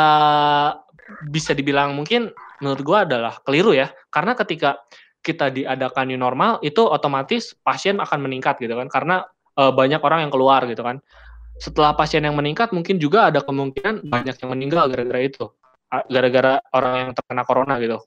bisa 1.30 1.56
dibilang 1.56 1.96
mungkin 1.96 2.28
menurut 2.60 2.82
gua 2.82 2.98
adalah 3.06 3.38
keliru 3.46 3.72
ya. 3.72 3.88
Karena 4.10 4.34
ketika 4.34 4.82
kita 5.22 5.50
diadakan 5.50 6.14
new 6.14 6.20
normal 6.20 6.62
itu 6.62 6.82
otomatis 6.82 7.54
pasien 7.60 7.98
akan 7.98 8.18
meningkat 8.22 8.56
gitu 8.62 8.72
kan 8.78 8.88
karena 8.88 9.16
eh, 9.58 9.72
banyak 9.74 10.00
orang 10.00 10.26
yang 10.26 10.32
keluar 10.32 10.62
gitu 10.64 10.80
kan 10.80 11.02
setelah 11.58 11.94
pasien 11.94 12.22
yang 12.22 12.38
meningkat 12.38 12.70
mungkin 12.70 13.02
juga 13.02 13.28
ada 13.28 13.42
kemungkinan 13.42 14.06
banyak 14.06 14.36
yang 14.38 14.50
meninggal 14.54 14.86
gara-gara 14.90 15.20
itu. 15.22 15.46
Gara-gara 15.88 16.62
orang 16.72 16.94
yang 16.96 17.10
terkena 17.16 17.42
corona 17.44 17.74
gitu. 17.82 17.98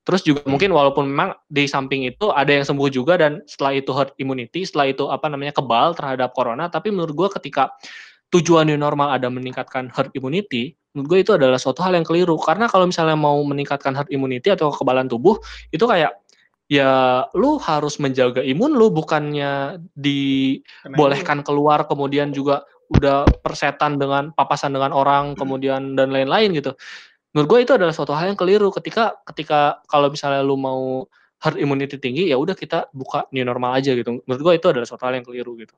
Terus 0.00 0.24
juga 0.24 0.42
mungkin 0.48 0.72
walaupun 0.72 1.06
memang 1.06 1.36
di 1.46 1.68
samping 1.68 2.08
itu 2.08 2.32
ada 2.32 2.50
yang 2.50 2.64
sembuh 2.64 2.88
juga 2.88 3.20
dan 3.20 3.44
setelah 3.44 3.76
itu 3.76 3.92
herd 3.92 4.16
immunity, 4.16 4.64
setelah 4.64 4.88
itu 4.88 5.04
apa 5.12 5.28
namanya 5.28 5.52
kebal 5.52 5.92
terhadap 5.92 6.32
corona, 6.32 6.72
tapi 6.72 6.88
menurut 6.88 7.12
gue 7.12 7.28
ketika 7.36 7.68
tujuan 8.32 8.64
new 8.64 8.80
normal 8.80 9.12
ada 9.12 9.28
meningkatkan 9.28 9.92
herd 9.92 10.10
immunity, 10.16 10.72
menurut 10.96 11.06
gue 11.06 11.18
itu 11.28 11.32
adalah 11.36 11.60
suatu 11.60 11.84
hal 11.84 11.92
yang 11.94 12.06
keliru. 12.06 12.40
Karena 12.40 12.66
kalau 12.66 12.88
misalnya 12.88 13.14
mau 13.14 13.36
meningkatkan 13.44 13.92
herd 13.92 14.08
immunity 14.08 14.48
atau 14.48 14.72
kekebalan 14.72 15.06
tubuh, 15.06 15.36
itu 15.70 15.84
kayak 15.84 16.16
ya 16.70 17.26
lu 17.34 17.58
harus 17.58 17.98
menjaga 17.98 18.46
imun 18.46 18.78
lu 18.78 18.94
bukannya 18.94 19.82
dibolehkan 19.98 21.42
keluar 21.42 21.82
kemudian 21.90 22.30
juga 22.30 22.62
udah 22.90 23.22
persetan 23.40 23.96
dengan 23.96 24.34
papasan 24.34 24.74
dengan 24.74 24.90
orang 24.90 25.38
kemudian 25.38 25.94
dan 25.94 26.10
lain-lain 26.10 26.50
gitu. 26.58 26.74
Menurut 27.30 27.46
gue 27.46 27.60
itu 27.62 27.72
adalah 27.78 27.94
suatu 27.94 28.10
hal 28.10 28.34
yang 28.34 28.38
keliru. 28.38 28.74
Ketika 28.74 29.14
ketika 29.22 29.78
kalau 29.86 30.10
misalnya 30.10 30.42
lu 30.42 30.58
mau 30.58 31.06
herd 31.40 31.56
immunity 31.56 31.96
tinggi 31.96 32.28
ya 32.28 32.36
udah 32.36 32.52
kita 32.58 32.90
buka 32.90 33.30
new 33.30 33.46
normal 33.46 33.78
aja 33.78 33.94
gitu. 33.94 34.20
Menurut 34.26 34.42
gue 34.42 34.54
itu 34.58 34.66
adalah 34.68 34.86
suatu 34.86 35.06
hal 35.06 35.14
yang 35.16 35.24
keliru 35.24 35.54
gitu. 35.62 35.72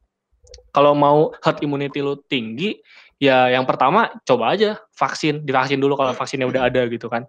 Kalau 0.73 0.97
mau 0.97 1.31
herd 1.45 1.61
immunity 1.61 2.01
lu 2.01 2.17
tinggi 2.25 2.81
ya 3.21 3.53
yang 3.53 3.69
pertama 3.69 4.11
coba 4.25 4.57
aja 4.57 4.81
vaksin 4.97 5.45
divaksin 5.47 5.79
dulu 5.79 5.95
kalau 5.95 6.17
vaksinnya 6.17 6.49
udah 6.49 6.73
ada 6.73 6.89
gitu 6.89 7.13
kan. 7.13 7.29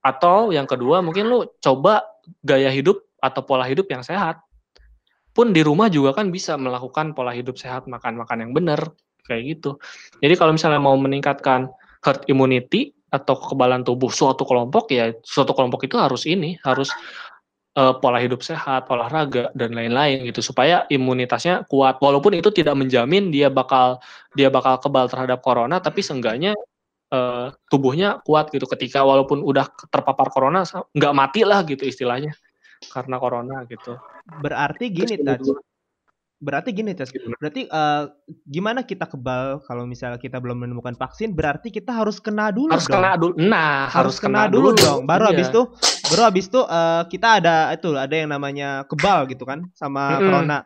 Atau 0.00 0.54
yang 0.54 0.70
kedua 0.70 1.02
mungkin 1.02 1.26
lu 1.26 1.44
coba 1.58 2.06
gaya 2.40 2.70
hidup 2.70 3.02
atau 3.18 3.42
pola 3.42 3.66
hidup 3.66 3.90
yang 3.90 4.06
sehat. 4.06 4.38
Pun 5.34 5.50
di 5.50 5.66
rumah 5.66 5.90
juga 5.90 6.14
kan 6.14 6.30
bisa 6.30 6.54
melakukan 6.54 7.10
pola 7.10 7.34
hidup 7.34 7.58
sehat 7.58 7.90
makan 7.90 8.22
makan 8.22 8.48
yang 8.48 8.52
benar 8.54 8.94
kayak 9.24 9.56
gitu 9.58 9.80
jadi 10.20 10.34
kalau 10.36 10.52
misalnya 10.54 10.80
mau 10.80 10.94
meningkatkan 10.94 11.72
herd 12.04 12.22
immunity 12.28 12.92
atau 13.08 13.38
kekebalan 13.38 13.86
tubuh 13.86 14.10
suatu 14.10 14.42
kelompok 14.42 14.90
ya 14.90 15.14
suatu 15.22 15.54
kelompok 15.54 15.86
itu 15.86 15.96
harus 15.96 16.26
ini 16.26 16.58
harus 16.66 16.90
uh, 17.78 17.94
pola 17.98 18.18
hidup 18.22 18.40
sehat, 18.42 18.86
olahraga 18.88 19.50
dan 19.54 19.74
lain-lain 19.74 20.24
gitu 20.26 20.40
supaya 20.40 20.86
imunitasnya 20.90 21.66
kuat. 21.68 21.98
Walaupun 21.98 22.38
itu 22.38 22.50
tidak 22.54 22.74
menjamin 22.78 23.30
dia 23.34 23.50
bakal 23.50 23.98
dia 24.34 24.48
bakal 24.50 24.78
kebal 24.80 25.10
terhadap 25.10 25.42
corona, 25.42 25.78
tapi 25.82 26.00
seenggaknya 26.00 26.54
uh, 27.14 27.50
tubuhnya 27.68 28.22
kuat 28.22 28.50
gitu 28.54 28.64
ketika 28.70 29.02
walaupun 29.02 29.42
udah 29.42 29.68
terpapar 29.90 30.30
corona 30.30 30.62
nggak 30.94 31.14
mati 31.14 31.42
lah 31.42 31.62
gitu 31.66 31.84
istilahnya 31.84 32.32
karena 32.90 33.16
corona 33.18 33.56
gitu. 33.66 33.98
Berarti 34.40 34.84
gini 34.88 35.20
tadi 35.20 35.73
berarti 36.42 36.74
gini 36.74 36.92
Tes, 36.92 37.14
berarti 37.38 37.70
uh, 37.70 38.10
gimana 38.50 38.82
kita 38.82 39.06
kebal 39.06 39.62
kalau 39.64 39.86
misalnya 39.86 40.18
kita 40.18 40.42
belum 40.42 40.66
menemukan 40.66 40.92
vaksin 40.98 41.32
berarti 41.32 41.70
kita 41.70 41.94
harus 41.94 42.18
kena 42.18 42.50
dulu 42.50 42.74
harus 42.74 42.90
dong. 42.90 43.00
kena 43.00 43.10
dulu 43.16 43.34
nah 43.38 43.86
harus, 43.88 44.18
kena, 44.18 44.50
kena 44.50 44.52
dulu, 44.52 44.74
dulu 44.74 44.82
dong 44.82 45.00
baru 45.06 45.24
iya. 45.24 45.30
habis 45.32 45.46
itu 45.48 45.62
baru 46.10 46.22
habis 46.28 46.44
itu 46.50 46.60
uh, 46.60 47.02
kita 47.06 47.28
ada 47.40 47.56
itu 47.72 47.88
ada 47.94 48.14
yang 48.14 48.30
namanya 48.34 48.84
kebal 48.90 49.24
gitu 49.30 49.46
kan 49.46 49.70
sama 49.72 50.02
mm 50.04 50.10
-hmm. 50.10 50.24
corona 50.26 50.58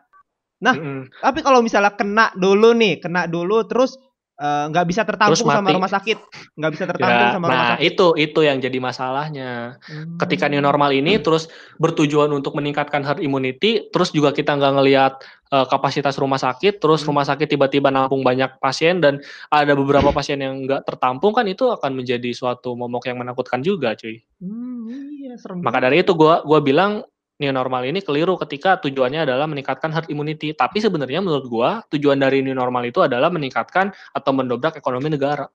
nah 0.59 0.75
mm 0.75 0.83
-hmm. 0.83 1.01
tapi 1.23 1.39
kalau 1.45 1.59
misalnya 1.63 1.93
kena 1.95 2.33
dulu 2.35 2.69
nih 2.75 2.99
kena 2.99 3.29
dulu 3.29 3.63
terus 3.69 3.95
nggak 4.39 4.85
uh, 4.85 4.87
bisa 4.87 5.03
tertampung 5.03 5.51
sama 5.51 5.67
rumah 5.75 5.91
sakit 5.91 6.17
nggak 6.55 6.71
bisa 6.71 6.85
tertampung 6.87 7.27
ya, 7.27 7.35
sama 7.35 7.45
nah, 7.45 7.51
rumah 7.51 7.69
sakit 7.75 7.83
itu 7.91 8.07
itu 8.15 8.39
yang 8.47 8.57
jadi 8.63 8.79
masalahnya 8.79 9.51
hmm. 9.83 10.15
ketika 10.15 10.47
new 10.47 10.63
normal 10.63 10.95
ini 10.95 11.19
hmm. 11.19 11.23
terus 11.27 11.51
bertujuan 11.75 12.31
untuk 12.31 12.55
meningkatkan 12.55 13.03
herd 13.03 13.19
immunity 13.19 13.91
terus 13.91 14.15
juga 14.15 14.31
kita 14.31 14.55
nggak 14.55 14.73
ngelihat 14.79 15.13
uh, 15.51 15.67
kapasitas 15.67 16.15
rumah 16.15 16.39
sakit 16.39 16.79
terus 16.79 17.03
hmm. 17.03 17.11
rumah 17.11 17.27
sakit 17.27 17.51
tiba-tiba 17.51 17.91
nampung 17.91 18.23
banyak 18.23 18.55
pasien 18.63 19.03
dan 19.03 19.19
ada 19.51 19.75
beberapa 19.75 20.15
pasien 20.15 20.39
yang 20.39 20.63
nggak 20.63 20.87
tertampung 20.87 21.35
kan 21.35 21.43
itu 21.43 21.67
akan 21.67 21.99
menjadi 21.99 22.31
suatu 22.31 22.79
momok 22.79 23.11
yang 23.11 23.19
menakutkan 23.19 23.59
juga 23.59 23.91
cuy 23.99 24.23
hmm, 24.39 25.19
iya, 25.19 25.35
serem 25.35 25.59
maka 25.59 25.83
dari 25.83 25.99
itu 25.99 26.15
gua 26.15 26.47
gua 26.47 26.63
bilang 26.63 27.03
new 27.39 27.51
normal 27.55 27.87
ini 27.87 28.03
keliru 28.03 28.35
ketika 28.35 28.77
tujuannya 28.83 29.23
adalah 29.23 29.47
meningkatkan 29.47 29.89
herd 29.95 30.11
immunity. 30.11 30.51
Tapi 30.51 30.83
sebenarnya 30.83 31.23
menurut 31.23 31.47
gua 31.47 31.69
tujuan 31.89 32.19
dari 32.19 32.43
new 32.43 32.53
normal 32.53 32.83
itu 32.85 32.99
adalah 32.99 33.31
meningkatkan 33.31 33.95
atau 34.11 34.31
mendobrak 34.35 34.75
ekonomi 34.75 35.07
negara. 35.07 35.47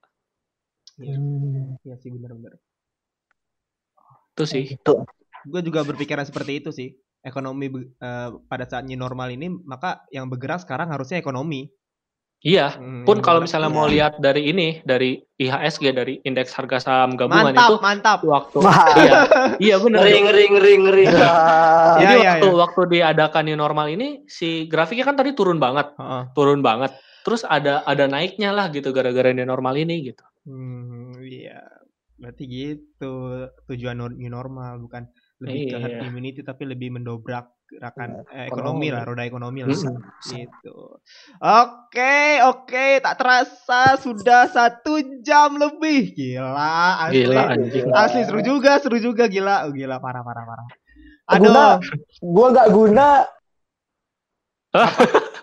Iya, 0.97 1.19
ya 1.85 1.95
sih 2.01 2.11
benar-benar. 2.11 2.57
Itu 4.35 4.45
sih. 4.49 4.65
Itu. 4.75 5.07
Gue 5.45 5.61
juga 5.61 5.85
berpikiran 5.85 6.25
seperti 6.25 6.65
itu 6.65 6.71
sih. 6.73 6.91
Ekonomi 7.25 7.73
uh, 7.73 8.37
pada 8.49 8.65
saat 8.69 8.85
new 8.85 8.99
normal 8.99 9.33
ini 9.33 9.49
maka 9.49 10.05
yang 10.13 10.29
bergerak 10.29 10.65
sekarang 10.65 10.91
harusnya 10.91 11.21
ekonomi. 11.21 11.69
Iya, 12.45 12.77
hmm, 12.77 13.09
pun 13.09 13.25
kalau 13.25 13.41
misalnya 13.41 13.73
iya. 13.73 13.77
mau 13.81 13.89
lihat 13.89 14.21
dari 14.21 14.53
ini, 14.53 14.85
dari 14.85 15.17
IHSG, 15.17 15.97
dari 15.97 16.21
indeks 16.29 16.53
harga 16.53 16.77
saham 16.77 17.17
gabungan 17.17 17.57
mantap, 17.57 17.73
itu 17.73 17.77
mantap. 17.81 18.19
waktu 18.21 18.59
iya, 19.01 19.13
iya 19.57 19.77
benar. 19.81 20.05
Ngeri 20.05 20.21
ngeri 20.29 20.45
ngeri 20.53 20.73
ngeri. 20.85 21.05
Jadi 22.05 22.15
ya, 22.21 22.25
waktu 22.37 22.49
ya. 22.53 22.61
waktu 22.61 22.81
diadakan 22.93 23.49
new 23.49 23.57
normal 23.57 23.89
ini 23.89 24.29
si 24.29 24.69
grafiknya 24.69 25.09
kan 25.09 25.17
tadi 25.17 25.33
turun 25.33 25.57
banget. 25.57 25.97
Uh 25.97 26.05
-uh. 26.05 26.23
Turun 26.37 26.61
banget. 26.61 26.93
Terus 27.25 27.49
ada 27.49 27.81
ada 27.89 28.05
naiknya 28.05 28.53
lah 28.53 28.69
gitu 28.69 28.93
gara-gara 28.93 29.33
new 29.33 29.49
normal 29.49 29.81
ini 29.81 30.13
gitu. 30.13 30.25
Hmm, 30.45 31.17
iya. 31.25 31.65
Berarti 32.21 32.45
gitu 32.45 33.49
tujuan 33.73 34.05
new 34.21 34.29
normal 34.29 34.85
bukan 34.85 35.09
lebih 35.45 35.63
iya. 35.69 35.73
ke 35.73 35.77
herd 35.79 35.97
immunity 36.09 36.41
tapi 36.41 36.63
lebih 36.65 36.89
mendobrak 36.97 37.53
gerakan 37.69 38.25
iya, 38.29 38.45
eh, 38.45 38.47
ekonomi 38.49 38.89
lah, 38.93 39.03
roda 39.05 39.25
ekonomi 39.25 39.61
lah. 39.65 39.73
Hmm. 39.73 40.01
Gitu. 40.25 40.79
Oke, 41.41 42.17
oke, 42.45 42.87
tak 43.01 43.15
terasa 43.21 43.97
sudah 44.01 44.49
satu 44.49 45.01
jam 45.25 45.57
lebih. 45.57 46.13
Gila, 46.13 47.09
asli. 47.09 47.25
Gila, 47.25 47.43
anjing. 47.53 47.85
Asli 47.93 48.21
seru 48.25 48.41
juga, 48.45 48.81
seru 48.81 48.99
juga 49.01 49.25
gila. 49.29 49.69
Oh, 49.69 49.73
gila, 49.73 50.01
parah, 50.01 50.23
parah, 50.25 50.45
parah. 50.45 50.67
Aduh, 51.25 51.49
guna, 51.49 51.65
gua 52.21 52.47
nggak 52.53 52.69
guna. 52.69 53.09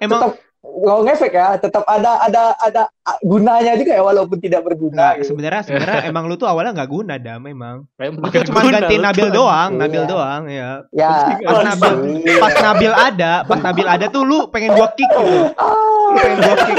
Emang 0.03 0.21
Tetap 0.21 0.50
kalau 0.61 1.01
ngefek 1.01 1.33
ya 1.33 1.57
tetap 1.57 1.81
ada 1.89 2.21
ada 2.21 2.53
ada 2.61 2.83
gunanya 3.25 3.73
juga 3.81 3.97
ya 3.97 4.03
walaupun 4.05 4.37
tidak 4.37 4.61
berguna. 4.61 4.93
Nah, 4.93 5.11
gitu. 5.17 5.33
Sebenarnya 5.33 5.61
sebenarnya 5.65 6.01
emang 6.13 6.29
lu 6.29 6.37
tuh 6.37 6.45
awalnya 6.45 6.77
nggak 6.77 6.89
guna 6.89 7.17
dah 7.17 7.41
memang. 7.41 7.89
Lu 7.97 8.29
tuh 8.29 8.45
cuma 8.45 8.69
ganti 8.69 9.01
Nabil 9.01 9.29
doang, 9.33 9.69
iya. 9.73 9.79
Nabil 9.81 10.03
doang 10.05 10.43
ya. 10.45 10.69
Ya. 10.93 11.13
Pas 11.41 11.59
Nabil 11.65 11.93
pas 12.37 12.53
Nabil 12.61 12.93
ada, 12.93 13.33
pas 13.49 13.57
Nabil 13.57 13.87
ada 13.89 14.05
tuh 14.13 14.21
lu 14.21 14.53
pengen 14.53 14.77
gua 14.77 14.93
kick 14.93 15.09
gitu. 15.09 15.21
Lu 15.57 16.17
pengen 16.21 16.37
gua 16.45 16.55
kick. 16.61 16.77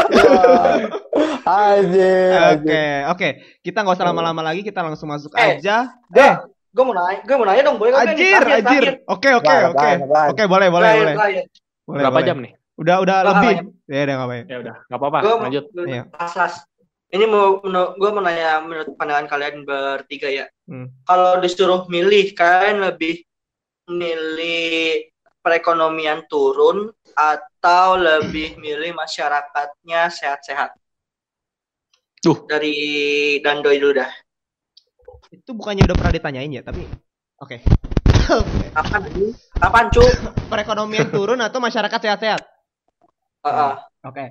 Aja. 1.42 2.14
Oke, 2.54 2.86
oke. 3.10 3.28
Kita 3.66 3.82
nggak 3.82 3.98
usah 3.98 4.06
lama-lama 4.06 4.46
lagi, 4.46 4.62
kita 4.62 4.78
langsung 4.78 5.10
masuk 5.10 5.34
eh, 5.34 5.58
aja. 5.58 5.90
Deh. 6.06 6.38
Gue 6.72 6.88
mau 6.88 6.96
nanya, 6.96 7.20
gue 7.20 7.36
mau 7.36 7.44
nanya 7.44 7.62
dong, 7.68 7.76
boleh 7.76 7.92
kan? 7.92 8.16
Anjir, 8.16 8.40
anjir. 8.48 8.82
Oke, 9.04 9.28
oke, 9.36 9.56
oke. 9.76 9.90
Oke, 10.32 10.42
boleh, 10.48 10.72
boleh, 10.72 10.90
boleh. 11.12 11.44
Berapa 11.84 12.24
jam 12.24 12.40
nih? 12.40 12.61
Udah 12.82 12.96
udah 12.98 13.16
oh, 13.22 13.26
lebih. 13.30 13.54
Ya 13.86 14.02
udah 14.02 14.14
enggak 14.18 14.26
apa-apa. 14.26 14.34
Ya 14.50 14.56
udah, 14.58 14.74
enggak 14.90 14.98
apa-apa. 14.98 15.18
Lanjut. 15.46 15.64
Iya. 15.86 16.02
Asas. 16.18 16.54
Ini 17.12 17.24
mau 17.28 17.60
gue 17.92 18.10
mau 18.10 18.24
nanya 18.24 18.58
menurut 18.64 18.96
pandangan 18.96 19.28
kalian 19.28 19.68
bertiga 19.68 20.32
ya. 20.32 20.46
Hmm. 20.64 20.90
Kalau 21.04 21.38
disuruh 21.44 21.84
milih, 21.86 22.32
kalian 22.32 22.82
lebih 22.82 23.20
milih 23.92 25.12
perekonomian 25.44 26.24
turun 26.26 26.88
atau 27.12 28.00
lebih 28.00 28.56
milih 28.56 28.96
masyarakatnya 28.96 30.08
sehat-sehat? 30.08 30.72
Tuh. 32.22 32.48
Dari 32.48 32.74
Dandoy 33.44 33.76
dulu 33.76 34.00
dah. 34.00 34.10
Itu 35.28 35.52
bukannya 35.52 35.84
udah 35.84 35.96
pernah 35.98 36.14
ditanyain 36.16 36.48
ya, 36.48 36.62
tapi 36.64 36.86
oke. 37.38 37.60
Okay. 37.60 37.60
Kapan? 38.72 39.02
Kapan, 39.58 39.84
cu? 39.90 40.04
Perekonomian 40.52 41.10
turun 41.10 41.40
atau 41.42 41.58
masyarakat 41.58 42.00
sehat-sehat? 42.00 42.51
Uh, 43.42 43.50
uh. 43.50 43.72
Oke. 44.06 44.14
Okay. 44.14 44.28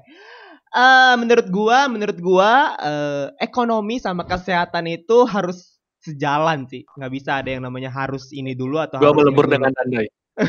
Uh, 0.72 1.20
menurut 1.20 1.48
gua, 1.52 1.92
menurut 1.92 2.18
gua 2.24 2.80
uh, 2.80 3.26
ekonomi 3.44 4.00
sama 4.00 4.24
kesehatan 4.24 4.88
itu 4.88 5.28
harus 5.28 5.84
sejalan 6.00 6.64
sih. 6.72 6.88
Nggak 6.96 7.12
bisa 7.12 7.44
ada 7.44 7.50
yang 7.52 7.68
namanya 7.68 7.92
harus 7.92 8.32
ini 8.32 8.56
dulu 8.56 8.80
atau 8.80 9.04
gua 9.04 9.12
melebur 9.12 9.52
dengan 9.52 9.76
anda. 9.76 10.08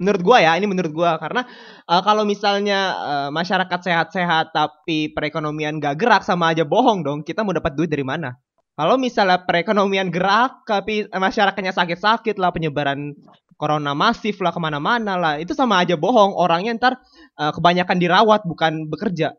menurut 0.00 0.20
gua 0.20 0.44
ya, 0.44 0.52
ini 0.60 0.68
menurut 0.68 0.92
gua 0.92 1.16
karena 1.16 1.48
uh, 1.88 2.02
kalau 2.04 2.28
misalnya 2.28 2.80
uh, 3.00 3.28
masyarakat 3.32 3.80
sehat-sehat 3.80 4.52
tapi 4.52 5.16
perekonomian 5.16 5.80
gak 5.80 5.96
gerak 5.96 6.22
sama 6.28 6.52
aja 6.52 6.68
bohong 6.68 7.00
dong. 7.00 7.24
Kita 7.24 7.40
mau 7.40 7.56
dapat 7.56 7.72
duit 7.72 7.88
dari 7.88 8.04
mana? 8.04 8.36
Kalau 8.78 8.94
misalnya 8.94 9.42
perekonomian 9.42 10.12
gerak 10.12 10.62
tapi 10.68 11.08
masyarakatnya 11.10 11.74
sakit-sakit 11.74 12.36
lah 12.38 12.54
penyebaran 12.54 13.16
corona 13.58 13.92
masif 13.92 14.38
lah 14.38 14.54
ke 14.54 14.60
mana-mana 14.62 15.18
lah. 15.18 15.34
Itu 15.42 15.52
sama 15.52 15.82
aja 15.82 15.98
bohong. 15.98 16.38
Orangnya 16.38 16.78
ntar 16.78 17.02
uh, 17.36 17.50
kebanyakan 17.50 17.98
dirawat 17.98 18.46
bukan 18.46 18.86
bekerja. 18.86 19.34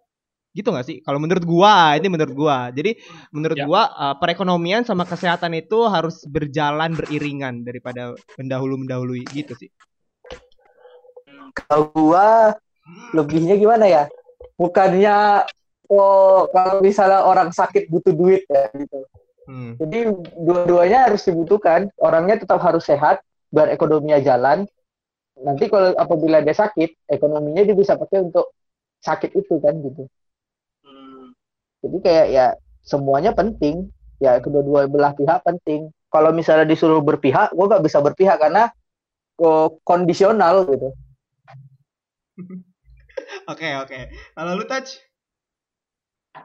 Gitu 0.51 0.67
nggak 0.67 0.85
sih? 0.85 0.97
Kalau 0.99 1.23
menurut 1.23 1.47
gua 1.47 1.95
ini 1.95 2.11
menurut 2.11 2.35
gua. 2.35 2.67
Jadi 2.75 2.99
menurut 3.31 3.57
ya. 3.57 3.65
gua 3.65 3.81
uh, 3.95 4.15
perekonomian 4.19 4.83
sama 4.83 5.07
kesehatan 5.07 5.55
itu 5.55 5.87
harus 5.87 6.27
berjalan 6.27 6.91
beriringan 6.93 7.63
daripada 7.63 8.13
mendahulu 8.35 8.75
mendahului 8.83 9.23
gitu 9.31 9.55
sih. 9.55 9.71
Kalau 11.55 11.89
gua 11.95 12.53
lebihnya 13.15 13.55
gimana 13.55 13.87
ya? 13.87 14.03
Bukannya 14.59 15.47
oh 15.87 16.51
kalau 16.51 16.83
misalnya 16.83 17.23
orang 17.23 17.55
sakit 17.55 17.87
butuh 17.87 18.11
duit 18.11 18.43
ya 18.51 18.67
gitu. 18.75 18.99
Hmm. 19.49 19.73
Jadi 19.79 20.11
dua-duanya 20.43 21.07
harus 21.09 21.23
dibutuhkan. 21.23 21.87
Orangnya 21.97 22.37
tetap 22.43 22.59
harus 22.61 22.83
sehat 22.85 23.23
biar 23.49 23.73
ekonominya 23.73 24.19
jalan. 24.21 24.65
Nanti 25.39 25.71
kalau 25.71 25.95
apabila 25.95 26.43
dia 26.43 26.55
sakit, 26.55 27.07
ekonominya 27.07 27.63
dia 27.63 27.75
bisa 27.75 27.95
pakai 27.95 28.27
untuk 28.27 28.51
sakit 28.99 29.31
itu 29.35 29.55
kan 29.63 29.73
gitu. 29.79 30.03
Hmm. 30.83 31.31
Jadi 31.79 31.97
kayak 32.03 32.27
ya 32.31 32.45
semuanya 32.83 33.31
penting. 33.31 33.89
Ya 34.19 34.35
kedua-dua 34.43 34.91
belah 34.91 35.15
pihak 35.15 35.47
penting. 35.47 35.95
Kalau 36.11 36.35
misalnya 36.35 36.67
disuruh 36.67 36.99
berpihak, 36.99 37.55
gua 37.55 37.65
nggak 37.71 37.85
bisa 37.87 38.03
berpihak 38.03 38.35
karena 38.35 38.67
kondisional 39.87 40.67
gitu. 40.67 40.91
Oke 43.51 43.67
oke. 43.75 43.99
Kalau 44.33 44.51
lu 44.55 44.65
touch? 44.65 44.95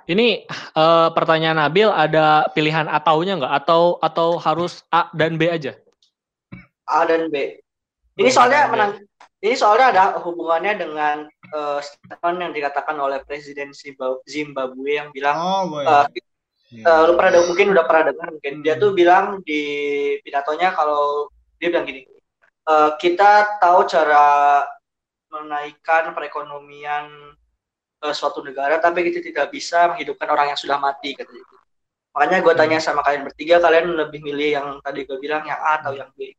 Ini 0.04 0.44
eh, 0.50 1.08
pertanyaan 1.14 1.60
Nabil 1.60 1.88
ada 1.88 2.50
pilihan 2.52 2.90
ataunya 2.90 3.38
nggak? 3.38 3.54
Atau 3.62 3.96
atau 4.02 4.36
harus 4.42 4.82
A 4.90 5.08
dan 5.14 5.38
B 5.38 5.48
aja? 5.48 5.76
A 6.94 7.02
dan 7.10 7.26
B. 7.28 7.58
Ini 8.14 8.30
soalnya 8.30 8.70
menang. 8.70 9.02
Ini 9.42 9.54
soalnya 9.58 9.86
ada 9.92 10.04
hubungannya 10.22 10.72
dengan 10.78 11.16
eh, 11.28 11.80
statement 11.82 12.38
yang 12.40 12.52
dikatakan 12.54 12.96
oleh 12.96 13.20
Presiden 13.26 13.74
Zimba- 13.74 14.22
Zimbabwe 14.24 14.90
yang 14.96 15.10
bilang, 15.10 15.36
Oh 15.36 15.62
boy. 15.68 15.84
eh, 15.84 16.06
Iya. 16.74 16.84
eh, 16.88 17.00
lu 17.06 17.12
pernah 17.18 17.44
mungkin 17.44 17.66
udah 17.76 17.84
pernah 17.84 18.04
dengar 18.10 18.28
mungkin 18.34 18.54
dia 18.64 18.74
Hmm. 18.74 18.82
tuh 18.82 18.90
bilang 18.96 19.26
di 19.44 19.62
pidatonya 20.24 20.72
kalau 20.72 21.28
dia 21.60 21.68
bilang 21.70 21.84
gini, 21.84 22.08
eh, 22.66 22.90
kita 22.96 23.60
tahu 23.60 23.84
cara 23.84 24.62
menaikkan 25.28 26.14
perekonomian 26.14 27.34
eh, 28.04 28.14
suatu 28.14 28.44
negara, 28.44 28.76
tapi 28.80 29.00
kita 29.08 29.20
tidak 29.24 29.46
bisa 29.48 29.92
menghidupkan 29.92 30.28
orang 30.28 30.52
yang 30.52 30.60
sudah 30.60 30.76
mati 30.76 31.16
katanya. 31.16 31.40
Makanya 32.14 32.38
gue 32.44 32.54
tanya 32.54 32.78
sama 32.78 33.00
kalian 33.02 33.26
bertiga, 33.26 33.58
kalian 33.58 33.90
lebih 33.96 34.20
milih 34.22 34.50
yang 34.54 34.66
tadi 34.84 35.02
gue 35.08 35.18
bilang 35.18 35.42
yang 35.48 35.56
A 35.58 35.80
atau 35.82 35.96
yang 35.96 36.12
B? 36.14 36.30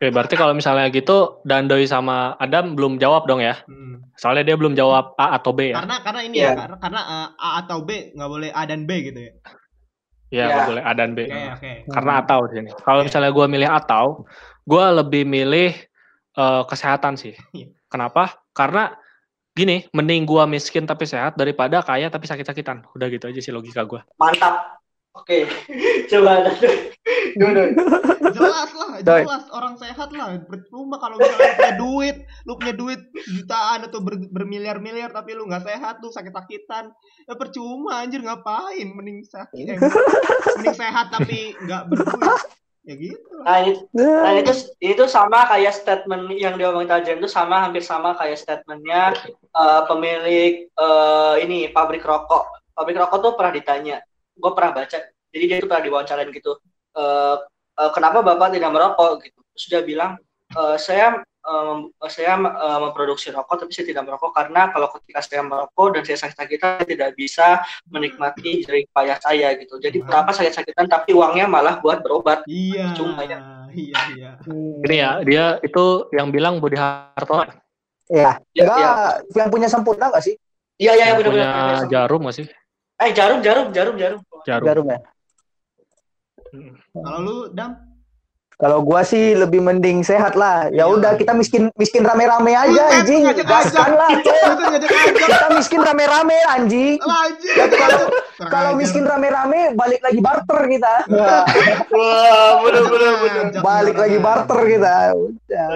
Oke, 0.00 0.08
berarti 0.16 0.32
kalau 0.32 0.56
misalnya 0.56 0.88
gitu 0.88 1.44
Dandoy 1.44 1.84
sama 1.84 2.32
Adam 2.40 2.72
belum 2.72 2.96
jawab 2.96 3.28
dong 3.28 3.44
ya? 3.44 3.60
Hmm. 3.68 4.00
Soalnya 4.16 4.48
dia 4.48 4.56
belum 4.56 4.72
jawab 4.72 5.12
A 5.20 5.36
atau 5.36 5.52
B 5.52 5.76
ya? 5.76 5.84
Karena 5.84 6.00
karena 6.00 6.20
ini 6.24 6.40
Iya. 6.40 6.48
ya 6.48 6.52
karena 6.56 6.76
karena 6.80 7.00
eh, 7.04 7.28
A 7.36 7.48
atau 7.60 7.84
B 7.84 7.90
nggak 8.16 8.30
boleh 8.32 8.48
A 8.56 8.64
dan 8.64 8.88
B 8.88 8.90
gitu 9.04 9.20
ya. 9.20 9.32
Iya, 10.32 10.40
Iya. 10.40 10.44
nggak 10.56 10.68
boleh 10.72 10.82
A 10.88 10.92
dan 10.96 11.10
B. 11.12 11.28
Oke 11.28 11.36
oke. 11.52 11.72
Karena 11.92 12.12
atau 12.24 12.38
di 12.48 12.52
sini. 12.56 12.70
Kalau 12.80 13.00
Oke. 13.04 13.12
misalnya 13.12 13.28
gue 13.36 13.46
milih 13.52 13.68
atau, 13.68 14.04
gue 14.64 14.84
lebih 15.04 15.22
milih 15.28 15.70
eh, 16.32 16.62
kesehatan 16.64 17.20
sih. 17.20 17.36
Iya. 17.52 17.68
Kenapa? 17.92 18.40
Karena 18.56 18.96
gini, 19.52 19.84
mending 19.92 20.24
gue 20.24 20.42
miskin 20.48 20.88
tapi 20.88 21.04
sehat 21.04 21.36
daripada 21.36 21.84
kaya 21.84 22.08
tapi 22.08 22.24
sakit-sakitan. 22.24 22.88
Udah 22.96 23.04
gitu 23.12 23.28
aja 23.28 23.40
sih 23.44 23.52
logika 23.52 23.84
gue. 23.84 24.00
Mantap. 24.16 24.79
Oke, 25.10 25.42
coba 26.10 26.46
ada 26.46 26.54
dulu. 27.34 27.64
Jelas 28.30 28.70
lah, 28.70 28.92
jelas 29.02 29.44
orang 29.50 29.74
sehat 29.74 30.14
lah. 30.14 30.38
Percuma 30.46 31.02
kalau 31.02 31.18
misalnya 31.18 31.50
lu 31.50 31.54
punya 31.58 31.74
duit, 31.74 32.16
lu 32.46 32.52
punya 32.54 32.74
duit 32.78 33.00
jutaan 33.26 33.90
atau 33.90 33.98
ber- 33.98 34.30
bermiliar-miliar 34.30 35.10
tapi 35.10 35.34
lu 35.34 35.50
nggak 35.50 35.66
sehat 35.66 35.98
tuh 35.98 36.14
sakit-sakitan. 36.14 36.94
Ya 37.26 37.34
percuma 37.34 38.06
anjir 38.06 38.22
ngapain 38.22 38.86
mending 38.94 39.26
sakit. 39.26 39.74
Eh, 39.74 39.78
mending 40.62 40.78
sehat 40.78 41.10
tapi 41.10 41.58
nggak 41.58 41.90
berduit. 41.90 42.42
Ya 42.86 42.94
gitu. 42.96 43.34
Nah, 43.44 43.56
ini, 43.66 43.72
nah 43.92 44.32
itu 44.38 44.52
itu 44.78 45.04
sama 45.10 45.44
kayak 45.50 45.74
statement 45.74 46.32
yang 46.38 46.54
diomongin 46.54 46.88
Tajan 46.88 47.18
itu 47.18 47.28
sama 47.28 47.60
hampir 47.66 47.82
sama 47.82 48.14
kayak 48.14 48.38
statementnya 48.38 49.18
eh, 49.42 49.82
pemilik 49.90 50.70
eh, 50.70 51.34
ini 51.42 51.66
pabrik 51.74 52.06
rokok. 52.06 52.46
Pabrik 52.78 52.96
rokok 52.96 53.18
tuh 53.20 53.32
pernah 53.36 53.52
ditanya, 53.52 53.98
gue 54.40 54.52
pernah 54.56 54.72
baca. 54.74 54.98
Jadi 55.30 55.44
dia 55.46 55.56
tuh 55.60 55.68
pernah 55.68 55.84
diwawancarain 55.84 56.30
gitu. 56.32 56.52
eh, 56.90 57.36
eh, 57.78 57.90
kenapa 57.94 58.18
bapak 58.18 58.50
tidak 58.50 58.70
merokok 58.74 59.22
gitu? 59.22 59.38
Terus 59.54 59.66
dia 59.70 59.82
bilang, 59.86 60.18
"Eh, 60.50 60.76
saya 60.76 61.20
eh, 61.22 61.62
mem- 61.70 61.88
saya 62.04 62.34
eh, 62.36 62.78
memproduksi 62.82 63.30
rokok 63.30 63.62
tapi 63.62 63.72
saya 63.72 63.86
tidak 63.88 64.04
merokok 64.04 64.34
karena 64.34 64.68
kalau 64.68 64.90
ketika 64.98 65.20
saya 65.22 65.40
merokok 65.46 65.86
dan 65.94 66.02
saya 66.02 66.18
sakit-sakitan 66.20 66.82
saya 66.82 66.88
tidak 66.90 67.10
bisa 67.14 67.62
menikmati 67.88 68.60
jerih 68.60 68.84
payah 68.90 69.16
saya 69.22 69.54
gitu. 69.56 69.78
Jadi 69.78 70.02
kenapa 70.02 70.34
sakit-sakitan 70.34 70.90
tapi 70.90 71.14
uangnya 71.14 71.46
malah 71.46 71.78
buat 71.78 72.02
berobat? 72.02 72.42
Iya. 72.44 72.90
Percuma 72.92 73.22
ya. 73.24 73.38
Iya 73.70 73.98
iya. 74.18 74.30
Ini 74.82 74.96
ya, 74.98 75.10
dia 75.22 75.44
itu 75.62 75.84
yang 76.10 76.28
bilang 76.34 76.58
Budi 76.58 76.74
Hartono. 76.74 77.46
Ya, 78.10 78.42
Ya, 78.50 78.66
enggak 78.66 78.78
ya. 78.82 78.92
yang 79.38 79.48
punya 79.54 79.68
sempurna 79.70 80.10
nggak 80.10 80.24
sih? 80.26 80.34
Iya 80.74 80.92
iya 80.98 81.04
yang 81.14 81.22
punya 81.22 81.46
benar-benar. 81.46 81.86
jarum 81.86 82.26
gak 82.26 82.36
sih? 82.42 82.46
Eh 83.00 83.10
jarum 83.16 83.40
jarum 83.40 83.72
jarum 83.72 83.96
jarum. 83.96 84.20
Jarum. 84.44 84.64
Jarum 84.68 84.86
ya. 84.92 84.98
Kalau 86.92 87.18
lu 87.24 87.36
dam 87.56 87.72
Kalau 88.60 88.84
gua 88.84 89.00
sih 89.00 89.32
lebih 89.32 89.64
mending 89.64 90.04
sehat 90.04 90.36
lah. 90.36 90.68
Ya 90.68 90.84
Iya. 90.84 90.92
udah 90.92 91.16
kita 91.16 91.32
miskin 91.32 91.72
miskin 91.80 92.04
rame-rame 92.04 92.52
aja 92.52 92.92
anjing. 92.92 93.24
Gaskan 93.40 93.96
lah. 93.96 94.20
Kita 95.16 95.48
miskin 95.56 95.80
rame-rame 95.80 96.36
anjing. 96.44 97.00
Kalau 97.00 98.76
ajar. 98.76 98.76
miskin 98.76 99.08
rame-rame 99.08 99.72
balik 99.72 100.04
lagi 100.04 100.20
barter 100.20 100.60
kita. 100.76 100.94
Wah, 101.08 101.44
Wah 101.88 102.50
benar 102.60 102.84
benar 102.84 103.12
benar. 103.16 103.44
Ngajak 103.48 103.62
balik 103.64 103.96
lagi 103.96 104.18
barter 104.20 104.60
kita. 104.68 104.94
Udah. 105.16 105.66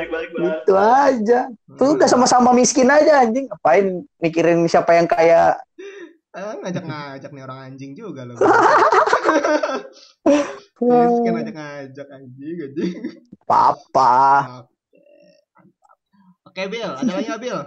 Itu 0.60 0.72
aja. 0.76 1.40
Tuh 1.80 1.88
udah 1.96 2.04
sama-sama 2.04 2.52
miskin 2.52 2.92
aja 2.92 3.24
anjing. 3.24 3.48
Ngapain 3.48 4.04
mikirin 4.20 4.60
siapa 4.68 4.92
yang 4.92 5.08
kaya? 5.08 5.56
Eh, 6.34 6.54
ngajak-ngajak 6.66 7.30
nih 7.30 7.42
orang 7.46 7.58
anjing 7.70 7.94
juga 7.94 8.26
lo. 8.26 8.34
Yes, 10.82 11.14
kan 11.24 11.32
ngajak-ngajak 11.38 12.06
anjing 12.10 12.56
anjing. 12.58 12.94
Papa. 13.46 14.14
Oke. 16.42 16.62
Bill, 16.66 16.90
ada 16.90 17.10
lagi 17.14 17.26
nggak 17.30 17.42
Bill? 17.42 17.60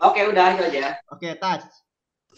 Oke 0.00 0.20
udah 0.28 0.44
itu 0.56 0.62
aja. 0.68 1.00
Oke, 1.08 1.36
touch. 1.40 1.64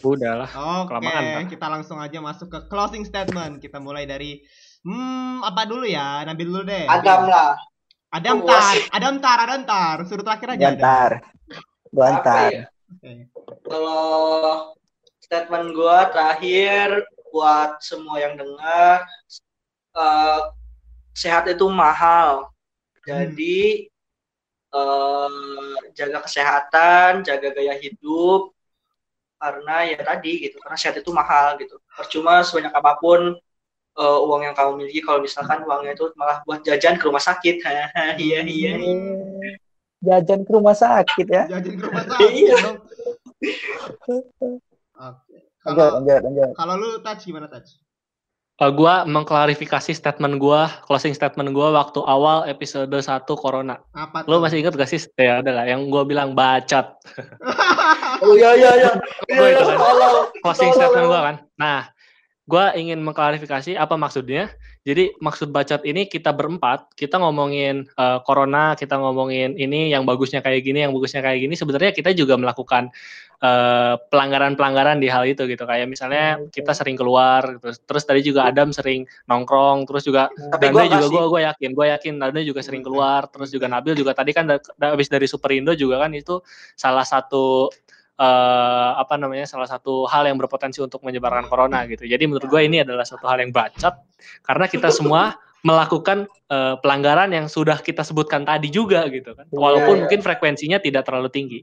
Udah 0.03 0.43
lah. 0.43 0.49
Oke, 0.51 0.95
Kelamaan, 0.95 1.47
kita 1.51 1.67
langsung 1.67 1.99
aja 1.99 2.23
masuk 2.23 2.47
ke 2.47 2.59
closing 2.71 3.03
statement. 3.03 3.59
Kita 3.59 3.83
mulai 3.83 4.07
dari 4.07 4.39
hmm 4.87 5.43
apa 5.43 5.67
dulu 5.67 5.83
ya? 5.83 6.23
Nabil 6.23 6.47
dulu 6.47 6.63
deh. 6.63 6.87
Adam 6.87 7.27
lah. 7.27 7.59
Adam 8.15 8.43
Oh, 8.43 8.47
tar, 8.47 8.59
asik. 8.63 8.83
Adam 8.95 9.15
tar, 9.19 9.37
Adam 9.43 9.61
tar. 9.67 9.97
Suruh 10.07 10.23
terakhir 10.23 10.55
aja. 10.55 10.71
Adam. 10.71 10.79
Bantar. 11.91 12.31
Apa 12.31 12.51
ya? 12.51 12.63
Oke. 12.95 13.11
Kalau 13.67 13.99
statement 15.23 15.71
gua 15.71 16.11
terakhir 16.11 17.07
buat 17.31 17.79
semua 17.81 18.19
yang 18.21 18.35
dengar 18.35 19.07
eh, 19.95 20.41
sehat 21.15 21.47
itu 21.49 21.65
mahal. 21.71 22.51
Jadi 23.07 23.87
eh, 24.75 25.73
jaga 25.97 26.19
kesehatan, 26.25 27.23
jaga 27.23 27.49
gaya 27.55 27.75
hidup 27.79 28.51
karena 29.43 29.83
ya 29.83 29.99
tadi 29.99 30.39
gitu 30.47 30.55
karena 30.63 30.77
sehat 30.79 30.95
itu 30.99 31.11
mahal 31.11 31.55
gitu. 31.59 31.75
Percuma 31.95 32.43
sebanyak 32.43 32.73
apa 32.75 32.91
pun 32.99 33.33
eh, 33.99 34.19
uang 34.27 34.41
yang 34.47 34.55
kamu 34.57 34.71
miliki 34.83 35.01
kalau 35.03 35.19
misalkan 35.23 35.63
uangnya 35.67 35.93
itu 35.97 36.11
malah 36.19 36.43
buat 36.47 36.61
jajan 36.63 36.99
ke 36.99 37.03
rumah 37.07 37.23
sakit. 37.23 37.63
Hahaha, 37.63 38.15
iya 38.23 38.39
iya. 38.45 38.71
iya. 38.77 39.51
Jajan 40.03 40.43
ke 40.43 40.51
rumah 40.51 40.75
sakit 40.75 41.27
ya. 41.31 41.43
Jajan 41.47 41.75
ke 41.79 41.83
rumah 41.87 42.03
sakit 42.11 42.29
Iya. 42.35 42.55
dong. 42.59 42.77
Oke. 44.03 44.59
Lanjut, 44.93 45.52
Kalau 45.63 46.03
lanjut, 46.03 46.21
lanjut. 46.27 46.49
kalau 46.59 46.73
lu 46.75 46.89
touch 46.99 47.23
gimana 47.23 47.47
touch? 47.47 47.79
Eh, 48.61 48.69
gua 48.69 49.01
mengklarifikasi 49.09 49.97
statement 49.97 50.37
gua, 50.37 50.69
closing 50.85 51.17
statement 51.17 51.57
gua 51.57 51.73
waktu 51.73 51.97
awal 52.05 52.45
episode 52.45 52.93
1 52.93 53.25
Corona. 53.33 53.81
Apa 53.97 54.29
Lo 54.29 54.37
masih 54.37 54.61
inget 54.61 54.77
gak 54.77 54.85
sih? 54.85 55.01
Ya 55.17 55.41
udah 55.41 55.53
lah, 55.57 55.65
yang 55.65 55.89
gua 55.89 56.05
bilang 56.05 56.37
bacot. 56.37 56.85
Oh 58.23 58.39
iya 58.39 58.55
iya 58.55 58.71
iya. 58.79 58.91
Gua 59.35 59.47
itu 59.51 59.63
kan. 59.67 59.75
Tolong. 59.75 60.15
Closing 60.45 60.71
Tolong, 60.71 60.79
statement 60.79 61.07
gua 61.11 61.19
kan. 61.25 61.35
Nah, 61.59 61.79
gua 62.45 62.71
ingin 62.77 63.01
mengklarifikasi 63.01 63.75
apa 63.75 63.97
maksudnya. 63.97 64.53
Jadi 64.83 65.15
maksud 65.19 65.51
bacot 65.51 65.81
ini 65.87 66.07
kita 66.07 66.31
berempat, 66.35 66.93
kita 66.93 67.17
ngomongin 67.19 67.89
eh, 67.89 68.19
corona, 68.21 68.77
kita 68.77 68.95
ngomongin 68.95 69.57
ini 69.57 69.91
yang 69.91 70.05
bagusnya 70.05 70.45
kayak 70.45 70.61
gini, 70.61 70.85
yang 70.85 70.93
bagusnya 70.93 71.25
kayak 71.25 71.41
gini. 71.41 71.57
Sebenarnya 71.57 71.91
kita 71.91 72.13
juga 72.13 72.37
melakukan 72.37 72.93
eh, 73.43 73.95
pelanggaran-pelanggaran 74.07 75.03
di 75.03 75.11
hal 75.11 75.27
itu 75.27 75.43
gitu. 75.45 75.67
Kayak 75.67 75.91
misalnya 75.91 76.39
kita 76.47 76.71
sering 76.71 76.95
keluar, 76.95 77.59
terus 77.59 77.83
terus 77.83 78.03
tadi 78.07 78.23
juga 78.23 78.47
Adam 78.47 78.71
sering 78.71 79.03
nongkrong, 79.27 79.83
terus 79.83 80.07
juga 80.07 80.31
Tapi 80.31 80.71
gua 80.71 80.87
juga 80.87 81.07
gue 81.11 81.25
gue 81.27 81.41
yakin, 81.43 81.69
gue 81.75 81.85
yakin 81.91 82.13
Dande 82.23 82.41
juga 82.47 82.63
sering 82.63 82.81
keluar, 82.81 83.27
terus 83.27 83.51
juga 83.51 83.67
Nabil 83.67 83.99
juga 83.99 84.15
tadi 84.15 84.31
kan 84.31 84.47
habis 84.79 85.11
dari 85.11 85.27
Superindo 85.27 85.75
juga 85.75 85.99
kan 85.99 86.15
itu 86.15 86.39
salah 86.79 87.03
satu 87.03 87.67
eh, 88.17 88.91
apa 88.95 89.15
namanya 89.19 89.43
salah 89.49 89.67
satu 89.67 90.07
hal 90.07 90.23
yang 90.29 90.39
berpotensi 90.39 90.79
untuk 90.79 91.03
menyebarkan 91.03 91.51
corona 91.51 91.83
gitu. 91.89 92.07
Jadi 92.07 92.23
menurut 92.29 92.47
gue 92.47 92.61
ini 92.63 92.81
adalah 92.85 93.03
satu 93.03 93.27
hal 93.27 93.43
yang 93.43 93.51
bacot 93.51 93.93
karena 94.47 94.65
kita 94.71 94.89
semua 94.93 95.35
melakukan 95.67 96.27
eh, 96.51 96.75
pelanggaran 96.79 97.31
yang 97.31 97.47
sudah 97.47 97.79
kita 97.79 98.03
sebutkan 98.03 98.47
tadi 98.47 98.71
juga 98.71 99.07
gitu 99.11 99.33
kan. 99.35 99.47
Walaupun 99.51 99.95
iya. 99.95 100.01
mungkin 100.05 100.19
frekuensinya 100.21 100.77
tidak 100.79 101.07
terlalu 101.07 101.31
tinggi. 101.31 101.59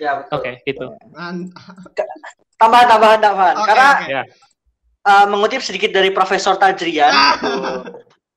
Ya 0.00 0.24
betul. 0.24 0.32
Oke, 0.40 0.50
itu. 0.64 0.86
Mantap. 1.12 1.76
Tambahan 2.60 2.86
tambahan 2.92 3.18
tambahan. 3.24 3.54
Oke, 3.56 3.66
Karena 3.72 3.88
oke. 3.96 4.04
Ya. 4.12 4.22
uh, 5.08 5.26
mengutip 5.32 5.60
sedikit 5.64 5.96
dari 5.96 6.12
Profesor 6.12 6.60
Tajrian, 6.60 7.08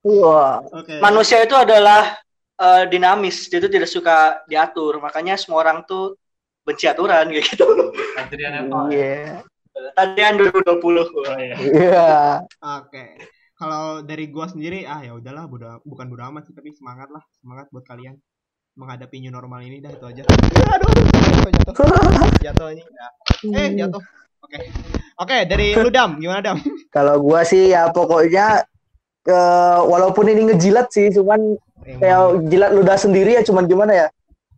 Wah. 0.04 0.64
Oke. 0.64 1.00
manusia 1.04 1.44
itu 1.44 1.52
adalah 1.56 2.16
uh, 2.56 2.88
dinamis, 2.88 3.52
dia 3.52 3.60
itu 3.60 3.68
tidak 3.68 3.92
suka 3.92 4.40
diatur. 4.48 5.04
Makanya 5.04 5.36
semua 5.36 5.60
orang 5.68 5.84
tuh 5.84 6.16
benci 6.64 6.88
aturan 6.88 7.28
kayak 7.36 7.52
gitu. 7.52 7.68
Adrian 8.16 8.72
Iya. 8.92 9.44
Tajrian 9.92 10.40
2020. 10.40 10.64
Oh, 10.64 11.04
iya. 11.36 11.56
Iya. 11.60 12.12
Oke. 12.80 13.04
Kalau 13.60 14.04
dari 14.08 14.32
gua 14.32 14.48
sendiri 14.48 14.88
ah 14.88 15.04
ya 15.04 15.20
udahlah 15.20 15.52
bodo, 15.52 15.84
bukan 15.84 16.08
bodo 16.08 16.24
amat 16.32 16.48
sih 16.48 16.56
tapi 16.56 16.72
semangat 16.72 17.12
lah, 17.12 17.24
semangat 17.44 17.68
buat 17.76 17.84
kalian 17.84 18.16
menghadapi 18.80 19.20
new 19.20 19.36
normal 19.36 19.62
ini 19.62 19.84
dah 19.84 19.92
itu 19.92 20.06
aja. 20.08 20.24
Aduh, 20.80 21.13
jatuh 21.34 21.52
jatuh. 21.52 21.74
Jatuh 22.44 22.68
ini. 22.76 22.84
Nah. 22.84 23.12
Eh, 23.60 23.68
jatuh. 23.80 24.02
Oke. 24.44 24.58
Oke, 25.14 25.38
dari 25.46 25.78
lu 25.78 25.90
Dam, 25.94 26.18
gimana 26.18 26.42
Dam? 26.42 26.58
Kalau 26.90 27.22
gua 27.22 27.46
sih 27.46 27.72
ya 27.72 27.90
pokoknya 27.94 28.66
ke 29.24 29.40
walaupun 29.88 30.26
ini 30.28 30.52
ngejilat 30.52 30.90
sih, 30.92 31.14
cuman 31.14 31.56
kayak 31.86 32.50
jilat 32.50 32.72
ludah 32.76 32.98
sendiri 33.00 33.40
ya 33.40 33.42
cuman 33.46 33.70
gimana 33.70 33.94
ya? 33.94 34.08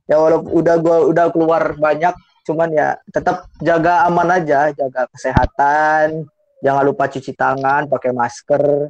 Ya 0.10 0.18
walaupun 0.18 0.50
udah 0.50 0.76
gua 0.82 0.98
udah 1.12 1.26
keluar 1.30 1.64
banyak, 1.78 2.16
cuman 2.48 2.70
ya 2.74 2.98
tetap 3.12 3.52
jaga 3.62 4.08
aman 4.10 4.42
aja, 4.42 4.72
jaga 4.74 5.06
kesehatan, 5.14 6.26
jangan 6.66 6.84
lupa 6.88 7.12
cuci 7.12 7.32
tangan, 7.36 7.86
pakai 7.86 8.12
masker. 8.16 8.90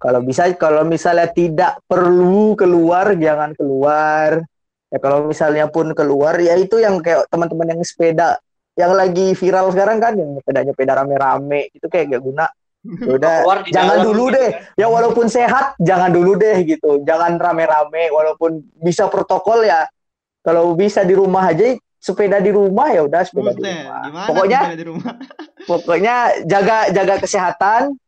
Kalau 0.00 0.20
bisa 0.24 0.48
kalau 0.56 0.88
misalnya 0.88 1.28
tidak 1.28 1.84
perlu 1.84 2.56
keluar 2.56 3.12
jangan 3.12 3.52
keluar. 3.52 4.40
Ya 4.90 4.98
kalau 4.98 5.30
misalnya 5.30 5.70
pun 5.70 5.94
keluar 5.94 6.34
ya 6.42 6.58
itu 6.58 6.82
yang 6.82 6.98
kayak 6.98 7.30
teman-teman 7.30 7.78
yang 7.78 7.80
sepeda 7.86 8.42
yang 8.74 8.92
lagi 8.94 9.34
viral 9.38 9.70
sekarang 9.70 9.98
kan 10.02 10.18
yang 10.18 10.34
sepedanya 10.38 10.72
sepeda 10.74 10.92
rame-rame 10.98 11.70
itu 11.70 11.86
kayak 11.86 12.18
gak 12.18 12.24
guna. 12.24 12.46
Ya 12.80 13.12
Udah 13.20 13.36
jangan 13.68 14.00
dalam 14.00 14.08
dulu 14.08 14.24
gitu 14.32 14.36
deh. 14.40 14.50
Ya 14.80 14.86
walaupun 14.88 15.26
sehat 15.28 15.76
jangan 15.76 16.08
dulu 16.08 16.32
deh 16.40 16.64
gitu. 16.64 17.04
Jangan 17.04 17.36
rame-rame 17.36 18.08
walaupun 18.08 18.64
bisa 18.80 19.04
protokol 19.12 19.68
ya. 19.68 19.84
Kalau 20.40 20.72
bisa 20.72 21.04
di 21.04 21.12
rumah 21.12 21.52
aja 21.52 21.76
sepeda 22.00 22.40
di 22.40 22.48
rumah 22.48 22.88
ya 22.88 23.04
udah 23.04 23.20
sepeda 23.20 23.52
di 23.52 23.60
rumah. 23.60 24.00
gimana 24.08 24.26
Pokoknya 24.32 24.60
di 24.72 24.86
rumah? 24.88 25.12
pokoknya 25.70 26.16
jaga 26.48 26.88
jaga 26.88 27.14
kesehatan 27.20 28.00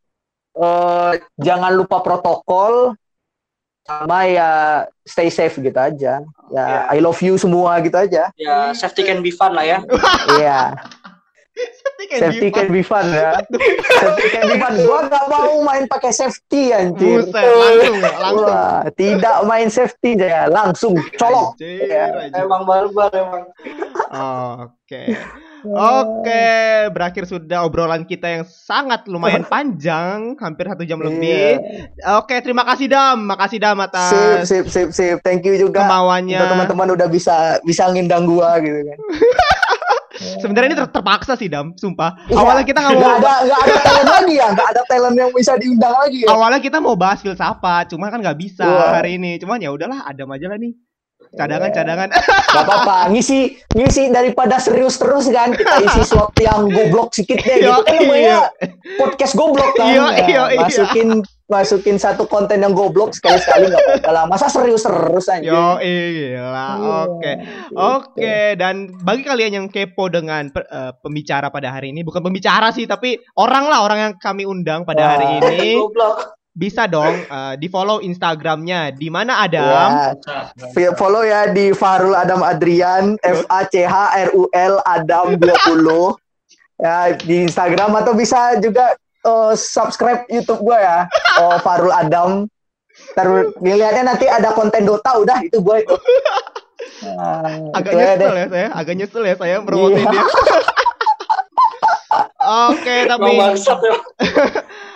eh 0.52 1.12
jangan 1.36 1.72
lupa 1.76 2.00
protokol 2.00 2.96
sama 3.84 4.24
ya 4.24 4.50
stay 5.04 5.28
safe 5.28 5.60
gitu 5.60 5.76
aja 5.76 6.24
ya 6.52 6.84
Ya. 6.84 6.92
I 6.92 7.00
love 7.00 7.16
you 7.18 7.34
semua 7.34 7.80
gitu 7.80 7.96
aja 7.96 8.28
Ya, 8.36 8.70
safety 8.72 9.02
can 9.02 9.18
be 9.18 9.32
fun 9.32 9.52
lah 9.52 9.64
ya. 9.64 9.78
iya 10.36 10.76
Safety 11.52 12.04
can 12.08 12.18
safety 12.18 12.40
be 12.42 12.50
can 12.50 12.68
be 12.70 12.82
fun 12.82 13.06
ya 13.08 13.40
safety 13.94 14.26
can 14.30 14.42
be 14.46 14.56
fun 14.56 14.72
gua 14.82 14.98
nggak 15.04 15.24
mau 15.28 15.52
main 15.60 15.84
pakai 15.84 16.08
safety 16.08 16.72
anjir 16.72 17.24
Buset, 17.24 17.44
langsung 17.44 17.98
langsung. 18.00 18.48
Wah, 18.48 18.80
tidak 18.94 19.36
main 19.44 19.68
safety 19.68 20.16
ya 20.16 20.48
langsung 20.48 20.96
colok 21.14 21.52
Anjir, 21.56 21.84
Ya, 21.84 22.08
anjir. 22.24 22.40
Emang 22.40 22.62
barbar 22.64 23.12
emang. 23.12 23.44
Oke. 24.64 25.12
Oke, 25.62 26.46
berakhir 26.90 27.24
sudah 27.30 27.62
obrolan 27.62 28.02
kita 28.02 28.26
yang 28.26 28.44
sangat 28.46 29.06
lumayan 29.06 29.46
panjang, 29.52 30.34
hampir 30.42 30.66
satu 30.66 30.82
jam 30.82 30.98
lebih. 30.98 31.62
Oke, 32.18 32.42
terima 32.42 32.66
kasih 32.66 32.90
Dam, 32.90 33.22
makasih 33.30 33.62
Dam 33.62 33.78
sip 33.78 33.86
atas 33.86 34.10
sip 34.48 34.66
sip 34.66 34.88
sip 34.90 35.16
thank 35.22 35.46
you 35.46 35.54
juga 35.54 35.86
kemauannya. 35.86 36.38
untuk 36.38 36.50
teman-teman 36.58 36.88
udah 36.98 37.08
bisa 37.08 37.62
bisa 37.62 37.86
ngundang 37.90 38.26
gua 38.26 38.58
gitu 38.58 38.82
kan 38.82 38.98
Sebenarnya 40.12 40.68
ini 40.70 40.76
ter- 40.78 40.92
terpaksa 40.92 41.34
sih 41.34 41.48
Dam, 41.50 41.74
sumpah. 41.74 42.14
Iya. 42.30 42.36
Awalnya 42.42 42.64
kita 42.68 42.78
nggak 42.78 42.94
mau, 42.98 43.16
ada 43.18 43.34
nggak 43.42 43.60
ada 43.64 43.76
talent 43.82 44.10
lagi 44.12 44.34
ya 44.38 44.48
nggak 44.54 44.68
ada 44.70 44.82
talent 44.86 45.16
yang 45.18 45.30
bisa 45.34 45.52
diundang 45.58 45.94
lagi 45.98 46.18
ya 46.22 46.28
awalnya 46.30 46.60
kita 46.62 46.78
mau 46.78 46.94
bahas 46.94 47.24
filsafat, 47.24 47.90
cuma 47.90 48.12
kan 48.12 48.20
nggak 48.22 48.38
bisa 48.38 48.66
Wah. 48.66 48.98
hari 49.02 49.18
ini. 49.18 49.38
Cuman 49.42 49.58
ya 49.58 49.70
udahlah, 49.74 50.04
ada 50.06 50.22
aja 50.22 50.46
lah 50.46 50.58
nih. 50.60 50.74
Cadangan-cadangan. 51.32 52.08
Gak 52.52 52.62
apa-apa, 52.62 53.08
ngisi 53.08 53.56
ngisi 53.72 54.08
daripada 54.08 54.60
serius 54.60 54.96
terus 54.96 55.26
kan 55.28 55.48
kita 55.50 55.80
isi 55.80 56.02
suatu 56.10 56.36
yang 56.38 56.68
goblok 56.68 57.10
sedikit 57.10 57.40
deh 57.40 57.56
gitu 57.58 57.82
kan 57.82 57.92
Iya, 57.92 58.00
namanya 58.02 58.38
podcast 59.00 59.32
goblok 59.32 59.72
kan. 59.72 59.88
Iya, 59.88 60.04
Ya, 60.12 60.24
iya, 60.26 60.42
iya. 60.52 60.60
masukin 60.60 61.08
masukin 61.48 61.96
satu 61.96 62.24
konten 62.24 62.60
yang 62.60 62.72
goblok 62.72 63.12
sekali-sekali 63.12 63.68
nggak 63.68 63.80
apa-apa 63.82 64.10
lah. 64.10 64.24
Masa 64.26 64.48
serius 64.48 64.84
terus 64.84 65.26
aja. 65.26 65.44
Yo, 65.44 65.64
gila. 65.76 65.80
Iya, 65.80 66.68
Oke. 67.02 67.32
gitu. 67.32 67.76
Oke, 67.76 68.36
dan 68.56 68.74
bagi 68.98 69.22
kalian 69.22 69.52
yang 69.54 69.66
kepo 69.68 70.08
dengan 70.08 70.48
per- 70.48 70.64
eh, 70.64 70.92
pembicara 70.98 71.48
pada 71.48 71.68
hari 71.70 71.92
ini, 71.92 72.00
bukan 72.00 72.20
pembicara 72.20 72.68
sih, 72.70 72.84
tapi 72.84 73.16
orang 73.36 73.68
lah 73.68 73.80
orang 73.80 73.98
yang 74.00 74.12
kami 74.16 74.44
undang 74.44 74.84
pada 74.84 75.16
hari 75.16 75.24
Wah. 75.28 75.36
ini, 75.48 75.76
Goblok. 75.80 76.40
Bisa 76.52 76.84
dong 76.84 77.16
eh, 77.22 77.54
di 77.56 77.66
follow 77.66 77.98
Instagramnya. 77.98 78.92
Di 78.92 79.08
mana 79.08 79.40
Ya, 79.40 79.48
Adam? 79.48 79.88
F- 80.68 80.94
follow 80.94 81.22
ya 81.22 81.48
di 81.48 81.72
Farul 81.72 82.12
Adam 82.12 82.40
Adrian 82.40 83.16
F 83.18 83.42
A 83.48 83.64
C 83.64 83.82
H 83.82 83.94
R 84.22 84.28
U 84.32 84.46
L 84.48 84.76
Adam 84.82 85.36
20 85.40 85.48
ya 86.78 86.96
di 87.16 87.42
Instagram 87.42 87.94
atau 87.96 88.12
bisa 88.12 88.56
juga 88.58 88.92
eh, 89.22 89.52
subscribe 89.54 90.26
YouTube 90.26 90.60
gua 90.62 90.78
ya 90.78 90.98
oh 91.38 91.56
Farul 91.58 91.90
Adam 91.90 92.44
dilihatnya 93.58 94.04
nanti 94.06 94.26
ada 94.26 94.52
konten 94.52 94.82
Dota 94.82 95.16
udah 95.16 95.40
itu 95.40 95.58
gua 95.58 95.78
itu 95.78 95.96
Nah, 97.02 97.70
Agak 97.72 97.92
itu 97.92 97.98
ya 97.98 98.14
nyesel 98.14 98.30
deh. 98.30 98.30
ya 98.36 98.46
saya, 98.48 98.68
agak 98.72 98.94
nyesel 98.94 99.22
ya 99.22 99.34
saya 99.34 99.56
promotin 99.60 99.98
Iya. 99.98 100.10
dia. 100.12 100.22
Oke, 102.68 102.96
tapi 103.06 103.30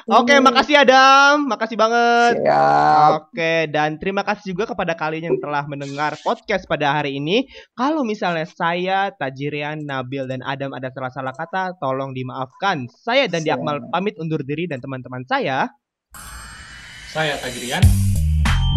Oke, 0.07 0.39
makasih 0.39 0.87
Adam, 0.87 1.51
makasih 1.51 1.75
banget. 1.75 2.39
Siap. 2.39 3.27
Oke, 3.27 3.67
dan 3.75 3.99
terima 3.99 4.23
kasih 4.23 4.55
juga 4.55 4.71
kepada 4.71 4.95
kalian 4.95 5.35
yang 5.35 5.39
telah 5.43 5.67
mendengar 5.67 6.15
podcast 6.23 6.63
pada 6.71 6.95
hari 6.95 7.19
ini. 7.19 7.51
Kalau 7.75 8.07
misalnya 8.07 8.47
saya, 8.47 9.11
Tajirian, 9.11 9.83
Nabil, 9.83 10.31
dan 10.31 10.47
Adam 10.47 10.79
ada 10.79 10.95
salah-salah 10.95 11.35
kata, 11.35 11.75
tolong 11.83 12.15
dimaafkan. 12.15 12.87
Saya 12.87 13.27
dan 13.27 13.43
Siap. 13.43 13.59
Diakmal 13.59 13.91
pamit 13.91 14.15
undur 14.23 14.47
diri 14.47 14.71
dan 14.71 14.79
teman-teman 14.79 15.27
saya. 15.27 15.75
Saya 17.11 17.35
Tagirian. 17.43 17.83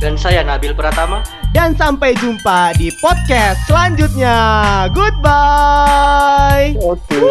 Dan 0.02 0.18
saya 0.18 0.42
Nabil 0.42 0.74
Pratama. 0.74 1.22
Dan 1.54 1.78
sampai 1.78 2.18
jumpa 2.18 2.74
di 2.74 2.90
podcast 2.98 3.62
selanjutnya. 3.70 4.34
Goodbye. 4.98 6.74
Oke. 6.82 7.22